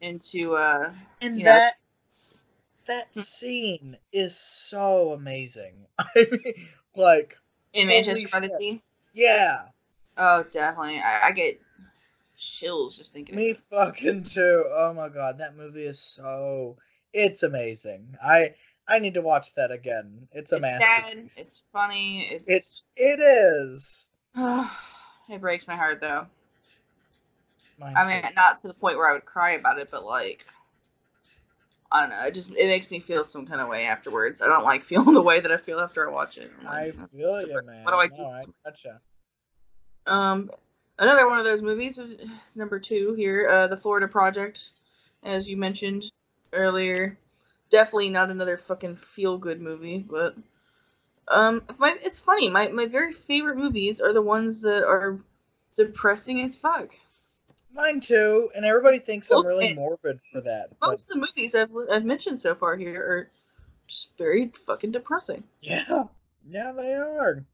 into 0.00 0.56
uh 0.56 0.92
and 1.20 1.38
you 1.38 1.44
know- 1.44 1.52
that 1.52 1.74
that 2.86 3.14
scene 3.16 3.96
is 4.12 4.36
so 4.36 5.12
amazing. 5.12 5.86
I 5.98 6.04
mean, 6.16 6.54
like, 6.96 7.36
in 7.72 7.86
Manchester 7.86 8.28
by 8.32 8.40
the. 8.40 8.50
Sea. 8.58 8.82
yeah, 9.14 9.66
Oh, 10.16 10.42
definitely. 10.50 10.98
I, 10.98 11.28
I 11.28 11.30
get 11.32 11.60
chills 12.42 12.96
just 12.96 13.12
thinking. 13.12 13.36
me 13.36 13.54
fucking 13.70 14.24
too. 14.24 14.64
Oh 14.68 14.92
my 14.94 15.08
god, 15.08 15.38
that 15.38 15.56
movie 15.56 15.84
is 15.84 16.00
so 16.00 16.76
it's 17.12 17.42
amazing. 17.42 18.16
I 18.22 18.54
I 18.88 18.98
need 18.98 19.14
to 19.14 19.22
watch 19.22 19.54
that 19.54 19.70
again. 19.70 20.28
It's 20.32 20.52
a 20.52 20.56
it's 20.56 20.78
sad. 20.78 21.30
It's 21.36 21.62
funny. 21.72 22.40
It's 22.46 22.82
It 22.96 23.18
it 23.18 23.20
is. 23.20 24.08
it 24.36 25.40
breaks 25.40 25.68
my 25.68 25.76
heart 25.76 26.00
though. 26.00 26.26
Mine 27.78 27.96
I 27.96 28.06
mean, 28.06 28.22
too. 28.22 28.28
not 28.36 28.60
to 28.62 28.68
the 28.68 28.74
point 28.74 28.96
where 28.96 29.08
I 29.08 29.12
would 29.12 29.24
cry 29.24 29.52
about 29.52 29.78
it, 29.78 29.88
but 29.90 30.04
like, 30.04 30.44
I 31.90 32.00
don't 32.00 32.10
know. 32.10 32.22
It 32.24 32.34
just 32.34 32.50
it 32.50 32.66
makes 32.66 32.90
me 32.90 33.00
feel 33.00 33.24
some 33.24 33.46
kind 33.46 33.60
of 33.60 33.68
way 33.68 33.84
afterwards. 33.84 34.42
I 34.42 34.46
don't 34.46 34.64
like 34.64 34.84
feeling 34.86 35.14
the 35.14 35.22
way 35.22 35.40
that 35.40 35.52
I 35.52 35.58
feel 35.58 35.80
after 35.80 36.08
I 36.08 36.12
watch 36.12 36.38
it. 36.38 36.50
I'm 36.60 36.66
I 36.66 36.84
like, 36.86 37.10
feel 37.10 37.40
you, 37.46 37.60
man. 37.64 37.84
What 37.84 37.92
do 37.92 37.96
I 37.98 38.06
no, 38.08 38.16
do? 38.16 38.22
I 38.22 38.44
gotcha. 38.64 39.00
Um, 40.06 40.50
another 41.02 41.28
one 41.28 41.38
of 41.38 41.44
those 41.44 41.62
movies 41.62 41.98
is 41.98 42.16
number 42.56 42.78
two 42.78 43.12
here, 43.14 43.48
uh, 43.48 43.66
the 43.66 43.76
Florida 43.76 44.08
Project, 44.08 44.70
as 45.22 45.48
you 45.48 45.56
mentioned 45.56 46.10
earlier. 46.52 47.18
Definitely 47.70 48.10
not 48.10 48.30
another 48.30 48.56
fucking 48.56 48.96
feel 48.96 49.36
good 49.38 49.60
movie, 49.60 49.98
but 49.98 50.36
um, 51.28 51.62
my, 51.78 51.96
it's 52.02 52.20
funny. 52.20 52.48
My 52.50 52.68
my 52.68 52.86
very 52.86 53.12
favorite 53.12 53.56
movies 53.56 54.00
are 54.00 54.12
the 54.12 54.22
ones 54.22 54.62
that 54.62 54.84
are 54.84 55.18
depressing 55.76 56.42
as 56.42 56.54
fuck. 56.54 56.90
Mine 57.74 58.00
too, 58.00 58.50
and 58.54 58.66
everybody 58.66 58.98
thinks 58.98 59.30
I'm 59.30 59.46
really 59.46 59.74
morbid 59.74 60.20
for 60.30 60.42
that. 60.42 60.68
But 60.80 60.90
Most 60.90 61.08
of 61.10 61.14
the 61.14 61.20
movies 61.20 61.54
I've 61.54 61.70
I've 61.90 62.04
mentioned 62.04 62.40
so 62.40 62.54
far 62.54 62.76
here 62.76 63.00
are 63.00 63.30
just 63.86 64.16
very 64.18 64.48
fucking 64.66 64.92
depressing. 64.92 65.42
yeah, 65.60 66.04
yeah, 66.46 66.72
they 66.72 66.92
are. 66.94 67.44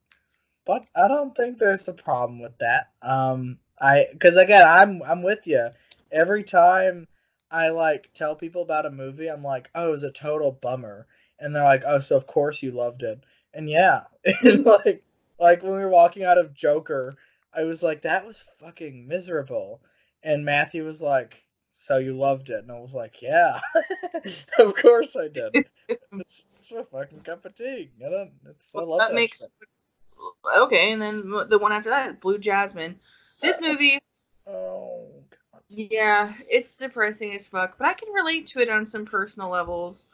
But 0.69 0.87
I 0.95 1.09
don't 1.09 1.35
think 1.35 1.59
there's 1.59 1.89
a 1.89 1.95
problem 1.95 2.41
with 2.41 2.59
that. 2.59 2.91
Um, 3.01 3.59
I 3.81 4.07
because 4.13 4.37
again, 4.37 4.67
I'm 4.69 5.01
I'm 5.03 5.23
with 5.23 5.47
you. 5.47 5.71
Every 6.13 6.45
time 6.45 7.09
I 7.51 7.71
like 7.71 8.11
tell 8.13 8.37
people 8.37 8.61
about 8.61 8.85
a 8.85 8.91
movie, 8.91 9.29
I'm 9.29 9.43
like, 9.43 9.71
oh, 9.75 9.89
it 9.89 9.93
was 9.93 10.03
a 10.03 10.13
total 10.13 10.53
bummer, 10.53 11.07
and 11.41 11.57
they're 11.57 11.65
like, 11.65 11.85
oh, 11.87 12.01
so 12.01 12.19
of 12.19 12.27
course 12.27 12.63
you 12.63 12.73
loved 12.73 13.03
it, 13.03 13.19
and 13.55 13.71
yeah, 13.71 14.03
and 14.43 14.67
like 14.67 15.03
like 15.41 15.63
when 15.63 15.73
we 15.73 15.79
were 15.79 15.89
walking 15.89 16.25
out 16.25 16.37
of 16.37 16.53
Joker, 16.53 17.17
I 17.57 17.65
was 17.65 17.83
like, 17.83 18.03
that 18.03 18.27
was 18.27 18.45
fucking 18.61 19.09
miserable, 19.09 19.81
and 20.23 20.45
Matthew 20.45 20.85
was 20.85 21.01
like. 21.01 21.43
So 21.81 21.99
you 21.99 22.13
loved 22.13 22.51
it, 22.51 22.59
and 22.59 22.73
I 22.73 22.81
was 22.81 22.93
like, 22.93 23.23
"Yeah, 23.23 23.61
of 24.59 24.75
course 24.75 25.17
I 25.17 25.29
did. 25.29 25.55
It's, 26.13 26.43
it's 26.59 26.73
my 26.73 26.83
fucking 26.91 27.21
cup 27.21 27.45
of 27.45 27.55
tea. 27.55 27.91
You 27.99 28.11
know, 28.11 28.29
it's 28.51 28.75
I 28.75 28.81
love 28.81 28.99
that 28.99 29.11
that 29.11 29.15
makes. 29.15 29.45
Okay, 30.59 30.93
and 30.93 31.01
then 31.01 31.31
the 31.49 31.59
one 31.59 31.73
after 31.73 31.91
that, 31.91 32.21
Blue 32.21 32.39
Jasmine. 32.39 32.99
This 33.41 33.61
uh, 33.61 33.69
movie 33.69 33.99
Oh, 34.49 35.11
God. 35.53 35.63
Yeah, 35.69 36.33
it's 36.49 36.77
depressing 36.77 37.35
as 37.35 37.49
fuck, 37.49 37.77
but 37.77 37.87
I 37.87 37.93
can 37.93 38.13
relate 38.13 38.47
to 38.49 38.61
it 38.61 38.71
on 38.71 38.87
some 38.87 39.05
personal 39.05 39.51
levels. 39.51 40.05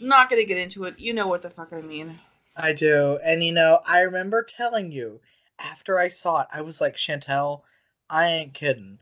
Not 0.00 0.30
gonna 0.30 0.44
get 0.44 0.58
into 0.58 0.84
it. 0.84 0.98
You 0.98 1.12
know 1.12 1.26
what 1.26 1.42
the 1.42 1.50
fuck 1.50 1.72
I 1.72 1.80
mean. 1.80 2.20
I 2.56 2.72
do, 2.72 3.18
and 3.24 3.42
you 3.42 3.52
know, 3.52 3.80
I 3.84 4.02
remember 4.02 4.44
telling 4.44 4.92
you 4.92 5.20
after 5.58 5.98
I 5.98 6.08
saw 6.08 6.42
it, 6.42 6.48
I 6.52 6.62
was 6.62 6.80
like, 6.80 6.96
Chantelle, 6.96 7.64
I 8.08 8.28
ain't 8.28 8.54
kidding. 8.54 8.98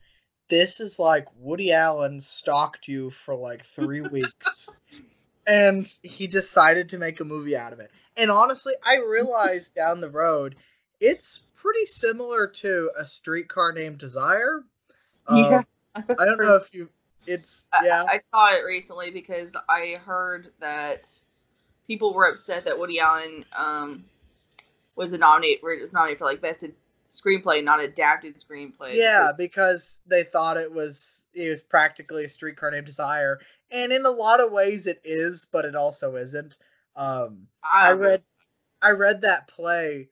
This 0.49 0.81
is 0.81 0.99
like 0.99 1.27
Woody 1.37 1.73
Allen 1.73 2.21
stalked 2.21 2.89
you 2.89 3.11
for 3.11 3.35
like 3.35 3.65
three 3.65 4.01
weeks, 4.11 4.73
and 5.47 5.87
he 6.03 6.27
decided 6.27 6.91
to 6.91 6.99
make 6.99 7.21
a 7.21 7.25
movie 7.25 7.57
out 7.57 7.75
of 7.75 7.81
it. 7.81 7.91
And 8.17 8.31
honestly, 8.31 8.73
I 8.85 8.99
realized 8.99 9.75
down 9.75 10.01
the 10.01 10.11
road, 10.11 10.57
it's 11.01 11.43
pretty 11.55 11.87
similar 11.87 12.47
to 12.47 12.91
a 12.97 13.07
streetcar 13.07 13.73
named 13.73 13.99
Desire. 13.99 14.63
Yeah. 15.29 15.63
Um, 15.95 16.05
I 16.19 16.25
don't 16.25 16.41
know 16.41 16.57
if 16.57 16.73
you. 16.73 16.89
It's 17.27 17.69
I- 17.73 17.85
yeah. 17.85 18.05
I, 18.09 18.21
saw 18.31 18.55
it 18.55 18.65
recently 18.65 19.11
because 19.11 19.55
I 19.69 19.99
heard 20.05 20.53
that 20.61 21.11
people 21.87 22.15
were 22.15 22.27
upset 22.27 22.65
that 22.65 22.79
Woody 22.79 23.01
Allen 23.01 23.45
um 23.57 24.05
was 24.95 25.13
a 25.13 25.19
nominate 25.19 25.61
was 25.63 25.93
nominated 25.93 26.19
for 26.19 26.25
like 26.25 26.41
best 26.41 26.65
screenplay, 27.11 27.63
not 27.63 27.81
adapted 27.81 28.37
screenplay. 28.41 28.93
Yeah, 28.95 29.33
because 29.37 30.01
they 30.07 30.25
thought 30.25 30.57
it 30.57 30.73
was 30.73 31.27
it 31.35 31.49
was 31.49 31.63
practically 31.63 32.25
a 32.25 32.29
streetcar 32.29 32.71
named 32.71 32.87
Desire, 32.87 33.41
and 33.71 33.93
in 33.93 34.07
a 34.07 34.11
lot 34.11 34.41
of 34.41 34.53
ways 34.53 34.87
it 34.87 35.01
is, 35.05 35.47
but 35.51 35.65
it 35.65 35.75
also 35.75 36.17
isn't. 36.17 36.57
Um, 36.97 37.49
I 37.63 37.91
don't 37.91 38.01
read 38.01 38.23
I 38.83 38.91
read 38.91 39.23
that 39.23 39.49
play 39.49 40.09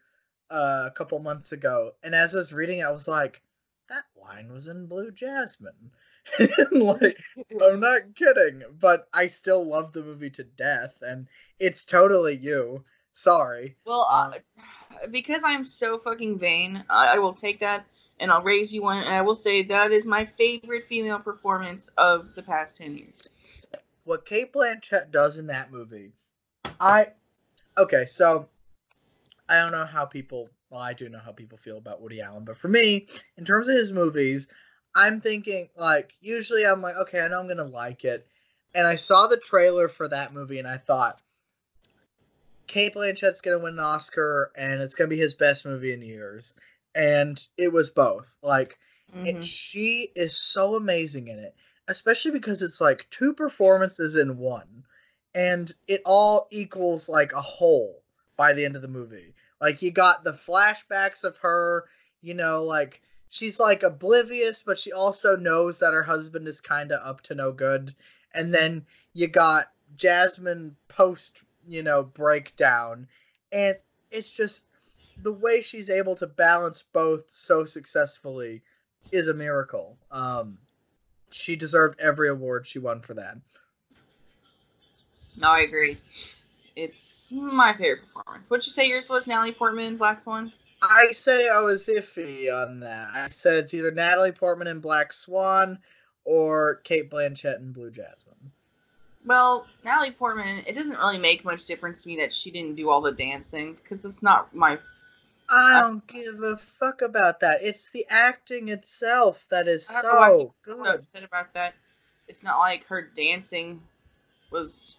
uh, 0.50 0.84
a 0.86 0.90
couple 0.90 1.18
months 1.18 1.52
ago, 1.52 1.92
and 2.02 2.14
as 2.14 2.34
I 2.34 2.38
was 2.38 2.52
reading, 2.52 2.80
it, 2.80 2.86
I 2.86 2.92
was 2.92 3.08
like, 3.08 3.42
"That 3.88 4.04
line 4.20 4.52
was 4.52 4.68
in 4.68 4.86
Blue 4.86 5.10
Jasmine." 5.10 5.90
like, 6.70 7.18
I'm 7.62 7.80
not 7.80 8.14
kidding, 8.14 8.62
but 8.80 9.08
I 9.12 9.26
still 9.28 9.64
love 9.64 9.92
the 9.92 10.02
movie 10.02 10.30
to 10.30 10.44
death, 10.44 11.02
and 11.02 11.28
it's 11.58 11.84
totally 11.84 12.36
you. 12.36 12.84
Sorry. 13.12 13.76
Well, 13.86 14.06
uh, 14.10 14.32
because 15.10 15.44
I'm 15.44 15.64
so 15.66 15.98
fucking 15.98 16.38
vain, 16.38 16.84
I, 16.90 17.14
I 17.14 17.18
will 17.18 17.34
take 17.34 17.60
that 17.60 17.86
and 18.20 18.30
I'll 18.30 18.42
raise 18.42 18.74
you 18.74 18.82
one, 18.82 18.98
and 18.98 19.08
I 19.14 19.22
will 19.22 19.34
say 19.34 19.62
that 19.64 19.92
is 19.92 20.06
my 20.06 20.24
favorite 20.24 20.84
female 20.84 21.18
performance 21.18 21.88
of 21.98 22.34
the 22.34 22.42
past 22.42 22.76
ten 22.76 22.96
years. 22.96 23.12
what 24.04 24.24
Cate 24.24 24.52
Blanchett 24.52 25.10
does 25.10 25.38
in 25.38 25.48
that 25.48 25.72
movie, 25.72 26.12
I 26.80 27.08
okay, 27.78 28.04
so 28.04 28.48
I 29.48 29.56
don't 29.56 29.72
know 29.72 29.84
how 29.84 30.04
people 30.06 30.48
well, 30.70 30.80
I 30.80 30.92
do 30.92 31.08
know 31.08 31.18
how 31.18 31.32
people 31.32 31.58
feel 31.58 31.78
about 31.78 32.00
Woody 32.02 32.20
Allen, 32.20 32.44
but 32.44 32.56
for 32.56 32.68
me, 32.68 33.06
in 33.36 33.44
terms 33.44 33.68
of 33.68 33.76
his 33.76 33.92
movies, 33.92 34.48
I'm 34.96 35.20
thinking 35.20 35.68
like 35.76 36.14
usually 36.20 36.66
I'm 36.66 36.82
like, 36.82 36.96
okay, 36.96 37.20
I 37.20 37.28
know 37.28 37.40
I'm 37.40 37.48
gonna 37.48 37.64
like 37.64 38.04
it. 38.04 38.26
And 38.74 38.86
I 38.86 38.96
saw 38.96 39.28
the 39.28 39.36
trailer 39.36 39.88
for 39.88 40.08
that 40.08 40.32
movie 40.32 40.58
and 40.58 40.66
I 40.66 40.78
thought 40.78 41.20
Cate 42.66 42.94
Blanchett's 42.94 43.40
gonna 43.40 43.58
win 43.58 43.74
an 43.74 43.80
Oscar 43.80 44.50
and 44.56 44.80
it's 44.80 44.94
gonna 44.94 45.08
be 45.08 45.18
his 45.18 45.34
best 45.34 45.64
movie 45.64 45.92
in 45.92 46.02
years. 46.02 46.54
And 46.94 47.44
it 47.56 47.72
was 47.72 47.90
both. 47.90 48.34
Like 48.42 48.78
it, 49.24 49.36
Mhm. 49.36 49.44
she 49.44 50.10
is 50.16 50.36
so 50.36 50.76
amazing 50.76 51.28
in 51.28 51.38
it, 51.38 51.54
especially 51.88 52.32
because 52.32 52.62
it's 52.62 52.80
like 52.80 53.08
two 53.10 53.32
performances 53.32 54.16
in 54.16 54.38
one, 54.38 54.84
and 55.34 55.72
it 55.88 56.00
all 56.04 56.46
equals 56.50 57.08
like 57.08 57.32
a 57.32 57.40
whole 57.40 58.02
by 58.36 58.52
the 58.52 58.64
end 58.64 58.76
of 58.76 58.82
the 58.82 58.88
movie. 58.88 59.34
Like 59.60 59.82
you 59.82 59.90
got 59.90 60.24
the 60.24 60.32
flashbacks 60.32 61.24
of 61.24 61.36
her, 61.38 61.84
you 62.20 62.34
know, 62.34 62.64
like 62.64 63.02
she's 63.30 63.58
like 63.58 63.82
oblivious, 63.82 64.62
but 64.62 64.78
she 64.78 64.92
also 64.92 65.36
knows 65.36 65.80
that 65.80 65.94
her 65.94 66.02
husband 66.02 66.46
is 66.46 66.60
kind 66.60 66.92
of 66.92 67.00
up 67.04 67.20
to 67.22 67.34
no 67.34 67.52
good. 67.52 67.94
And 68.34 68.54
then 68.54 68.86
you 69.12 69.28
got 69.28 69.66
Jasmine 69.96 70.76
post, 70.88 71.40
you 71.66 71.82
know, 71.82 72.02
breakdown, 72.02 73.08
and 73.52 73.76
it's 74.10 74.30
just 74.30 74.66
the 75.22 75.32
way 75.32 75.62
she's 75.62 75.90
able 75.90 76.16
to 76.16 76.26
balance 76.26 76.84
both 76.92 77.24
so 77.32 77.64
successfully 77.64 78.62
is 79.12 79.28
a 79.28 79.34
miracle. 79.34 79.96
Um, 80.10 80.58
she 81.30 81.56
deserved 81.56 82.00
every 82.00 82.28
award 82.28 82.66
she 82.66 82.78
won 82.78 83.00
for 83.00 83.14
that. 83.14 83.36
No, 85.36 85.48
I 85.48 85.60
agree. 85.60 85.98
It's 86.76 87.30
my 87.32 87.72
favorite 87.72 88.02
performance. 88.12 88.48
What'd 88.48 88.66
you 88.66 88.72
say 88.72 88.88
yours 88.88 89.08
was, 89.08 89.26
Natalie 89.26 89.52
Portman 89.52 89.86
in 89.86 89.96
Black 89.96 90.20
Swan? 90.20 90.52
I 90.82 91.12
said 91.12 91.40
I 91.50 91.60
was 91.60 91.88
iffy 91.88 92.52
on 92.52 92.80
that. 92.80 93.10
I 93.14 93.26
said 93.28 93.58
it's 93.58 93.74
either 93.74 93.90
Natalie 93.90 94.32
Portman 94.32 94.68
in 94.68 94.80
Black 94.80 95.12
Swan 95.12 95.78
or 96.24 96.76
Cate 96.84 97.10
Blanchett 97.10 97.58
in 97.58 97.72
Blue 97.72 97.90
Jasmine. 97.90 98.52
Well, 99.24 99.66
Natalie 99.84 100.10
Portman, 100.10 100.64
it 100.66 100.74
doesn't 100.74 100.98
really 100.98 101.18
make 101.18 101.44
much 101.44 101.64
difference 101.64 102.02
to 102.02 102.08
me 102.08 102.16
that 102.16 102.34
she 102.34 102.50
didn't 102.50 102.76
do 102.76 102.90
all 102.90 103.00
the 103.00 103.12
dancing 103.12 103.74
because 103.74 104.04
it's 104.04 104.22
not 104.22 104.54
my. 104.54 104.78
I 105.48 105.80
don't 105.80 106.06
give 106.06 106.42
a 106.42 106.56
fuck 106.56 107.02
about 107.02 107.40
that. 107.40 107.62
It's 107.62 107.90
the 107.90 108.06
acting 108.10 108.68
itself 108.68 109.46
that 109.50 109.68
is 109.68 109.90
I 109.90 110.02
don't 110.02 110.14
know 110.14 110.20
so 110.20 110.54
people 110.64 110.84
so 110.84 110.92
good. 110.92 111.00
upset 111.00 111.24
about 111.24 111.54
that. 111.54 111.74
It's 112.28 112.42
not 112.42 112.58
like 112.58 112.86
her 112.86 113.02
dancing 113.02 113.80
was 114.50 114.96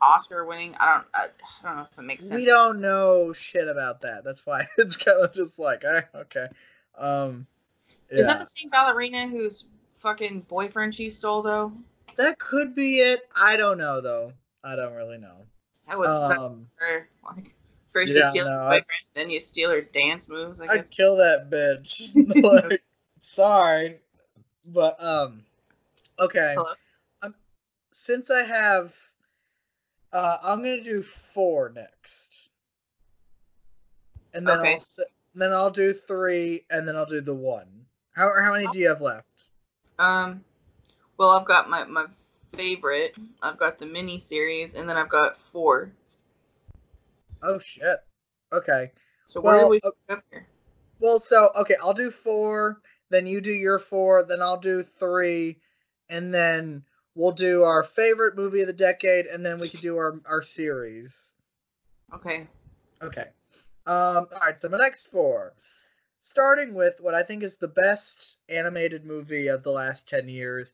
Oscar 0.00 0.44
winning. 0.44 0.74
I 0.78 0.94
don't. 0.94 1.06
I, 1.14 1.26
I 1.62 1.66
don't 1.66 1.76
know 1.76 1.86
if 1.92 1.98
it 1.98 2.02
makes 2.02 2.24
sense. 2.26 2.38
We 2.40 2.46
don't 2.46 2.80
know 2.80 3.32
shit 3.32 3.68
about 3.68 4.02
that. 4.02 4.24
That's 4.24 4.44
why 4.46 4.66
it's 4.78 4.96
kind 4.96 5.22
of 5.22 5.32
just 5.32 5.58
like, 5.58 5.84
eh, 5.84 6.02
okay. 6.14 6.48
Um, 6.96 7.46
Is 8.10 8.26
that 8.26 8.38
the 8.40 8.46
same 8.46 8.70
ballerina 8.70 9.28
whose 9.28 9.64
fucking 9.94 10.40
boyfriend 10.48 10.94
she 10.94 11.10
stole 11.10 11.42
though? 11.42 11.72
that 12.16 12.38
could 12.38 12.74
be 12.74 12.98
it. 12.98 13.20
I 13.40 13.56
don't 13.56 13.78
know 13.78 14.00
though. 14.00 14.32
I 14.64 14.76
don't 14.76 14.94
really 14.94 15.18
know. 15.18 15.46
That 15.88 15.98
was 15.98 16.30
Um, 16.30 16.66
her. 16.76 17.08
Like 17.24 17.54
first 17.92 18.08
you 18.14 18.20
yeah, 18.20 18.30
steal 18.30 18.44
no, 18.46 18.50
her 18.50 18.58
I- 18.58 18.68
boyfriend, 18.68 19.02
then 19.14 19.30
you 19.30 19.40
steal 19.40 19.70
her 19.70 19.80
dance 19.80 20.28
moves. 20.28 20.60
I 20.60 20.66
guess. 20.66 20.86
I'd 20.86 20.90
kill 20.90 21.16
that 21.16 21.50
bitch. 21.50 22.10
like, 22.70 22.82
sorry, 23.20 23.94
but 24.72 25.02
um, 25.02 25.40
okay. 26.18 26.54
Hello? 26.56 26.74
Since 27.92 28.30
I 28.30 28.44
have, 28.44 28.94
uh, 30.12 30.38
I'm 30.42 30.58
gonna 30.58 30.82
do 30.82 31.02
four 31.02 31.70
next, 31.74 32.48
and 34.34 34.46
then 34.46 34.58
Okay. 34.58 34.74
I'll 34.74 34.80
then 35.34 35.52
I'll 35.52 35.70
do 35.70 35.92
three, 35.92 36.62
and 36.70 36.86
then 36.86 36.96
I'll 36.96 37.06
do 37.06 37.20
the 37.20 37.34
one. 37.34 37.86
How 38.12 38.30
how 38.42 38.52
many 38.52 38.66
do 38.68 38.78
you 38.78 38.88
have 38.88 39.00
left? 39.00 39.48
Um, 39.98 40.44
well, 41.16 41.30
I've 41.30 41.46
got 41.46 41.68
my 41.68 41.84
my 41.84 42.06
favorite. 42.54 43.14
I've 43.42 43.58
got 43.58 43.78
the 43.78 43.86
mini 43.86 44.18
series, 44.18 44.74
and 44.74 44.88
then 44.88 44.96
I've 44.96 45.08
got 45.08 45.36
four. 45.36 45.92
Oh 47.42 47.58
shit. 47.58 47.98
Okay. 48.52 48.90
So 49.26 49.40
where 49.40 49.54
Well, 49.54 49.66
do 49.66 49.70
we 49.70 49.80
uh, 49.84 50.12
up 50.12 50.24
here? 50.30 50.46
Well, 51.00 51.18
so 51.18 51.50
okay, 51.56 51.76
I'll 51.82 51.94
do 51.94 52.10
four, 52.10 52.80
then 53.08 53.26
you 53.26 53.40
do 53.40 53.52
your 53.52 53.78
four, 53.78 54.22
then 54.24 54.42
I'll 54.42 54.60
do 54.60 54.82
three, 54.82 55.60
and 56.10 56.32
then 56.34 56.84
we'll 57.14 57.32
do 57.32 57.62
our 57.62 57.82
favorite 57.82 58.36
movie 58.36 58.60
of 58.60 58.66
the 58.66 58.72
decade, 58.72 59.26
and 59.26 59.44
then 59.44 59.60
we 59.60 59.68
can 59.68 59.80
do 59.80 59.96
our 59.96 60.20
our 60.28 60.42
series. 60.42 61.34
Okay. 62.14 62.46
Okay. 63.02 63.26
Um. 63.86 64.26
All 64.32 64.40
right. 64.44 64.58
So 64.58 64.68
my 64.68 64.78
next 64.78 65.06
four, 65.06 65.54
starting 66.20 66.74
with 66.74 66.94
what 67.00 67.14
I 67.14 67.22
think 67.22 67.42
is 67.42 67.56
the 67.56 67.68
best 67.68 68.38
animated 68.48 69.04
movie 69.04 69.48
of 69.48 69.62
the 69.62 69.72
last 69.72 70.08
ten 70.08 70.28
years, 70.28 70.72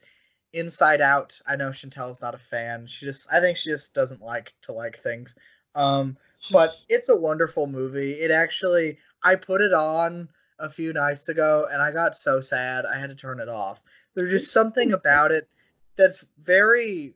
Inside 0.52 1.00
Out. 1.00 1.40
I 1.46 1.56
know 1.56 1.70
Chantelle's 1.70 2.22
not 2.22 2.34
a 2.34 2.38
fan. 2.38 2.86
She 2.86 3.06
just, 3.06 3.32
I 3.32 3.40
think 3.40 3.58
she 3.58 3.70
just 3.70 3.94
doesn't 3.94 4.22
like 4.22 4.54
to 4.62 4.72
like 4.72 4.98
things. 4.98 5.36
Um. 5.74 6.16
But 6.52 6.76
it's 6.88 7.08
a 7.08 7.16
wonderful 7.16 7.66
movie. 7.66 8.12
It 8.12 8.30
actually, 8.30 8.98
I 9.24 9.34
put 9.34 9.60
it 9.60 9.72
on 9.72 10.28
a 10.60 10.68
few 10.68 10.92
nights 10.92 11.28
ago, 11.28 11.66
and 11.72 11.82
I 11.82 11.90
got 11.90 12.14
so 12.14 12.40
sad 12.40 12.84
I 12.86 13.00
had 13.00 13.10
to 13.10 13.16
turn 13.16 13.40
it 13.40 13.48
off. 13.48 13.80
There's 14.14 14.30
just 14.30 14.52
something 14.52 14.92
about 14.92 15.32
it 15.32 15.48
that's 15.96 16.26
very 16.42 17.14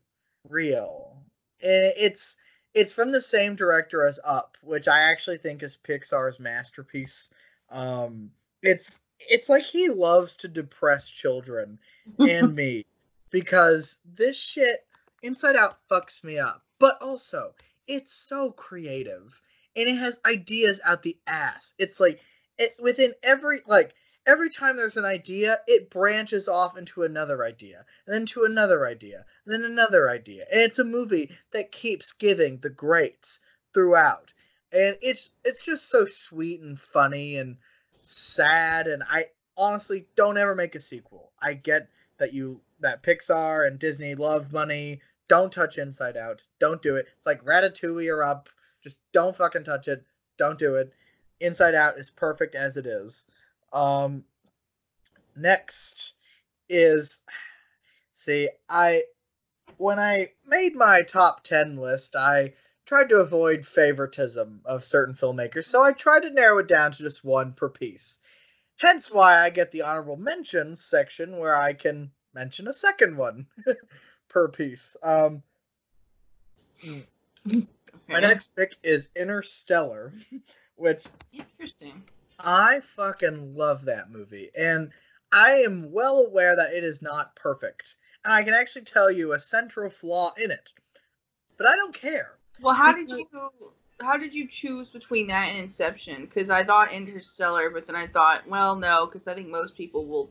real. 0.48 1.16
And 1.62 1.92
it's 1.96 2.36
it's 2.74 2.94
from 2.94 3.12
the 3.12 3.20
same 3.20 3.56
director 3.56 4.06
as 4.06 4.20
Up, 4.24 4.56
which 4.62 4.88
I 4.88 5.00
actually 5.00 5.38
think 5.38 5.62
is 5.62 5.76
Pixar's 5.76 6.38
masterpiece. 6.38 7.30
Um, 7.70 8.30
it's 8.62 9.00
it's 9.18 9.48
like 9.48 9.62
he 9.62 9.88
loves 9.88 10.36
to 10.38 10.48
depress 10.48 11.10
children 11.10 11.78
and 12.18 12.54
me 12.56 12.86
because 13.30 14.00
this 14.14 14.42
shit 14.42 14.86
Inside 15.22 15.56
Out 15.56 15.76
fucks 15.90 16.24
me 16.24 16.38
up. 16.38 16.62
But 16.78 16.96
also, 17.02 17.52
it's 17.86 18.14
so 18.14 18.52
creative 18.52 19.40
and 19.76 19.88
it 19.88 19.96
has 19.96 20.20
ideas 20.24 20.80
out 20.84 21.02
the 21.02 21.16
ass. 21.26 21.74
It's 21.78 22.00
like 22.00 22.20
it 22.58 22.72
within 22.80 23.12
every 23.22 23.58
like 23.66 23.94
every 24.26 24.50
time 24.50 24.76
there's 24.76 24.96
an 24.96 25.04
idea, 25.04 25.56
it 25.66 25.90
branches 25.90 26.48
off 26.48 26.76
into 26.76 27.02
another 27.02 27.44
idea, 27.44 27.84
and 28.06 28.14
then 28.14 28.26
to 28.26 28.44
another 28.44 28.86
idea, 28.86 29.24
and 29.44 29.52
then 29.52 29.70
another 29.70 30.08
idea. 30.08 30.46
And 30.52 30.62
it's 30.62 30.78
a 30.78 30.84
movie 30.84 31.30
that 31.52 31.72
keeps 31.72 32.12
giving 32.12 32.58
the 32.58 32.70
greats 32.70 33.40
throughout. 33.72 34.32
And 34.72 34.96
it's 35.02 35.30
it's 35.44 35.64
just 35.64 35.88
so 35.88 36.06
sweet 36.06 36.60
and 36.60 36.80
funny 36.80 37.36
and 37.36 37.56
sad 38.00 38.86
and 38.86 39.02
I 39.08 39.26
honestly 39.56 40.06
don't 40.16 40.38
ever 40.38 40.54
make 40.54 40.74
a 40.74 40.80
sequel. 40.80 41.32
I 41.42 41.54
get 41.54 41.88
that 42.18 42.32
you 42.32 42.60
that 42.80 43.02
Pixar 43.02 43.66
and 43.66 43.78
Disney 43.78 44.14
love 44.14 44.52
money. 44.52 45.00
Don't 45.28 45.52
touch 45.52 45.78
Inside 45.78 46.16
Out. 46.16 46.42
Don't 46.58 46.82
do 46.82 46.96
it. 46.96 47.06
It's 47.16 47.26
like 47.26 47.44
Ratatouille 47.44 48.12
or 48.12 48.24
Up. 48.24 48.48
Just 48.82 49.00
don't 49.12 49.36
fucking 49.36 49.64
touch 49.64 49.86
it. 49.86 50.04
Don't 50.38 50.58
do 50.58 50.76
it. 50.76 50.92
Inside 51.40 51.74
Out 51.74 51.98
is 51.98 52.10
perfect 52.10 52.54
as 52.54 52.76
it 52.76 52.86
is. 52.86 53.26
Um 53.72 54.24
next 55.36 56.14
is 56.68 57.22
see, 58.12 58.48
I 58.68 59.02
when 59.76 59.98
I 59.98 60.32
made 60.46 60.74
my 60.76 61.02
top 61.02 61.42
10 61.42 61.76
list, 61.76 62.14
I 62.14 62.52
tried 62.84 63.08
to 63.08 63.16
avoid 63.16 63.64
favoritism 63.64 64.60
of 64.64 64.84
certain 64.84 65.14
filmmakers, 65.14 65.64
so 65.64 65.82
I 65.82 65.92
tried 65.92 66.22
to 66.22 66.30
narrow 66.30 66.58
it 66.58 66.68
down 66.68 66.92
to 66.92 66.98
just 67.02 67.24
one 67.24 67.52
per 67.52 67.68
piece. 67.68 68.20
Hence 68.76 69.12
why 69.12 69.38
I 69.40 69.50
get 69.50 69.70
the 69.70 69.82
honorable 69.82 70.16
mentions 70.16 70.84
section 70.84 71.38
where 71.38 71.56
I 71.56 71.72
can 71.72 72.10
mention 72.34 72.66
a 72.68 72.72
second 72.72 73.16
one 73.16 73.46
per 74.28 74.48
piece. 74.48 74.96
Um 75.02 75.42
my 78.08 78.20
next 78.20 78.54
pick 78.56 78.74
is 78.82 79.08
Interstellar, 79.14 80.12
which 80.76 81.06
Interesting. 81.32 82.02
I 82.44 82.80
fucking 82.80 83.54
love 83.54 83.84
that 83.86 84.10
movie. 84.10 84.50
And 84.58 84.90
I 85.32 85.62
am 85.66 85.92
well 85.92 86.26
aware 86.28 86.56
that 86.56 86.72
it 86.72 86.84
is 86.84 87.02
not 87.02 87.36
perfect. 87.36 87.96
And 88.24 88.34
I 88.34 88.42
can 88.42 88.54
actually 88.54 88.82
tell 88.82 89.10
you 89.10 89.32
a 89.32 89.38
central 89.38 89.90
flaw 89.90 90.30
in 90.42 90.50
it. 90.50 90.70
But 91.56 91.66
I 91.66 91.76
don't 91.76 91.94
care. 91.94 92.32
Well, 92.60 92.74
how 92.74 92.92
did 92.92 93.08
you 93.08 93.26
how 94.00 94.16
did 94.16 94.34
you 94.34 94.48
choose 94.48 94.88
between 94.88 95.26
that 95.28 95.50
and 95.50 95.58
Inception? 95.58 96.22
Because 96.22 96.50
I 96.50 96.64
thought 96.64 96.92
Interstellar, 96.92 97.70
but 97.70 97.86
then 97.86 97.96
I 97.96 98.06
thought, 98.06 98.48
well, 98.48 98.76
no, 98.76 99.06
because 99.06 99.28
I 99.28 99.34
think 99.34 99.48
most 99.48 99.76
people 99.76 100.06
will 100.06 100.30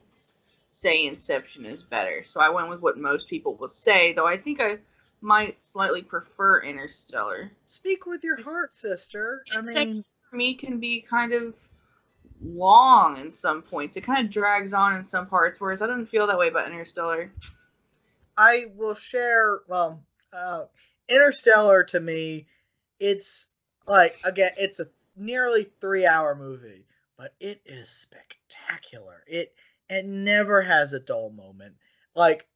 say 0.71 1.05
Inception 1.05 1.65
is 1.65 1.83
better. 1.83 2.23
So 2.23 2.39
I 2.39 2.49
went 2.49 2.69
with 2.69 2.81
what 2.81 2.97
most 2.97 3.29
people 3.29 3.55
will 3.55 3.69
say, 3.69 4.13
though 4.13 4.27
I 4.27 4.37
think 4.37 4.61
I 4.61 4.79
might 5.21 5.61
slightly 5.61 6.01
prefer 6.01 6.61
Interstellar. 6.61 7.51
Speak 7.65 8.05
with 8.05 8.23
your 8.23 8.41
heart, 8.41 8.75
sister. 8.75 9.43
I 9.53 9.59
Inception 9.59 9.93
mean, 9.93 10.05
for 10.29 10.35
me 10.35 10.55
can 10.55 10.79
be 10.79 11.01
kind 11.01 11.33
of 11.33 11.55
long 12.41 13.17
in 13.17 13.31
some 13.31 13.61
points. 13.61 13.97
It 13.97 14.01
kind 14.01 14.25
of 14.25 14.31
drags 14.31 14.73
on 14.73 14.95
in 14.95 15.03
some 15.03 15.27
parts, 15.27 15.59
whereas 15.59 15.81
I 15.81 15.87
didn't 15.87 16.07
feel 16.07 16.27
that 16.27 16.37
way 16.37 16.47
about 16.47 16.67
Interstellar. 16.67 17.31
I 18.37 18.67
will 18.75 18.95
share. 18.95 19.59
Well, 19.67 20.01
uh, 20.31 20.65
Interstellar 21.09 21.83
to 21.85 21.99
me, 21.99 22.47
it's 22.99 23.49
like 23.87 24.17
again, 24.23 24.51
it's 24.57 24.79
a 24.79 24.87
nearly 25.15 25.63
three-hour 25.81 26.35
movie, 26.35 26.85
but 27.17 27.33
it 27.39 27.61
is 27.65 27.89
spectacular. 27.89 29.23
It 29.27 29.53
it 29.89 30.05
never 30.05 30.61
has 30.61 30.93
a 30.93 30.99
dull 30.99 31.31
moment. 31.31 31.75
Like 32.15 32.47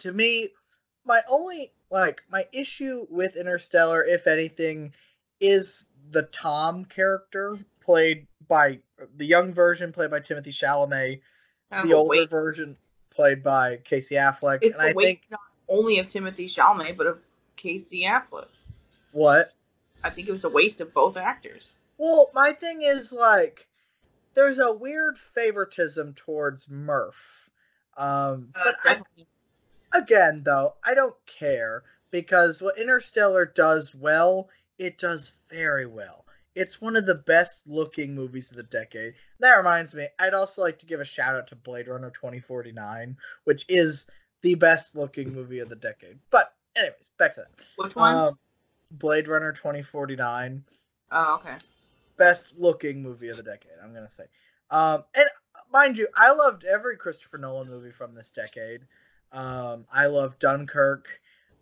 to 0.00 0.12
me, 0.12 0.48
my 1.04 1.20
only 1.28 1.72
like 1.90 2.22
my 2.30 2.46
issue 2.52 3.06
with 3.10 3.36
Interstellar, 3.36 4.04
if 4.04 4.26
anything, 4.26 4.94
is 5.40 5.88
the 6.10 6.22
Tom 6.22 6.84
character 6.84 7.58
played 7.80 8.26
by 8.50 8.80
the 9.16 9.24
young 9.24 9.54
version 9.54 9.92
played 9.92 10.10
by 10.10 10.20
Timothée 10.20 10.48
Chalamet, 10.48 11.20
the 11.84 11.94
older 11.94 12.10
waste. 12.18 12.30
version 12.30 12.76
played 13.08 13.42
by 13.42 13.76
Casey 13.78 14.16
Affleck, 14.16 14.58
It's 14.60 14.78
and 14.78 14.88
a 14.88 14.90
I 14.90 14.92
waste 14.94 15.06
think 15.06 15.22
not 15.30 15.40
only 15.68 15.98
of 16.00 16.08
Timothée 16.08 16.52
Chalamet, 16.52 16.98
but 16.98 17.06
of 17.06 17.18
Casey 17.56 18.02
Affleck. 18.02 18.48
what 19.12 19.52
I 20.04 20.10
think 20.10 20.28
it 20.28 20.32
was 20.32 20.44
a 20.44 20.48
waste 20.50 20.80
of 20.82 20.92
both 20.92 21.16
actors. 21.16 21.62
Well, 21.96 22.30
my 22.34 22.52
thing 22.52 22.82
is 22.82 23.12
like 23.12 23.66
there's 24.34 24.58
a 24.58 24.72
weird 24.74 25.16
favoritism 25.18 26.14
towards 26.14 26.68
Murph. 26.68 27.50
Um, 27.96 28.52
Uh, 28.54 28.72
but 28.84 29.02
I, 29.92 29.98
again, 29.98 30.42
though, 30.44 30.74
I 30.84 30.94
don't 30.94 31.16
care 31.26 31.82
because 32.10 32.62
what 32.62 32.78
Interstellar 32.78 33.44
does 33.46 33.94
well, 33.94 34.48
it 34.78 34.98
does 34.98 35.32
very 35.50 35.86
well. 35.86 36.24
It's 36.54 36.80
one 36.80 36.96
of 36.96 37.06
the 37.06 37.14
best 37.14 37.62
looking 37.66 38.14
movies 38.14 38.50
of 38.50 38.56
the 38.56 38.64
decade. 38.64 39.14
That 39.38 39.56
reminds 39.56 39.94
me, 39.94 40.08
I'd 40.18 40.34
also 40.34 40.62
like 40.62 40.78
to 40.80 40.86
give 40.86 41.00
a 41.00 41.04
shout 41.04 41.34
out 41.34 41.48
to 41.48 41.56
Blade 41.56 41.88
Runner 41.88 42.10
2049, 42.10 43.16
which 43.44 43.64
is 43.68 44.10
the 44.42 44.54
best 44.56 44.96
looking 44.96 45.32
movie 45.32 45.60
of 45.60 45.68
the 45.68 45.76
decade. 45.76 46.18
But, 46.30 46.52
anyways, 46.76 47.10
back 47.18 47.34
to 47.34 47.40
that. 47.42 47.64
Which 47.76 47.94
one? 47.94 48.14
Um, 48.14 48.38
Blade 48.90 49.28
Runner 49.28 49.52
2049, 49.52 50.64
oh, 51.12 51.34
okay. 51.36 51.56
best 52.16 52.54
looking 52.58 53.02
movie 53.02 53.28
of 53.28 53.36
the 53.36 53.42
decade, 53.42 53.72
I'm 53.82 53.92
going 53.92 54.04
to 54.06 54.10
say. 54.10 54.24
Um, 54.70 55.04
and 55.14 55.26
mind 55.72 55.98
you, 55.98 56.08
I 56.16 56.32
loved 56.32 56.64
every 56.64 56.96
Christopher 56.96 57.38
Nolan 57.38 57.68
movie 57.68 57.92
from 57.92 58.14
this 58.14 58.32
decade. 58.32 58.82
Um, 59.32 59.86
I 59.92 60.06
love 60.06 60.38
Dunkirk, 60.38 61.08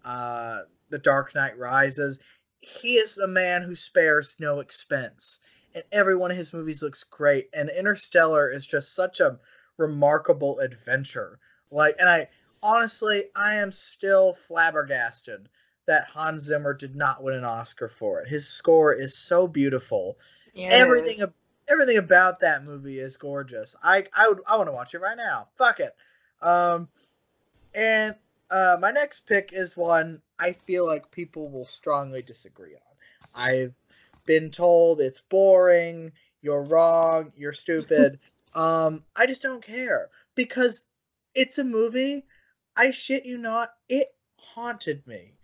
uh, 0.05 0.61
The 0.89 0.99
Dark 0.99 1.35
Knight 1.35 1.59
Rises. 1.59 2.21
He 2.61 2.95
is 2.97 3.19
a 3.19 3.27
man 3.29 3.63
who 3.63 3.75
spares 3.75 4.37
no 4.39 4.61
expense, 4.61 5.41
and 5.75 5.85
every 5.93 6.17
one 6.17 6.31
of 6.31 6.37
his 6.37 6.53
movies 6.53 6.83
looks 6.83 7.05
great. 7.05 7.49
And 7.53 7.71
Interstellar 7.71 8.51
is 8.51 8.67
just 8.67 8.95
such 8.95 9.21
a 9.21 9.39
remarkable 9.77 10.59
adventure. 10.61 11.39
Like, 11.71 11.97
and 11.99 12.09
I 12.09 12.29
honestly, 12.63 13.25
I 13.37 13.57
am 13.57 13.73
still 13.73 14.35
flabbergasted 14.35 15.49
that 15.87 16.09
Hans 16.09 16.43
Zimmer 16.43 16.75
did 16.75 16.95
not 16.97 17.23
win 17.23 17.35
an 17.35 17.45
Oscar 17.45 17.89
for 17.89 18.21
it. 18.21 18.29
His 18.29 18.49
score 18.49 18.93
is 18.93 19.17
so 19.17 19.49
beautiful 19.49 20.19
Yeah, 20.55 20.69
everything 20.71 21.23
everything 21.69 21.99
about 21.99 22.41
that 22.41 22.65
movie 22.65 22.99
is 22.99 23.17
gorgeous. 23.17 23.77
I 23.83 24.05
I 24.17 24.29
would 24.29 24.41
I 24.49 24.57
want 24.57 24.69
to 24.69 24.73
watch 24.73 24.95
it 24.95 25.01
right 25.01 25.17
now. 25.17 25.49
Fuck 25.57 25.81
it. 25.81 25.95
Um 26.43 26.89
and 27.75 28.17
uh 28.51 28.77
my 28.81 28.91
next 28.91 29.21
pick 29.21 29.51
is 29.53 29.77
one 29.77 30.23
I 30.39 30.53
feel 30.53 30.87
like 30.87 31.11
people 31.11 31.51
will 31.51 31.67
strongly 31.67 32.23
disagree 32.23 32.75
on. 32.75 32.81
I've 33.35 33.75
been 34.25 34.51
told 34.51 35.01
it's 35.01 35.21
boring, 35.21 36.13
you're 36.43 36.63
wrong, 36.63 37.33
you're 37.37 37.53
stupid. 37.53 38.19
um 38.55 39.05
I 39.15 39.27
just 39.27 39.43
don't 39.43 39.63
care 39.63 40.11
because 40.35 40.87
it's 41.35 41.59
a 41.59 41.65
movie 41.65 42.25
I 42.77 42.93
shit 42.93 43.27
you 43.27 43.39
not, 43.39 43.75
it 43.89 44.15
haunted 44.37 45.05
me 45.05 45.37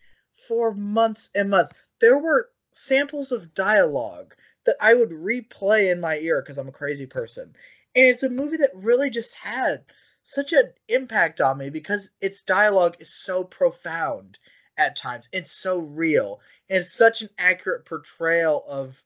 for 0.47 0.73
months 0.73 1.31
and 1.35 1.51
months. 1.51 1.73
There 2.01 2.17
were 2.17 2.51
samples 2.71 3.33
of 3.33 3.55
dialogue 3.55 4.37
that 4.67 4.77
I 4.81 4.95
would 4.95 5.11
replay 5.11 5.91
in 5.91 6.01
my 6.01 6.19
ear 6.19 6.41
because 6.41 6.59
I'm 6.59 6.69
a 6.69 6.73
crazy 6.73 7.07
person. 7.07 7.57
And 7.97 8.07
it's 8.07 8.23
a 8.23 8.31
movie 8.31 8.59
that 8.59 8.71
really 8.75 9.11
just 9.11 9.35
had 9.35 9.85
such 10.23 10.53
an 10.53 10.73
impact 10.89 11.41
on 11.41 11.59
me 11.59 11.71
because 11.71 12.13
its 12.21 12.43
dialogue 12.43 12.97
is 13.01 13.11
so 13.11 13.43
profound 13.43 14.39
at 14.77 14.97
times. 14.97 15.29
It's 15.33 15.51
so 15.51 15.79
real. 15.79 16.41
And 16.69 16.79
it's 16.79 16.93
such 16.93 17.23
an 17.23 17.29
accurate 17.39 17.85
portrayal 17.85 18.65
of 18.67 19.01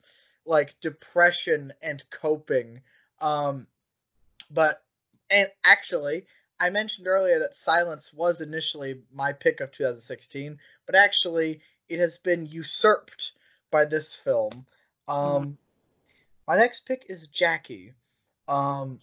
like 0.45 0.79
depression 0.81 1.73
and 1.83 2.03
coping. 2.11 2.81
Um 3.21 3.67
but 4.51 4.83
and 5.31 5.49
actually 5.65 6.27
I 6.61 6.71
mentioned 6.71 7.07
earlier 7.07 7.39
that 7.41 7.55
Silence 7.55 8.13
was 8.13 8.41
initially 8.41 9.01
my 9.13 9.33
pick 9.33 9.61
of 9.61 9.71
2016, 9.71 10.59
but 10.87 10.95
actually 10.97 11.61
it 11.89 12.01
has 12.01 12.19
been 12.19 12.47
usurped 12.47 13.33
by 13.71 13.85
this 13.85 14.15
film. 14.15 14.67
Um, 15.07 15.59
my 16.47 16.57
next 16.57 16.87
pick 16.87 17.07
is 17.09 17.27
Jackie, 17.29 17.93
um, 18.47 19.01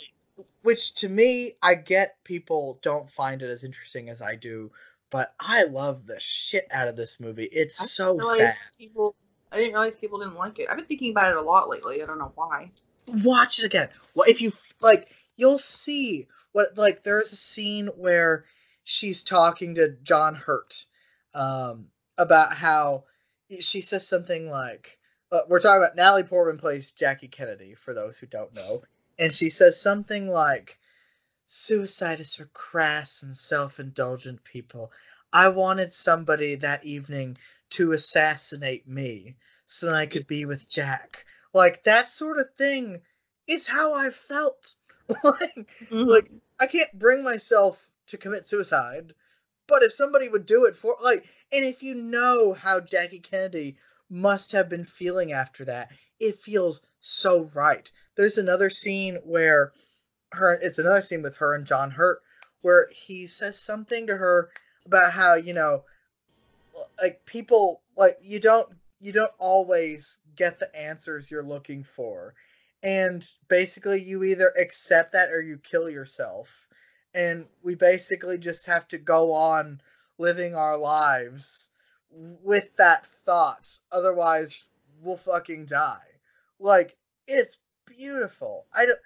which 0.63 0.95
to 0.95 1.09
me, 1.09 1.53
I 1.61 1.75
get 1.75 2.23
people 2.23 2.79
don't 2.81 3.09
find 3.09 3.41
it 3.41 3.49
as 3.49 3.63
interesting 3.63 4.09
as 4.09 4.21
I 4.21 4.35
do, 4.35 4.71
but 5.15 5.33
I 5.39 5.63
love 5.63 6.07
the 6.07 6.19
shit 6.19 6.67
out 6.71 6.89
of 6.89 6.97
this 6.97 7.21
movie. 7.21 7.45
It's 7.45 7.79
I 7.79 7.85
so 7.85 8.19
sad. 8.19 8.57
People, 8.77 9.15
I 9.49 9.55
didn't 9.59 9.71
realize 9.71 9.95
people 9.95 10.19
didn't 10.19 10.35
like 10.35 10.59
it. 10.59 10.67
I've 10.69 10.75
been 10.75 10.87
thinking 10.87 11.11
about 11.11 11.31
it 11.31 11.37
a 11.37 11.41
lot 11.41 11.69
lately. 11.69 12.03
I 12.03 12.05
don't 12.05 12.19
know 12.19 12.33
why. 12.35 12.69
watch 13.23 13.57
it 13.57 13.63
again. 13.63 13.87
Well, 14.13 14.27
if 14.27 14.41
you 14.41 14.51
like, 14.81 15.15
you'll 15.37 15.57
see 15.57 16.27
what 16.51 16.77
like. 16.77 17.03
There's 17.03 17.31
a 17.31 17.37
scene 17.37 17.87
where 17.95 18.43
she's 18.83 19.23
talking 19.23 19.75
to 19.75 19.95
John 20.03 20.35
Hurt 20.35 20.85
um, 21.33 21.85
about 22.17 22.53
how 22.53 23.05
she 23.61 23.79
says 23.79 24.05
something 24.05 24.49
like, 24.49 24.97
uh, 25.31 25.43
"We're 25.47 25.61
talking 25.61 25.81
about 25.81 25.95
Natalie 25.95 26.23
Portman 26.23 26.57
plays 26.57 26.91
Jackie 26.91 27.29
Kennedy." 27.29 27.73
For 27.73 27.93
those 27.93 28.17
who 28.17 28.27
don't 28.27 28.53
know, 28.53 28.81
and 29.17 29.33
she 29.33 29.47
says 29.47 29.81
something 29.81 30.27
like, 30.27 30.77
"Suicide 31.47 32.19
is 32.19 32.35
for 32.35 32.45
crass 32.45 33.21
and 33.21 33.37
self-indulgent 33.37 34.43
people." 34.43 34.91
I 35.31 35.49
wanted 35.49 35.91
somebody 35.93 36.55
that 36.55 36.83
evening 36.85 37.37
to 37.71 37.91
assassinate 37.91 38.87
me 38.87 39.35
so 39.65 39.87
that 39.87 39.95
I 39.95 40.05
could 40.07 40.25
be 40.27 40.45
with 40.45 40.67
Jack 40.67 41.25
like 41.55 41.83
that 41.83 42.09
sort 42.09 42.37
of 42.37 42.53
thing 42.55 43.01
is 43.47 43.65
how 43.67 43.93
I 43.93 44.09
felt. 44.09 44.75
like 45.23 45.55
Mm-hmm. 45.89 46.09
Like- 46.09 46.31
I 46.59 46.67
can't 46.67 46.97
bring 46.97 47.23
myself 47.23 47.89
to 48.07 48.17
commit 48.17 48.45
suicide, 48.47 49.13
but 49.67 49.83
if 49.83 49.91
somebody 49.91 50.27
would 50.29 50.45
do 50.45 50.65
it 50.65 50.75
for 50.75 50.95
like 51.01 51.27
and 51.51 51.63
if 51.65 51.83
you 51.83 51.95
know 51.95 52.53
how 52.53 52.79
Jackie 52.79 53.19
Kennedy 53.19 53.77
must 54.09 54.51
have 54.51 54.69
been 54.69 54.85
feeling 54.85 55.31
after 55.31 55.65
that, 55.65 55.91
it 56.19 56.37
feels 56.39 56.81
so 57.01 57.45
right. 57.53 57.91
There's 58.15 58.37
another 58.37 58.69
scene 58.69 59.15
where 59.23 59.71
her 60.35 60.53
it's 60.61 60.79
another 60.79 61.01
scene 61.01 61.21
with 61.21 61.37
her 61.37 61.53
and 61.53 61.65
John 61.65 61.91
Hurt 61.91 62.21
where 62.61 62.87
he 62.91 63.27
says 63.27 63.59
something 63.59 64.07
to 64.07 64.17
her 64.17 64.49
about 64.85 65.13
how, 65.13 65.35
you 65.35 65.53
know, 65.53 65.83
like 67.01 67.23
people 67.25 67.81
like 67.95 68.17
you 68.23 68.39
don't 68.39 68.67
you 68.99 69.11
don't 69.11 69.31
always 69.37 70.19
get 70.35 70.59
the 70.59 70.75
answers 70.75 71.29
you're 71.29 71.43
looking 71.43 71.83
for. 71.83 72.33
And 72.83 73.23
basically 73.47 74.01
you 74.01 74.23
either 74.23 74.51
accept 74.59 75.13
that 75.13 75.29
or 75.29 75.41
you 75.41 75.57
kill 75.57 75.89
yourself. 75.89 76.67
And 77.13 77.45
we 77.63 77.75
basically 77.75 78.37
just 78.37 78.65
have 78.67 78.87
to 78.89 78.97
go 78.97 79.31
on 79.33 79.79
living 80.17 80.55
our 80.55 80.77
lives 80.77 81.71
with 82.43 82.75
that 82.77 83.05
thought. 83.25 83.77
Otherwise 83.91 84.63
we'll 85.01 85.17
fucking 85.17 85.65
die. 85.65 86.07
Like 86.59 86.95
it's 87.27 87.57
beautiful. 87.85 88.65
I 88.73 88.85
don't 88.85 88.99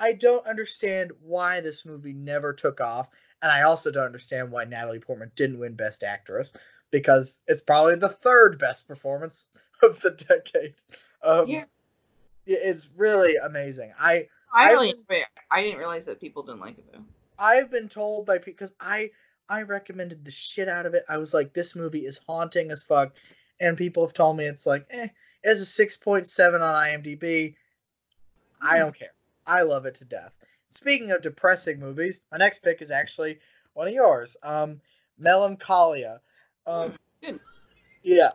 i 0.00 0.12
don't 0.12 0.46
understand 0.46 1.12
why 1.22 1.60
this 1.60 1.84
movie 1.84 2.12
never 2.12 2.52
took 2.52 2.80
off 2.80 3.08
and 3.42 3.50
i 3.50 3.62
also 3.62 3.90
don't 3.90 4.04
understand 4.06 4.50
why 4.50 4.64
natalie 4.64 4.98
portman 5.00 5.30
didn't 5.36 5.58
win 5.58 5.74
best 5.74 6.02
actress 6.02 6.52
because 6.90 7.40
it's 7.46 7.60
probably 7.60 7.96
the 7.96 8.08
third 8.08 8.58
best 8.58 8.86
performance 8.88 9.48
of 9.82 10.00
the 10.00 10.10
decade 10.10 10.74
um, 11.22 11.48
Yeah. 11.48 11.64
it's 12.46 12.88
really 12.96 13.34
amazing. 13.36 13.92
I 13.98 14.28
I 14.52 14.70
really, 14.70 14.94
I 15.50 15.62
didn't 15.62 15.78
realize 15.78 16.06
that 16.06 16.20
people 16.20 16.42
didn't 16.44 16.60
like 16.60 16.78
it 16.78 16.84
though. 16.92 17.04
I've 17.38 17.70
been 17.70 17.88
told 17.88 18.26
by 18.26 18.38
because 18.38 18.72
I 18.80 19.10
I 19.48 19.62
recommended 19.62 20.24
the 20.24 20.30
shit 20.30 20.68
out 20.68 20.86
of 20.86 20.94
it. 20.94 21.04
I 21.08 21.18
was 21.18 21.34
like, 21.34 21.52
this 21.52 21.74
movie 21.76 22.06
is 22.06 22.20
haunting 22.26 22.70
as 22.70 22.82
fuck, 22.82 23.14
and 23.60 23.76
people 23.76 24.06
have 24.06 24.14
told 24.14 24.36
me 24.36 24.44
it's 24.44 24.66
like, 24.66 24.86
eh, 24.90 25.04
it 25.04 25.48
has 25.48 25.60
a 25.60 25.66
six 25.66 25.96
point 25.96 26.26
seven 26.26 26.62
on 26.62 26.74
IMDb. 26.74 27.56
I 28.62 28.78
don't 28.78 28.94
care. 28.94 29.12
I 29.46 29.62
love 29.62 29.86
it 29.86 29.94
to 29.96 30.04
death. 30.04 30.36
Speaking 30.70 31.10
of 31.10 31.22
depressing 31.22 31.80
movies, 31.80 32.20
my 32.30 32.38
next 32.38 32.60
pick 32.60 32.82
is 32.82 32.90
actually 32.90 33.38
one 33.74 33.88
of 33.88 33.94
yours. 33.94 34.36
Um, 34.42 34.80
Melancholia. 35.18 36.20
Um, 36.66 36.94
yeah. 38.02 38.30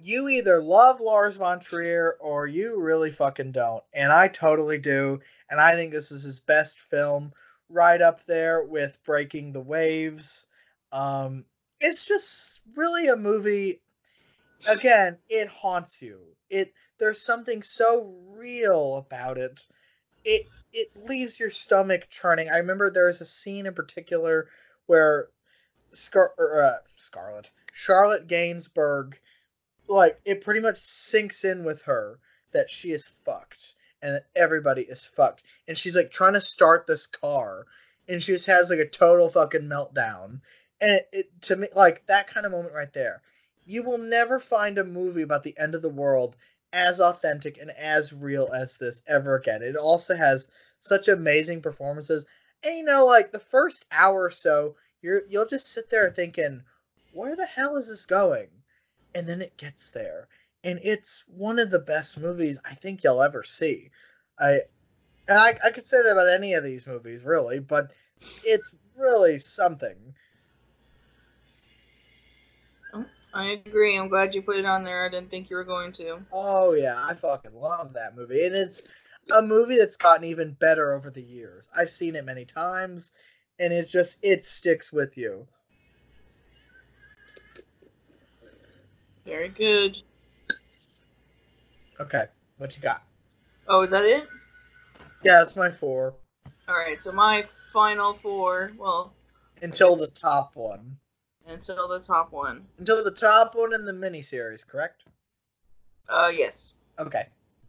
You 0.00 0.28
either 0.28 0.60
love 0.60 1.00
Lars 1.00 1.36
von 1.36 1.60
Trier 1.60 2.16
or 2.20 2.46
you 2.46 2.80
really 2.80 3.10
fucking 3.10 3.52
don't. 3.52 3.82
And 3.92 4.12
I 4.12 4.28
totally 4.28 4.78
do. 4.78 5.20
And 5.50 5.60
I 5.60 5.74
think 5.74 5.92
this 5.92 6.10
is 6.10 6.24
his 6.24 6.40
best 6.40 6.80
film, 6.80 7.32
right 7.68 8.00
up 8.00 8.24
there 8.26 8.64
with 8.64 8.98
Breaking 9.04 9.52
the 9.52 9.60
Waves. 9.60 10.46
Um, 10.92 11.44
it's 11.80 12.06
just 12.06 12.62
really 12.76 13.08
a 13.08 13.16
movie. 13.16 13.80
Again, 14.68 15.18
it 15.28 15.48
haunts 15.48 16.00
you. 16.00 16.20
It 16.50 16.72
there's 16.98 17.20
something 17.20 17.62
so 17.62 18.14
real 18.36 18.96
about 18.96 19.38
it. 19.38 19.66
It 20.24 20.46
it 20.72 20.88
leaves 20.96 21.38
your 21.38 21.50
stomach 21.50 22.08
churning. 22.10 22.48
I 22.52 22.58
remember 22.58 22.90
there 22.90 23.06
was 23.06 23.20
a 23.20 23.26
scene 23.26 23.66
in 23.66 23.74
particular 23.74 24.48
where 24.86 25.28
Scar- 25.92 26.34
uh, 26.38 26.78
Scarlett 26.96 27.50
Charlotte 27.72 28.26
Gainsbourg 28.26 29.14
like 29.88 30.20
it 30.24 30.40
pretty 30.40 30.60
much 30.60 30.78
sinks 30.78 31.44
in 31.44 31.64
with 31.64 31.82
her 31.82 32.18
that 32.52 32.70
she 32.70 32.90
is 32.90 33.06
fucked 33.06 33.74
and 34.02 34.14
that 34.14 34.26
everybody 34.36 34.82
is 34.82 35.06
fucked. 35.06 35.42
And 35.68 35.76
she's 35.76 35.96
like 35.96 36.10
trying 36.10 36.34
to 36.34 36.40
start 36.40 36.86
this 36.86 37.06
car 37.06 37.66
and 38.08 38.22
she 38.22 38.32
just 38.32 38.46
has 38.46 38.70
like 38.70 38.78
a 38.80 38.88
total 38.88 39.30
fucking 39.30 39.62
meltdown. 39.62 40.40
And 40.80 40.92
it, 40.92 41.08
it 41.12 41.42
to 41.42 41.56
me 41.56 41.68
like 41.74 42.06
that 42.06 42.26
kind 42.26 42.46
of 42.46 42.52
moment 42.52 42.74
right 42.74 42.92
there. 42.92 43.22
You 43.66 43.82
will 43.82 43.98
never 43.98 44.38
find 44.38 44.78
a 44.78 44.84
movie 44.84 45.22
about 45.22 45.42
the 45.42 45.56
end 45.58 45.74
of 45.74 45.82
the 45.82 45.88
world 45.92 46.36
as 46.74 47.00
authentic 47.00 47.56
and 47.56 47.70
as 47.70 48.12
real 48.12 48.50
as 48.52 48.76
this 48.76 49.00
ever 49.06 49.36
again. 49.36 49.62
It 49.62 49.76
also 49.76 50.16
has 50.16 50.48
such 50.80 51.06
amazing 51.08 51.62
performances. 51.62 52.26
And 52.64 52.76
you 52.76 52.84
know, 52.84 53.06
like 53.06 53.30
the 53.30 53.38
first 53.38 53.86
hour 53.92 54.24
or 54.24 54.30
so, 54.30 54.74
you're 55.00 55.22
you'll 55.28 55.46
just 55.46 55.72
sit 55.72 55.88
there 55.88 56.10
thinking, 56.10 56.62
where 57.12 57.36
the 57.36 57.46
hell 57.46 57.76
is 57.76 57.88
this 57.88 58.06
going? 58.06 58.48
And 59.14 59.28
then 59.28 59.40
it 59.40 59.56
gets 59.56 59.92
there. 59.92 60.28
And 60.64 60.80
it's 60.82 61.24
one 61.28 61.60
of 61.60 61.70
the 61.70 61.78
best 61.78 62.18
movies 62.18 62.58
I 62.68 62.74
think 62.74 63.04
you'll 63.04 63.22
ever 63.22 63.44
see. 63.44 63.90
I 64.38 64.60
and 65.28 65.38
I, 65.38 65.56
I 65.64 65.70
could 65.70 65.86
say 65.86 66.02
that 66.02 66.12
about 66.12 66.28
any 66.28 66.54
of 66.54 66.64
these 66.64 66.86
movies, 66.86 67.24
really, 67.24 67.60
but 67.60 67.92
it's 68.44 68.76
really 68.98 69.38
something. 69.38 70.14
I 73.34 73.60
agree. 73.66 73.96
I'm 73.98 74.08
glad 74.08 74.34
you 74.34 74.42
put 74.42 74.56
it 74.56 74.64
on 74.64 74.84
there. 74.84 75.04
I 75.04 75.08
didn't 75.08 75.30
think 75.30 75.50
you 75.50 75.56
were 75.56 75.64
going 75.64 75.90
to. 75.92 76.20
Oh 76.32 76.72
yeah, 76.72 76.94
I 76.96 77.14
fucking 77.14 77.54
love 77.54 77.94
that 77.94 78.16
movie, 78.16 78.46
and 78.46 78.54
it's 78.54 78.82
a 79.36 79.42
movie 79.42 79.76
that's 79.76 79.96
gotten 79.96 80.24
even 80.24 80.52
better 80.52 80.92
over 80.94 81.10
the 81.10 81.22
years. 81.22 81.68
I've 81.76 81.90
seen 81.90 82.14
it 82.14 82.24
many 82.24 82.44
times, 82.44 83.10
and 83.58 83.72
it 83.72 83.88
just 83.88 84.24
it 84.24 84.44
sticks 84.44 84.92
with 84.92 85.18
you. 85.18 85.46
Very 89.24 89.48
good. 89.48 90.00
Okay, 91.98 92.26
what 92.58 92.76
you 92.76 92.82
got? 92.82 93.02
Oh, 93.66 93.82
is 93.82 93.90
that 93.90 94.04
it? 94.04 94.28
Yeah, 95.24 95.38
that's 95.38 95.56
my 95.56 95.70
four. 95.70 96.14
All 96.68 96.74
right. 96.74 97.00
So 97.00 97.10
my 97.12 97.46
final 97.72 98.14
four. 98.14 98.72
Well, 98.78 99.12
Until 99.62 99.96
the 99.96 100.08
top 100.08 100.54
one. 100.54 100.98
Until 101.46 101.88
the 101.88 102.00
top 102.00 102.32
one. 102.32 102.66
Until 102.78 103.02
the 103.02 103.10
top 103.10 103.54
one 103.54 103.74
in 103.74 103.84
the 103.84 103.92
miniseries, 103.92 104.66
correct? 104.66 105.04
Uh, 106.08 106.32
yes. 106.34 106.72
Okay. 106.98 107.26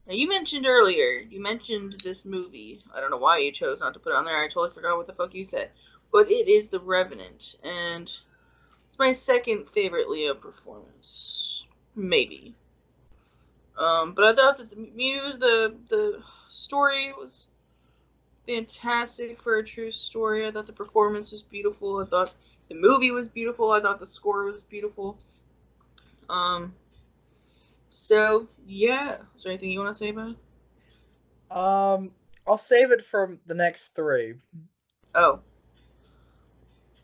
Now 0.07 0.13
you 0.13 0.27
mentioned 0.27 0.67
earlier. 0.67 1.19
You 1.19 1.41
mentioned 1.41 1.97
this 2.03 2.25
movie. 2.25 2.79
I 2.93 2.99
don't 2.99 3.11
know 3.11 3.17
why 3.17 3.39
you 3.39 3.51
chose 3.51 3.79
not 3.79 3.93
to 3.93 3.99
put 3.99 4.11
it 4.11 4.15
on 4.15 4.25
there. 4.25 4.37
I 4.37 4.47
totally 4.47 4.71
forgot 4.71 4.97
what 4.97 5.07
the 5.07 5.13
fuck 5.13 5.33
you 5.33 5.45
said. 5.45 5.71
But 6.11 6.29
it 6.29 6.47
is 6.47 6.69
The 6.69 6.79
Revenant, 6.79 7.55
and 7.63 8.03
it's 8.03 8.99
my 8.99 9.11
second 9.11 9.69
favorite 9.69 10.09
Leo 10.09 10.33
performance, 10.33 11.65
maybe. 11.95 12.55
Um, 13.77 14.13
but 14.13 14.23
I 14.23 14.35
thought 14.35 14.57
that 14.57 14.69
the 14.69 14.77
muse, 14.77 15.37
the 15.39 15.75
the 15.89 16.23
story 16.49 17.11
was 17.17 17.47
fantastic 18.47 19.41
for 19.41 19.57
a 19.57 19.63
true 19.63 19.91
story. 19.91 20.47
I 20.47 20.51
thought 20.51 20.67
the 20.67 20.73
performance 20.73 21.31
was 21.31 21.41
beautiful. 21.41 21.99
I 21.99 22.05
thought 22.05 22.33
the 22.69 22.75
movie 22.75 23.11
was 23.11 23.27
beautiful. 23.27 23.71
I 23.71 23.81
thought 23.81 23.99
the 23.99 24.05
score 24.05 24.45
was 24.45 24.63
beautiful. 24.63 25.17
Um, 26.29 26.73
so 27.89 28.47
yeah, 28.65 29.17
is 29.37 29.43
there 29.43 29.51
anything 29.51 29.71
you 29.71 29.79
want 29.79 29.95
to 29.95 29.97
say 30.03 30.09
about 30.09 30.31
it? 30.31 31.55
Um, 31.55 32.11
I'll 32.47 32.57
save 32.57 32.91
it 32.91 33.05
for 33.05 33.37
the 33.45 33.53
next 33.53 33.89
three. 33.95 34.35
Oh. 35.13 35.39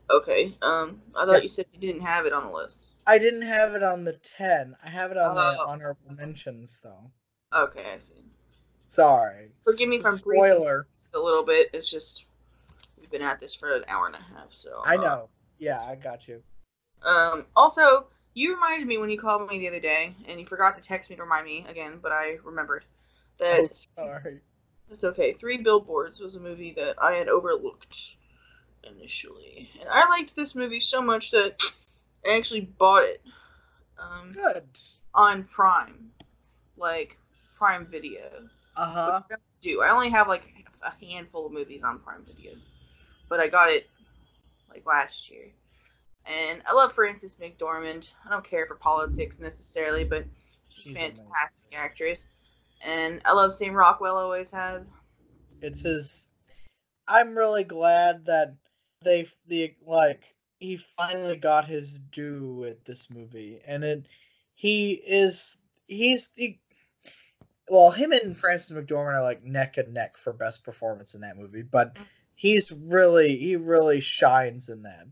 Okay. 0.10 0.58
Um, 0.62 1.02
I 1.16 1.26
thought 1.26 1.36
Yeah. 1.36 1.42
you 1.42 1.48
said 1.48 1.66
you 1.72 1.80
didn't 1.80 2.02
have 2.02 2.26
it 2.26 2.34
on 2.34 2.48
the 2.48 2.52
list. 2.52 2.86
I 3.08 3.18
didn't 3.18 3.44
have 3.44 3.74
it 3.74 3.84
on 3.84 4.04
the 4.04 4.14
ten. 4.14 4.76
I 4.84 4.90
have 4.90 5.12
it 5.12 5.18
on 5.18 5.36
the 5.36 5.42
Oh. 5.42 5.66
honorable 5.66 6.12
mentions 6.12 6.80
though. 6.84 7.12
Okay, 7.54 7.86
I 7.94 7.98
see. 7.98 8.24
Sorry. 8.88 9.52
Forgive 9.64 9.90
me 9.90 10.02
I'm 10.04 10.16
spoiler. 10.16 10.88
A 11.14 11.20
little 11.20 11.44
bit. 11.44 11.70
It's 11.74 11.90
just 11.90 12.26
we've 13.00 13.10
been 13.10 13.22
at 13.22 13.40
this 13.40 13.56
for 13.56 13.74
an 13.76 13.86
hour 13.88 14.08
and 14.08 14.16
a 14.16 14.20
half, 14.20 14.52
so. 14.52 14.82
I 14.86 14.98
uh, 14.98 15.02
know. 15.02 15.30
Yeah, 15.62 15.80
I 15.80 15.96
got 15.96 16.28
you. 16.28 16.42
Um. 17.04 17.46
Also, 17.56 18.08
you 18.34 18.56
reminded 18.56 18.88
me 18.88 18.98
when 18.98 19.12
you 19.12 19.20
called 19.20 19.48
me 19.48 19.60
the 19.60 19.68
other 19.68 19.80
day, 19.80 20.16
and 20.28 20.40
you 20.40 20.46
forgot 20.46 20.76
to 20.76 20.82
text 20.82 21.10
me 21.10 21.16
to 21.16 21.22
remind 21.22 21.46
me 21.46 21.66
again, 21.70 22.00
but 22.02 22.12
I 22.12 22.40
remembered 22.44 22.84
that 23.38 23.60
Oh, 23.62 23.68
sorry. 23.68 24.42
It's 24.90 25.04
okay. 25.04 25.34
Three 25.34 25.58
Billboards 25.58 26.20
was 26.20 26.36
a 26.36 26.40
movie 26.40 26.74
that 26.78 26.96
I 27.02 27.14
had 27.14 27.30
overlooked 27.30 27.96
initially, 28.84 29.70
and 29.80 29.88
I 29.88 30.10
liked 30.10 30.36
this 30.36 30.56
movie 30.56 30.80
so 30.80 31.00
much 31.00 31.30
that 31.30 31.62
I 32.26 32.38
actually 32.38 32.62
bought 32.62 33.04
it 33.04 33.22
um, 34.00 34.32
Good. 34.32 34.66
on 35.14 35.44
Prime, 35.44 36.12
like 36.76 37.20
Prime 37.56 37.86
Video. 37.86 38.50
Uh 38.76 38.86
huh. 38.86 39.06
Which 39.06 39.26
I 39.26 39.34
don't 39.36 39.42
do 39.62 39.82
I 39.84 39.90
only 39.90 40.10
have 40.10 40.28
like 40.28 40.66
a 40.82 41.06
handful 41.06 41.46
of 41.46 41.52
movies 41.52 41.84
on 41.84 42.00
Prime 42.00 42.26
Video, 42.26 42.54
but 43.30 43.40
I 43.40 43.48
got 43.48 43.70
it 43.70 43.88
like 44.74 44.86
last 44.86 45.30
year. 45.30 45.52
And 46.26 46.62
I 46.66 46.74
love 46.74 46.94
Frances 46.94 47.38
McDormand. 47.38 48.10
I 48.26 48.30
don't 48.30 48.44
care 48.44 48.66
for 48.68 48.76
politics 48.76 49.40
necessarily, 49.40 50.04
but 50.04 50.26
she's, 50.70 50.84
She's 50.84 50.96
a 50.96 51.00
amazing. 51.00 51.26
fantastic 51.28 51.74
actress. 51.76 52.28
And 52.84 53.22
I 53.26 53.34
love 53.34 53.54
Sam 53.54 53.74
Rockwell. 53.74 54.18
Always 54.18 54.50
have. 54.52 54.86
It's 55.62 55.84
his. 55.84 56.28
I'm 57.08 57.36
really 57.36 57.64
glad 57.64 58.26
that 58.26 58.56
they 59.04 59.28
the 59.48 59.76
like 59.86 60.22
he 60.60 60.78
finally 60.78 61.38
got 61.38 61.66
his 61.66 61.98
due 62.12 62.54
with 62.54 62.84
this 62.86 63.10
movie, 63.10 63.60
and 63.66 63.84
it 63.84 64.06
he 64.56 64.92
is 64.92 65.58
he's 65.88 66.32
the 66.32 66.58
well 67.70 67.92
him 67.92 68.12
and 68.12 68.38
Frances 68.38 68.76
McDormand 68.76 69.16
are 69.16 69.24
like 69.24 69.44
neck 69.44 69.78
and 69.78 69.94
neck 69.94 70.18
for 70.18 70.34
best 70.34 70.64
performance 70.64 71.16
in 71.16 71.22
that 71.22 71.38
movie, 71.38 71.64
but 71.64 71.96
mm-hmm. 71.96 72.04
He's 72.42 72.72
really 72.72 73.38
he 73.38 73.56
really 73.56 74.02
shines 74.02 74.68
in 74.68 74.82
that. 74.82 75.06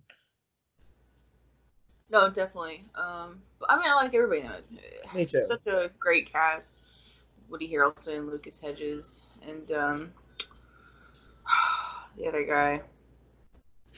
No, 2.09 2.27
definitely. 2.27 2.83
Um, 2.95 3.43
but 3.59 3.69
I 3.69 3.77
mean, 3.77 3.87
I 3.87 3.93
like 3.93 4.15
everybody 4.15 4.41
in 4.41 4.51
it. 4.51 4.65
Me 5.13 5.25
too. 5.25 5.45
Such 5.45 5.67
a 5.67 5.91
great 5.99 6.33
cast. 6.33 6.79
Woody 7.47 7.69
Harrelson, 7.69 8.31
Lucas 8.31 8.59
Hedges, 8.59 9.21
and 9.47 9.71
um, 9.71 10.13
the 12.17 12.27
other 12.27 12.43
guy. 12.43 12.81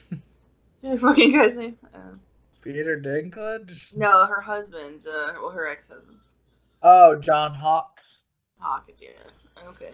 the 0.82 1.00
fucking 1.00 1.32
guy's 1.32 1.56
name? 1.56 1.78
Uh, 1.94 2.16
Peter 2.62 3.00
Dinklage. 3.00 3.96
no, 3.96 4.26
her 4.26 4.42
husband. 4.42 5.06
Uh, 5.08 5.34
well, 5.42 5.52
her 5.52 5.68
ex-husband. 5.68 6.18
Oh, 6.84 7.18
John 7.20 7.54
Hawkes. 7.54 8.26
Hawkins, 8.60 9.02
yeah. 9.02 9.68
Okay. 9.70 9.92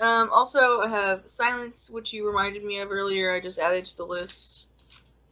Um, 0.00 0.30
also, 0.30 0.80
I 0.80 0.88
have 0.88 1.22
Silence, 1.26 1.90
which 1.90 2.12
you 2.12 2.26
reminded 2.26 2.64
me 2.64 2.78
of 2.78 2.90
earlier. 2.90 3.32
I 3.32 3.40
just 3.40 3.58
added 3.58 3.84
to 3.86 3.96
the 3.98 4.06
list. 4.06 4.66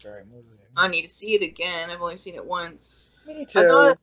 Movie. 0.05 0.47
I 0.77 0.87
need 0.89 1.03
to 1.03 1.09
see 1.09 1.35
it 1.35 1.43
again. 1.43 1.91
I've 1.91 2.01
only 2.01 2.17
seen 2.17 2.35
it 2.35 2.45
once. 2.45 3.09
Me 3.27 3.43
I 3.43 3.45
too. 3.47 3.67
thought 3.67 3.99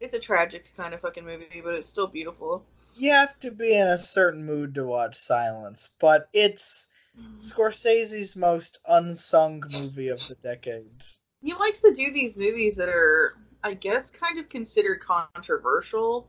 it's 0.00 0.14
a 0.14 0.18
tragic 0.18 0.66
kind 0.76 0.94
of 0.94 1.00
fucking 1.00 1.24
movie, 1.24 1.60
but 1.64 1.74
it's 1.74 1.88
still 1.88 2.06
beautiful. 2.06 2.64
You 2.94 3.12
have 3.12 3.40
to 3.40 3.50
be 3.50 3.74
in 3.74 3.88
a 3.88 3.98
certain 3.98 4.44
mood 4.44 4.74
to 4.76 4.84
watch 4.84 5.16
Silence, 5.16 5.90
but 5.98 6.28
it's 6.32 6.88
Scorsese's 7.40 8.36
most 8.36 8.78
unsung 8.86 9.64
movie 9.70 10.08
of 10.08 10.20
the 10.28 10.36
decade. 10.36 10.90
He 11.42 11.54
likes 11.54 11.80
to 11.80 11.92
do 11.92 12.12
these 12.12 12.36
movies 12.36 12.76
that 12.76 12.88
are, 12.88 13.36
I 13.64 13.74
guess, 13.74 14.10
kind 14.10 14.38
of 14.38 14.48
considered 14.48 15.00
controversial. 15.00 16.28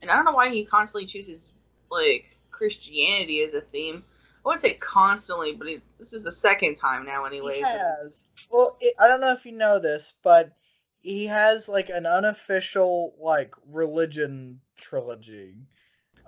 And 0.00 0.10
I 0.10 0.14
don't 0.14 0.24
know 0.24 0.32
why 0.32 0.50
he 0.50 0.64
constantly 0.64 1.06
chooses, 1.06 1.48
like, 1.90 2.31
Christianity 2.62 3.42
as 3.42 3.54
a 3.54 3.60
theme. 3.60 4.04
I 4.44 4.48
wouldn't 4.48 4.62
say 4.62 4.74
constantly, 4.74 5.52
but 5.52 5.66
he, 5.66 5.80
this 5.98 6.12
is 6.12 6.22
the 6.22 6.30
second 6.30 6.76
time 6.76 7.04
now, 7.04 7.24
anyway. 7.24 7.56
He 7.56 7.62
has. 7.62 8.26
Well, 8.52 8.76
it, 8.80 8.94
I 9.00 9.08
don't 9.08 9.20
know 9.20 9.32
if 9.32 9.44
you 9.44 9.50
know 9.50 9.80
this, 9.80 10.14
but 10.22 10.52
he 11.00 11.26
has 11.26 11.68
like 11.68 11.88
an 11.88 12.06
unofficial 12.06 13.14
like 13.20 13.52
religion 13.68 14.60
trilogy. 14.76 15.56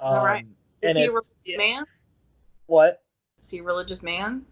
Um, 0.02 0.14
Alright. 0.14 0.46
Is 0.82 0.90
and 0.90 0.98
he 0.98 1.04
a 1.04 1.10
religious 1.10 1.34
yeah, 1.44 1.58
man? 1.58 1.84
What? 2.66 3.00
Is 3.40 3.50
he 3.50 3.58
a 3.58 3.62
religious 3.62 4.02
man? 4.02 4.44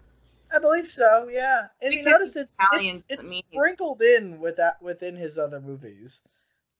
I 0.54 0.60
believe 0.60 0.88
so. 0.88 1.28
Yeah, 1.32 1.62
and 1.80 1.94
you 1.94 2.00
Because 2.00 2.12
notice 2.12 2.34
he's 2.34 2.42
it's 2.44 2.56
Italian, 2.60 3.02
it's, 3.08 3.22
it's 3.22 3.42
sprinkled 3.52 4.02
in 4.02 4.38
with 4.38 4.56
that 4.58 4.80
within 4.80 5.16
his 5.16 5.36
other 5.36 5.60
movies. 5.60 6.22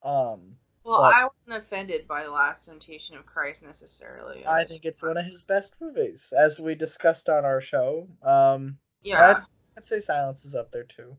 Um, 0.04 0.56
Well, 0.84 1.00
But- 1.00 1.14
I 1.16 1.24
wasn't 1.24 1.64
offended 1.64 2.09
by 2.09 2.24
The 2.24 2.30
Last 2.30 2.64
Temptation 2.66 3.16
of 3.16 3.24
Christ 3.26 3.62
necessarily. 3.62 4.44
I 4.44 4.59
was- 4.60 4.66
think 4.68 4.84
it's 4.84 5.02
one 5.02 5.16
of 5.16 5.24
his 5.24 5.42
best 5.44 5.80
movies, 5.80 6.32
as 6.36 6.60
we 6.60 6.74
discussed 6.74 7.28
on 7.28 7.44
our 7.44 7.60
show. 7.60 8.09
Um, 8.22 8.78
Yeah. 9.02 9.44
I'd 9.76 9.84
say 9.84 10.00
Silence 10.00 10.44
is 10.44 10.54
up 10.54 10.70
there 10.72 10.84
too. 10.84 11.16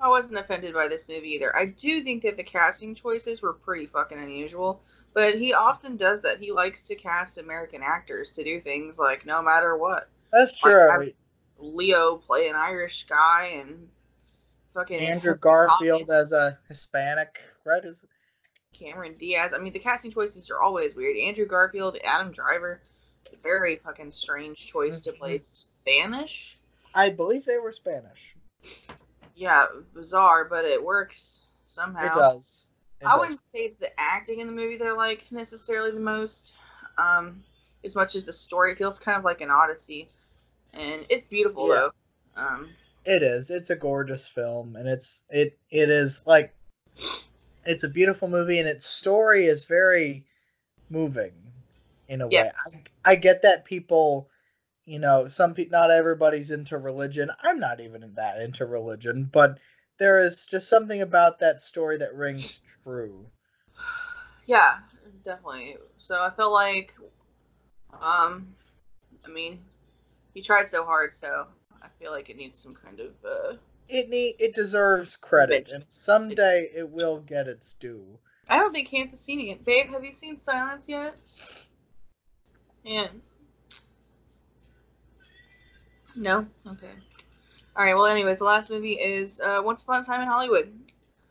I 0.00 0.08
wasn't 0.08 0.40
offended 0.40 0.74
by 0.74 0.88
this 0.88 1.08
movie 1.08 1.30
either. 1.34 1.54
I 1.56 1.66
do 1.66 2.02
think 2.02 2.22
that 2.24 2.36
the 2.36 2.42
casting 2.42 2.94
choices 2.94 3.40
were 3.40 3.52
pretty 3.54 3.86
fucking 3.86 4.18
unusual, 4.18 4.82
but 5.12 5.36
he 5.36 5.54
often 5.54 5.96
does 5.96 6.20
that. 6.22 6.40
He 6.40 6.50
likes 6.52 6.86
to 6.88 6.96
cast 6.96 7.38
American 7.38 7.82
actors 7.82 8.30
to 8.32 8.42
do 8.44 8.60
things 8.60 8.98
like 8.98 9.24
no 9.24 9.40
matter 9.40 9.76
what. 9.76 10.08
That's 10.32 10.62
Like, 10.64 10.72
true. 10.72 10.90
I- 11.08 11.14
Leo 11.58 12.16
play 12.16 12.48
an 12.48 12.56
Irish 12.56 13.06
guy 13.06 13.44
and 13.44 13.88
fucking 14.74 14.98
Andrew 14.98 15.36
Garfield 15.36 16.10
as 16.10 16.32
a 16.32 16.58
Hispanic, 16.68 17.40
right? 17.64 17.84
Is 17.84 18.04
Cameron 18.74 19.14
Diaz. 19.18 19.52
I 19.54 19.58
mean, 19.58 19.72
the 19.72 19.78
casting 19.78 20.10
choices 20.10 20.50
are 20.50 20.60
always 20.60 20.94
weird. 20.94 21.16
Andrew 21.16 21.46
Garfield, 21.46 21.96
Adam 22.04 22.32
Driver, 22.32 22.80
very 23.42 23.76
fucking 23.76 24.12
strange 24.12 24.66
choice 24.66 25.00
to 25.02 25.12
play 25.12 25.38
Spanish. 25.38 26.58
I 26.94 27.10
believe 27.10 27.44
they 27.44 27.58
were 27.58 27.72
Spanish. 27.72 28.36
Yeah, 29.34 29.66
bizarre, 29.94 30.44
but 30.44 30.64
it 30.64 30.82
works 30.82 31.40
somehow. 31.64 32.06
It 32.06 32.12
does. 32.12 32.70
It 33.00 33.06
I 33.06 33.12
does. 33.12 33.20
wouldn't 33.20 33.40
say 33.52 33.58
it's 33.60 33.80
the 33.80 33.90
acting 33.98 34.40
in 34.40 34.46
the 34.46 34.52
movie 34.52 34.76
that 34.76 34.86
I 34.86 34.92
like 34.92 35.24
necessarily 35.30 35.90
the 35.90 36.00
most, 36.00 36.54
um, 36.98 37.42
as 37.84 37.94
much 37.94 38.14
as 38.14 38.26
the 38.26 38.32
story 38.32 38.74
feels 38.74 38.98
kind 38.98 39.18
of 39.18 39.24
like 39.24 39.40
an 39.40 39.50
odyssey, 39.50 40.08
and 40.72 41.04
it's 41.08 41.24
beautiful 41.24 41.68
Yeah. 41.68 41.74
though. 42.36 42.42
Um, 42.42 42.70
It 43.04 43.22
is. 43.22 43.50
It's 43.50 43.70
a 43.70 43.76
gorgeous 43.76 44.28
film, 44.28 44.76
and 44.76 44.88
it's 44.88 45.24
it 45.30 45.58
it 45.70 45.90
is 45.90 46.26
like 46.26 46.54
it's 47.66 47.84
a 47.84 47.88
beautiful 47.88 48.28
movie, 48.28 48.58
and 48.58 48.68
its 48.68 48.86
story 48.86 49.46
is 49.46 49.64
very 49.64 50.24
moving 50.90 51.32
in 52.08 52.20
a 52.20 52.28
Yeah. 52.30 52.42
way. 52.42 52.50
I 53.04 53.12
I 53.12 53.16
get 53.16 53.42
that 53.42 53.64
people, 53.64 54.30
you 54.86 54.98
know, 54.98 55.28
some 55.28 55.54
people, 55.54 55.78
not 55.78 55.90
everybody's 55.90 56.50
into 56.50 56.78
religion. 56.78 57.30
I'm 57.42 57.58
not 57.60 57.80
even 57.80 58.14
that 58.14 58.40
into 58.40 58.66
religion, 58.66 59.30
but 59.32 59.58
there 59.98 60.18
is 60.18 60.46
just 60.46 60.68
something 60.68 61.02
about 61.02 61.40
that 61.40 61.60
story 61.62 61.98
that 61.98 62.14
rings 62.14 62.60
true. 62.84 63.26
yeah, 64.46 64.78
definitely. 65.24 65.76
So 65.98 66.14
I 66.22 66.30
felt 66.30 66.52
like, 66.52 66.94
um, 68.00 68.54
I 69.24 69.28
mean, 69.28 69.60
he 70.34 70.42
tried 70.42 70.68
so 70.68 70.84
hard, 70.84 71.12
so 71.12 71.46
I 71.82 71.88
feel 71.98 72.12
like 72.12 72.30
it 72.30 72.36
needs 72.36 72.58
some 72.58 72.74
kind 72.74 73.00
of 73.00 73.12
uh. 73.24 73.56
It 73.88 74.08
need 74.08 74.36
it 74.38 74.54
deserves 74.54 75.16
credit, 75.16 75.68
and 75.72 75.84
someday 75.88 76.68
it 76.74 76.88
will 76.88 77.20
get 77.20 77.46
its 77.46 77.74
due. 77.74 78.18
I 78.48 78.58
don't 78.58 78.72
think 78.72 78.88
Hans 78.88 79.10
has 79.12 79.20
seen 79.20 79.40
it. 79.40 79.64
Babe, 79.64 79.90
have 79.90 80.04
you 80.04 80.12
seen 80.12 80.40
Silence 80.40 80.88
yet? 80.88 81.14
Hans. 82.84 83.30
No? 86.14 86.46
Okay. 86.66 86.90
Alright, 87.76 87.96
well, 87.96 88.06
anyways, 88.06 88.38
the 88.38 88.44
last 88.44 88.70
movie 88.70 88.92
is 88.92 89.40
uh, 89.40 89.60
Once 89.64 89.82
Upon 89.82 90.02
a 90.02 90.04
Time 90.04 90.20
in 90.20 90.28
Hollywood. 90.28 90.72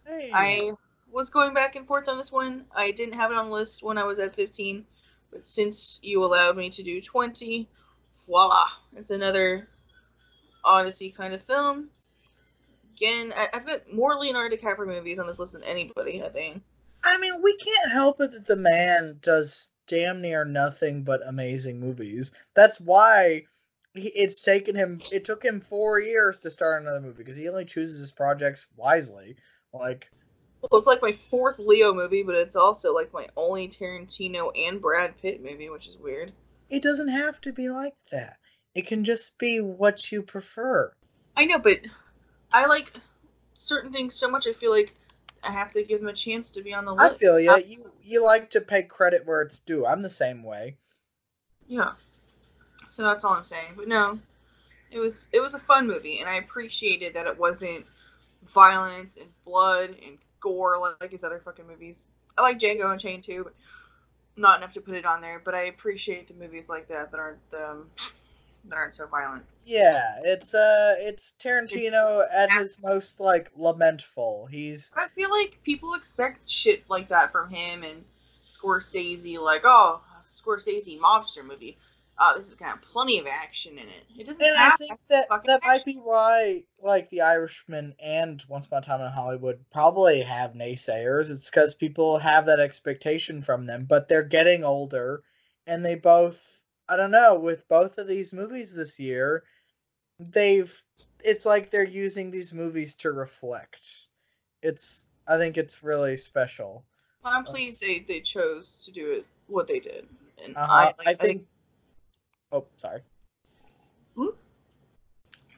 Hey, 0.05 0.30
I 0.34 0.71
was 1.11 1.30
going 1.30 1.53
back 1.53 1.75
and 1.75 1.88
forth 1.88 2.09
on 2.09 2.17
this 2.17 2.31
one. 2.31 2.65
I 2.75 2.91
didn't 2.91 3.13
have 3.13 3.31
it 3.31 3.38
on 3.38 3.45
the 3.45 3.53
list 3.53 3.84
when 3.84 3.97
I 3.97 4.03
was 4.03 4.19
at 4.19 4.35
15, 4.35 4.85
but 5.31 5.45
since 5.45 5.99
you 6.03 6.23
allowed 6.23 6.57
me 6.57 6.69
to 6.71 6.84
do 6.84 7.01
20, 7.01 7.69
voila. 8.27 8.65
It's 8.95 9.11
another 9.11 9.69
Odyssey 10.65 11.11
kind 11.11 11.34
of 11.34 11.41
film. 11.43 11.89
Again, 12.95 13.34
I- 13.36 13.49
I've 13.53 13.65
got 13.65 13.91
more 13.91 14.15
Leonardo 14.15 14.56
DiCaprio 14.56 14.88
movies 14.88 15.20
on 15.20 15.28
this 15.28 15.40
list 15.40 15.53
than 15.53 15.64
anybody, 15.64 16.24
I 16.24 16.30
think. 16.30 16.61
I 17.03 17.18
mean, 17.18 17.34
we 17.44 17.56
can't 17.57 17.91
help 17.91 18.22
it 18.22 18.32
that 18.32 18.45
the 18.45 18.56
man 18.56 19.20
does 19.22 19.72
damn 19.88 20.22
near 20.22 20.45
nothing 20.45 21.03
but 21.03 21.22
amazing 21.28 21.80
movies. 21.80 22.32
That's 22.56 22.80
why 22.80 23.44
he, 23.94 24.10
it's 24.15 24.41
taken 24.41 24.76
him. 24.76 25.02
It 25.11 25.26
took 25.26 25.44
him 25.44 25.60
four 25.60 25.99
years 25.99 26.40
to 26.40 26.52
start 26.52 26.82
another 26.82 27.02
movie 27.02 27.18
because 27.18 27.36
he 27.36 27.49
only 27.49 27.65
chooses 27.65 27.99
his 27.99 28.11
projects 28.11 28.68
wisely. 28.78 29.36
Like, 29.74 30.07
Well, 30.61 30.80
it's 30.80 30.88
like 30.88 31.02
my 31.02 31.18
fourth 31.30 31.60
Leo 31.60 31.94
movie, 31.94 32.24
but 32.24 32.36
it's 32.36 32.56
also 32.56 32.94
like 32.94 33.11
my 33.11 33.28
only 33.36 33.68
Tarantino 33.68 34.52
and 34.56 34.82
Brad 34.82 35.20
Pitt 35.22 35.44
movie, 35.44 35.70
which 35.70 35.88
is 35.88 35.98
weird. 35.98 36.32
it 36.70 36.82
doesn't 36.82 37.10
have 37.10 37.41
to 37.41 37.52
be 37.52 37.70
like 37.70 37.94
that. 38.11 38.38
It 38.76 38.88
can 38.88 39.03
just 39.03 39.38
be 39.38 39.60
what 39.60 40.11
you 40.11 40.24
prefer. 40.24 40.91
I 41.36 41.45
know, 41.45 41.60
but 41.60 41.80
I 42.53 42.67
like 42.67 42.93
certain 43.55 43.91
things 43.91 44.15
so 44.15 44.30
much. 44.30 44.47
I 44.47 44.53
feel 44.53 44.71
like 44.71 44.95
I 45.43 45.51
have 45.51 45.73
to 45.73 45.84
give 45.84 45.99
them 45.99 46.09
a 46.09 46.13
chance 46.13 46.51
to 46.51 46.63
be 46.63 46.73
on 46.73 46.85
the 46.85 46.93
list. 46.93 47.15
I 47.15 47.17
feel 47.17 47.39
you. 47.39 47.57
You 47.65 47.91
you 48.03 48.23
like 48.23 48.51
to 48.51 48.61
pay 48.61 48.84
credit 48.84 49.25
where 49.25 49.41
it's 49.41 49.59
due. 49.59 49.85
I'm 49.85 50.01
the 50.01 50.09
same 50.09 50.43
way. 50.43 50.77
yeah. 51.67 51.93
So 52.88 53.03
that's 53.03 53.23
all 53.23 53.34
I'm 53.34 53.45
saying. 53.45 53.73
But 53.75 53.88
no, 53.88 54.19
it 54.91 54.99
was 54.99 55.27
it 55.31 55.39
was 55.39 55.53
a 55.53 55.59
fun 55.59 55.88
movie, 55.88 56.19
and 56.19 56.30
I 56.30 56.35
appreciated 56.35 57.15
that 57.15 57.27
it 57.27 57.38
wasn't 57.38 57.85
violence 58.45 59.17
and 59.17 59.30
blood 59.45 59.95
and 60.05 60.17
gore 60.39 60.95
like 61.01 61.11
his 61.11 61.23
other 61.23 61.41
fucking 61.43 61.67
movies. 61.67 62.07
I 62.38 62.41
like 62.41 62.59
Django 62.59 62.91
Unchained 62.91 63.23
too, 63.23 63.45
but 63.45 63.53
not 64.35 64.57
enough 64.59 64.73
to 64.73 64.81
put 64.81 64.95
it 64.95 65.05
on 65.05 65.21
there. 65.21 65.41
But 65.43 65.55
I 65.55 65.63
appreciate 65.63 66.27
the 66.27 66.34
movies 66.34 66.69
like 66.69 66.88
that 66.89 67.11
that 67.11 67.19
aren't 67.19 67.39
um, 67.53 67.89
that 68.65 68.76
aren't 68.76 68.94
so 68.94 69.07
violent. 69.07 69.44
Yeah, 69.65 70.19
it's 70.23 70.53
uh, 70.53 70.94
it's 70.98 71.35
Tarantino 71.40 72.23
at 72.34 72.52
his 72.52 72.77
most 72.81 73.19
like 73.19 73.52
lamentful. 73.56 74.48
He's 74.48 74.91
I 74.95 75.07
feel 75.07 75.30
like 75.30 75.60
people 75.64 75.94
expect 75.94 76.49
shit 76.49 76.84
like 76.90 77.10
that 77.10 77.31
from 77.31 77.49
him 77.49 77.84
and 77.84 78.03
Scorsese, 78.45 79.40
like, 79.40 79.61
oh, 79.64 80.02
Scorsese 80.23 80.99
mobster 80.99 81.45
movie. 81.45 81.77
Uh, 82.18 82.38
this 82.38 82.48
is 82.48 82.56
gonna 82.56 82.72
have 82.72 82.81
plenty 82.81 83.18
of 83.18 83.26
action 83.26 83.73
in 83.73 83.88
it. 83.88 84.03
It 84.18 84.27
doesn't 84.27 84.44
And 84.44 84.56
I 84.56 84.76
think 84.76 84.99
that 85.10 85.26
that 85.45 85.61
might 85.65 85.84
be 85.84 85.95
why, 85.95 86.64
like, 86.80 87.10
The 87.10 87.22
Irishman 87.22 87.95
and 87.99 88.44
Once 88.48 88.68
Upon 88.68 88.84
a 88.84 88.85
Time 88.85 89.02
in 89.02 89.11
Hollywood 89.11 89.65
probably 89.72 90.22
have 90.22 90.53
naysayers. 90.53 91.31
It's 91.31 91.49
because 91.49 91.73
people 91.73 92.19
have 92.19 92.45
that 92.45 92.60
expectation 92.60 93.41
from 93.41 93.65
them, 93.65 93.85
but 93.90 94.07
they're 94.07 94.23
getting 94.23 94.64
older, 94.64 95.23
and 95.65 95.84
they 95.84 95.95
both, 95.95 96.40
I 96.89 96.97
don't 96.97 97.11
know, 97.11 97.39
with 97.39 97.68
both 97.68 97.97
of 97.97 98.07
these 98.07 98.34
movies 98.34 98.73
this 98.73 98.99
year, 98.99 99.43
they've, 100.19 100.73
it's 101.23 101.45
like 101.45 101.72
they're 101.72 101.84
using 101.84 102.30
these 102.30 102.53
movies 102.53 102.95
to 102.95 103.11
reflect. 103.11 104.07
It's, 104.61 105.07
I 105.27 105.38
think 105.38 105.57
it's 105.57 105.84
really 105.84 106.18
special. 106.18 106.84
I'm 107.23 107.45
pleased 107.45 107.80
they, 107.80 107.99
they 107.99 108.19
chose 108.19 108.77
to 108.84 108.91
do 108.91 109.11
it 109.11 109.26
what 109.47 109.68
they 109.68 109.80
did. 109.80 110.07
And 110.43 110.57
Uh-huh. 110.57 110.72
I, 110.73 110.84
I, 110.84 110.93
like, 111.05 111.19
think. 111.19 111.47
Oh, 112.51 112.65
sorry. 112.77 113.01
Hmm? 114.18 114.35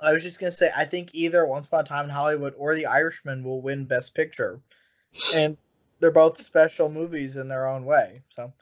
I 0.02 0.14
was 0.14 0.22
just 0.22 0.40
gonna 0.40 0.52
say, 0.52 0.70
I 0.76 0.86
think 0.86 1.10
either 1.14 1.48
Once 1.48 1.68
Upon 1.68 1.82
a 1.82 1.84
Time 1.84 2.06
in 2.06 2.12
Hollywood 2.12 2.54
or 2.58 2.76
The 2.76 2.86
Irishman 2.86 3.44
will 3.44 3.62
win 3.62 3.86
Best 3.86 4.14
Picture, 4.14 4.60
and 5.34 5.58
they're 6.00 6.12
both 6.12 6.40
special 6.40 6.90
movies 6.90 7.36
in 7.36 7.48
their 7.48 7.68
own 7.68 7.86
way. 7.86 8.22
So 8.30 8.54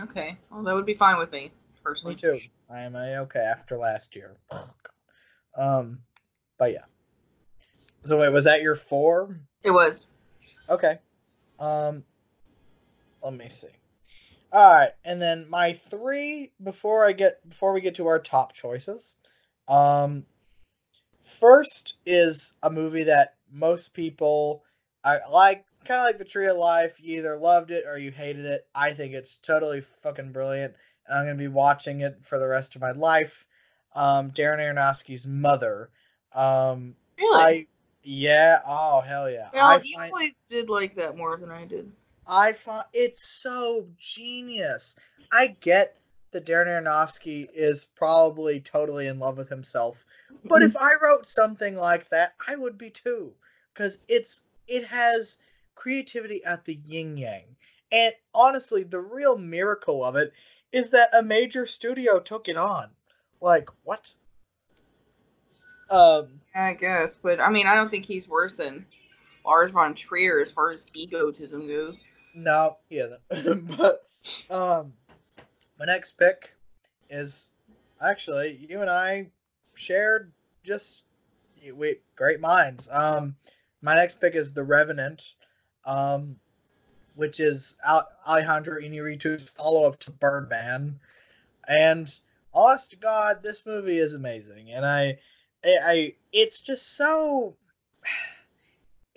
okay, 0.00 0.36
well 0.50 0.62
that 0.62 0.74
would 0.74 0.86
be 0.86 0.94
fine 0.94 1.18
with 1.18 1.32
me 1.32 1.50
personally. 1.82 2.14
me 2.14 2.20
too. 2.20 2.40
I 2.70 2.82
am 2.82 2.96
a 2.96 3.18
okay 3.22 3.40
after 3.40 3.76
last 3.76 4.16
year. 4.16 4.36
um, 5.56 6.00
but 6.58 6.72
yeah. 6.72 6.84
So 8.04 8.18
wait, 8.20 8.32
was 8.32 8.44
that 8.44 8.62
your 8.62 8.74
four? 8.74 9.34
It 9.62 9.70
was. 9.70 10.06
Okay. 10.68 10.98
Um, 11.58 12.04
let 13.22 13.34
me 13.34 13.48
see. 13.48 13.68
All 14.52 14.74
right, 14.74 14.92
and 15.04 15.20
then 15.20 15.50
my 15.50 15.72
three 15.72 16.52
before 16.62 17.04
I 17.04 17.12
get 17.12 17.46
before 17.48 17.72
we 17.72 17.80
get 17.80 17.96
to 17.96 18.06
our 18.06 18.20
top 18.20 18.54
choices. 18.54 19.16
Um, 19.68 20.24
first 21.40 21.98
is 22.06 22.56
a 22.62 22.70
movie 22.70 23.04
that 23.04 23.34
most 23.52 23.94
people 23.94 24.62
I 25.04 25.18
like, 25.30 25.65
kind 25.86 26.00
of 26.00 26.06
like 26.06 26.18
the 26.18 26.24
Tree 26.24 26.48
of 26.48 26.56
Life. 26.56 26.94
You 26.98 27.18
either 27.18 27.36
loved 27.36 27.70
it 27.70 27.84
or 27.86 27.98
you 27.98 28.10
hated 28.10 28.44
it. 28.44 28.66
I 28.74 28.92
think 28.92 29.14
it's 29.14 29.36
totally 29.36 29.82
fucking 30.02 30.32
brilliant, 30.32 30.74
and 31.06 31.18
I'm 31.18 31.26
gonna 31.26 31.38
be 31.38 31.48
watching 31.48 32.00
it 32.00 32.18
for 32.24 32.38
the 32.38 32.48
rest 32.48 32.74
of 32.76 32.82
my 32.82 32.92
life. 32.92 33.46
Um, 33.94 34.30
Darren 34.30 34.58
Aronofsky's 34.58 35.26
Mother. 35.26 35.90
Um, 36.34 36.96
Really? 37.18 37.42
I 37.42 37.66
yeah. 38.02 38.60
Oh 38.66 39.00
hell 39.00 39.30
yeah. 39.30 39.48
well, 39.52 39.66
I 39.66 39.80
you 39.82 39.96
find 39.96 40.12
always 40.12 40.32
did 40.48 40.68
like 40.68 40.94
that 40.96 41.16
more 41.16 41.36
than 41.36 41.50
I 41.50 41.64
did. 41.64 41.90
I 42.26 42.52
find 42.52 42.84
it's 42.92 43.26
so 43.26 43.88
genius. 43.98 44.96
I 45.32 45.48
get 45.60 45.96
that 46.32 46.44
Darren 46.44 46.66
Aronofsky 46.66 47.48
is 47.54 47.84
probably 47.84 48.60
totally 48.60 49.06
in 49.06 49.18
love 49.18 49.38
with 49.38 49.48
himself, 49.48 50.04
but 50.44 50.62
if 50.62 50.76
I 50.76 50.90
wrote 51.02 51.26
something 51.26 51.74
like 51.76 52.08
that, 52.10 52.34
I 52.46 52.56
would 52.56 52.76
be 52.76 52.90
too, 52.90 53.32
because 53.72 53.98
it's 54.08 54.42
it 54.68 54.84
has 54.86 55.38
creativity 55.76 56.42
at 56.44 56.64
the 56.64 56.74
yin 56.74 57.16
yang, 57.16 57.56
and 57.92 58.12
honestly, 58.34 58.82
the 58.82 59.00
real 59.00 59.38
miracle 59.38 60.04
of 60.04 60.16
it 60.16 60.32
is 60.72 60.90
that 60.90 61.14
a 61.16 61.22
major 61.22 61.66
studio 61.66 62.18
took 62.18 62.48
it 62.48 62.56
on. 62.56 62.90
Like 63.40 63.68
what? 63.84 64.12
Um. 65.88 66.40
I 66.56 66.72
guess, 66.72 67.16
but 67.16 67.38
I 67.38 67.50
mean, 67.50 67.66
I 67.66 67.74
don't 67.74 67.90
think 67.90 68.06
he's 68.06 68.28
worse 68.28 68.54
than 68.54 68.86
Lars 69.44 69.70
von 69.70 69.94
Trier 69.94 70.40
as 70.40 70.50
far 70.50 70.70
as 70.70 70.86
egotism 70.94 71.68
goes. 71.68 71.98
No, 72.34 72.78
yeah, 72.88 73.06
but 73.28 74.06
um, 74.50 74.94
my 75.78 75.84
next 75.84 76.12
pick 76.12 76.54
is 77.10 77.52
actually 78.02 78.58
you 78.68 78.80
and 78.80 78.88
I 78.88 79.26
shared 79.74 80.32
just 80.64 81.04
we 81.74 81.96
great 82.16 82.40
minds. 82.40 82.88
Um, 82.90 83.36
my 83.82 83.94
next 83.94 84.18
pick 84.20 84.34
is 84.34 84.52
The 84.52 84.64
Revenant, 84.64 85.34
um, 85.86 86.36
which 87.14 87.40
is 87.40 87.78
Al- 87.86 88.08
Alejandro 88.26 88.80
Iñárritu's 88.80 89.48
follow 89.48 89.88
up 89.88 89.98
to 90.00 90.10
Birdman, 90.10 90.98
and 91.68 92.08
honest 92.52 92.90
to 92.90 92.96
God, 92.96 93.42
this 93.42 93.64
movie 93.66 93.98
is 93.98 94.14
amazing, 94.14 94.70
and 94.70 94.84
I, 94.84 95.18
I, 95.64 95.76
I 95.84 96.14
it's 96.32 96.60
just 96.60 96.96
so. 96.96 97.56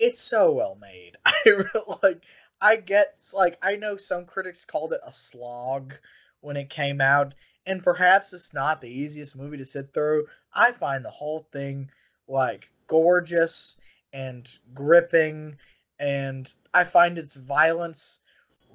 It's 0.02 0.22
so 0.22 0.52
well 0.52 0.78
made. 0.80 1.18
I 1.26 1.36
really 1.44 1.98
like. 2.02 2.22
I 2.58 2.76
get 2.76 3.22
like 3.34 3.58
I 3.62 3.76
know 3.76 3.98
some 3.98 4.24
critics 4.24 4.64
called 4.64 4.94
it 4.94 5.00
a 5.06 5.12
slog 5.12 5.92
when 6.40 6.56
it 6.56 6.70
came 6.70 7.02
out, 7.02 7.34
and 7.66 7.82
perhaps 7.82 8.32
it's 8.32 8.54
not 8.54 8.80
the 8.80 8.88
easiest 8.88 9.36
movie 9.36 9.58
to 9.58 9.64
sit 9.66 9.92
through. 9.92 10.26
I 10.54 10.72
find 10.72 11.04
the 11.04 11.10
whole 11.10 11.46
thing 11.52 11.90
like 12.28 12.70
gorgeous 12.86 13.78
and 14.12 14.48
gripping 14.74 15.56
and 16.00 16.52
I 16.72 16.84
find 16.84 17.18
its 17.18 17.36
violence 17.36 18.20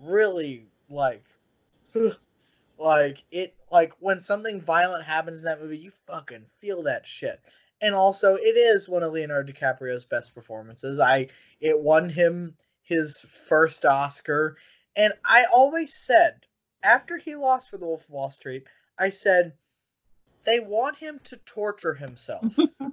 really 0.02 0.68
like 0.90 1.26
like 2.78 3.24
it 3.32 3.56
like 3.72 3.94
when 4.00 4.20
something 4.20 4.62
violent 4.62 5.04
happens 5.04 5.40
in 5.40 5.46
that 5.46 5.62
movie, 5.62 5.78
you 5.78 5.92
fucking 6.08 6.46
feel 6.62 6.84
that 6.84 7.06
shit. 7.06 7.42
And 7.82 7.94
also, 7.94 8.36
it 8.36 8.56
is 8.58 8.88
one 8.88 9.04
of 9.04 9.12
Leonardo 9.12 9.52
DiCaprio's 9.52 10.06
best 10.06 10.34
performances. 10.34 11.00
I 11.00 11.28
it 11.60 11.78
won 11.78 12.10
him 12.10 12.56
his 12.84 13.26
first 13.48 13.84
Oscar, 13.84 14.56
and 14.96 15.14
I 15.26 15.46
always 15.54 15.94
said 15.94 16.46
after 16.84 17.18
he 17.18 17.36
lost 17.36 17.72
for 17.72 17.78
The 17.78 17.88
Wolf 17.88 18.04
of 18.04 18.10
Wall 18.12 18.30
Street, 18.30 18.66
I 19.00 19.10
said 19.10 19.54
they 20.46 20.60
want 20.60 20.98
him 20.98 21.20
to 21.26 21.38
torture 21.38 21.96
himself. 21.96 22.46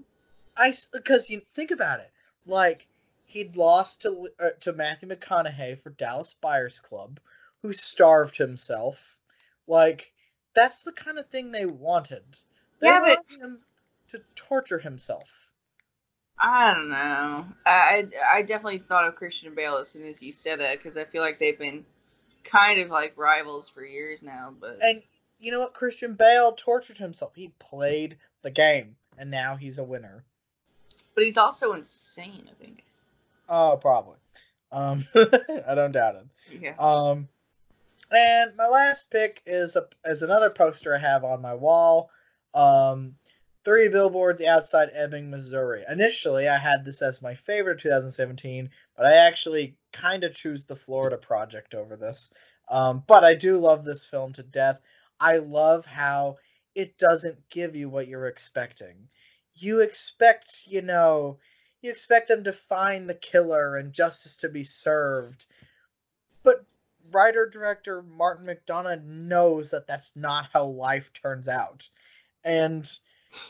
I 0.57 0.73
because 0.93 1.29
you 1.29 1.43
think 1.55 1.71
about 1.71 2.01
it, 2.01 2.11
like 2.47 2.89
he'd 3.33 3.57
lost 3.57 4.03
to 4.03 4.29
uh, 4.41 4.51
to 4.61 4.73
Matthew 4.73 5.09
McConaughey 5.09 5.81
for 5.83 5.91
Dallas 5.91 6.35
Buyers 6.41 6.79
Club, 6.81 7.19
who 7.63 7.73
starved 7.73 8.37
himself. 8.37 9.17
Like 9.67 10.13
that's 10.55 10.85
the 10.85 10.93
kind 10.93 11.19
of 11.19 11.29
thing 11.29 11.51
they 11.53 11.67
wanted. 11.67 12.23
They 12.81 12.89
Yeah, 12.89 13.01
but- 13.01 13.09
want 13.31 13.41
him 13.43 13.61
to 14.09 14.21
torture 14.35 14.79
himself. 14.79 15.29
I 16.39 16.75
don't 16.75 16.89
know. 16.89 17.47
I 17.65 18.09
I 18.33 18.43
definitely 18.43 18.79
thought 18.79 19.07
of 19.07 19.15
Christian 19.15 19.55
Bale 19.55 19.77
as 19.77 19.89
soon 19.89 20.05
as 20.07 20.21
you 20.21 20.33
said 20.33 20.59
that 20.61 20.79
because 20.79 20.97
I 20.97 21.05
feel 21.05 21.23
like 21.23 21.39
they've 21.39 21.59
been 21.59 21.85
kind 22.43 22.81
of 22.81 22.91
like 22.91 23.13
rivals 23.17 23.69
for 23.69 23.85
years 23.85 24.23
now. 24.23 24.53
But 24.59 24.79
And 24.83 25.03
you 25.39 25.53
know 25.53 25.61
what? 25.61 25.75
Christian 25.75 26.15
Bale 26.15 26.53
tortured 26.53 26.99
himself. 26.99 27.33
He 27.37 27.53
played 27.61 28.17
the 28.43 28.51
game, 28.51 28.97
and 29.17 29.31
now 29.31 29.55
he's 29.57 29.79
a 29.79 29.85
winner. 29.85 30.25
but 31.15 31.23
he's 31.25 31.37
also 31.37 31.75
insane. 31.75 32.49
I 32.51 32.55
think. 32.65 32.83
Oh, 33.55 33.77
probably. 33.79 34.17
Um, 34.73 35.05
I 35.15 35.75
don't 35.75 35.93
doubt 35.93 36.15
it. 36.15 36.59
Yeah. 36.63 36.75
Um, 36.79 37.29
and 38.11 38.51
my 38.57 38.67
last 38.67 39.11
pick 39.11 39.43
is 39.45 39.77
a 39.77 39.87
is 40.07 40.23
another 40.23 40.49
poster 40.49 40.95
I 40.95 40.99
have 40.99 41.23
on 41.23 41.43
my 41.43 41.55
wall. 41.55 42.09
Um, 42.55 43.15
three 43.63 43.89
billboards 43.89 44.43
outside 44.43 44.89
Ebbing, 44.95 45.31
Missouri. 45.31 45.85
Initially, 45.91 46.49
I 46.49 46.57
had 46.57 46.87
this 46.87 47.03
as 47.03 47.21
my 47.21 47.35
favorite 47.35 47.79
2017, 47.79 48.71
but 48.97 49.05
I 49.05 49.17
actually 49.17 49.77
kind 49.93 50.25
of 50.25 50.35
choose 50.35 50.65
the 50.65 50.77
Florida 50.77 51.19
Project 51.19 51.75
over 51.75 51.95
this. 51.95 52.33
Um, 52.71 53.05
but 53.07 53.23
I 53.23 53.35
do 53.35 53.59
love 53.59 53.85
this 53.85 54.07
film 54.07 54.33
to 54.35 54.43
death. 54.43 54.81
I 55.21 55.37
love 55.37 55.85
how 55.85 56.37
it 56.75 56.97
doesn't 56.97 57.51
give 57.51 57.77
you 57.77 57.91
what 57.91 58.09
you're 58.09 58.29
expecting. 58.29 59.09
You 59.55 59.81
expect, 59.81 60.65
you 60.67 60.81
know, 60.81 61.39
you 61.83 61.91
expect 61.91 62.29
them 62.29 62.45
to 62.45 62.53
find 62.53 63.09
the 63.09 63.15
killer 63.15 63.77
and 63.77 63.93
justice 63.93 64.37
to 64.39 64.49
be 64.49 64.65
served. 64.65 65.47
But 66.43 66.65
writer 67.11 67.47
director 67.47 68.03
Martin 68.03 68.47
McDonagh 68.47 69.05
knows 69.05 69.71
that 69.71 69.87
that's 69.87 70.13
not 70.17 70.49
how 70.53 70.65
life 70.65 71.13
turns 71.13 71.49
out. 71.49 71.89
And 72.45 72.89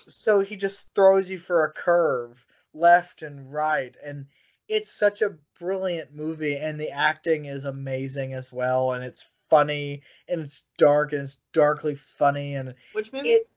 so 0.07 0.41
he 0.41 0.57
just 0.57 0.95
throws 0.95 1.31
you 1.31 1.39
for 1.39 1.65
a 1.65 1.73
curve 1.73 2.45
left 2.75 3.23
and 3.23 3.53
right 3.53 3.95
and 4.05 4.27
it's 4.69 4.91
such 4.91 5.21
a 5.21 5.37
brilliant 5.59 6.15
movie 6.15 6.57
and 6.57 6.81
the 6.81 6.91
acting 6.91 7.45
is 7.45 7.65
amazing 7.65 8.33
as 8.33 8.51
well 8.53 8.93
and 8.93 9.05
it's 9.05 9.31
funny 9.51 10.01
and 10.29 10.41
it's 10.41 10.67
dark 10.79 11.13
and 11.13 11.21
it's 11.23 11.43
darkly 11.53 11.95
funny 11.95 12.55
and 12.55 12.75
Which 12.95 13.13
movie? 13.13 13.29
it 13.29 13.49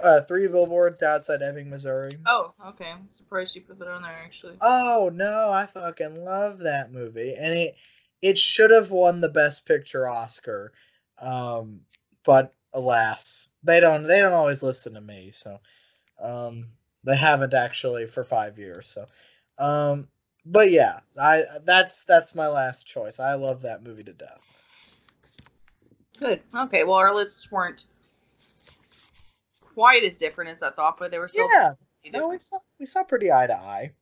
uh 0.00 0.22
three 0.22 0.48
billboards 0.48 1.02
outside 1.02 1.42
Ebbing, 1.42 1.68
Missouri. 1.68 2.12
oh, 2.26 2.54
okay. 2.68 2.90
I'm 2.90 3.08
surprised 3.10 3.54
you 3.54 3.62
put 3.62 3.78
that 3.78 3.88
on 3.88 4.02
there 4.02 4.20
actually. 4.24 4.56
Oh 4.60 5.10
no, 5.12 5.50
I 5.50 5.66
fucking 5.66 6.24
love 6.24 6.58
that 6.60 6.92
movie, 6.92 7.34
and 7.34 7.52
it 7.54 7.76
it 8.22 8.38
should 8.38 8.70
have 8.70 8.90
won 8.90 9.20
the 9.20 9.28
Best 9.28 9.66
Picture 9.66 10.08
Oscar, 10.08 10.72
um, 11.20 11.80
but 12.24 12.54
alas, 12.72 13.50
they 13.62 13.80
don't 13.80 14.06
they 14.06 14.20
don't 14.20 14.32
always 14.32 14.62
listen 14.62 14.94
to 14.94 15.00
me, 15.00 15.30
so 15.32 15.58
um, 16.20 16.68
they 17.04 17.16
haven't 17.16 17.54
actually 17.54 18.06
for 18.06 18.24
five 18.24 18.58
years. 18.58 18.88
So, 18.88 19.06
um, 19.58 20.08
but 20.46 20.70
yeah, 20.70 21.00
I 21.20 21.42
that's 21.64 22.04
that's 22.04 22.34
my 22.34 22.46
last 22.48 22.86
choice. 22.86 23.20
I 23.20 23.34
love 23.34 23.62
that 23.62 23.82
movie 23.82 24.04
to 24.04 24.12
death. 24.12 24.40
Good. 26.18 26.40
Okay. 26.54 26.84
Well, 26.84 26.94
our 26.94 27.14
lists 27.14 27.50
weren't 27.50 27.84
quite 29.74 30.04
as 30.04 30.16
different 30.16 30.50
as 30.50 30.62
I 30.62 30.70
thought, 30.70 30.98
but 30.98 31.10
they 31.10 31.18
were 31.18 31.28
still. 31.28 31.48
Yeah, 31.52 31.72
no, 32.12 32.28
we 32.28 32.38
saw 32.38 32.58
we 32.78 32.86
saw 32.86 33.02
pretty 33.02 33.30
eye 33.30 33.46
to 33.46 33.56
eye. 33.56 33.92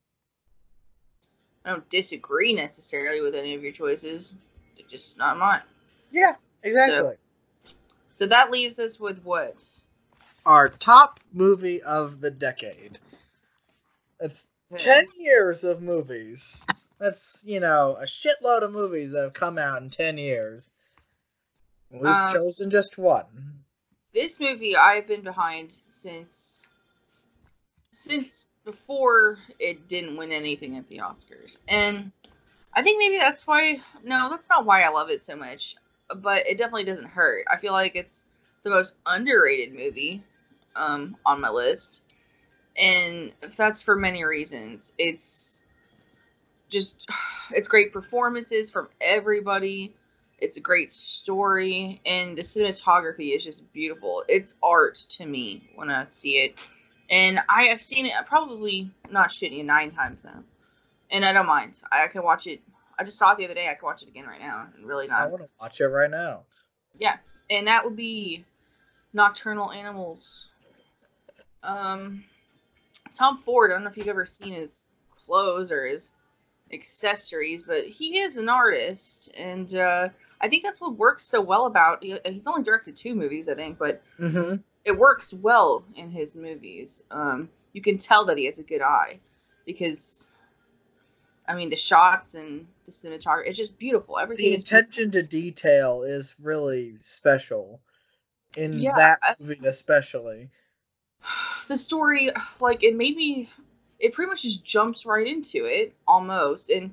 I 1.65 1.71
don't 1.71 1.89
disagree 1.89 2.55
necessarily 2.55 3.21
with 3.21 3.35
any 3.35 3.55
of 3.55 3.63
your 3.63 3.73
choices. 3.73 4.35
They're 4.77 4.87
just 4.89 5.19
not 5.19 5.39
mine. 5.39 5.63
Yeah, 6.11 6.35
exactly. 6.63 7.15
So 8.11 8.27
that 8.27 8.51
leaves 8.51 8.79
us 8.79 9.01
with 9.01 9.25
what? 9.25 9.55
Our 10.45 10.69
top 10.69 11.21
movie 11.33 11.83
of 11.83 12.21
the 12.21 12.31
decade. 12.31 12.99
It's 14.21 14.49
10 14.77 15.07
years 15.19 15.65
of 15.65 15.83
movies. 15.83 16.67
That's, 16.99 17.45
you 17.47 17.61
know, 17.61 17.97
a 17.99 18.05
shitload 18.05 18.63
of 18.63 18.73
movies 18.73 19.13
that 19.13 19.23
have 19.23 19.33
come 19.33 19.59
out 19.59 19.83
in 19.83 19.91
10 19.91 20.19
years. 20.19 20.71
We've 21.91 22.07
Um, 22.07 22.33
chosen 22.33 22.71
just 22.71 22.99
one. 22.99 23.62
This 24.15 24.39
movie 24.39 24.77
I've 24.77 25.07
been 25.07 25.23
behind 25.23 25.73
since 25.89 26.63
since 27.95 28.47
before 28.65 29.39
it 29.59 29.89
didn't 29.89 30.17
win 30.17 30.33
anything 30.33 30.77
at 30.77 30.89
the 30.89 30.99
Oscars. 30.99 31.57
And 31.69 32.13
I 32.75 32.83
think 32.83 32.99
maybe 32.99 33.19
that's 33.19 33.47
why 33.47 33.81
no, 34.05 34.29
that's 34.31 34.49
not 34.49 34.67
why 34.67 34.83
I 34.83 34.89
love 34.91 35.11
it 35.11 35.23
so 35.23 35.37
much, 35.37 35.77
but 36.17 36.47
it 36.47 36.59
definitely 36.59 36.85
doesn't 36.85 37.09
hurt. 37.09 37.47
I 37.51 37.57
feel 37.57 37.73
like 37.73 37.97
it's 37.97 38.25
the 38.63 38.71
most 38.71 38.95
underrated 39.07 39.75
movie 39.75 40.23
um 40.77 41.17
on 41.25 41.41
my 41.41 41.51
list. 41.51 42.03
And 42.77 43.33
that's 43.57 43.83
for 43.83 43.97
many 43.97 44.25
reasons. 44.25 44.93
It's 44.99 45.63
just 46.69 47.07
it's 47.51 47.69
great 47.69 47.93
performances 47.93 48.71
from 48.71 48.89
everybody. 49.01 49.95
It's 50.43 50.57
a 50.57 50.61
great 50.61 50.91
story, 50.91 52.01
and 52.05 52.37
the 52.37 52.43
cinematography 52.43 53.37
is 53.37 53.45
just 53.45 53.73
beautiful. 53.73 54.25
It's 54.29 54.57
art 54.61 54.97
to 55.11 55.25
me 55.25 55.71
when 55.77 55.89
I 55.89 56.05
see 56.07 56.39
it, 56.39 56.57
and 57.09 57.39
I 57.49 57.67
have 57.67 57.81
seen 57.81 58.07
it 58.07 58.15
probably 58.27 58.91
not 59.09 59.29
shitting 59.29 59.65
nine 59.65 59.93
times 59.93 60.25
now, 60.25 60.43
and 61.13 61.25
I 61.25 61.33
don't 61.33 61.47
mind. 61.47 61.75
I 61.93 62.09
can 62.09 62.25
watch 62.25 62.49
it. 62.49 62.61
I 62.99 63.05
just 63.05 63.19
saw 63.19 63.31
it 63.31 63.39
the 63.39 63.45
other 63.45 63.55
day. 63.55 63.69
I 63.71 63.75
can 63.75 63.85
watch 63.85 64.03
it 64.03 64.09
again 64.09 64.27
right 64.27 64.41
now, 64.41 64.67
and 64.75 64.85
really 64.85 65.09
I 65.09 65.29
want 65.29 65.45
to 65.45 65.49
watch 65.61 65.81
it 65.81 65.85
right 65.85 66.11
now. 66.11 66.43
Yeah, 66.99 67.19
and 67.49 67.69
that 67.69 67.85
would 67.85 67.95
be 67.95 68.45
Nocturnal 69.13 69.71
Animals. 69.71 70.47
Um, 71.63 72.25
Tom 73.15 73.43
Ford. 73.45 73.71
I 73.71 73.75
don't 73.75 73.85
know 73.85 73.91
if 73.91 73.97
you've 73.97 74.09
ever 74.09 74.27
seen 74.27 74.55
his 74.55 74.89
clothes 75.25 75.71
or 75.71 75.87
his 75.87 76.11
accessories, 76.73 77.63
but 77.63 77.87
he 77.87 78.19
is 78.19 78.39
an 78.39 78.49
artist, 78.49 79.31
and 79.37 79.73
uh, 79.77 80.09
I 80.43 80.49
think 80.49 80.63
that's 80.65 80.81
what 80.81 80.97
works 80.97 81.25
so 81.25 81.41
well 81.41 81.67
about. 81.67 82.03
He's 82.03 82.47
only 82.47 82.63
directed 82.65 82.97
two 82.97 83.15
movies, 83.15 83.49
I 83.49 83.55
think, 83.55 83.79
but 83.79 84.03
Mm-hmm. 84.19 84.57
it 84.85 84.99
works 84.99 85.33
well 85.33 85.85
in 85.95 86.11
his 86.11 86.35
movies. 86.35 87.03
Um, 87.11 87.49
you 87.73 87.81
can 87.81 87.97
tell 87.99 88.25
that 88.27 88.37
he 88.39 88.45
has 88.47 88.59
a 88.59 88.63
good 88.65 88.83
eye 88.83 89.21
because, 89.65 90.29
I 91.47 91.55
mean, 91.55 91.71
the 91.71 91.77
shots 91.77 92.35
and 92.35 92.67
the 92.87 92.93
cinematography, 92.93 93.47
it's 93.47 93.57
just 93.59 93.79
beautiful. 93.79 94.19
Everything 94.19 94.47
The 94.47 94.51
is 94.55 94.57
beautiful. 94.65 94.79
attention 94.79 95.11
to 95.13 95.23
detail 95.23 96.03
is 96.03 96.35
really 96.43 96.97
special. 97.01 97.81
In 98.57 98.81
Yeah, 98.81 98.95
that 98.97 99.19
I- 99.23 99.37
movie, 99.39 99.67
especially. 99.67 100.51
the 101.69 101.79
story 101.79 102.31
like 102.61 102.83
it 102.83 102.95
made 102.97 103.17
me 103.17 103.49
it 103.99 104.13
pretty 104.13 104.29
much 104.29 104.43
just 104.43 104.65
jumps 104.65 105.07
right 105.07 105.27
into 105.27 105.65
it 105.65 105.95
almost 106.09 106.69
and 106.71 106.93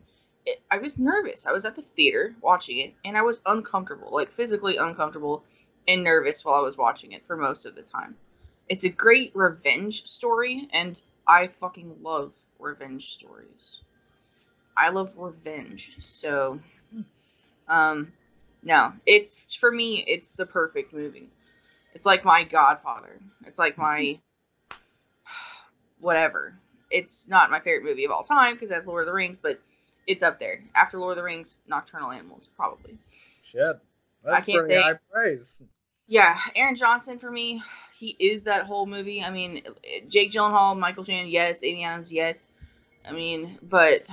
i 0.71 0.77
was 0.77 0.97
nervous 0.97 1.45
i 1.45 1.51
was 1.51 1.65
at 1.65 1.75
the 1.75 1.83
theater 1.95 2.35
watching 2.41 2.77
it 2.79 2.93
and 3.05 3.17
i 3.17 3.21
was 3.21 3.41
uncomfortable 3.45 4.09
like 4.11 4.31
physically 4.31 4.77
uncomfortable 4.77 5.43
and 5.87 6.03
nervous 6.03 6.43
while 6.43 6.55
i 6.55 6.61
was 6.61 6.77
watching 6.77 7.11
it 7.11 7.25
for 7.27 7.37
most 7.37 7.65
of 7.65 7.75
the 7.75 7.81
time 7.81 8.15
it's 8.67 8.83
a 8.83 8.89
great 8.89 9.31
revenge 9.35 10.07
story 10.07 10.67
and 10.71 11.01
i 11.27 11.47
fucking 11.47 11.95
love 12.01 12.33
revenge 12.59 13.13
stories 13.13 13.79
i 14.77 14.89
love 14.89 15.11
revenge 15.17 15.97
so 16.01 16.59
um 17.67 18.11
no 18.63 18.93
it's 19.05 19.37
for 19.59 19.71
me 19.71 20.03
it's 20.07 20.31
the 20.31 20.45
perfect 20.45 20.93
movie 20.93 21.29
it's 21.93 22.05
like 22.05 22.23
my 22.23 22.43
Godfather. 22.43 23.19
It's 23.45 23.59
like 23.59 23.77
my 23.77 24.19
whatever. 25.99 26.53
It's 26.91 27.27
not 27.27 27.51
my 27.51 27.59
favorite 27.59 27.83
movie 27.83 28.05
of 28.05 28.11
all 28.11 28.23
time 28.23 28.53
because 28.53 28.69
that's 28.69 28.85
Lord 28.85 29.03
of 29.03 29.07
the 29.07 29.13
Rings, 29.13 29.37
but 29.37 29.59
it's 30.09 30.23
up 30.23 30.39
there. 30.39 30.61
After 30.75 30.99
Lord 30.99 31.11
of 31.11 31.17
the 31.17 31.23
Rings, 31.23 31.57
Nocturnal 31.67 32.11
Animals, 32.11 32.49
probably. 32.55 32.97
Shit. 33.43 33.79
That's 34.23 34.43
pretty 34.43 34.73
say- 34.73 34.81
high 34.81 34.99
praise. 35.11 35.63
Yeah, 36.07 36.39
Aaron 36.55 36.75
Johnson 36.75 37.19
for 37.19 37.29
me, 37.29 37.61
he 37.95 38.15
is 38.19 38.43
that 38.45 38.65
whole 38.65 38.87
movie. 38.87 39.23
I 39.23 39.29
mean, 39.29 39.61
Jake 40.07 40.31
Gyllenhaal, 40.31 40.77
Michael 40.77 41.03
Shannon, 41.03 41.29
yes. 41.29 41.63
Amy 41.63 41.83
Adams, 41.83 42.11
yes. 42.11 42.47
I 43.05 43.11
mean, 43.11 43.59
but 43.61 44.05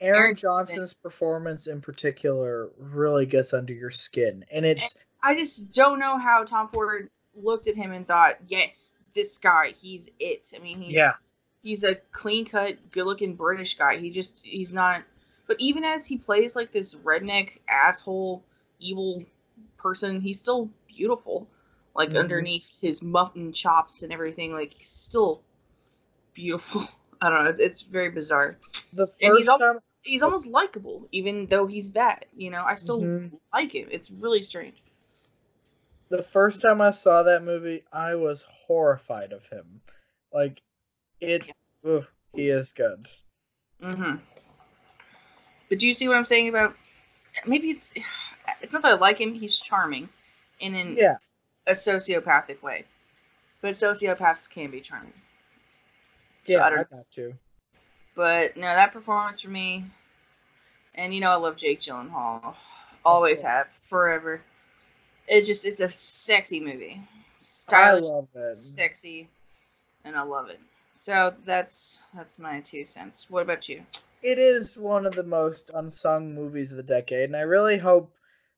Aaron 0.00 0.20
Aaron 0.22 0.36
Johnson's 0.36 0.94
performance 0.94 1.66
in 1.66 1.82
particular 1.82 2.70
really 2.78 3.26
gets 3.26 3.52
under 3.52 3.74
your 3.74 3.90
skin, 3.90 4.44
and 4.50 4.64
it's 4.64 4.98
I 5.22 5.34
just 5.34 5.74
don't 5.74 5.98
know 5.98 6.16
how 6.16 6.44
Tom 6.44 6.68
Ford 6.68 7.10
looked 7.34 7.66
at 7.66 7.76
him 7.76 7.92
and 7.92 8.06
thought, 8.06 8.36
yes, 8.46 8.94
this 9.14 9.38
guy, 9.38 9.74
he's 9.80 10.08
it. 10.18 10.50
I 10.54 10.60
mean, 10.60 10.80
he's 10.80 10.94
yeah, 10.94 11.12
he's 11.62 11.84
a 11.84 11.96
clean 12.12 12.44
cut, 12.44 12.76
good 12.90 13.04
looking 13.06 13.34
British 13.34 13.76
guy. 13.76 13.98
He 13.98 14.10
just 14.10 14.44
he's 14.44 14.72
not. 14.72 15.02
But 15.48 15.56
even 15.58 15.82
as 15.82 16.06
he 16.06 16.16
plays 16.18 16.54
like 16.54 16.70
this 16.70 16.94
redneck 16.94 17.58
asshole, 17.68 18.44
evil 18.78 19.24
person, 19.78 20.20
he's 20.20 20.38
still 20.38 20.70
beautiful. 20.86 21.48
Like 21.96 22.10
Mhm. 22.10 22.18
underneath 22.20 22.66
his 22.80 23.02
mutton 23.02 23.52
chops 23.52 24.02
and 24.04 24.12
everything, 24.12 24.52
like 24.52 24.74
he's 24.74 24.90
still 24.90 25.42
beautiful. 26.34 26.82
I 27.20 27.30
don't 27.30 27.44
know. 27.44 27.54
It's 27.58 27.80
very 27.80 28.10
bizarre. 28.10 28.58
the 28.92 29.08
And 29.20 29.34
he's 29.36 29.48
first 29.48 29.48
al- 29.48 29.58
time 29.58 29.80
He's 30.02 30.22
almost 30.22 30.46
likable, 30.46 31.08
even 31.12 31.46
though 31.46 31.66
he's 31.66 31.88
bad. 31.88 32.24
You 32.36 32.50
know, 32.50 32.62
I 32.64 32.76
still 32.76 33.02
Mhm. 33.02 33.40
like 33.52 33.74
him. 33.74 33.88
It's 33.90 34.10
really 34.10 34.42
strange. 34.42 34.80
the 36.10 36.22
first 36.22 36.62
time 36.62 36.80
I 36.80 36.90
saw 36.92 37.24
that 37.24 37.42
movie, 37.42 37.84
I 37.92 38.14
was 38.14 38.42
horrified 38.44 39.32
of 39.32 39.44
him. 39.48 39.82
Like 40.32 40.62
it, 41.20 41.42
ooh, 41.86 42.06
he 42.32 42.48
is 42.48 42.72
good. 42.72 43.06
Mm-hmm. 43.82 44.16
But 45.68 45.78
do 45.78 45.86
you 45.86 45.94
see 45.94 46.08
what 46.08 46.16
I'm 46.16 46.24
saying 46.24 46.48
about? 46.48 46.74
Maybe 47.46 47.70
it's 47.70 47.92
it's 48.62 48.72
not 48.72 48.82
that 48.82 48.92
I 48.92 48.94
like 48.94 49.18
him. 49.20 49.34
He's 49.34 49.58
charming, 49.58 50.08
in 50.60 50.74
an, 50.74 50.96
Yeah, 50.96 51.16
a 51.66 51.72
sociopathic 51.72 52.62
way. 52.62 52.84
But 53.60 53.72
sociopaths 53.72 54.48
can 54.48 54.70
be 54.70 54.80
charming. 54.80 55.12
yeah, 56.46 56.62
I 56.62 56.66
I, 56.66 56.70
don't- 56.70 56.90
got 56.90 57.16
you. 57.16 57.34
But 58.14 58.56
no, 58.56 58.62
that 58.62 58.92
performance 58.92 59.40
for 59.42 59.50
me, 59.50 59.84
and 60.94 61.14
you 61.14 61.20
know 61.20 61.30
I 61.30 61.36
love 61.36 61.56
Jake 61.56 61.80
Gyllenhaal, 61.80 62.54
always 63.04 63.40
course. 63.42 63.48
have, 63.48 63.68
forever. 63.82 64.40
It 65.28 65.44
just 65.44 65.64
it's 65.66 65.80
a 65.80 65.90
sexy 65.92 66.58
movie, 66.58 67.00
I 67.00 67.40
stylish, 67.40 68.04
love 68.04 68.28
it. 68.34 68.58
sexy, 68.58 69.28
and 70.04 70.16
I 70.16 70.22
love 70.22 70.48
it. 70.48 70.58
So 70.94 71.32
that's 71.44 71.98
that's 72.14 72.38
my 72.38 72.60
two 72.60 72.84
cents. 72.84 73.26
What 73.30 73.42
about 73.42 73.68
you? 73.68 73.82
It 74.22 74.38
is 74.38 74.76
one 74.76 75.06
of 75.06 75.14
the 75.14 75.24
most 75.24 75.70
unsung 75.72 76.34
movies 76.34 76.70
of 76.70 76.76
the 76.76 76.82
decade, 76.82 77.24
and 77.24 77.36
I 77.36 77.42
really 77.42 77.78
hope 77.78 78.14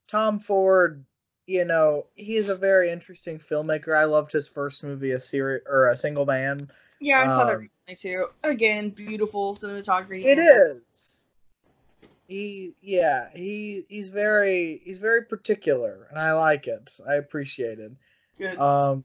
Tom 0.07 0.39
Ford. 0.39 1.05
You 1.47 1.65
know, 1.65 2.07
he 2.15 2.35
is 2.35 2.49
a 2.49 2.55
very 2.55 2.91
interesting 2.91 3.39
filmmaker. 3.39 3.97
I 3.97 4.05
loved 4.05 4.31
his 4.31 4.47
first 4.47 4.83
movie, 4.83 5.11
a 5.11 5.19
series 5.19 5.63
or 5.67 5.87
a 5.87 5.95
single 5.95 6.25
man. 6.25 6.69
Yeah, 6.99 7.21
I 7.21 7.27
saw 7.27 7.45
that 7.45 7.55
Um, 7.55 7.69
recently 7.87 7.95
too. 7.95 8.27
Again, 8.43 8.89
beautiful 8.91 9.55
cinematography. 9.55 10.23
It 10.23 10.37
is. 10.37 11.27
He 12.27 12.75
yeah, 12.81 13.27
he 13.33 13.85
he's 13.89 14.09
very 14.09 14.81
he's 14.85 14.99
very 14.99 15.25
particular 15.25 16.07
and 16.09 16.19
I 16.19 16.31
like 16.33 16.67
it. 16.67 16.89
I 17.05 17.15
appreciate 17.15 17.79
it. 17.79 17.91
Good. 18.37 18.57
Um 18.57 19.03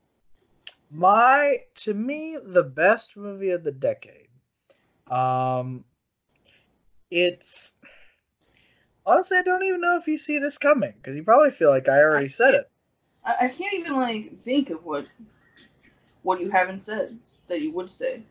my 0.93 1.57
to 1.77 1.95
me 1.95 2.37
the 2.41 2.63
best 2.63 3.17
movie 3.17 3.51
of 3.51 3.65
the 3.65 3.73
decade. 3.73 4.29
Um 5.11 5.85
it's 7.11 7.77
honestly 9.07 9.39
I 9.39 9.43
don't 9.43 9.65
even 9.65 9.81
know 9.81 9.97
if 9.97 10.07
you 10.07 10.19
see 10.19 10.39
this 10.39 10.59
coming 10.59 10.95
because 10.97 11.17
you 11.17 11.23
probably 11.23 11.51
feel 11.51 11.71
like 11.71 11.89
I 11.89 12.01
already 12.01 12.29
said 12.29 12.55
it. 12.55 12.71
I, 13.25 13.47
I 13.47 13.49
can't 13.49 13.75
even 13.75 13.95
like 13.95 14.39
think 14.39 14.71
of 14.71 14.85
what 14.85 15.07
what 16.23 16.41
you 16.41 16.51
haven't 16.51 16.83
said 16.83 17.17
that 17.49 17.61
you 17.61 17.73
would 17.73 17.91
say. 17.91 18.23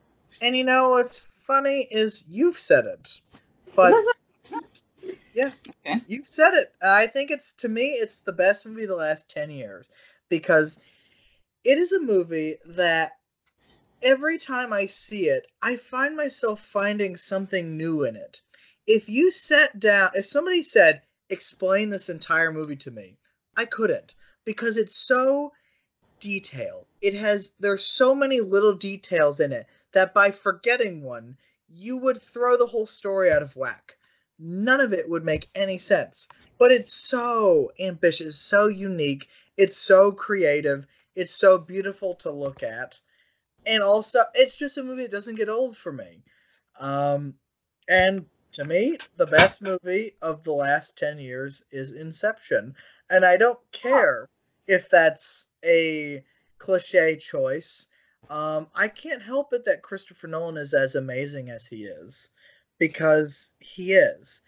And 0.42 0.56
you 0.56 0.64
know 0.64 0.90
what's 0.90 1.20
funny 1.20 1.88
is 1.90 2.26
you've 2.30 2.58
said 2.58 2.86
it. 2.86 3.22
But 3.76 3.94
Yeah. 5.34 5.52
You've 6.08 6.28
said 6.28 6.54
it. 6.54 6.74
I 6.82 7.08
think 7.08 7.30
it's 7.30 7.54
to 7.56 7.68
me 7.68 7.88
it's 7.88 8.22
the 8.22 8.34
best 8.34 8.66
movie 8.66 8.86
the 8.86 8.96
last 8.96 9.30
10 9.30 9.52
years 9.52 9.90
because 10.30 10.80
it 11.64 11.78
is 11.78 11.92
a 11.92 12.02
movie 12.02 12.56
that 12.66 13.14
every 14.02 14.38
time 14.38 14.72
I 14.72 14.86
see 14.86 15.28
it, 15.28 15.48
I 15.62 15.76
find 15.76 16.16
myself 16.16 16.62
finding 16.62 17.16
something 17.16 17.76
new 17.76 18.04
in 18.04 18.16
it. 18.16 18.42
If 18.88 19.10
you 19.10 19.32
sat 19.32 19.80
down, 19.80 20.12
if 20.14 20.26
somebody 20.26 20.62
said, 20.62 21.02
"Explain 21.30 21.90
this 21.90 22.10
entire 22.10 22.52
movie 22.52 22.76
to 22.78 22.92
me," 22.92 23.18
I 23.58 23.66
couldn't 23.66 24.16
because 24.44 24.78
it's 24.78 24.96
so 24.96 25.54
detailed. 26.20 26.88
It 27.02 27.14
has 27.16 27.56
there's 27.60 27.86
so 27.86 28.14
many 28.14 28.42
little 28.42 28.74
details 28.74 29.40
in 29.40 29.52
it 29.52 29.68
that 29.92 30.14
by 30.14 30.32
forgetting 30.32 31.04
one, 31.04 31.38
you 31.68 31.98
would 31.98 32.22
throw 32.22 32.58
the 32.58 32.68
whole 32.68 32.86
story 32.88 33.32
out 33.32 33.42
of 33.42 33.56
whack 33.56 33.98
none 34.40 34.82
of 34.82 34.94
it 34.94 35.10
would 35.10 35.24
make 35.24 35.50
any 35.56 35.78
sense. 35.78 36.28
But 36.58 36.72
it's 36.72 36.94
so 36.94 37.72
ambitious, 37.80 38.40
so 38.40 38.68
unique, 38.68 39.28
it's 39.58 39.78
so 39.78 40.12
creative, 40.12 40.86
it's 41.16 41.34
so 41.34 41.58
beautiful 41.58 42.16
to 42.16 42.32
look 42.32 42.64
at. 42.64 43.00
And 43.68 43.82
also, 43.82 44.20
it's 44.34 44.58
just 44.58 44.78
a 44.78 44.84
movie 44.84 45.04
that 45.04 45.12
doesn't 45.12 45.36
get 45.36 45.50
old 45.50 45.76
for 45.76 45.92
me. 45.92 46.24
Um, 46.80 47.36
and 47.90 48.26
to 48.56 48.66
me, 48.66 48.98
the 49.18 49.28
best 49.28 49.62
movie 49.62 50.14
of 50.22 50.44
the 50.44 50.54
last 50.54 50.98
10 50.98 51.20
years 51.20 51.66
is 51.72 51.92
Inception. 51.92 52.74
And 53.10 53.26
I 53.26 53.36
don't 53.36 53.60
care 53.74 54.30
if 54.66 54.90
that's 54.90 55.50
a 55.66 56.24
cliche 56.58 57.18
choice. 57.18 57.90
Um, 58.30 58.68
I 58.74 58.88
can't 58.88 59.22
help 59.22 59.52
it 59.52 59.66
that 59.66 59.84
Christopher 59.84 60.28
Nolan 60.28 60.58
is 60.58 60.74
as 60.74 60.96
amazing 60.96 61.50
as 61.50 61.68
he 61.68 61.84
is 61.84 62.32
because 62.80 63.54
he 63.60 63.94
is. 63.94 64.42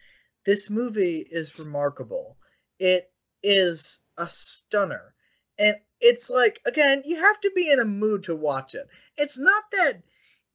This 0.46 0.70
movie 0.70 1.28
is 1.30 1.60
remarkable. 1.60 2.38
It 2.80 3.12
is 3.44 4.02
a 4.18 4.28
stunner. 4.30 5.14
And 5.60 5.76
it's 6.00 6.30
like, 6.30 6.62
again, 6.66 7.04
you 7.06 7.18
have 7.18 7.42
to 7.42 7.52
be 7.54 7.70
in 7.70 7.80
a 7.80 7.86
mood 7.86 8.24
to 8.24 8.36
watch 8.36 8.74
it. 8.74 8.88
It's 9.18 9.38
not 9.38 9.64
that, 9.72 10.02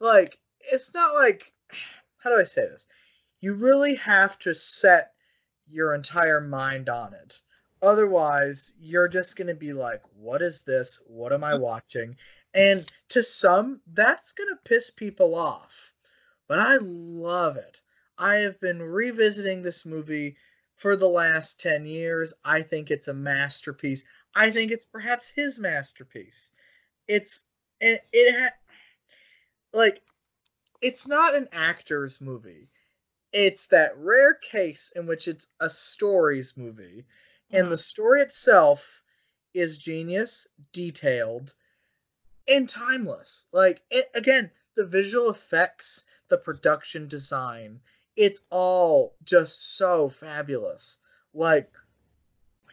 like, 0.01 0.39
it's 0.73 0.95
not 0.95 1.13
like, 1.15 1.53
how 2.17 2.31
do 2.31 2.41
I 2.41 2.45
say 2.45 2.63
this? 2.63 2.87
You 3.43 3.55
really 3.55 3.97
have 3.97 4.39
to 4.41 4.55
set 4.55 5.13
your 5.67 5.95
entire 5.95 6.41
mind 6.41 6.89
on 6.89 7.13
it. 7.13 7.43
Otherwise, 7.83 8.73
you're 8.81 9.09
just 9.09 9.37
going 9.37 9.49
to 9.49 9.55
be 9.55 9.75
like, 9.75 10.01
what 10.17 10.41
is 10.41 10.65
this? 10.65 11.03
What 11.07 11.35
am 11.35 11.45
I 11.45 11.59
watching? 11.59 12.17
And 12.55 12.91
to 13.11 13.23
some, 13.23 13.83
that's 13.93 14.33
going 14.33 14.49
to 14.49 14.69
piss 14.69 14.91
people 14.91 15.35
off 15.35 15.93
but 16.53 16.59
I 16.59 16.77
love 16.83 17.57
it. 17.57 17.81
I 18.19 18.35
have 18.37 18.61
been 18.61 18.83
revisiting 18.83 19.63
this 19.63 19.87
movie 19.87 20.37
for 20.77 20.97
the 20.97 21.09
last 21.09 21.61
10 21.61 21.87
years. 21.87 22.35
I 22.45 22.61
think 22.61 22.91
it's 22.91 23.09
a 23.09 23.15
masterpiece. 23.15 24.05
I 24.37 24.51
think 24.51 24.71
it's 24.71 24.85
perhaps 24.85 25.31
his 25.31 25.59
masterpiece. 25.59 26.53
It's 27.09 27.45
it, 27.81 28.05
it 28.13 28.39
ha- 28.39 28.77
like 29.73 30.03
it's 30.83 31.09
not 31.09 31.35
an 31.35 31.49
actor's 31.53 32.21
movie. 32.21 32.69
It's 33.33 33.69
that 33.69 33.97
rare 33.97 34.35
case 34.35 34.93
in 34.95 35.07
which 35.07 35.27
it's 35.27 35.49
a 35.61 35.71
stories 35.71 36.57
movie 36.57 37.05
and 37.53 37.71
the 37.71 37.77
mm-hmm. 37.77 37.81
story 37.81 38.23
itself 38.23 39.03
is 39.53 39.77
genius, 39.77 40.49
detailed, 40.73 41.55
and 42.49 42.69
timeless. 42.69 43.45
Like 43.53 43.83
it 43.91 44.11
again, 44.15 44.51
the 44.75 44.87
visual 44.87 45.29
effects, 45.31 46.07
the 46.29 46.39
production 46.39 47.09
design, 47.09 47.81
it's 48.17 48.41
all 48.51 49.15
just 49.23 49.77
so 49.77 50.09
fabulous. 50.09 50.99
Like 51.35 51.73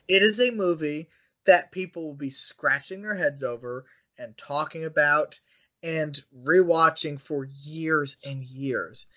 it 0.07 0.23
is 0.23 0.40
a 0.40 0.52
movie 0.52 1.10
that 1.45 1.72
people 1.72 2.03
will 2.03 2.15
be 2.15 2.30
scratching 2.30 3.02
their 3.02 3.15
heads 3.15 3.44
over 3.44 3.86
and 4.18 4.38
talking 4.38 4.86
about 4.86 5.40
and 5.84 6.23
rewatching 6.36 7.19
for 7.19 7.45
years 7.45 8.18
and 8.26 8.44
years. 8.44 9.07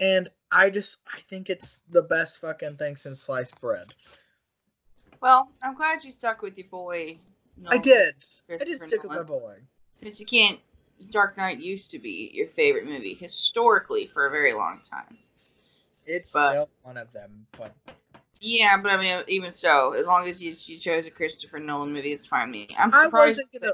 And 0.00 0.28
I 0.50 0.70
just 0.70 1.00
I 1.14 1.20
think 1.20 1.50
it's 1.50 1.80
the 1.90 2.02
best 2.02 2.40
fucking 2.40 2.76
thing 2.76 2.96
since 2.96 3.20
sliced 3.20 3.60
bread. 3.60 3.92
Well, 5.20 5.50
I'm 5.62 5.74
glad 5.74 6.04
you 6.04 6.12
stuck 6.12 6.42
with 6.42 6.56
your 6.56 6.68
boy. 6.68 7.18
I 7.66 7.76
did. 7.78 8.14
I 8.50 8.56
did 8.58 8.80
stick 8.80 9.02
with 9.02 9.12
my 9.12 9.22
boy. 9.24 9.56
Since 10.00 10.20
you 10.20 10.26
can't, 10.26 10.60
Dark 11.10 11.36
Knight 11.36 11.58
used 11.58 11.90
to 11.90 11.98
be 11.98 12.30
your 12.32 12.46
favorite 12.48 12.86
movie 12.86 13.14
historically 13.14 14.06
for 14.06 14.26
a 14.26 14.30
very 14.30 14.52
long 14.52 14.80
time. 14.88 15.18
It's 16.06 16.32
But- 16.32 16.52
still 16.52 16.70
one 16.82 16.96
of 16.96 17.12
them, 17.12 17.46
but 17.58 17.74
Yeah, 18.40 18.80
but 18.80 18.92
I 18.92 18.96
mean, 19.02 19.24
even 19.26 19.52
so, 19.52 19.92
as 19.94 20.06
long 20.06 20.28
as 20.28 20.40
you, 20.42 20.54
you 20.60 20.78
chose 20.78 21.06
a 21.06 21.10
Christopher 21.10 21.58
Nolan 21.58 21.92
movie, 21.92 22.12
it's 22.12 22.26
fine 22.26 22.50
me. 22.52 22.68
I'm 22.78 22.94
I 22.94 23.04
surprised. 23.06 23.40
wasn't 23.50 23.52
gonna. 23.60 23.72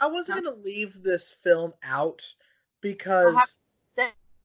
I 0.00 0.06
wasn't 0.08 0.38
Huh? 0.44 0.50
gonna 0.50 0.62
leave 0.62 1.02
this 1.04 1.32
film 1.32 1.72
out 1.84 2.34
because 2.80 3.56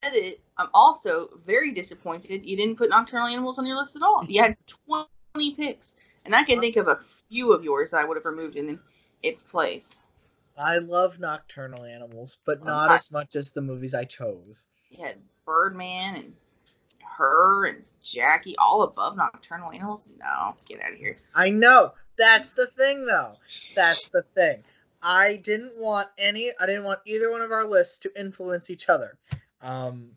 said 0.03 0.13
it. 0.13 0.39
I'm 0.57 0.69
also 0.73 1.29
very 1.45 1.71
disappointed 1.71 2.45
you 2.45 2.57
didn't 2.57 2.77
put 2.77 2.89
Nocturnal 2.89 3.27
Animals 3.27 3.59
on 3.59 3.65
your 3.65 3.77
list 3.77 3.95
at 3.95 4.01
all. 4.01 4.25
You 4.27 4.43
had 4.43 4.57
20 4.87 5.55
picks, 5.55 5.95
and 6.25 6.35
I 6.35 6.43
can 6.43 6.59
think 6.59 6.75
of 6.75 6.87
a 6.87 6.99
few 7.29 7.51
of 7.53 7.63
yours 7.63 7.93
I 7.93 8.03
would 8.03 8.17
have 8.17 8.25
removed 8.25 8.55
in 8.55 8.79
its 9.23 9.41
place. 9.41 9.97
I 10.57 10.79
love 10.79 11.19
nocturnal 11.19 11.85
animals, 11.85 12.37
but 12.45 12.59
um, 12.59 12.65
not 12.67 12.91
I- 12.91 12.95
as 12.95 13.11
much 13.11 13.35
as 13.35 13.51
the 13.51 13.61
movies 13.61 13.93
I 13.93 14.03
chose. 14.03 14.67
You 14.89 15.03
had 15.03 15.17
Birdman 15.45 16.15
and 16.15 16.33
her 17.17 17.67
and 17.67 17.83
Jackie 18.03 18.55
all 18.57 18.81
above 18.83 19.15
Nocturnal 19.15 19.71
Animals? 19.71 20.07
No, 20.19 20.55
get 20.65 20.81
out 20.81 20.93
of 20.93 20.97
here. 20.97 21.15
I 21.35 21.49
know. 21.49 21.93
That's 22.17 22.53
the 22.53 22.67
thing, 22.67 23.05
though. 23.05 23.35
That's 23.75 24.09
the 24.09 24.23
thing. 24.35 24.63
I 25.01 25.37
didn't 25.37 25.79
want 25.79 26.07
any. 26.17 26.51
I 26.59 26.65
didn't 26.65 26.83
want 26.83 26.99
either 27.05 27.31
one 27.31 27.41
of 27.41 27.51
our 27.51 27.65
lists 27.65 27.99
to 27.99 28.19
influence 28.19 28.69
each 28.69 28.89
other. 28.89 29.17
Um, 29.61 30.11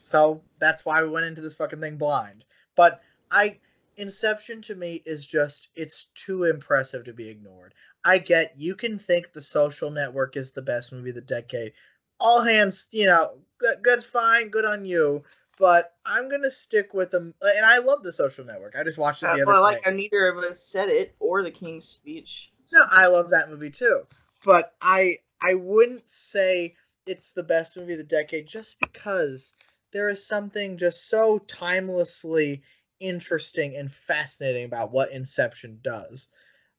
so 0.00 0.42
that's 0.58 0.84
why 0.84 1.02
we 1.02 1.10
went 1.10 1.26
into 1.26 1.40
this 1.40 1.56
fucking 1.56 1.80
thing 1.80 1.96
blind. 1.96 2.44
But 2.76 3.02
I, 3.30 3.58
Inception 3.96 4.62
to 4.62 4.74
me 4.74 5.02
is 5.04 5.26
just 5.26 5.68
it's 5.74 6.04
too 6.14 6.44
impressive 6.44 7.04
to 7.04 7.12
be 7.12 7.28
ignored. 7.28 7.74
I 8.04 8.18
get 8.18 8.54
you 8.56 8.74
can 8.74 8.98
think 8.98 9.32
The 9.32 9.42
Social 9.42 9.90
Network 9.90 10.36
is 10.36 10.52
the 10.52 10.62
best 10.62 10.92
movie 10.92 11.10
of 11.10 11.16
the 11.16 11.20
decade. 11.20 11.72
All 12.18 12.42
hands, 12.42 12.88
you 12.92 13.04
know, 13.06 13.40
good's 13.82 14.06
fine, 14.06 14.48
good 14.48 14.64
on 14.64 14.86
you. 14.86 15.22
But 15.58 15.92
I'm 16.06 16.30
gonna 16.30 16.50
stick 16.50 16.94
with 16.94 17.10
them, 17.10 17.34
and 17.42 17.66
I 17.66 17.78
love 17.80 18.02
The 18.02 18.12
Social 18.12 18.46
Network. 18.46 18.74
I 18.78 18.84
just 18.84 18.96
watched 18.96 19.22
it 19.22 19.26
the 19.26 19.32
Uh, 19.32 19.34
other 19.42 19.52
day. 19.52 19.60
like 19.60 19.84
how 19.84 19.90
neither 19.90 20.28
of 20.28 20.38
us 20.38 20.60
said 20.62 20.88
it 20.88 21.14
or 21.18 21.42
the 21.42 21.50
King's 21.50 21.86
Speech. 21.86 22.52
No, 22.72 22.82
I 22.90 23.06
love 23.08 23.28
that 23.30 23.50
movie 23.50 23.70
too. 23.70 24.06
But 24.46 24.72
I 24.80 25.18
I 25.42 25.54
wouldn't 25.54 26.08
say 26.08 26.74
it's 27.10 27.32
the 27.32 27.42
best 27.42 27.76
movie 27.76 27.92
of 27.92 27.98
the 27.98 28.04
decade 28.04 28.46
just 28.46 28.78
because 28.80 29.52
there 29.92 30.08
is 30.08 30.24
something 30.24 30.78
just 30.78 31.08
so 31.08 31.40
timelessly 31.40 32.62
interesting 33.00 33.76
and 33.76 33.90
fascinating 33.90 34.64
about 34.64 34.92
what 34.92 35.10
Inception 35.10 35.80
does. 35.82 36.28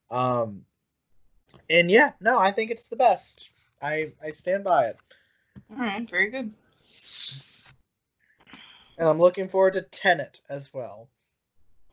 Um 0.10 0.66
and 1.70 1.92
yeah, 1.92 2.12
no, 2.22 2.40
I 2.40 2.52
think 2.52 2.72
it's 2.72 2.88
the 2.88 2.96
best. 2.96 3.50
I 3.82 4.14
I 4.24 4.32
stand 4.32 4.64
by 4.64 4.86
it. 4.86 4.98
All 5.70 5.78
right, 5.78 6.10
very 6.10 6.30
good. 6.30 6.54
And 8.98 9.10
I'm 9.10 9.20
looking 9.20 9.50
forward 9.50 9.74
to 9.74 9.82
Tenet 9.82 10.40
as 10.50 10.74
well. 10.74 11.10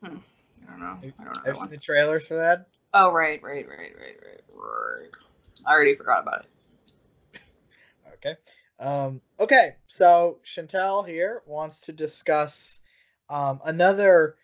I 0.02 0.08
don't 0.08 0.80
know. 0.80 0.98
I 1.02 1.12
don't 1.24 1.24
know. 1.24 1.32
I've 1.46 1.58
seen 1.58 1.70
the 1.70 1.76
trailers 1.76 2.28
for 2.28 2.34
that. 2.34 2.68
Oh, 2.94 3.10
right, 3.10 3.42
right, 3.42 3.66
right, 3.68 3.78
right, 3.78 4.16
right, 4.22 4.40
right. 4.54 5.10
I 5.66 5.72
already 5.72 5.94
forgot 5.94 6.22
about 6.22 6.44
it. 6.44 6.50
Okay. 8.18 8.36
Um, 8.80 9.20
okay, 9.40 9.76
so 9.88 10.38
Chantelle 10.44 11.02
here 11.02 11.42
wants 11.46 11.80
to 11.82 11.92
discuss 11.92 12.80
um, 13.28 13.60
another 13.64 14.36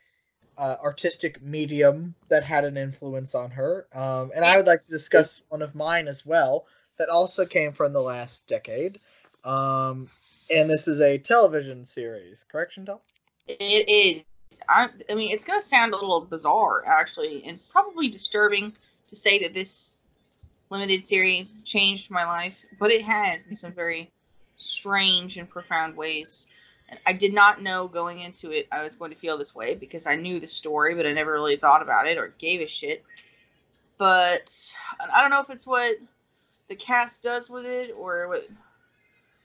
uh, 0.59 0.77
artistic 0.83 1.43
medium 1.43 2.15
that 2.29 2.45
had 2.45 2.65
an 2.65 2.77
influence 2.77 3.35
on 3.35 3.51
her. 3.51 3.87
Um, 3.95 4.31
and 4.35 4.45
I 4.45 4.57
would 4.57 4.67
like 4.67 4.81
to 4.83 4.91
discuss 4.91 5.43
one 5.49 5.63
of 5.63 5.75
mine 5.75 6.09
as 6.09 6.25
well 6.27 6.67
that 6.99 7.09
also 7.09 7.45
came 7.45 7.73
from 7.73 7.93
the 7.93 8.03
last 8.03 8.47
decade. 8.47 9.01
Um, 9.45 10.09
and 10.55 10.69
this 10.69 10.89
is 10.89 11.01
a 11.01 11.19
television 11.19 11.85
series, 11.85 12.45
correct, 12.51 12.75
Chantelle? 12.75 13.03
It 13.47 13.89
is. 13.89 14.23
I, 14.69 14.89
I 15.11 15.15
mean, 15.15 15.33
it's 15.33 15.45
going 15.45 15.61
to 15.61 15.67
sound 15.67 15.93
a 15.93 15.97
little 15.97 16.21
bizarre, 16.21 16.85
actually, 16.87 17.43
and 17.45 17.59
probably 17.71 18.09
disturbing 18.09 18.73
to 19.09 19.17
say 19.17 19.41
that 19.41 19.55
this 19.55 19.94
limited 20.75 21.05
series 21.05 21.55
changed 21.65 22.11
my 22.11 22.25
life, 22.25 22.57
but 22.81 22.91
it 22.91 23.03
has 23.03 23.47
in 23.47 23.55
some 23.55 23.73
very 23.73 24.11
strange 24.57 25.37
and 25.37 25.49
profound 25.49 25.97
ways. 25.97 26.49
And 26.89 26.99
I 27.07 27.13
did 27.13 27.33
not 27.33 27.63
know 27.63 27.87
going 27.87 28.21
into 28.21 28.51
it 28.51 28.67
I 28.73 28.83
was 28.83 28.97
going 28.97 29.13
to 29.13 29.17
feel 29.17 29.39
this 29.39 29.55
way 29.55 29.75
because 29.75 30.07
I 30.07 30.17
knew 30.17 30.41
the 30.41 30.49
story, 30.49 30.95
but 30.95 31.07
I 31.07 31.13
never 31.13 31.33
really 31.33 31.57
thought 31.57 31.81
about 31.81 32.09
it 32.09 32.19
or 32.19 32.35
gave 32.39 32.61
a 32.61 32.67
shit. 32.67 33.05
But 33.99 34.53
I 35.01 35.23
don't 35.23 35.31
know 35.31 35.39
if 35.39 35.51
it's 35.51 35.67
what 35.67 35.97
the 36.69 36.75
cast 36.75 37.23
does 37.23 37.49
with 37.49 37.67
it 37.67 37.95
or 37.97 38.27
what 38.29 38.49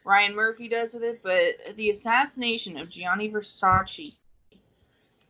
Ryan 0.03 0.35
Murphy 0.35 0.67
does 0.67 0.93
with 0.93 1.03
it, 1.03 1.21
but 1.21 1.75
the 1.75 1.91
assassination 1.91 2.77
of 2.77 2.89
Gianni 2.89 3.29
Versace 3.29 4.17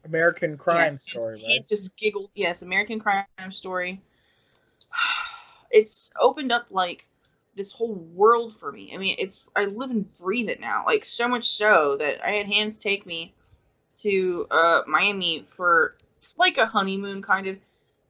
American 0.06 0.58
Crime 0.58 0.94
yeah, 0.94 0.98
Story, 0.98 1.44
right? 1.46 1.68
Just 1.68 1.96
giggled. 1.98 2.30
Yes, 2.36 2.62
American 2.62 3.00
Crime 3.00 3.26
Story. 3.52 4.02
It's 5.72 6.12
opened 6.20 6.52
up 6.52 6.68
like 6.70 7.08
this 7.56 7.72
whole 7.72 7.96
world 8.14 8.56
for 8.56 8.72
me. 8.72 8.92
I 8.94 8.98
mean, 8.98 9.16
it's 9.20 9.50
I 9.56 9.66
live 9.66 9.92
and 9.92 10.14
breathe 10.16 10.50
it 10.50 10.60
now. 10.60 10.84
Like 10.86 11.06
so 11.06 11.28
much 11.28 11.50
so 11.50 11.98
that 11.98 12.26
I 12.26 12.32
had 12.32 12.48
Hans 12.48 12.78
take 12.78 13.06
me 13.06 13.34
to 13.98 14.48
uh 14.52 14.82
Miami 14.88 15.46
for 15.56 15.96
like 16.38 16.58
a 16.58 16.66
honeymoon 16.66 17.22
kind 17.22 17.48
of, 17.48 17.58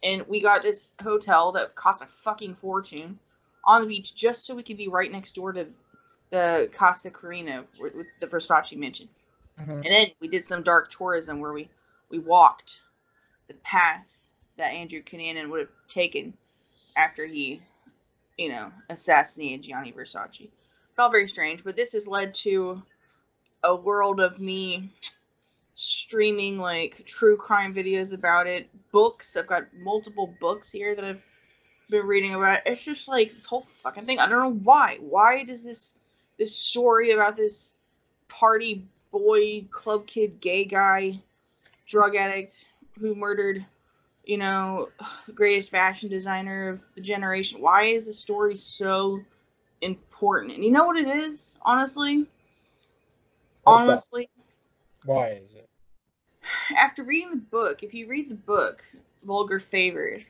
and 0.04 0.26
we 0.28 0.40
got 0.40 0.62
this 0.62 0.94
hotel 1.02 1.52
that 1.54 1.76
cost 1.76 2.04
a 2.04 2.06
fucking 2.06 2.56
fortune 2.56 3.18
on 3.64 3.82
the 3.82 3.88
beach 3.88 4.16
just 4.16 4.46
so 4.46 4.56
we 4.56 4.64
could 4.64 4.78
be 4.78 4.88
right 4.88 5.12
next 5.12 5.34
door 5.34 5.52
to 5.54 5.68
the 6.30 6.70
Casa 6.74 7.10
Carina 7.10 7.66
with 7.80 7.96
with 7.96 8.08
the 8.20 8.28
Versace 8.28 8.78
mansion. 8.78 9.10
Mhm. 9.60 9.76
And 9.78 9.86
then 9.86 10.08
we 10.20 10.28
did 10.28 10.46
some 10.46 10.64
dark 10.64 10.92
tourism 10.92 11.40
where 11.40 11.54
we 11.54 11.70
we 12.10 12.20
walked 12.20 12.80
the 13.48 13.56
path 13.56 14.06
that 14.58 14.72
Andrew 14.72 15.02
Cunanan 15.02 15.50
would 15.50 15.62
have 15.62 15.70
taken 15.88 16.34
after 17.00 17.26
he, 17.26 17.62
you 18.38 18.50
know, 18.50 18.72
assassinated 18.90 19.64
Gianni 19.64 19.94
Versace. 19.94 20.50
It's 20.90 21.00
all 21.00 21.10
very 21.10 21.30
strange, 21.30 21.64
but 21.64 21.78
this 21.78 21.94
has 21.94 22.06
led 22.08 22.34
to 22.36 22.84
a 23.64 23.74
world 23.74 24.20
of 24.20 24.40
me 24.40 24.92
streaming 25.76 26.60
like 26.60 27.06
true 27.06 27.38
crime 27.38 27.74
videos 27.74 28.12
about 28.14 28.48
it, 28.48 28.70
books. 28.92 29.38
I've 29.38 29.48
got 29.48 29.74
multiple 29.74 30.36
books 30.42 30.70
here 30.70 30.94
that 30.94 31.06
I've 31.06 31.22
been 31.90 32.06
reading 32.06 32.36
about. 32.36 32.60
It's 32.66 32.84
just 32.84 33.08
like 33.08 33.34
this 33.34 33.46
whole 33.46 33.66
fucking 33.82 34.06
thing. 34.06 34.20
I 34.20 34.28
don't 34.28 34.40
know 34.40 34.60
why. 34.64 34.98
Why 35.00 35.44
does 35.44 35.64
this 35.64 35.94
this 36.38 36.56
story 36.56 37.12
about 37.12 37.38
this 37.38 37.76
party 38.28 38.86
boy, 39.12 39.66
club 39.72 40.06
kid, 40.06 40.42
gay 40.42 40.66
guy, 40.66 41.22
drug 41.88 42.16
addict 42.16 42.66
who 43.00 43.16
murdered, 43.16 43.66
you 44.30 44.38
know, 44.38 44.90
greatest 45.34 45.72
fashion 45.72 46.08
designer 46.08 46.70
of 46.70 46.86
the 46.96 47.02
generation. 47.02 47.60
Why 47.60 47.84
is 47.86 48.06
the 48.06 48.14
story 48.14 48.56
so 48.56 49.20
important? 49.82 50.54
And 50.54 50.64
you 50.64 50.72
know 50.72 50.86
what 50.86 50.98
it 50.98 51.08
is, 51.08 51.58
honestly? 51.64 52.28
What's 53.64 53.88
that? 53.88 53.92
honestly, 53.92 54.30
Why 55.06 55.30
is 55.30 55.56
it? 55.56 55.68
after 56.78 57.04
reading 57.04 57.32
the 57.32 57.38
book, 57.38 57.82
if 57.82 57.94
you 57.94 58.08
read 58.08 58.30
the 58.30 58.36
book, 58.36 58.84
Vulgar 59.24 59.60
Favors, 59.60 60.30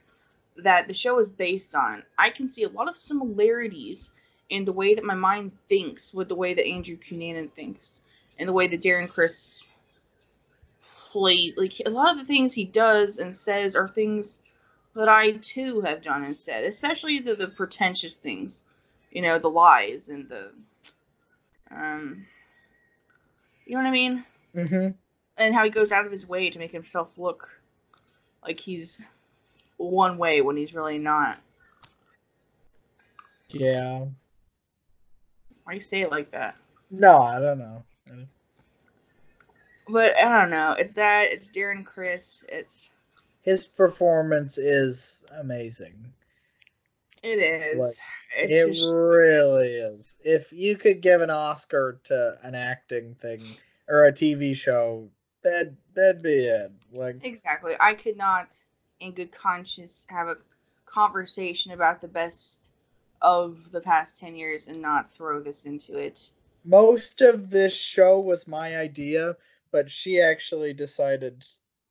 that 0.55 0.87
the 0.87 0.93
show 0.93 1.19
is 1.19 1.29
based 1.29 1.75
on, 1.75 2.03
I 2.17 2.29
can 2.29 2.47
see 2.47 2.63
a 2.63 2.69
lot 2.69 2.87
of 2.87 2.97
similarities 2.97 4.11
in 4.49 4.65
the 4.65 4.73
way 4.73 4.95
that 4.95 5.03
my 5.03 5.13
mind 5.13 5.51
thinks 5.67 6.13
with 6.13 6.27
the 6.27 6.35
way 6.35 6.53
that 6.53 6.65
Andrew 6.65 6.97
Cunanan 6.97 7.51
thinks, 7.51 8.01
and 8.39 8.47
the 8.47 8.53
way 8.53 8.67
that 8.67 8.81
Darren 8.81 9.09
Criss 9.09 9.61
plays. 11.11 11.57
Like 11.57 11.73
a 11.85 11.89
lot 11.89 12.11
of 12.11 12.17
the 12.17 12.25
things 12.25 12.53
he 12.53 12.65
does 12.65 13.17
and 13.17 13.35
says 13.35 13.75
are 13.75 13.87
things 13.87 14.41
that 14.95 15.09
I 15.09 15.31
too 15.33 15.81
have 15.81 16.01
done 16.01 16.23
and 16.23 16.37
said, 16.37 16.63
especially 16.63 17.19
the, 17.19 17.35
the 17.35 17.47
pretentious 17.47 18.17
things, 18.17 18.63
you 19.11 19.21
know, 19.21 19.39
the 19.39 19.49
lies 19.49 20.09
and 20.09 20.27
the, 20.27 20.51
um, 21.71 22.25
you 23.65 23.75
know 23.75 23.83
what 23.83 23.87
I 23.87 23.91
mean? 23.91 24.25
Mm-hmm. 24.55 24.89
and 25.37 25.53
how 25.53 25.63
he 25.63 25.69
goes 25.69 25.91
out 25.91 26.07
of 26.07 26.11
his 26.11 26.27
way 26.27 26.49
to 26.49 26.57
make 26.57 26.71
himself 26.71 27.15
look 27.17 27.49
like 28.41 28.59
he's 28.59 28.99
one 29.77 30.17
way 30.17 30.41
when 30.41 30.57
he's 30.57 30.73
really 30.73 30.97
not. 30.97 31.37
Yeah. 33.49 34.05
Why 35.63 35.73
you 35.73 35.81
say 35.81 36.01
it 36.01 36.09
like 36.09 36.31
that? 36.31 36.55
No, 36.89 37.19
I 37.19 37.39
don't 37.39 37.59
know. 37.59 37.83
But 39.91 40.15
I 40.17 40.41
don't 40.41 40.51
know. 40.51 40.73
It's 40.73 40.93
that. 40.93 41.31
It's 41.31 41.47
Darren 41.47 41.85
Criss. 41.85 42.43
It's 42.49 42.89
His 43.41 43.65
performance 43.65 44.57
is 44.57 45.23
amazing. 45.39 46.13
it 47.23 47.39
is. 47.39 47.79
Like, 47.79 47.95
it's 48.37 48.51
it 48.51 48.73
just, 48.73 48.95
really 48.95 49.67
is. 49.67 50.17
If 50.23 50.53
you 50.53 50.77
could 50.77 51.01
give 51.01 51.21
an 51.21 51.31
Oscar 51.31 51.99
to 52.05 52.35
an 52.43 52.53
acting 52.55 53.15
thing 53.15 53.41
or 53.87 54.05
a 54.05 54.13
TV 54.13 54.55
show, 54.55 55.09
that 55.43 55.73
that'd 55.95 56.21
be 56.21 56.45
it. 56.45 56.71
Like 56.93 57.17
exactly. 57.23 57.75
I 57.79 57.95
could 57.95 58.17
not, 58.17 58.55
in 58.99 59.13
good 59.13 59.31
conscience, 59.31 60.05
have 60.09 60.27
a 60.27 60.37
conversation 60.85 61.71
about 61.71 62.01
the 62.01 62.07
best 62.07 62.67
of 63.21 63.71
the 63.71 63.81
past 63.81 64.17
ten 64.17 64.35
years 64.35 64.67
and 64.67 64.81
not 64.81 65.11
throw 65.11 65.41
this 65.41 65.65
into 65.65 65.97
it. 65.97 66.29
most 66.63 67.21
of 67.21 67.49
this 67.49 67.79
show 67.79 68.19
was 68.19 68.47
my 68.47 68.77
idea, 68.77 69.35
but 69.71 69.89
she 69.89 70.21
actually 70.21 70.73
decided 70.73 71.43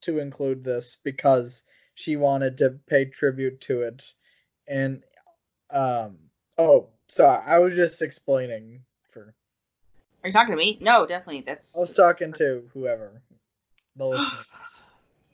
to 0.02 0.18
include 0.18 0.64
this 0.64 1.00
because 1.02 1.64
she 1.94 2.16
wanted 2.16 2.58
to 2.58 2.78
pay 2.86 3.04
tribute 3.04 3.60
to 3.62 3.82
it. 3.82 4.14
And 4.66 5.02
um 5.70 6.18
oh, 6.56 6.88
sorry, 7.06 7.42
I 7.46 7.58
was 7.58 7.76
just 7.76 8.02
explaining 8.02 8.82
for 9.10 9.34
Are 10.22 10.28
you 10.28 10.32
talking 10.32 10.52
to 10.52 10.58
me? 10.58 10.78
No, 10.80 11.06
definitely. 11.06 11.42
That's. 11.42 11.76
I 11.76 11.80
was 11.80 11.92
talking 11.92 12.32
to 12.34 12.64
whoever. 12.72 13.22
The 13.96 14.06
listener. 14.06 14.44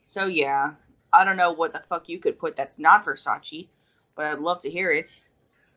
So 0.07 0.27
yeah, 0.27 0.73
I 1.13 1.23
don't 1.23 1.37
know 1.37 1.51
what 1.51 1.73
the 1.73 1.83
fuck 1.89 2.09
you 2.09 2.19
could 2.19 2.39
put 2.39 2.55
that's 2.55 2.79
not 2.79 3.05
Versace, 3.05 3.67
but 4.15 4.25
I'd 4.25 4.39
love 4.39 4.61
to 4.61 4.69
hear 4.69 4.91
it. 4.91 5.13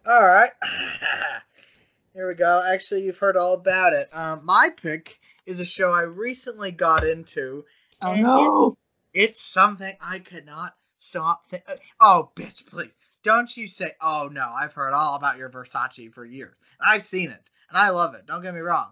All 0.07 0.23
right. 0.23 0.51
Here 2.15 2.27
we 2.27 2.35
go. 2.35 2.63
Actually, 2.67 3.05
you've 3.05 3.19
heard 3.19 3.37
all 3.37 3.55
about 3.55 3.93
it. 3.93 4.09
Um, 4.13 4.45
my 4.45 4.71
pick 4.71 5.21
is 5.49 5.61
a 5.61 5.65
show 5.65 5.91
I 5.91 6.03
recently 6.03 6.71
got 6.71 7.05
into. 7.05 7.65
Oh 8.03 8.13
and 8.13 8.23
no! 8.23 8.77
It's 9.15 9.41
something 9.41 9.97
I 10.01 10.19
could 10.19 10.45
not 10.45 10.77
stop. 10.99 11.49
Th- 11.49 11.63
oh, 12.01 12.31
bitch, 12.37 12.67
please. 12.67 12.95
Don't 13.25 13.55
you 13.57 13.67
say, 13.67 13.93
oh 14.01 14.29
no, 14.31 14.53
I've 14.55 14.75
heard 14.75 14.93
all 14.93 15.17
about 15.17 15.39
your 15.39 15.49
Versace 15.49 16.13
for 16.13 16.25
years. 16.25 16.57
I've 16.81 17.03
seen 17.03 17.31
it, 17.31 17.43
and 17.71 17.79
I 17.79 17.89
love 17.89 18.15
it. 18.15 18.27
Don't 18.27 18.43
get 18.43 18.55
me 18.55 18.61
wrong. 18.61 18.91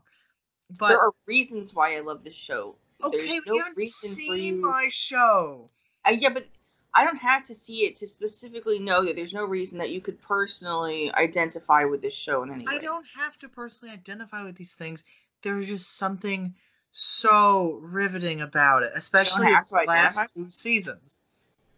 But 0.78 0.88
there 0.88 1.00
are 1.00 1.12
reasons 1.26 1.74
why 1.74 1.96
I 1.96 2.00
love 2.00 2.24
this 2.24 2.34
show. 2.34 2.76
okay, 3.04 3.18
There's 3.18 3.46
no 3.46 3.54
you 3.54 3.62
haven't 3.62 3.82
seen 3.82 4.56
you. 4.56 4.62
my 4.62 4.88
show. 4.90 5.70
Uh, 6.04 6.16
yeah, 6.18 6.30
but 6.30 6.46
I 6.94 7.04
don't 7.04 7.18
have 7.18 7.46
to 7.48 7.54
see 7.54 7.84
it 7.84 7.96
to 7.96 8.06
specifically 8.06 8.78
know 8.78 9.04
that 9.04 9.14
there's 9.14 9.34
no 9.34 9.44
reason 9.44 9.78
that 9.78 9.90
you 9.90 10.00
could 10.00 10.20
personally 10.22 11.12
identify 11.14 11.84
with 11.84 12.00
this 12.00 12.14
show 12.14 12.42
in 12.42 12.50
any 12.50 12.64
way. 12.64 12.74
I 12.74 12.78
don't 12.78 13.06
have 13.18 13.38
to 13.40 13.48
personally 13.48 13.92
identify 13.92 14.42
with 14.42 14.56
these 14.56 14.74
things. 14.74 15.04
There's 15.42 15.68
just 15.68 15.96
something 15.96 16.54
so 16.92 17.78
riveting 17.82 18.40
about 18.40 18.82
it, 18.82 18.92
especially 18.94 19.48
its 19.48 19.70
last 19.72 19.88
identify? 19.88 20.24
two 20.34 20.50
seasons. 20.50 21.22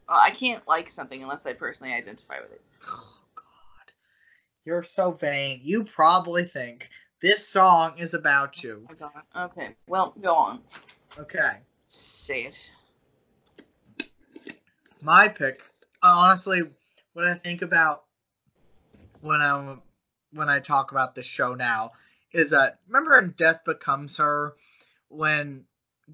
Well, 0.08 0.18
I 0.18 0.30
can't 0.30 0.66
like 0.66 0.88
something 0.88 1.22
unless 1.22 1.44
I 1.44 1.52
personally 1.52 1.92
identify 1.92 2.40
with 2.40 2.52
it. 2.52 2.62
Oh 2.88 3.20
God, 3.34 3.92
you're 4.64 4.82
so 4.82 5.10
vain. 5.12 5.60
You 5.62 5.84
probably 5.84 6.44
think 6.44 6.88
this 7.20 7.46
song 7.46 7.94
is 7.98 8.14
about 8.14 8.62
you. 8.62 8.86
Oh, 8.90 8.94
Got. 8.94 9.26
Okay, 9.50 9.74
well, 9.86 10.14
go 10.22 10.34
on. 10.34 10.60
Okay, 11.18 11.58
Say 11.88 12.44
it. 12.44 12.70
my 15.02 15.28
pick. 15.28 15.62
Honestly, 16.02 16.62
what 17.12 17.24
I 17.24 17.34
think 17.34 17.62
about 17.62 18.04
when 19.20 19.40
I'm 19.40 19.82
when 20.32 20.48
I 20.48 20.60
talk 20.60 20.92
about 20.92 21.14
this 21.14 21.26
show 21.26 21.54
now 21.54 21.92
is 22.32 22.50
that 22.50 22.78
remember 22.86 23.18
in 23.18 23.34
Death 23.36 23.64
Becomes 23.64 24.16
Her 24.16 24.54
when 25.08 25.64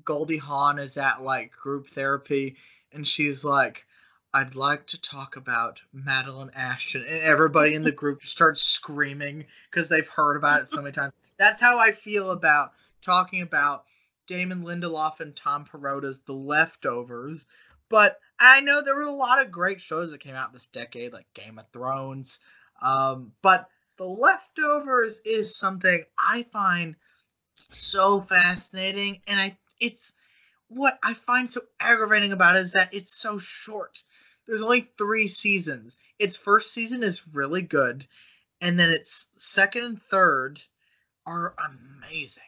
Goldie 0.04 0.38
Hawn 0.38 0.78
is 0.78 0.96
at 0.96 1.22
like 1.22 1.52
group 1.52 1.88
therapy 1.88 2.56
and 2.92 3.06
she's 3.06 3.44
like, 3.44 3.86
I'd 4.32 4.54
like 4.54 4.86
to 4.88 5.00
talk 5.00 5.36
about 5.36 5.80
Madeline 5.92 6.50
Ashton 6.54 7.02
and 7.02 7.20
everybody 7.20 7.74
in 7.74 7.82
the 7.82 7.92
group 8.02 8.20
just 8.20 8.32
starts 8.32 8.62
screaming 8.62 9.44
because 9.70 9.88
they've 9.88 10.08
heard 10.08 10.36
about 10.36 10.62
it 10.62 10.68
so 10.68 10.82
many 10.82 10.92
times. 10.92 11.12
That's 11.38 11.60
how 11.60 11.78
I 11.78 11.92
feel 11.92 12.30
about 12.30 12.72
talking 13.00 13.42
about 13.42 13.84
Damon 14.26 14.62
Lindelof 14.62 15.20
and 15.20 15.36
Tom 15.36 15.64
Perrotta's 15.64 16.20
The 16.20 16.32
Leftovers. 16.32 17.46
But 17.88 18.18
I 18.38 18.60
know 18.60 18.82
there 18.82 18.96
were 18.96 19.02
a 19.02 19.10
lot 19.10 19.42
of 19.42 19.52
great 19.52 19.80
shows 19.80 20.10
that 20.10 20.20
came 20.20 20.34
out 20.34 20.52
this 20.52 20.66
decade, 20.66 21.12
like 21.12 21.26
Game 21.34 21.58
of 21.58 21.68
Thrones. 21.72 22.40
Um, 22.80 23.32
but 23.42 23.68
The 23.96 24.04
Leftovers 24.04 25.20
is 25.24 25.56
something 25.56 26.04
I 26.18 26.42
find 26.44 26.96
so 27.70 28.20
fascinating, 28.20 29.22
and 29.26 29.38
I 29.38 29.56
it's 29.80 30.14
what 30.68 30.98
I 31.02 31.14
find 31.14 31.48
so 31.50 31.60
aggravating 31.78 32.32
about 32.32 32.56
it 32.56 32.62
is 32.62 32.72
that 32.72 32.92
it's 32.92 33.12
so 33.12 33.38
short. 33.38 34.02
There's 34.46 34.62
only 34.62 34.90
three 34.98 35.28
seasons. 35.28 35.96
Its 36.18 36.36
first 36.36 36.72
season 36.72 37.02
is 37.02 37.28
really 37.28 37.62
good, 37.62 38.08
and 38.60 38.78
then 38.78 38.90
its 38.90 39.30
second 39.36 39.84
and 39.84 40.02
third 40.02 40.60
are 41.26 41.54
amazing. 41.58 42.42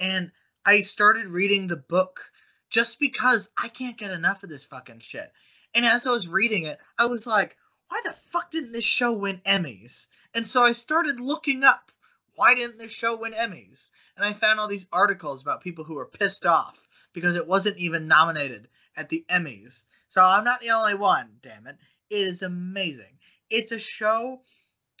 And 0.00 0.32
I 0.64 0.80
started 0.80 1.26
reading 1.26 1.66
the 1.66 1.76
book 1.76 2.30
just 2.70 2.98
because 2.98 3.50
I 3.58 3.68
can't 3.68 3.98
get 3.98 4.10
enough 4.10 4.42
of 4.42 4.48
this 4.48 4.64
fucking 4.64 5.00
shit. 5.00 5.32
And 5.74 5.84
as 5.84 6.06
I 6.06 6.10
was 6.10 6.28
reading 6.28 6.64
it, 6.64 6.78
I 6.98 7.06
was 7.06 7.26
like, 7.26 7.56
why 7.88 8.00
the 8.04 8.12
fuck 8.12 8.50
didn't 8.50 8.72
this 8.72 8.84
show 8.84 9.12
win 9.12 9.40
Emmys? 9.44 10.08
And 10.34 10.46
so 10.46 10.62
I 10.62 10.72
started 10.72 11.20
looking 11.20 11.64
up 11.64 11.90
why 12.38 12.54
didn't 12.54 12.78
this 12.78 12.94
show 12.94 13.16
win 13.16 13.32
Emmys? 13.32 13.90
And 14.16 14.24
I 14.24 14.32
found 14.32 14.60
all 14.60 14.68
these 14.68 14.86
articles 14.92 15.42
about 15.42 15.60
people 15.60 15.82
who 15.82 15.94
were 15.94 16.06
pissed 16.06 16.46
off 16.46 16.78
because 17.12 17.34
it 17.34 17.48
wasn't 17.48 17.78
even 17.78 18.06
nominated 18.06 18.68
at 18.96 19.08
the 19.08 19.24
Emmys. 19.28 19.86
So 20.06 20.22
I'm 20.22 20.44
not 20.44 20.60
the 20.60 20.70
only 20.70 20.94
one, 20.94 21.30
damn 21.42 21.66
it. 21.66 21.76
It 22.10 22.28
is 22.28 22.42
amazing. 22.42 23.18
It's 23.50 23.72
a 23.72 23.78
show 23.80 24.40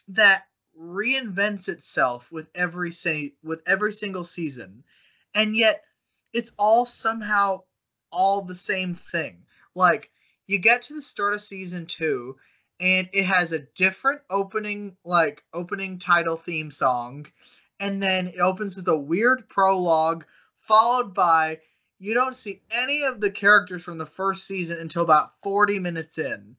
that 0.08 0.48
reinvents 0.76 1.68
itself 1.68 2.32
with 2.32 2.48
every 2.56 2.90
say 2.90 3.34
with 3.44 3.62
every 3.66 3.92
single 3.92 4.24
season. 4.24 4.82
And 5.32 5.56
yet 5.56 5.84
it's 6.32 6.52
all 6.58 6.84
somehow 6.84 7.62
all 8.10 8.42
the 8.42 8.56
same 8.56 8.96
thing. 8.96 9.46
Like 9.76 10.10
you 10.48 10.58
get 10.58 10.82
to 10.82 10.94
the 10.94 11.02
start 11.02 11.34
of 11.34 11.40
season 11.40 11.86
2 11.86 12.36
and 12.80 13.08
it 13.12 13.24
has 13.24 13.52
a 13.52 13.60
different 13.74 14.20
opening 14.30 14.96
like 15.04 15.44
opening 15.52 15.98
title 15.98 16.36
theme 16.36 16.70
song 16.70 17.26
and 17.80 18.02
then 18.02 18.28
it 18.28 18.38
opens 18.40 18.76
with 18.76 18.88
a 18.88 18.98
weird 18.98 19.48
prologue 19.48 20.24
followed 20.60 21.14
by 21.14 21.58
you 21.98 22.14
don't 22.14 22.36
see 22.36 22.62
any 22.70 23.02
of 23.02 23.20
the 23.20 23.30
characters 23.30 23.82
from 23.82 23.98
the 23.98 24.06
first 24.06 24.46
season 24.46 24.78
until 24.78 25.02
about 25.02 25.32
40 25.42 25.80
minutes 25.80 26.16
in. 26.18 26.56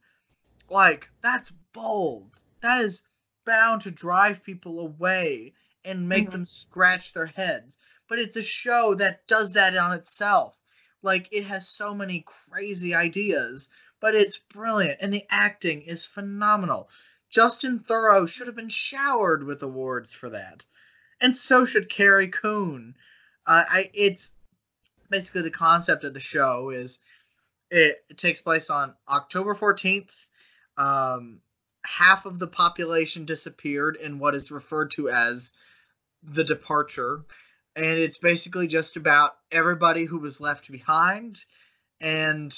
Like 0.70 1.10
that's 1.22 1.52
bold. 1.74 2.40
That 2.62 2.78
is 2.82 3.02
bound 3.44 3.82
to 3.82 3.90
drive 3.90 4.42
people 4.42 4.80
away 4.80 5.54
and 5.84 6.08
make 6.08 6.26
Mhm. 6.26 6.32
them 6.32 6.46
scratch 6.46 7.12
their 7.12 7.26
heads. 7.26 7.76
But 8.08 8.18
it's 8.18 8.36
a 8.36 8.42
show 8.42 8.94
that 8.96 9.26
does 9.26 9.52
that 9.54 9.76
on 9.76 9.92
itself. 9.92 10.56
Like 11.02 11.28
it 11.32 11.44
has 11.44 11.68
so 11.68 11.94
many 11.94 12.22
crazy 12.26 12.94
ideas 12.94 13.68
but 14.00 14.14
it's 14.14 14.38
brilliant 14.38 14.98
and 15.00 15.12
the 15.12 15.24
acting 15.30 15.82
is 15.82 16.04
phenomenal. 16.04 16.88
Justin 17.28 17.78
Theroux 17.78 18.28
should 18.28 18.46
have 18.46 18.56
been 18.56 18.68
showered 18.68 19.44
with 19.44 19.62
awards 19.62 20.12
for 20.12 20.30
that 20.30 20.64
and 21.20 21.36
so 21.36 21.64
should 21.64 21.88
carrie 21.88 22.28
coon. 22.28 22.94
Uh, 23.46 23.64
I, 23.68 23.90
it's 23.94 24.34
basically 25.10 25.42
the 25.42 25.50
concept 25.50 26.04
of 26.04 26.14
the 26.14 26.20
show 26.20 26.70
is 26.70 27.00
it, 27.70 28.04
it 28.08 28.16
takes 28.16 28.40
place 28.40 28.70
on 28.70 28.94
october 29.08 29.54
14th 29.54 30.28
um, 30.78 31.40
half 31.84 32.24
of 32.24 32.38
the 32.38 32.46
population 32.46 33.24
disappeared 33.24 33.96
in 33.96 34.18
what 34.18 34.34
is 34.34 34.50
referred 34.50 34.90
to 34.92 35.08
as 35.08 35.52
the 36.22 36.44
departure 36.44 37.24
and 37.76 37.98
it's 37.98 38.18
basically 38.18 38.66
just 38.66 38.96
about 38.96 39.36
everybody 39.50 40.04
who 40.04 40.18
was 40.18 40.40
left 40.40 40.70
behind 40.70 41.44
and 42.00 42.56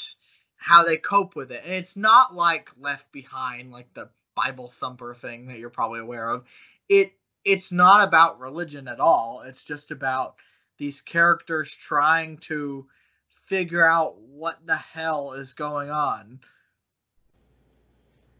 how 0.63 0.85
they 0.85 0.97
cope 0.97 1.35
with 1.35 1.51
it. 1.51 1.63
And 1.65 1.75
it's 1.75 1.97
not 1.97 2.35
like 2.35 2.71
left 2.79 3.11
behind 3.11 3.73
like 3.73 3.93
the 3.95 4.09
bible 4.37 4.69
thumper 4.69 5.13
thing 5.13 5.49
that 5.49 5.59
you're 5.59 5.71
probably 5.71 5.99
aware 5.99 6.31
of. 6.31 6.45
It 6.89 7.13
it's 7.45 7.73
not 7.73 8.07
about 8.07 8.39
religion 8.39 8.87
at 8.87 9.01
all. 9.01 9.43
It's 9.45 9.65
just 9.65 9.91
about 9.91 10.37
these 10.79 11.01
characters 11.01 11.75
trying 11.75 12.39
to 12.39 12.87
figure 13.47 13.85
out 13.85 14.19
what 14.19 14.65
the 14.65 14.77
hell 14.77 15.33
is 15.33 15.55
going 15.55 15.91
on. 15.91 16.39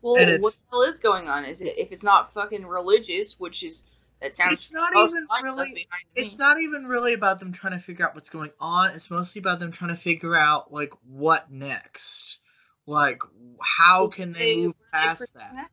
Well, 0.01 0.15
what 0.15 0.53
the 0.53 0.63
hell 0.71 0.83
is 0.83 1.01
going 1.01 1.29
on? 1.29 1.45
Is 1.45 1.61
it 1.61 1.75
if 1.77 1.91
it's 1.91 2.05
not 2.05 2.33
fucking 2.33 2.65
religious, 2.65 3.41
which 3.41 3.65
is 3.65 3.83
that 4.23 4.35
sounds 4.35 4.53
It's 4.55 4.73
not 4.73 4.93
even 4.97 5.27
really- 5.43 5.57
Left 5.57 5.75
Behind 5.75 6.05
to 6.15 6.21
it's 6.21 6.39
not 6.39 6.61
even 6.61 6.87
really 6.87 7.13
about 7.15 7.41
them 7.41 7.53
trying 7.53 7.75
to 7.75 7.79
figure 7.79 8.07
out 8.07 8.15
what's 8.15 8.31
going 8.31 8.53
on 8.61 8.91
it's 8.93 9.11
mostly 9.11 9.41
about 9.41 9.61
them 9.61 9.71
trying 9.73 9.95
to 9.95 10.01
figure 10.01 10.35
out 10.37 10.73
like 10.73 10.93
what 11.05 11.51
next 11.51 12.39
like 12.87 13.21
how 13.61 14.09
can 14.09 14.33
they 14.33 14.39
they- 14.55 14.67
move 14.67 14.75
past 14.93 15.19
present 15.35 15.55
that 15.55 15.71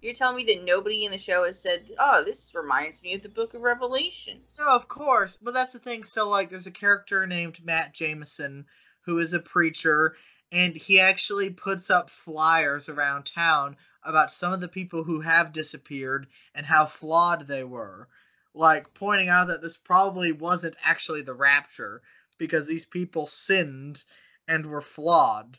You're 0.00 0.14
telling 0.14 0.36
me 0.36 0.44
that 0.54 0.64
nobody 0.64 1.04
in 1.04 1.12
the 1.12 1.18
show 1.18 1.44
has 1.44 1.60
said, 1.60 1.90
"Oh, 1.98 2.24
this 2.24 2.54
reminds 2.54 3.02
me 3.02 3.12
of 3.14 3.22
the 3.22 3.28
Book 3.28 3.52
of 3.52 3.60
Revelation." 3.60 4.40
No, 4.58 4.66
of 4.68 4.88
course, 4.88 5.36
but 5.36 5.52
that's 5.52 5.74
the 5.74 5.78
thing. 5.78 6.04
So, 6.04 6.26
like, 6.30 6.48
there's 6.48 6.66
a 6.66 6.70
character 6.70 7.26
named 7.26 7.62
Matt 7.62 7.92
Jamison 7.92 8.64
who 9.02 9.18
is 9.18 9.34
a 9.34 9.40
preacher, 9.40 10.16
and 10.50 10.74
he 10.74 11.00
actually 11.00 11.50
puts 11.50 11.90
up 11.90 12.08
flyers 12.08 12.88
around 12.88 13.26
town 13.26 13.76
about 14.04 14.32
some 14.32 14.52
of 14.52 14.60
the 14.60 14.68
people 14.68 15.04
who 15.04 15.20
have 15.20 15.52
disappeared 15.52 16.26
and 16.54 16.66
how 16.66 16.86
flawed 16.86 17.46
they 17.46 17.64
were. 17.64 18.08
Like, 18.54 18.92
pointing 18.94 19.28
out 19.28 19.48
that 19.48 19.62
this 19.62 19.76
probably 19.76 20.32
wasn't 20.32 20.76
actually 20.84 21.22
the 21.22 21.34
rapture 21.34 22.02
because 22.38 22.66
these 22.66 22.86
people 22.86 23.26
sinned 23.26 24.02
and 24.48 24.66
were 24.66 24.82
flawed. 24.82 25.58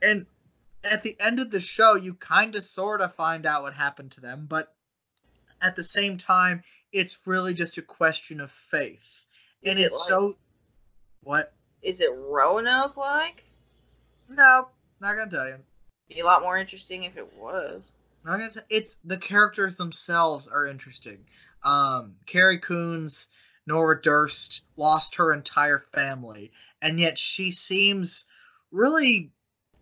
And 0.00 0.26
at 0.84 1.02
the 1.02 1.16
end 1.18 1.40
of 1.40 1.50
the 1.50 1.60
show, 1.60 1.94
you 1.94 2.14
kind 2.14 2.54
of 2.54 2.62
sort 2.62 3.00
of 3.00 3.14
find 3.14 3.46
out 3.46 3.62
what 3.62 3.74
happened 3.74 4.12
to 4.12 4.20
them, 4.20 4.46
but 4.48 4.72
at 5.60 5.74
the 5.74 5.84
same 5.84 6.16
time, 6.16 6.62
it's 6.92 7.18
really 7.26 7.54
just 7.54 7.78
a 7.78 7.82
question 7.82 8.40
of 8.40 8.50
faith. 8.50 9.24
Is 9.62 9.70
and 9.70 9.80
it 9.80 9.84
it's 9.84 10.00
like- 10.00 10.08
so. 10.08 10.36
What? 11.22 11.52
Is 11.82 12.00
it 12.00 12.12
Roanoke 12.14 12.96
like? 12.96 13.44
No, 14.28 14.68
not 15.00 15.16
gonna 15.16 15.30
tell 15.30 15.48
you. 15.48 15.58
Be 16.08 16.20
a 16.20 16.24
lot 16.24 16.42
more 16.42 16.56
interesting 16.58 17.04
if 17.04 17.16
it 17.16 17.32
was. 17.36 17.92
It's 18.68 18.98
the 19.04 19.18
characters 19.18 19.76
themselves 19.76 20.48
are 20.48 20.66
interesting. 20.66 21.24
Um, 21.62 22.14
Carrie 22.26 22.58
Coons, 22.58 23.28
Nora 23.66 24.00
Durst 24.00 24.62
lost 24.76 25.16
her 25.16 25.32
entire 25.32 25.80
family, 25.92 26.52
and 26.82 26.98
yet 27.00 27.18
she 27.18 27.50
seems 27.50 28.26
really 28.70 29.32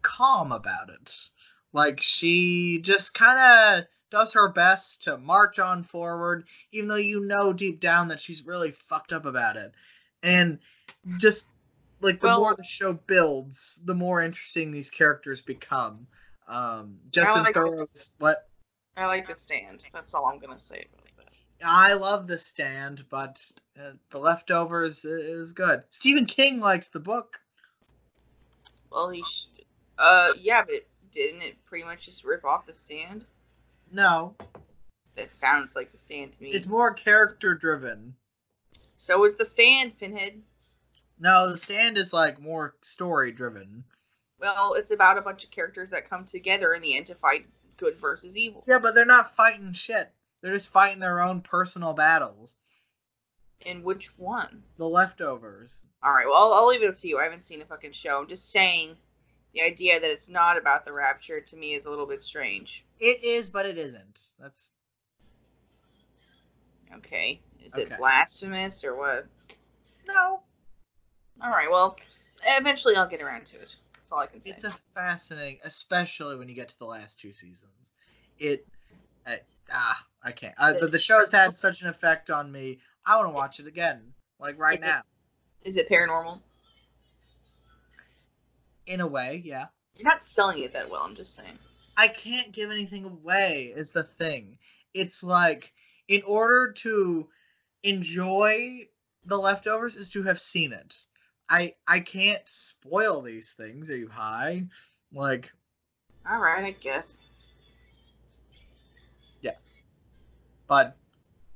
calm 0.03 0.53
about 0.53 0.91
it. 0.91 1.31
Like 1.73 2.01
she 2.01 2.81
just 2.83 3.15
kind 3.15 3.39
of 3.39 3.87
does 4.11 4.33
her 4.35 4.49
best 4.49 5.03
to 5.03 5.19
march 5.19 5.59
on 5.59 5.83
forward, 5.83 6.45
even 6.73 6.89
though 6.89 6.95
you 6.97 7.21
know 7.21 7.53
deep 7.53 7.81
down 7.81 8.09
that 8.09 8.21
she's 8.21 8.47
really 8.47 8.71
fucked 8.71 9.13
up 9.13 9.25
about 9.27 9.57
it. 9.57 9.73
and 10.23 10.59
just 11.19 11.51
like 12.05 12.21
the 12.21 12.27
Well- 12.29 12.41
more 12.41 12.55
the 12.55 12.63
show 12.65 12.93
builds, 12.93 13.81
the 13.85 13.95
more 13.95 14.21
interesting 14.21 14.71
these 14.71 14.91
characters 14.91 15.43
become. 15.43 16.07
Um, 16.47 17.01
Justin 17.11 17.43
like- 17.45 17.55
Theroux's 17.55 18.15
what 18.19 18.49
I 18.97 19.07
like 19.07 19.27
the 19.27 19.35
stand. 19.35 19.83
That's 19.93 20.15
all 20.15 20.27
I'm 20.27 20.39
gonna 20.39 20.59
say 20.59 20.87
about 20.93 21.09
that. 21.17 21.33
I 21.67 21.95
love 21.95 22.29
the 22.29 22.39
stand, 22.39 23.09
but 23.09 23.45
uh, 23.81 23.93
the 24.11 24.19
leftovers 24.19 25.05
i- 25.05 25.09
is 25.09 25.53
good. 25.53 25.83
Stephen 25.91 26.27
King 26.27 26.61
likes 26.61 26.89
the 26.89 27.01
book. 27.01 27.41
Well, 28.91 29.09
he, 29.11 29.25
sh- 29.25 29.47
uh, 29.99 30.33
yeah, 30.39 30.63
but 30.63 30.87
didn't 31.13 31.43
it 31.43 31.57
pretty 31.65 31.85
much 31.85 32.07
just 32.07 32.23
rip 32.25 32.45
off 32.45 32.67
the 32.67 32.75
stand? 32.75 33.25
No, 33.91 34.37
That 35.17 35.35
sounds 35.35 35.75
like 35.77 35.91
the 35.93 35.99
stand 35.99 36.33
to 36.35 36.43
me. 36.43 36.51
it's 36.51 36.67
more 36.67 36.93
character 36.93 37.55
driven. 37.55 38.15
So 38.97 39.25
is 39.25 39.35
the 39.37 39.45
stand, 39.45 39.99
Pinhead. 39.99 40.41
No, 41.19 41.49
the 41.49 41.57
stand 41.57 41.97
is 41.97 42.13
like 42.13 42.41
more 42.41 42.75
story 42.83 43.31
driven. 43.33 43.85
Well, 44.39 44.75
it's 44.75 44.91
about 44.91 45.19
a 45.19 45.23
bunch 45.23 45.45
of 45.45 45.51
characters 45.51 45.91
that 45.91 46.09
come 46.11 46.25
together 46.25 46.75
in 46.75 46.83
the 46.83 46.97
end 46.97 47.07
to 47.07 47.15
fight 47.15 47.47
good 47.77 47.97
versus 47.99 48.37
evil. 48.37 48.65
Yeah, 48.67 48.79
but 48.81 48.95
they're 48.95 49.05
not 49.07 49.37
fighting 49.37 49.73
shit. 49.73 50.11
They're 50.43 50.53
just 50.53 50.73
fighting 50.73 50.99
their 51.01 51.21
own 51.21 51.41
personal 51.41 51.95
battles. 51.95 52.57
And 53.65 53.83
which 53.85 54.17
one? 54.19 54.63
The 54.77 54.89
leftovers. 54.89 55.81
All 56.03 56.13
right, 56.13 56.27
well, 56.27 56.35
I'll, 56.37 56.53
I'll 56.53 56.67
leave 56.67 56.83
it 56.83 56.89
up 56.89 56.99
to 56.99 57.09
you. 57.09 57.19
I 57.19 57.25
haven't 57.25 57.45
seen 57.45 57.61
the 57.61 57.65
fucking 57.65 57.93
show. 57.93 58.21
I'm 58.21 58.29
just 58.29 58.51
saying 58.51 58.97
the 59.55 59.63
idea 59.63 59.99
that 60.01 60.11
it's 60.11 60.29
not 60.29 60.59
about 60.59 60.85
the 60.85 60.93
rapture 60.93 61.41
to 61.41 61.57
me 61.57 61.75
is 61.75 61.87
a 61.87 61.91
little 61.91 62.05
bit 62.07 62.23
strange. 62.23 62.85
It 62.99 63.25
is, 63.25 63.49
but 63.49 63.65
it 63.65 63.79
isn't. 63.79 64.21
That's 64.39 64.71
Okay. 66.97 67.41
Is 67.65 67.73
Okay. 67.73 67.83
it 67.85 67.97
blasphemous 67.97 68.85
or 68.85 68.95
what? 68.97 69.27
no. 70.07 70.43
All 71.43 71.51
right, 71.51 71.71
well, 71.71 71.97
eventually 72.47 72.97
I'll 72.97 73.09
get 73.09 73.23
around 73.23 73.47
to 73.47 73.57
it. 73.57 73.77
That's 73.95 74.13
all 74.13 74.21
I 74.21 74.27
can 74.27 74.41
say. 74.41 74.51
It's 74.51 74.65
a 74.65 74.75
fascinating, 74.95 75.59
especially 75.65 76.37
when 76.37 76.49
you 76.49 76.55
get 76.55 76.69
to 76.69 76.79
the 76.79 76.85
last 76.85 77.21
two 77.21 77.33
seasons. 77.33 77.93
It, 78.39 78.67
I, 79.27 79.41
ah, 79.73 80.07
I 80.23 80.33
can't. 80.33 80.55
Uh, 80.59 80.75
the, 80.75 80.89
the 80.89 80.99
show's 80.99 81.33
had 81.33 81.57
such 81.57 81.83
an 81.83 81.89
effect 81.89 82.31
on 82.31 82.51
me. 82.51 82.79
I 83.07 83.17
want 83.17 83.29
to 83.29 83.35
watch 83.35 83.61
it 83.61 83.67
again, 83.67 84.03
like 84.39 84.59
right 84.59 84.77
Is 84.77 84.83
now. 84.83 85.03
Is 85.65 85.77
it 85.77 85.89
paranormal? 85.89 86.41
In 88.87 89.01
a 89.01 89.07
way, 89.07 89.43
yeah. 89.45 89.67
You're 89.97 90.09
not 90.09 90.25
selling 90.25 90.63
it 90.63 90.73
that 90.73 90.91
well. 90.91 91.03
I'm 91.03 91.15
just 91.15 91.35
saying. 91.35 91.59
I 91.97 92.09
can't 92.09 92.53
give 92.53 92.71
anything 92.71 93.05
away. 93.05 93.73
Is 93.75 93.93
the 93.93 94.03
thing. 94.03 94.59
It's 94.93 95.25
like 95.25 95.73
in 96.09 96.23
order 96.27 96.73
to 96.73 97.29
enjoy 97.83 98.89
the 99.25 99.37
leftovers 99.37 99.97
is 99.97 100.11
to 100.11 100.23
have 100.25 100.41
seen 100.41 100.73
it. 100.73 100.97
I 101.49 101.75
I 101.87 102.01
can't 102.01 102.47
spoil 102.49 103.23
these 103.23 103.55
things. 103.55 103.91
Are 103.91 103.97
you 103.97 104.09
high? 104.09 104.65
Like 105.13 105.53
All 106.29 106.39
right, 106.39 106.65
I 106.65 106.71
guess. 106.73 107.19
Yeah. 109.41 109.55
But 110.67 110.99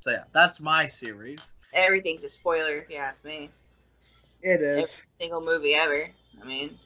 so 0.01 0.11
yeah, 0.13 0.25
that's 0.33 0.61
my 0.61 0.87
series. 0.87 1.55
Everything's 1.73 2.25
a 2.25 2.29
spoiler 2.29 2.79
if 2.79 2.91
you 2.91 2.97
ask 2.97 3.25
me. 3.25 3.51
It 4.43 4.63
is. 4.63 5.03
Every 5.03 5.27
single 5.27 5.41
movie 5.41 5.75
ever. 5.75 6.11
I 6.41 6.45
mean, 6.45 6.79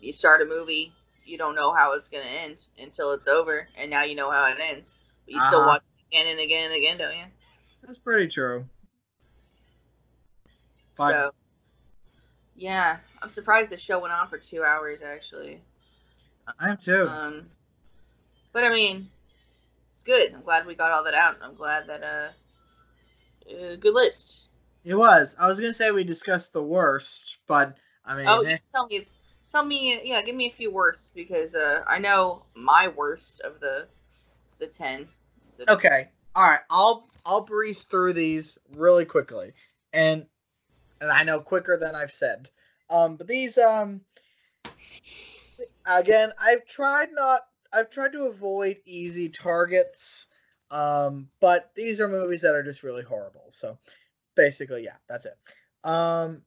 you 0.00 0.12
start 0.12 0.42
a 0.42 0.44
movie, 0.44 0.92
you 1.24 1.38
don't 1.38 1.54
know 1.54 1.72
how 1.72 1.92
it's 1.92 2.08
gonna 2.08 2.24
end 2.24 2.58
until 2.78 3.12
it's 3.12 3.26
over, 3.28 3.68
and 3.76 3.90
now 3.90 4.02
you 4.04 4.14
know 4.14 4.30
how 4.30 4.46
it 4.50 4.58
ends. 4.60 4.94
But 5.24 5.34
you 5.34 5.40
still 5.40 5.60
Uh-huh. 5.60 5.66
watch 5.66 5.82
it 6.10 6.14
again 6.16 6.26
and 6.28 6.40
again 6.40 6.66
and 6.66 6.74
again, 6.74 6.98
don't 6.98 7.16
you? 7.16 7.24
That's 7.82 7.98
pretty 7.98 8.28
true. 8.28 8.68
But 10.96 11.12
so, 11.12 11.32
yeah, 12.56 12.98
I'm 13.22 13.30
surprised 13.30 13.70
the 13.70 13.76
show 13.76 14.00
went 14.00 14.12
on 14.12 14.28
for 14.28 14.38
two 14.38 14.64
hours 14.64 15.02
actually. 15.02 15.60
I 16.58 16.70
am 16.70 16.76
too. 16.76 17.06
Um, 17.08 17.46
but 18.52 18.64
I 18.64 18.70
mean, 18.70 19.08
it's 19.94 20.04
good. 20.04 20.32
I'm 20.34 20.42
glad 20.42 20.66
we 20.66 20.74
got 20.74 20.92
all 20.92 21.04
that 21.04 21.14
out. 21.14 21.36
I'm 21.42 21.54
glad 21.54 21.88
that 21.88 22.02
uh, 22.02 22.28
uh 23.52 23.76
good 23.76 23.94
list. 23.94 24.46
it 24.84 24.94
was. 24.94 25.36
I 25.40 25.48
was 25.48 25.60
gonna 25.60 25.74
say 25.74 25.90
we 25.90 26.04
discussed 26.04 26.52
the 26.52 26.62
worst, 26.62 27.38
but 27.46 27.76
I 28.04 28.16
mean, 28.16 28.26
Oh, 28.28 28.40
eh, 28.42 28.58
tell 28.72 28.86
me, 28.86 29.06
tell 29.50 29.64
me, 29.64 30.00
yeah, 30.04 30.22
give 30.22 30.36
me 30.36 30.46
a 30.46 30.52
few 30.52 30.72
worsts 30.72 31.12
because 31.14 31.54
uh, 31.54 31.82
I 31.86 31.98
know 31.98 32.44
my 32.54 32.88
worst 32.88 33.40
of 33.40 33.60
the 33.60 33.86
the 34.58 34.66
ten. 34.66 35.08
The, 35.58 35.72
okay. 35.72 36.08
All 36.34 36.42
right. 36.42 36.60
I'll 36.70 37.06
I'll 37.24 37.44
breeze 37.44 37.84
through 37.84 38.12
these 38.12 38.58
really 38.76 39.04
quickly, 39.04 39.52
and 39.92 40.26
and 41.00 41.10
I 41.10 41.22
know 41.24 41.40
quicker 41.40 41.76
than 41.76 41.94
I've 41.94 42.12
said. 42.12 42.48
Um, 42.88 43.16
but 43.16 43.26
these 43.26 43.58
um, 43.58 44.02
again, 45.86 46.30
I've 46.40 46.66
tried 46.66 47.08
not. 47.12 47.42
I've 47.72 47.90
tried 47.90 48.12
to 48.12 48.26
avoid 48.26 48.76
easy 48.86 49.28
targets. 49.28 50.28
Um, 50.70 51.28
but 51.40 51.70
these 51.76 52.00
are 52.00 52.08
movies 52.08 52.42
that 52.42 52.54
are 52.54 52.62
just 52.62 52.82
really 52.82 53.02
horrible. 53.02 53.46
So 53.50 53.78
basically, 54.34 54.84
yeah, 54.84 54.96
that's 55.08 55.26
it. 55.26 55.36
Um, 55.84 56.42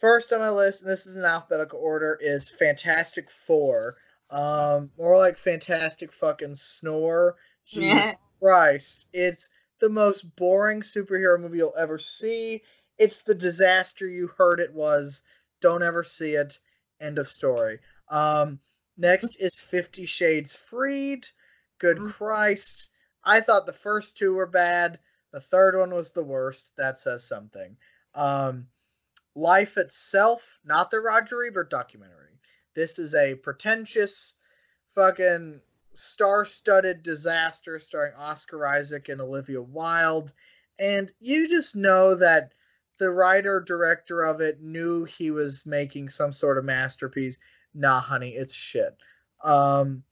first 0.00 0.32
on 0.32 0.40
my 0.40 0.50
list, 0.50 0.82
and 0.82 0.90
this 0.90 1.06
is 1.06 1.16
in 1.16 1.24
alphabetical 1.24 1.80
order, 1.80 2.18
is 2.20 2.50
Fantastic 2.50 3.30
Four. 3.30 3.96
Um, 4.30 4.92
more 4.98 5.16
like 5.16 5.38
Fantastic 5.38 6.12
fucking 6.12 6.54
Snore. 6.54 7.36
Jesus 7.66 8.16
Christ, 8.40 9.06
it's 9.12 9.50
the 9.80 9.88
most 9.88 10.34
boring 10.36 10.80
superhero 10.80 11.38
movie 11.38 11.58
you'll 11.58 11.74
ever 11.78 11.98
see. 11.98 12.62
It's 12.98 13.22
the 13.22 13.34
disaster 13.34 14.06
you 14.06 14.28
heard 14.28 14.60
it 14.60 14.72
was. 14.72 15.22
Don't 15.60 15.82
ever 15.82 16.04
see 16.04 16.34
it. 16.34 16.60
End 17.00 17.18
of 17.18 17.28
story. 17.28 17.78
Um, 18.08 18.58
next 18.96 19.36
is 19.40 19.60
Fifty 19.60 20.06
Shades 20.06 20.56
Freed. 20.56 21.26
Good 21.78 21.98
Mm. 21.98 22.12
Christ. 22.12 22.90
I 23.24 23.40
thought 23.40 23.66
the 23.66 23.72
first 23.72 24.16
two 24.18 24.34
were 24.34 24.46
bad. 24.46 24.98
The 25.32 25.40
third 25.40 25.76
one 25.76 25.94
was 25.94 26.12
the 26.12 26.24
worst. 26.24 26.74
That 26.76 26.98
says 26.98 27.24
something. 27.24 27.76
Um, 28.14 28.68
Life 29.34 29.76
itself, 29.76 30.58
not 30.64 30.90
the 30.90 30.98
Roger 30.98 31.44
Ebert 31.44 31.70
documentary. 31.70 32.40
This 32.74 32.98
is 32.98 33.14
a 33.14 33.36
pretentious, 33.36 34.34
fucking 34.96 35.62
star-studded 35.92 37.04
disaster 37.04 37.78
starring 37.78 38.14
Oscar 38.14 38.66
Isaac 38.66 39.08
and 39.08 39.20
Olivia 39.20 39.62
Wilde, 39.62 40.32
and 40.80 41.12
you 41.20 41.48
just 41.48 41.76
know 41.76 42.16
that 42.16 42.52
the 42.98 43.10
writer 43.10 43.60
director 43.60 44.22
of 44.22 44.40
it 44.40 44.60
knew 44.60 45.04
he 45.04 45.30
was 45.30 45.64
making 45.66 46.08
some 46.08 46.32
sort 46.32 46.58
of 46.58 46.64
masterpiece. 46.64 47.38
Nah, 47.74 48.00
honey, 48.00 48.30
it's 48.30 48.54
shit. 48.54 48.96
Um, 49.42 50.02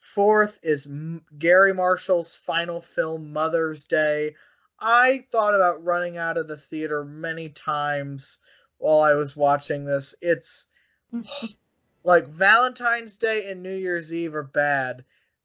fourth 0.00 0.58
is 0.62 0.86
M- 0.86 1.24
Garry 1.38 1.72
Marshall's 1.72 2.34
final 2.34 2.80
film, 2.80 3.32
Mother's 3.32 3.86
Day. 3.86 4.34
I 4.78 5.24
thought 5.32 5.54
about 5.54 5.84
running 5.84 6.18
out 6.18 6.36
of 6.36 6.48
the 6.48 6.56
theater 6.56 7.04
many 7.04 7.48
times 7.48 8.38
while 8.78 9.00
I 9.00 9.14
was 9.14 9.36
watching 9.36 9.84
this. 9.84 10.14
It's 10.20 10.68
like 12.04 12.28
Valentine's 12.28 13.16
Day 13.16 13.50
and 13.50 13.62
New 13.62 13.74
Year's 13.74 14.12
Eve 14.12 14.34
are 14.34 14.42
bad. 14.42 15.04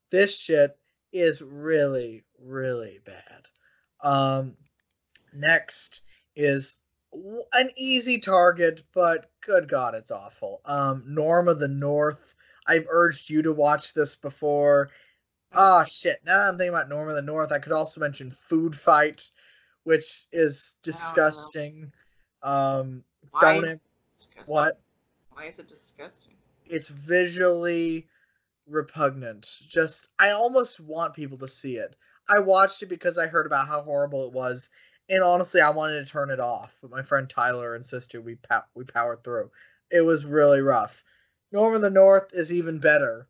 This 0.09 0.37
shit 0.37 0.77
is 1.13 1.41
really, 1.41 2.23
really 2.37 2.99
bad. 3.05 3.47
Um, 4.03 4.57
next 5.33 6.01
is 6.35 6.80
an 7.13 7.69
easy 7.75 8.19
target, 8.19 8.83
but 8.93 9.29
good 9.45 9.67
God, 9.67 9.95
it's 9.95 10.11
awful. 10.11 10.61
Um, 10.65 11.03
Norm 11.07 11.47
of 11.47 11.59
the 11.59 11.67
North. 11.67 12.35
I've 12.67 12.87
urged 12.89 13.29
you 13.29 13.41
to 13.41 13.53
watch 13.53 13.93
this 13.93 14.15
before. 14.15 14.89
Oh 15.53 15.83
shit! 15.83 16.21
Now 16.25 16.37
that 16.37 16.49
I'm 16.49 16.57
thinking 16.57 16.73
about 16.73 16.89
Norm 16.89 17.09
of 17.09 17.15
the 17.15 17.21
North, 17.21 17.51
I 17.51 17.59
could 17.59 17.73
also 17.73 17.99
mention 17.99 18.31
Food 18.31 18.75
Fight, 18.75 19.29
which 19.83 20.25
is 20.31 20.77
disgusting. 20.81 21.91
Um, 22.41 23.03
Why 23.31 23.41
don't 23.41 23.65
it 23.65 23.81
disgusting? 24.17 24.53
What? 24.53 24.79
Why 25.33 25.45
is 25.45 25.59
it 25.59 25.67
disgusting? 25.67 26.35
it's 26.71 26.89
visually 26.89 28.07
repugnant. 28.67 29.47
Just 29.67 30.07
I 30.17 30.31
almost 30.31 30.79
want 30.79 31.13
people 31.13 31.37
to 31.39 31.47
see 31.47 31.77
it. 31.77 31.95
I 32.29 32.39
watched 32.39 32.81
it 32.81 32.87
because 32.89 33.17
I 33.17 33.27
heard 33.27 33.45
about 33.45 33.67
how 33.67 33.81
horrible 33.81 34.25
it 34.27 34.33
was, 34.33 34.69
and 35.11 35.23
honestly, 35.23 35.59
I 35.59 35.71
wanted 35.71 36.05
to 36.05 36.11
turn 36.11 36.31
it 36.31 36.39
off. 36.39 36.75
But 36.81 36.89
my 36.89 37.03
friend 37.03 37.29
Tyler 37.29 37.75
insisted 37.75 38.23
we 38.23 38.35
pow- 38.35 38.65
we 38.73 38.85
powered 38.85 39.23
through. 39.23 39.51
It 39.91 40.01
was 40.01 40.25
really 40.25 40.61
rough. 40.61 41.03
Norm 41.51 41.75
of 41.75 41.81
the 41.81 41.89
North 41.89 42.33
is 42.33 42.53
even 42.53 42.79
better, 42.79 43.27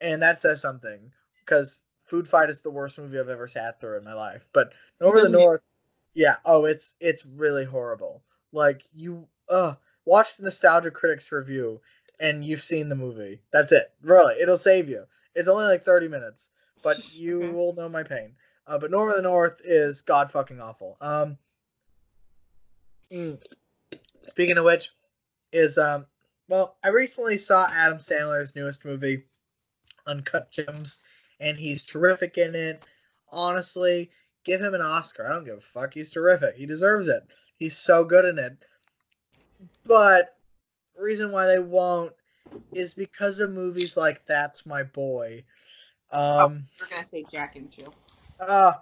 and 0.00 0.22
that 0.22 0.38
says 0.38 0.62
something 0.62 1.12
because 1.40 1.82
Food 2.04 2.28
Fight 2.28 2.50
is 2.50 2.62
the 2.62 2.70
worst 2.70 2.98
movie 2.98 3.18
I've 3.18 3.28
ever 3.28 3.48
sat 3.48 3.80
through 3.80 3.98
in 3.98 4.04
my 4.04 4.14
life. 4.14 4.46
But 4.52 4.72
Norm 5.00 5.16
of 5.16 5.22
the? 5.24 5.28
North, 5.28 5.60
yeah, 6.14 6.36
oh, 6.44 6.66
it's 6.66 6.94
it's 7.00 7.26
really 7.26 7.64
horrible. 7.64 8.22
Like 8.52 8.82
you, 8.94 9.26
uh, 9.48 9.74
watch 10.04 10.36
the 10.36 10.44
Nostalgia 10.44 10.92
Critics 10.92 11.32
review 11.32 11.80
and 12.20 12.44
you've 12.44 12.62
seen 12.62 12.88
the 12.88 12.94
movie. 12.94 13.40
That's 13.52 13.72
it. 13.72 13.92
Really, 14.02 14.40
it'll 14.40 14.56
save 14.56 14.88
you. 14.88 15.04
It's 15.34 15.48
only 15.48 15.64
like 15.64 15.82
30 15.82 16.06
minutes, 16.06 16.50
but 16.84 16.96
you 17.12 17.40
will 17.40 17.74
know 17.74 17.88
my 17.88 18.04
pain. 18.04 18.36
Uh, 18.66 18.78
but 18.78 18.90
Norm 18.90 19.10
of 19.10 19.16
the 19.16 19.22
North 19.22 19.60
is 19.64 20.02
god 20.02 20.30
fucking 20.32 20.60
awful. 20.60 20.96
Um, 21.00 21.38
Mm. 23.14 23.40
Speaking 24.28 24.58
of 24.58 24.64
which, 24.64 24.88
is 25.52 25.78
um 25.78 26.06
well, 26.48 26.76
I 26.84 26.88
recently 26.88 27.38
saw 27.38 27.66
Adam 27.72 27.98
Sandler's 27.98 28.54
newest 28.54 28.84
movie, 28.84 29.24
Uncut 30.06 30.50
Gems, 30.50 30.98
and 31.40 31.56
he's 31.56 31.84
terrific 31.84 32.36
in 32.36 32.54
it. 32.54 32.84
Honestly, 33.30 34.10
give 34.44 34.60
him 34.60 34.74
an 34.74 34.82
Oscar. 34.82 35.26
I 35.26 35.32
don't 35.32 35.44
give 35.44 35.58
a 35.58 35.60
fuck. 35.60 35.94
He's 35.94 36.10
terrific. 36.10 36.56
He 36.56 36.66
deserves 36.66 37.08
it. 37.08 37.22
He's 37.56 37.78
so 37.78 38.04
good 38.04 38.24
in 38.26 38.38
it. 38.38 38.58
But 39.86 40.36
reason 40.98 41.32
why 41.32 41.46
they 41.46 41.62
won't 41.62 42.12
is 42.72 42.94
because 42.94 43.40
of 43.40 43.52
movies 43.52 43.96
like 43.96 44.26
That's 44.26 44.66
My 44.66 44.82
Boy. 44.82 45.44
Um, 46.10 46.20
oh, 46.20 46.58
we're 46.80 46.88
gonna 46.88 47.06
say 47.06 47.24
Jack 47.30 47.56
and 47.56 47.70
Jill. 47.70 47.94
Uh, 48.48 48.72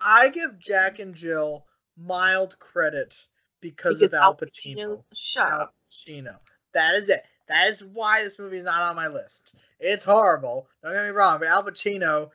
I 0.00 0.28
give 0.30 0.58
Jack 0.58 0.98
and 0.98 1.14
Jill 1.14 1.64
mild 1.96 2.58
credit 2.58 3.14
because, 3.60 4.00
Because 4.00 4.12
of 4.12 4.14
Al 4.14 4.22
Al 4.22 4.34
Pacino. 4.36 4.76
Pacino. 4.76 5.04
Shut 5.14 5.48
Al 5.48 5.60
up. 5.62 5.74
Pacino. 5.90 6.36
That 6.72 6.94
is 6.94 7.08
it. 7.10 7.22
That 7.48 7.66
is 7.68 7.84
why 7.84 8.22
this 8.22 8.38
movie 8.38 8.56
is 8.56 8.64
not 8.64 8.82
on 8.82 8.96
my 8.96 9.08
list. 9.08 9.54
It's 9.78 10.04
horrible. 10.04 10.66
Don't 10.82 10.94
get 10.94 11.04
me 11.04 11.10
wrong, 11.10 11.38
but 11.38 11.48
Al 11.48 11.62
Pacino 11.64 12.30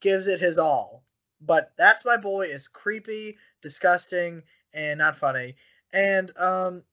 gives 0.00 0.26
it 0.26 0.40
his 0.40 0.58
all. 0.58 1.02
But 1.40 1.72
that's 1.76 2.04
my 2.04 2.16
boy 2.16 2.42
is 2.42 2.68
creepy, 2.68 3.36
disgusting, 3.62 4.42
and 4.72 4.98
not 4.98 5.16
funny. 5.16 5.56
And 5.92 6.36
um, 6.38 6.84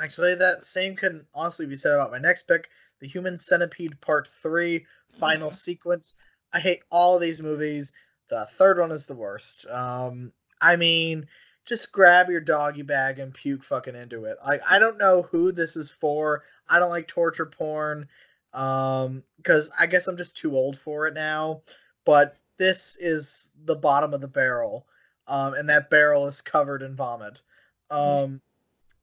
actually, 0.00 0.34
that 0.36 0.64
same 0.64 0.96
can 0.96 1.26
honestly 1.34 1.66
be 1.66 1.76
said 1.76 1.94
about 1.94 2.10
my 2.12 2.18
next 2.18 2.44
pick, 2.44 2.68
The 3.00 3.08
Human 3.08 3.36
Centipede 3.36 4.00
Part 4.00 4.28
Three, 4.28 4.86
final 5.18 5.50
Mhm. 5.50 5.54
sequence. 5.66 6.14
I 6.52 6.60
hate 6.60 6.82
all 6.90 7.16
of 7.16 7.22
these 7.22 7.40
movies. 7.42 7.92
The 8.30 8.46
third 8.46 8.78
one 8.78 8.90
is 8.92 9.06
the 9.06 9.14
worst. 9.14 9.66
Um, 9.68 10.32
I 10.60 10.76
mean, 10.76 11.26
just 11.66 11.92
grab 11.92 12.28
your 12.28 12.40
doggy 12.40 12.82
bag 12.82 13.18
and 13.18 13.34
puke 13.34 13.62
fucking 13.62 13.94
into 13.94 14.24
it. 14.24 14.38
Like 14.44 14.60
I 14.68 14.78
don't 14.78 14.98
know 14.98 15.22
who 15.30 15.52
this 15.52 15.76
is 15.76 15.92
for. 15.92 16.42
I 16.68 16.78
don't 16.78 16.90
like 16.90 17.06
torture 17.06 17.46
porn. 17.46 18.08
Um, 18.52 19.22
because 19.36 19.70
I 19.78 19.86
guess 19.86 20.08
I'm 20.08 20.16
just 20.16 20.36
too 20.36 20.56
old 20.56 20.78
for 20.78 21.06
it 21.06 21.14
now. 21.14 21.62
But 22.04 22.36
this 22.56 22.96
is 22.96 23.52
the 23.64 23.76
bottom 23.76 24.14
of 24.14 24.20
the 24.20 24.28
barrel. 24.28 24.86
Um, 25.26 25.54
and 25.54 25.68
that 25.68 25.90
barrel 25.90 26.26
is 26.26 26.40
covered 26.40 26.82
in 26.82 26.96
vomit. 26.96 27.42
Um, 27.90 28.40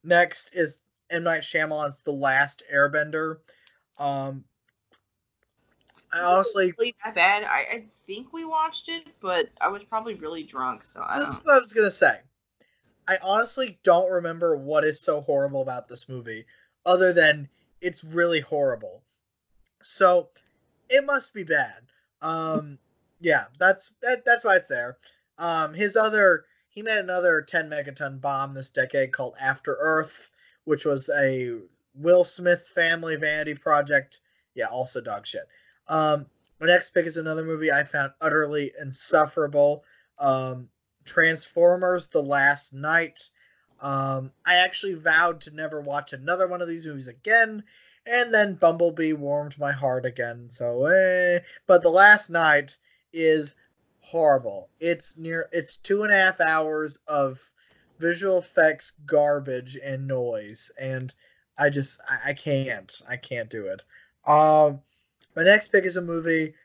next 0.04 0.56
is 0.56 0.82
M 1.10 1.24
Night 1.24 1.42
Shyamalan's 1.42 2.02
The 2.02 2.12
Last 2.12 2.64
Airbender. 2.74 3.38
Um, 3.98 4.44
I 6.14 6.20
honestly 6.20 6.74
really 6.78 6.96
that 7.04 7.16
bad. 7.16 7.44
I, 7.44 7.60
I 7.60 7.84
think 8.06 8.32
we 8.34 8.46
watched 8.46 8.90
it, 8.90 9.08
but 9.20 9.50
I 9.60 9.68
was 9.68 9.84
probably 9.84 10.16
really 10.16 10.44
drunk, 10.44 10.84
so 10.84 11.04
I 11.06 11.20
This 11.20 11.30
is 11.30 11.40
what 11.44 11.56
I 11.56 11.60
was 11.60 11.74
gonna 11.74 11.92
say. 11.92 12.20
I 13.08 13.18
honestly 13.24 13.80
don't 13.84 14.12
remember 14.12 14.56
what 14.58 14.84
is 14.84 15.00
so 15.00 15.22
horrible 15.22 15.62
about 15.62 15.88
this 15.88 16.10
movie, 16.10 16.46
other 16.86 17.14
than 17.14 17.48
it's 17.82 18.04
really 18.04 18.42
horrible. 18.42 19.02
So 19.82 20.30
it 20.90 21.06
must 21.06 21.34
be 21.34 21.44
bad. 21.44 21.82
Um, 22.22 22.80
yeah, 23.20 23.46
that's 23.60 23.94
that, 24.02 24.26
that's 24.26 24.46
why 24.46 24.56
it's 24.56 24.68
there. 24.68 24.98
Um, 25.38 25.74
his 25.74 25.96
other 25.96 26.46
he 26.70 26.82
made 26.84 27.00
another 27.00 27.42
10 27.42 27.70
megaton 27.70 28.22
bomb 28.22 28.54
this 28.54 28.70
decade 28.70 29.12
called 29.12 29.36
After 29.40 29.76
Earth, 29.80 30.30
which 30.66 30.86
was 30.86 31.10
a 31.20 31.58
Will 31.96 32.24
Smith 32.24 32.68
family 32.68 33.16
vanity 33.16 33.56
project. 33.56 34.20
Yeah, 34.54 34.68
also 34.68 35.02
dog 35.02 35.26
shit. 35.26 35.48
Um, 35.90 36.26
my 36.60 36.68
next 36.68 36.90
pick 36.92 37.06
is 37.06 37.18
another 37.18 37.44
movie 37.44 37.72
I 37.72 37.84
found 37.84 38.14
utterly 38.22 38.72
insufferable. 38.80 39.84
Um, 40.20 40.70
Transformers: 41.06 42.10
The 42.10 42.22
Last 42.22 42.74
Knight. 42.74 43.30
Um, 43.80 44.32
I 44.46 44.56
actually 44.56 44.96
vowed 44.96 45.42
to 45.42 45.52
never 45.52 45.82
watch 45.82 46.14
another 46.14 46.48
one 46.48 46.62
of 46.62 46.68
these 46.68 46.86
movies 46.86 47.08
again, 47.08 47.64
and 48.06 48.34
then 48.34 48.56
Bumblebee 48.56 49.14
warmed 49.14 49.58
my 49.60 49.72
heart 49.72 50.06
again. 50.06 50.50
So, 50.50 50.86
eh. 50.86 51.40
but 51.68 51.84
The 51.84 51.90
Last 51.90 52.30
Knight 52.30 52.78
is 53.14 53.56
horrible. 54.02 54.70
It's 54.80 55.18
near. 55.18 55.48
It's 55.52 55.78
two 55.78 56.04
and 56.04 56.12
a 56.12 56.18
half 56.18 56.42
hours 56.42 57.00
of 57.08 57.50
visual 58.00 58.40
effects 58.40 58.94
garbage 59.06 59.78
and 59.84 60.08
noise, 60.08 60.72
and 60.80 61.14
I 61.58 61.70
just 61.70 62.02
I, 62.10 62.32
I 62.32 62.34
can't 62.34 63.02
I 63.10 63.18
can't 63.18 63.50
do 63.50 63.68
it. 63.68 63.84
Um, 64.26 64.82
my 65.38 65.44
next 65.44 65.68
pick 65.68 65.86
is 65.86 65.98
a 65.98 66.02
movie 66.02 66.56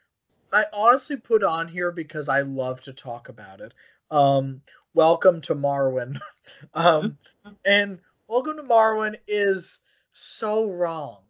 I 0.50 0.64
honestly 0.72 1.16
put 1.16 1.44
on 1.44 1.68
here 1.68 1.92
because 1.92 2.30
I 2.30 2.40
love 2.40 2.80
to 2.82 2.94
talk 2.94 3.28
about 3.28 3.60
it. 3.60 3.74
Um, 4.10 4.62
Welcome 4.94 5.42
to 5.42 5.54
Marwen. 5.54 6.18
um, 6.74 7.18
and 7.66 7.98
Welcome 8.28 8.56
to 8.56 8.62
Marwen 8.62 9.16
is 9.28 9.82
so 10.10 10.70
wrong 10.70 11.20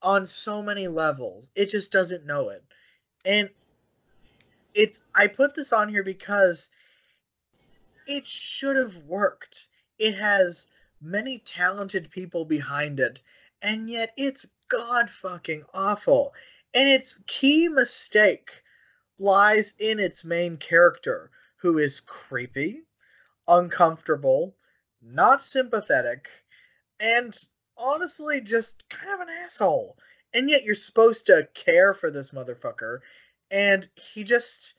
on 0.00 0.24
so 0.24 0.62
many 0.62 0.88
levels. 0.88 1.50
It 1.54 1.68
just 1.68 1.92
doesn't 1.92 2.24
know 2.24 2.48
it. 2.48 2.64
And 3.26 3.50
it's 4.74 5.02
I 5.14 5.26
put 5.26 5.54
this 5.54 5.70
on 5.70 5.90
here 5.90 6.02
because 6.02 6.70
it 8.06 8.26
should 8.26 8.76
have 8.76 8.96
worked. 9.04 9.68
It 9.98 10.14
has 10.14 10.68
many 11.02 11.40
talented 11.40 12.10
people 12.10 12.46
behind 12.46 13.00
it, 13.00 13.20
and 13.60 13.90
yet 13.90 14.14
it's 14.16 14.46
god 14.70 15.10
fucking 15.10 15.62
awful. 15.74 16.32
And 16.74 16.88
its 16.88 17.20
key 17.26 17.68
mistake 17.68 18.62
lies 19.18 19.74
in 19.78 20.00
its 20.00 20.24
main 20.24 20.56
character, 20.56 21.30
who 21.58 21.78
is 21.78 22.00
creepy, 22.00 22.82
uncomfortable, 23.46 24.56
not 25.00 25.44
sympathetic, 25.44 26.28
and 26.98 27.36
honestly 27.78 28.40
just 28.40 28.88
kind 28.88 29.12
of 29.12 29.20
an 29.20 29.28
asshole. 29.28 29.96
And 30.32 30.50
yet 30.50 30.64
you're 30.64 30.74
supposed 30.74 31.26
to 31.26 31.48
care 31.54 31.94
for 31.94 32.10
this 32.10 32.30
motherfucker, 32.30 33.00
and 33.50 33.88
he 33.94 34.24
just 34.24 34.74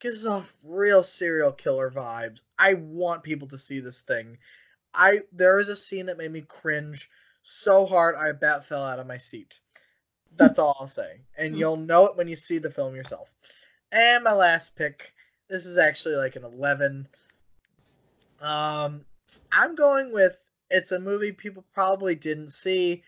gives 0.00 0.24
off 0.24 0.54
real 0.64 1.02
serial 1.02 1.52
killer 1.52 1.90
vibes. 1.90 2.42
I 2.58 2.74
want 2.74 3.22
people 3.22 3.48
to 3.48 3.58
see 3.58 3.80
this 3.80 4.02
thing. 4.02 4.38
I 4.94 5.20
there 5.32 5.58
is 5.58 5.68
a 5.68 5.76
scene 5.76 6.06
that 6.06 6.18
made 6.18 6.30
me 6.30 6.42
cringe 6.42 7.10
so 7.42 7.84
hard 7.84 8.14
I 8.16 8.28
about 8.28 8.64
fell 8.64 8.84
out 8.84 8.98
of 8.98 9.06
my 9.06 9.18
seat. 9.18 9.60
That's 10.36 10.58
all 10.58 10.76
I'll 10.80 10.88
say. 10.88 11.20
And 11.38 11.56
Hmm. 11.56 11.58
you'll 11.58 11.76
know 11.76 12.06
it 12.06 12.16
when 12.16 12.28
you 12.28 12.36
see 12.36 12.58
the 12.58 12.70
film 12.70 12.94
yourself. 12.94 13.30
And 13.92 14.24
my 14.24 14.32
last 14.32 14.76
pick, 14.76 15.12
this 15.48 15.66
is 15.66 15.78
actually 15.78 16.16
like 16.16 16.36
an 16.36 16.44
11. 16.44 17.08
Um 18.40 19.04
I'm 19.52 19.74
going 19.74 20.12
with 20.12 20.36
it's 20.70 20.92
a 20.92 20.98
movie 20.98 21.32
people 21.32 21.64
probably 21.72 22.14
didn't 22.14 22.50
see 22.50 23.02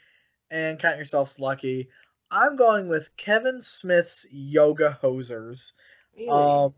and 0.51 0.79
count 0.79 0.97
yourselves 0.97 1.41
lucky. 1.41 1.89
I'm 2.31 2.57
going 2.57 2.89
with 2.89 3.17
Kevin 3.17 3.61
Smith's 3.61 4.27
Yoga 4.31 4.99
Hosers. 5.03 5.73
Really? 6.17 6.63
Um 6.65 6.75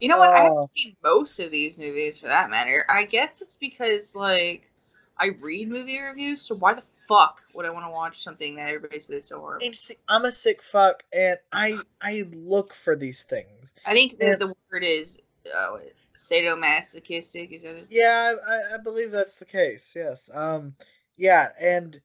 you 0.00 0.08
know 0.08 0.18
what? 0.18 0.32
I 0.34 0.38
uh, 0.38 0.44
haven't 0.44 0.70
seen 0.76 0.96
most 1.04 1.38
of 1.40 1.50
these 1.50 1.78
movies 1.78 2.18
for 2.18 2.26
that 2.28 2.50
matter. 2.50 2.84
I 2.88 3.04
guess 3.04 3.40
it's 3.40 3.56
because 3.56 4.14
like 4.14 4.70
I 5.18 5.28
read 5.40 5.68
movie 5.68 6.00
reviews, 6.00 6.42
so 6.42 6.54
why 6.56 6.74
the 6.74 6.82
fuck 7.10 7.42
would 7.54 7.66
I 7.66 7.70
want 7.70 7.84
to 7.86 7.90
watch 7.90 8.22
something 8.22 8.54
that 8.56 8.68
everybody 8.68 9.00
says 9.00 9.24
is 9.24 9.26
so 9.26 9.40
horrible? 9.40 9.66
I'm 9.66 9.72
I'm 10.08 10.24
a 10.24 10.32
sick 10.32 10.62
fuck 10.62 11.02
and 11.12 11.36
I 11.52 11.78
I 12.00 12.24
look 12.32 12.72
for 12.72 12.94
these 12.94 13.24
things. 13.24 13.74
I 13.84 13.92
think 13.92 14.16
Yeah. 14.20 14.36
the, 14.36 14.46
the 14.46 14.54
word 14.70 14.84
is 14.84 15.18
uh, 15.54 15.78
sadomasochistic. 16.16 17.50
Is 17.50 17.62
that 17.62 17.76
it? 17.76 17.86
Yeah, 17.90 18.34
I, 18.48 18.54
I, 18.54 18.74
I 18.74 18.78
believe 18.78 19.10
that's 19.10 19.36
the 19.36 19.44
case. 19.44 19.92
Yes. 19.94 20.30
Um. 20.32 20.76
Yeah, 21.16 21.48
and 21.60 22.00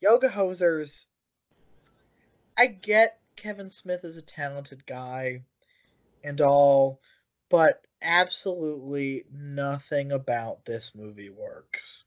yoga 0.00 0.28
hosers. 0.28 1.06
I 2.56 2.66
get 2.66 3.20
Kevin 3.36 3.68
Smith 3.68 4.02
is 4.02 4.16
a 4.16 4.22
talented 4.22 4.84
guy, 4.86 5.42
and 6.24 6.40
all, 6.40 7.00
but 7.50 7.82
absolutely 8.02 9.24
nothing 9.30 10.10
about 10.10 10.64
this 10.64 10.94
movie 10.94 11.30
works. 11.30 12.06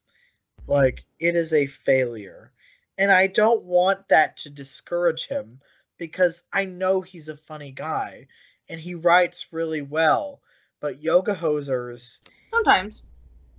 Like 0.67 1.05
it 1.19 1.35
is 1.35 1.53
a 1.53 1.65
failure, 1.67 2.51
and 2.97 3.11
I 3.11 3.27
don't 3.27 3.65
want 3.65 4.09
that 4.09 4.37
to 4.37 4.49
discourage 4.49 5.27
him 5.27 5.61
because 5.97 6.45
I 6.53 6.65
know 6.65 7.01
he's 7.01 7.29
a 7.29 7.37
funny 7.37 7.71
guy, 7.71 8.27
and 8.69 8.79
he 8.79 8.95
writes 8.95 9.53
really 9.53 9.81
well. 9.81 10.41
But 10.79 11.01
yoga 11.01 11.35
hosers. 11.35 12.21
Sometimes. 12.51 13.03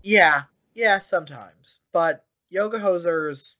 Yeah, 0.03 0.45
yeah, 0.74 0.99
sometimes. 1.01 1.79
But 1.93 2.24
Yoga 2.51 2.79
Hosers 2.79 3.57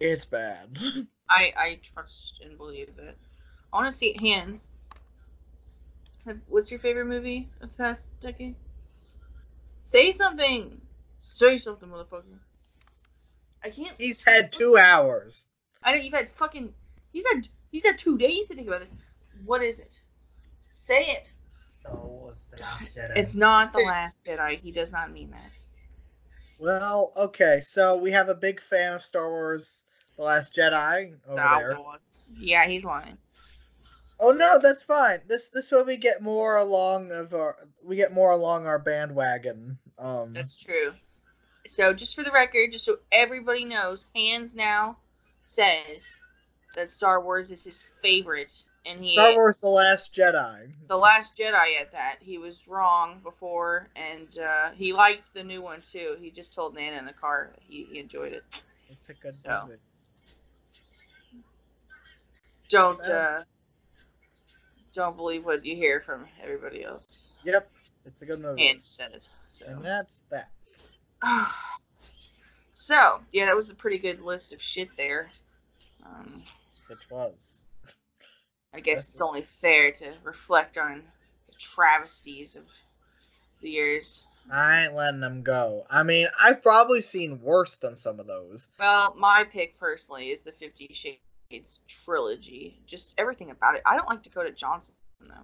it's 0.00 0.24
bad. 0.24 0.78
I 1.28 1.52
I 1.56 1.80
trust 1.82 2.40
and 2.42 2.56
believe 2.56 2.98
it. 2.98 3.18
I 3.72 3.76
want 3.76 3.92
to 3.92 3.98
see 3.98 4.16
hands. 4.20 4.68
Have- 6.24 6.40
What's 6.48 6.70
your 6.70 6.80
favorite 6.80 7.06
movie 7.06 7.50
of 7.60 7.70
the 7.70 7.76
past 7.76 8.08
decade? 8.20 8.56
Say 9.84 10.12
something. 10.12 10.83
Say 11.26 11.56
something, 11.56 11.88
motherfucker. 11.88 12.38
I 13.64 13.70
can't. 13.70 13.94
He's 13.98 14.22
had 14.26 14.52
two 14.52 14.76
hours. 14.76 15.48
I 15.82 15.92
know 15.92 15.96
you've 15.96 16.12
had 16.12 16.30
fucking. 16.30 16.74
He's 17.12 17.24
had. 17.32 17.48
He's 17.72 17.82
had 17.82 17.96
two 17.96 18.18
days 18.18 18.48
to 18.48 18.54
think 18.54 18.68
about 18.68 18.80
this. 18.80 18.90
What 19.46 19.62
is 19.62 19.78
it? 19.78 19.98
Say 20.74 21.06
it. 21.06 21.32
No, 21.82 22.34
It's 23.16 23.34
not 23.34 23.72
the 23.72 23.78
last 23.78 24.16
Jedi. 24.26 24.60
He 24.60 24.70
does 24.70 24.92
not 24.92 25.10
mean 25.10 25.30
that. 25.30 25.50
Well, 26.58 27.12
okay, 27.16 27.58
so 27.60 27.96
we 27.96 28.10
have 28.10 28.28
a 28.28 28.34
big 28.34 28.60
fan 28.60 28.92
of 28.92 29.02
Star 29.02 29.28
Wars: 29.30 29.84
The 30.18 30.24
Last 30.24 30.54
Jedi 30.54 31.14
over 31.26 31.40
Star 31.40 31.58
there. 31.58 31.78
Wars. 31.78 32.00
Yeah, 32.38 32.66
he's 32.66 32.84
lying. 32.84 33.16
Oh 34.20 34.30
no, 34.30 34.58
that's 34.62 34.82
fine. 34.82 35.20
This 35.26 35.48
this 35.48 35.72
way 35.72 35.82
we 35.82 35.96
get 35.96 36.20
more 36.20 36.56
along 36.56 37.10
of 37.12 37.32
our 37.32 37.56
we 37.82 37.96
get 37.96 38.12
more 38.12 38.30
along 38.30 38.66
our 38.66 38.78
bandwagon. 38.78 39.78
Um, 39.98 40.32
That's 40.34 40.62
true. 40.62 40.92
So, 41.66 41.92
just 41.94 42.14
for 42.14 42.22
the 42.22 42.30
record, 42.30 42.72
just 42.72 42.84
so 42.84 42.98
everybody 43.10 43.64
knows, 43.64 44.06
Hans 44.14 44.54
now 44.54 44.98
says 45.44 46.16
that 46.74 46.90
Star 46.90 47.20
Wars 47.22 47.50
is 47.50 47.64
his 47.64 47.84
favorite, 48.02 48.52
and 48.84 49.00
he 49.00 49.12
Star 49.12 49.34
Wars: 49.34 49.58
The 49.58 49.68
Last 49.68 50.14
Jedi. 50.14 50.70
the 50.88 50.96
Last 50.96 51.36
Jedi 51.36 51.80
at 51.80 51.92
that. 51.92 52.16
He 52.20 52.38
was 52.38 52.68
wrong 52.68 53.20
before, 53.22 53.88
and 53.96 54.38
uh, 54.38 54.70
he 54.72 54.92
liked 54.92 55.32
the 55.32 55.42
new 55.42 55.62
one 55.62 55.80
too. 55.80 56.16
He 56.20 56.30
just 56.30 56.54
told 56.54 56.74
Nana 56.74 56.98
in 56.98 57.06
the 57.06 57.12
car 57.12 57.50
that 57.52 57.62
he, 57.66 57.84
he 57.90 57.98
enjoyed 57.98 58.32
it. 58.32 58.44
It's 58.90 59.08
a 59.08 59.14
good 59.14 59.36
So. 59.44 59.62
movie. 59.66 59.78
Don't 62.70 63.00
uh, 63.00 63.42
don't 64.94 65.16
believe 65.16 65.44
what 65.44 65.64
you 65.64 65.76
hear 65.76 66.00
from 66.00 66.24
everybody 66.42 66.82
else. 66.82 67.32
Yep, 67.44 67.70
it's 68.06 68.22
a 68.22 68.26
good 68.26 68.40
movie. 68.40 68.66
Hans 68.66 68.86
said 68.86 69.12
it. 69.12 69.28
So. 69.48 69.66
And 69.66 69.84
that's 69.84 70.22
that. 70.30 70.48
so 72.72 73.20
yeah, 73.32 73.46
that 73.46 73.56
was 73.56 73.70
a 73.70 73.74
pretty 73.74 73.98
good 73.98 74.20
list 74.20 74.52
of 74.52 74.60
shit 74.60 74.88
there. 74.96 75.30
Um, 76.04 76.42
Yes, 76.76 76.90
it 76.90 76.98
was. 77.10 77.50
I 78.74 78.80
guess 78.80 78.98
That's 78.98 79.10
it's 79.10 79.20
only 79.20 79.46
fair 79.60 79.92
to 79.92 80.14
reflect 80.24 80.76
on 80.76 81.02
the 81.46 81.54
travesties 81.58 82.56
of 82.56 82.64
the 83.62 83.70
years. 83.70 84.24
I 84.52 84.84
ain't 84.84 84.94
letting 84.94 85.20
them 85.20 85.42
go. 85.42 85.86
I 85.88 86.02
mean, 86.02 86.26
I've 86.42 86.60
probably 86.60 87.00
seen 87.00 87.40
worse 87.40 87.78
than 87.78 87.96
some 87.96 88.20
of 88.20 88.26
those. 88.26 88.68
Well, 88.78 89.14
my 89.16 89.44
pick 89.44 89.78
personally 89.78 90.30
is 90.30 90.42
the 90.42 90.52
Fifty 90.52 90.92
Shades 90.92 91.78
trilogy. 91.88 92.76
Just 92.86 93.18
everything 93.18 93.50
about 93.50 93.76
it. 93.76 93.82
I 93.86 93.96
don't 93.96 94.08
like 94.08 94.22
Dakota 94.22 94.50
Johnson 94.50 94.94
though, 95.20 95.34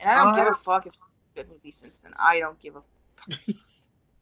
and 0.00 0.10
I 0.10 0.16
don't 0.16 0.34
give 0.34 0.46
Uh, 0.46 0.50
a 0.50 0.56
fuck 0.56 0.86
if 0.86 0.92
it's 0.94 1.02
a 1.36 1.38
good 1.38 1.48
movie 1.50 1.70
since 1.70 2.00
then. 2.00 2.12
I 2.18 2.40
don't 2.40 2.58
give 2.60 2.74
a. 2.76 2.82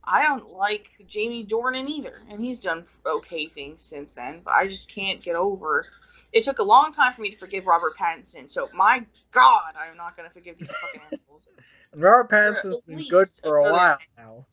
fuck. 0.05 0.15
I 0.15 0.23
don't 0.23 0.51
like 0.51 0.89
Jamie 1.07 1.47
Dornan 1.47 1.89
either, 1.89 2.21
and 2.31 2.43
he's 2.43 2.61
done 2.61 2.87
okay 3.05 3.47
things 3.47 3.83
since 3.83 4.15
then. 4.15 4.41
But 4.45 4.55
I 4.55 4.69
just 4.69 4.93
can't 4.93 5.23
get 5.23 5.37
over. 5.37 5.87
It 6.33 6.45
took 6.45 6.59
a 6.59 6.65
long 6.65 6.93
time 6.93 7.15
for 7.15 7.23
me 7.23 7.31
to 7.31 7.39
forgive 7.39 7.67
Robert 7.67 7.97
Pattinson, 7.97 8.51
so 8.51 8.69
my 8.75 9.05
God, 9.33 9.75
I'm 9.79 9.97
not 9.97 10.17
gonna 10.17 10.31
forgive 10.31 10.59
these 10.59 10.71
fucking 10.71 11.01
assholes. 11.13 11.49
Robert 11.95 12.31
Pattinson's 12.31 12.83
been 12.83 13.07
good 13.09 13.29
for 13.43 13.57
a 13.57 13.73
while 13.73 13.99
ten. 13.99 14.25
now. 14.25 14.47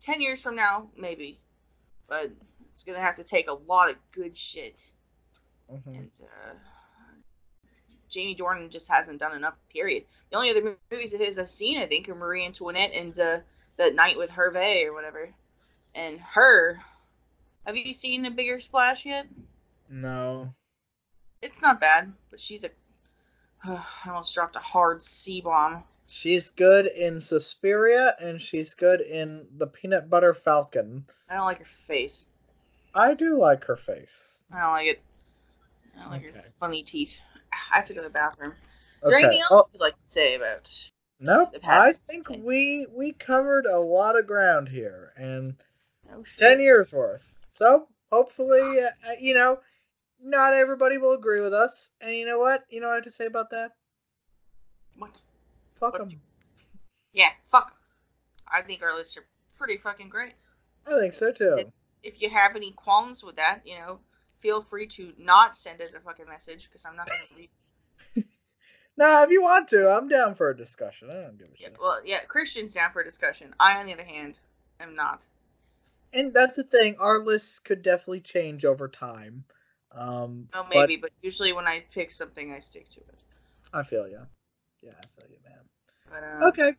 Ten 0.00 0.20
years 0.20 0.40
from 0.40 0.56
now, 0.56 0.90
maybe, 0.96 1.40
but 2.08 2.30
it's 2.72 2.82
gonna 2.82 3.00
have 3.00 3.16
to 3.16 3.24
take 3.24 3.48
a 3.48 3.54
lot 3.54 3.90
of 3.90 3.96
good 4.12 4.36
shit. 4.36 4.78
Mhm. 5.70 5.86
and 5.86 6.10
uh, 6.22 6.54
Jamie 8.10 8.36
Dornan 8.36 8.70
just 8.70 8.88
hasn't 8.88 9.18
done 9.18 9.34
enough. 9.34 9.54
Period. 9.72 10.04
The 10.30 10.36
only 10.36 10.50
other 10.50 10.76
movies 10.90 11.14
of 11.14 11.20
his 11.20 11.38
I've 11.38 11.48
seen, 11.50 11.78
I 11.80 11.86
think, 11.86 12.08
are 12.08 12.14
Marie 12.14 12.44
Antoinette 12.44 12.92
and 12.92 13.18
uh, 13.18 13.38
The 13.82 13.90
Night 13.90 14.16
with 14.16 14.30
Hervé 14.30 14.86
or 14.86 14.92
whatever. 14.92 15.28
And 15.94 16.20
her, 16.20 16.80
have 17.66 17.76
you 17.76 17.92
seen 17.92 18.24
a 18.26 18.30
bigger 18.30 18.60
splash 18.60 19.04
yet? 19.04 19.26
No. 19.88 20.54
It's 21.40 21.60
not 21.60 21.80
bad, 21.80 22.12
but 22.30 22.38
she's 22.40 22.62
a. 22.62 22.70
I 23.64 23.82
almost 24.06 24.34
dropped 24.34 24.54
a 24.54 24.60
hard 24.60 25.02
C 25.02 25.40
bomb. 25.40 25.82
She's 26.06 26.50
good 26.50 26.86
in 26.86 27.20
Suspiria 27.20 28.14
and 28.20 28.40
she's 28.40 28.74
good 28.74 29.00
in 29.00 29.48
The 29.56 29.66
Peanut 29.66 30.08
Butter 30.08 30.34
Falcon. 30.34 31.06
I 31.28 31.34
don't 31.34 31.46
like 31.46 31.58
her 31.58 31.66
face. 31.88 32.26
I 32.94 33.14
do 33.14 33.36
like 33.36 33.64
her 33.64 33.76
face. 33.76 34.44
I 34.52 34.60
don't 34.60 34.72
like 34.72 34.86
it. 34.86 35.02
I 35.96 36.02
don't 36.02 36.10
like 36.10 36.34
her 36.34 36.44
funny 36.60 36.82
teeth. 36.84 37.16
I 37.52 37.76
have 37.78 37.86
to 37.86 37.94
go 37.94 38.02
to 38.02 38.08
the 38.08 38.12
bathroom. 38.12 38.52
Is 38.52 39.08
there 39.08 39.16
Okay. 39.18 39.26
anything 39.26 39.40
else 39.40 39.50
Oh, 39.64 39.70
you'd 39.72 39.80
like 39.80 39.94
to 39.94 40.12
say 40.12 40.34
about? 40.36 40.70
Nope. 41.22 41.54
I 41.64 41.92
think 41.92 42.28
10? 42.28 42.42
we 42.42 42.86
we 42.92 43.12
covered 43.12 43.66
a 43.66 43.78
lot 43.78 44.18
of 44.18 44.26
ground 44.26 44.68
here 44.68 45.12
and 45.16 45.56
Oh. 46.12 46.24
10 46.36 46.60
years 46.60 46.92
worth. 46.92 47.38
So, 47.54 47.88
hopefully, 48.10 48.60
uh, 48.60 48.86
uh, 49.08 49.12
you 49.18 49.32
know, 49.34 49.60
not 50.20 50.52
everybody 50.52 50.98
will 50.98 51.14
agree 51.14 51.40
with 51.40 51.54
us. 51.54 51.90
And 52.02 52.14
you 52.14 52.26
know 52.26 52.38
what? 52.38 52.64
You 52.68 52.80
know 52.80 52.88
what 52.88 52.92
I 52.92 52.96
have 52.96 53.04
to 53.04 53.10
say 53.10 53.24
about 53.26 53.50
that? 53.50 53.72
What? 54.98 55.10
Fuck 55.80 55.96
them. 55.98 56.20
Yeah, 57.12 57.30
fuck 57.50 57.68
'em. 57.70 57.76
I 58.46 58.60
think 58.62 58.82
our 58.82 58.94
lists 58.94 59.16
are 59.16 59.24
pretty 59.56 59.78
fucking 59.78 60.10
great. 60.10 60.34
I 60.86 60.98
think 60.98 61.14
so 61.14 61.32
too. 61.32 61.72
If 62.02 62.20
you 62.20 62.28
have 62.28 62.56
any 62.56 62.72
qualms 62.72 63.22
with 63.22 63.36
that, 63.36 63.60
you 63.64 63.76
know, 63.76 64.00
feel 64.40 64.62
free 64.62 64.86
to 64.88 65.14
not 65.16 65.56
send 65.56 65.80
us 65.80 65.94
a 65.94 66.00
fucking 66.00 66.26
message 66.28 66.68
because 66.68 66.84
I'm 66.84 66.96
not 66.96 67.08
going 67.08 67.20
to 67.28 67.34
read. 67.36 67.50
Nah, 68.96 69.22
if 69.22 69.30
you 69.30 69.42
want 69.42 69.68
to, 69.68 69.88
I'm 69.88 70.08
down 70.08 70.34
for 70.34 70.50
a 70.50 70.56
discussion. 70.56 71.10
I 71.10 71.14
don't 71.14 71.38
give 71.38 71.48
a 71.48 71.50
Yeah, 71.56 71.68
shit. 71.68 71.78
well, 71.80 72.00
yeah, 72.04 72.20
Christian's 72.28 72.74
down 72.74 72.92
for 72.92 73.00
a 73.00 73.04
discussion. 73.04 73.54
I, 73.58 73.78
on 73.80 73.86
the 73.86 73.94
other 73.94 74.04
hand, 74.04 74.34
am 74.80 74.94
not. 74.94 75.24
And 76.12 76.34
that's 76.34 76.56
the 76.56 76.64
thing. 76.64 76.96
Our 77.00 77.18
lists 77.18 77.58
could 77.58 77.82
definitely 77.82 78.20
change 78.20 78.64
over 78.64 78.88
time. 78.88 79.44
Um, 79.92 80.48
but 80.52 80.68
maybe, 80.68 80.96
but, 80.96 81.10
usually 81.22 81.52
when 81.52 81.66
I 81.66 81.84
pick 81.94 82.12
something, 82.12 82.52
I 82.52 82.58
stick 82.58 82.88
to 82.90 83.00
it. 83.00 83.18
I 83.72 83.82
feel 83.82 84.06
you. 84.06 84.20
Yeah, 84.82 84.92
I 84.92 85.20
feel 85.20 85.30
you, 85.30 85.38
man. 85.44 85.60
But, 86.10 86.24
uh, 86.24 86.48
Okay. 86.48 86.76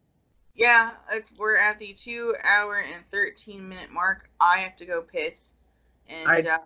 Yeah, 0.56 0.91
it's 1.11 1.31
we're 1.38 1.57
at 1.57 1.80
the 1.80 1.94
two 1.94 2.35
hour 2.44 2.77
and 2.77 3.03
thirteen 3.11 3.68
minute 3.68 3.91
mark. 3.91 4.30
I 4.40 4.60
have 4.60 4.76
to 4.77 4.85
go 4.85 5.02
piss, 5.02 5.53
and 6.07 6.30
I 6.30 6.41
uh, 6.41 6.57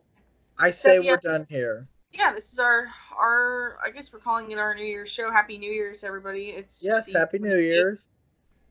I 0.59 0.71
say 0.71 0.99
yeah. 0.99 1.11
we're 1.11 1.19
done 1.23 1.47
here. 1.49 1.87
Yeah, 2.13 2.33
this 2.33 2.51
is 2.51 2.59
our 2.59 2.87
our. 3.17 3.77
I 3.83 3.91
guess 3.91 4.11
we're 4.11 4.19
calling 4.19 4.51
it 4.51 4.57
our 4.57 4.75
New 4.75 4.85
Year's 4.85 5.11
show. 5.11 5.31
Happy 5.31 5.57
New 5.57 5.71
Year's, 5.71 6.03
everybody! 6.03 6.49
It's 6.49 6.81
Yes, 6.83 7.11
the 7.11 7.19
Happy 7.19 7.39
New 7.39 7.57
Year's. 7.57 8.07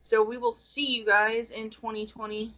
So 0.01 0.23
we 0.23 0.37
will 0.37 0.55
see 0.55 0.87
you 0.87 1.05
guys 1.05 1.51
in 1.51 1.71
2020. 1.71 2.55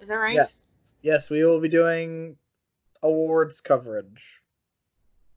Is 0.00 0.08
that 0.08 0.14
right? 0.14 0.34
Yes. 0.34 0.78
Yes, 1.02 1.30
we 1.30 1.44
will 1.44 1.60
be 1.60 1.68
doing 1.68 2.36
awards 3.02 3.60
coverage. 3.60 4.40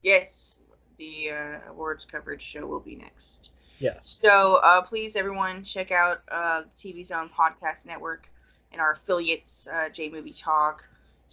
Yes. 0.01 0.59
The 0.97 1.31
uh, 1.31 1.69
awards 1.69 2.05
coverage 2.05 2.41
show 2.41 2.65
will 2.65 2.79
be 2.79 2.95
next. 2.95 3.51
Yes. 3.79 4.09
So 4.09 4.55
uh, 4.55 4.81
please, 4.83 5.15
everyone, 5.15 5.63
check 5.63 5.91
out 5.91 6.21
uh, 6.29 6.61
the 6.61 6.89
TV 6.91 7.05
Zone 7.05 7.29
Podcast 7.29 7.85
Network 7.85 8.29
and 8.71 8.79
our 8.79 8.93
affiliates, 8.93 9.67
uh, 9.67 9.89
J 9.89 10.09
Movie 10.09 10.33
Talk, 10.33 10.83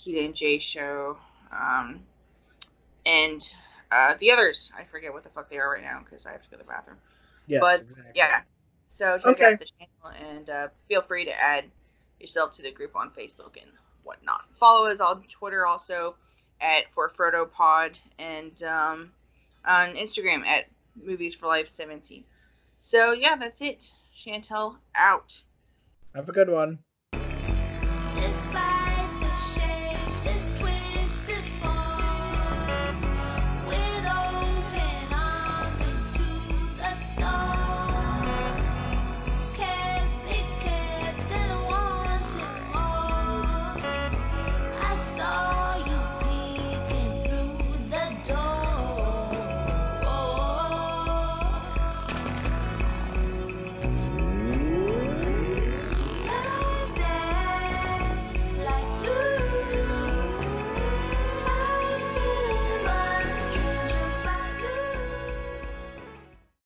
Kita 0.01 0.25
and 0.25 0.35
J 0.35 0.59
Show, 0.59 1.19
um, 1.53 2.01
and 3.09 3.49
uh, 3.91 4.15
the 4.21 4.31
others. 4.31 4.71
I 4.79 4.85
forget 4.85 5.13
what 5.13 5.25
the 5.25 5.31
fuck 5.31 5.51
they 5.51 5.59
are 5.59 5.71
right 5.71 5.83
now 5.83 6.01
because 6.05 6.27
I 6.27 6.33
have 6.33 6.43
to 6.43 6.51
go 6.51 6.57
to 6.59 6.63
the 6.63 6.69
bathroom. 6.69 6.99
yes, 7.47 7.61
but, 7.61 7.81
exactly. 7.81 8.13
Yeah. 8.15 8.41
So 8.89 9.19
check 9.19 9.27
Okay. 9.27 9.53
out 9.53 9.59
the 9.61 9.67
channel 9.67 10.29
and 10.31 10.51
uh, 10.51 10.69
feel 10.87 11.03
free 11.03 11.25
to 11.25 11.33
add 11.33 11.65
yourself 12.21 12.55
to 12.57 12.63
the 12.63 12.71
group 12.71 12.95
on 12.95 13.11
Facebook 13.11 13.61
and 13.61 13.71
whatnot. 14.03 14.45
Follow 14.55 14.89
us 14.89 15.01
on 15.01 15.23
Twitter 15.29 15.67
also 15.67 16.15
at 16.61 16.85
For 16.93 17.09
Frodo 17.11 17.51
Pod 17.51 17.99
and 18.19 18.63
um, 18.63 19.13
on 19.65 19.95
Instagram 19.95 20.45
at 20.47 20.67
Movies 21.03 21.35
for 21.35 21.47
Life 21.47 21.69
17. 21.69 22.25
So 22.81 23.13
yeah, 23.13 23.37
that's 23.37 23.61
it. 23.61 23.91
Chantelle 24.13 24.79
out. 24.95 25.41
Have 26.15 26.29
a 26.29 26.33
good 26.33 26.49
one. 26.49 26.79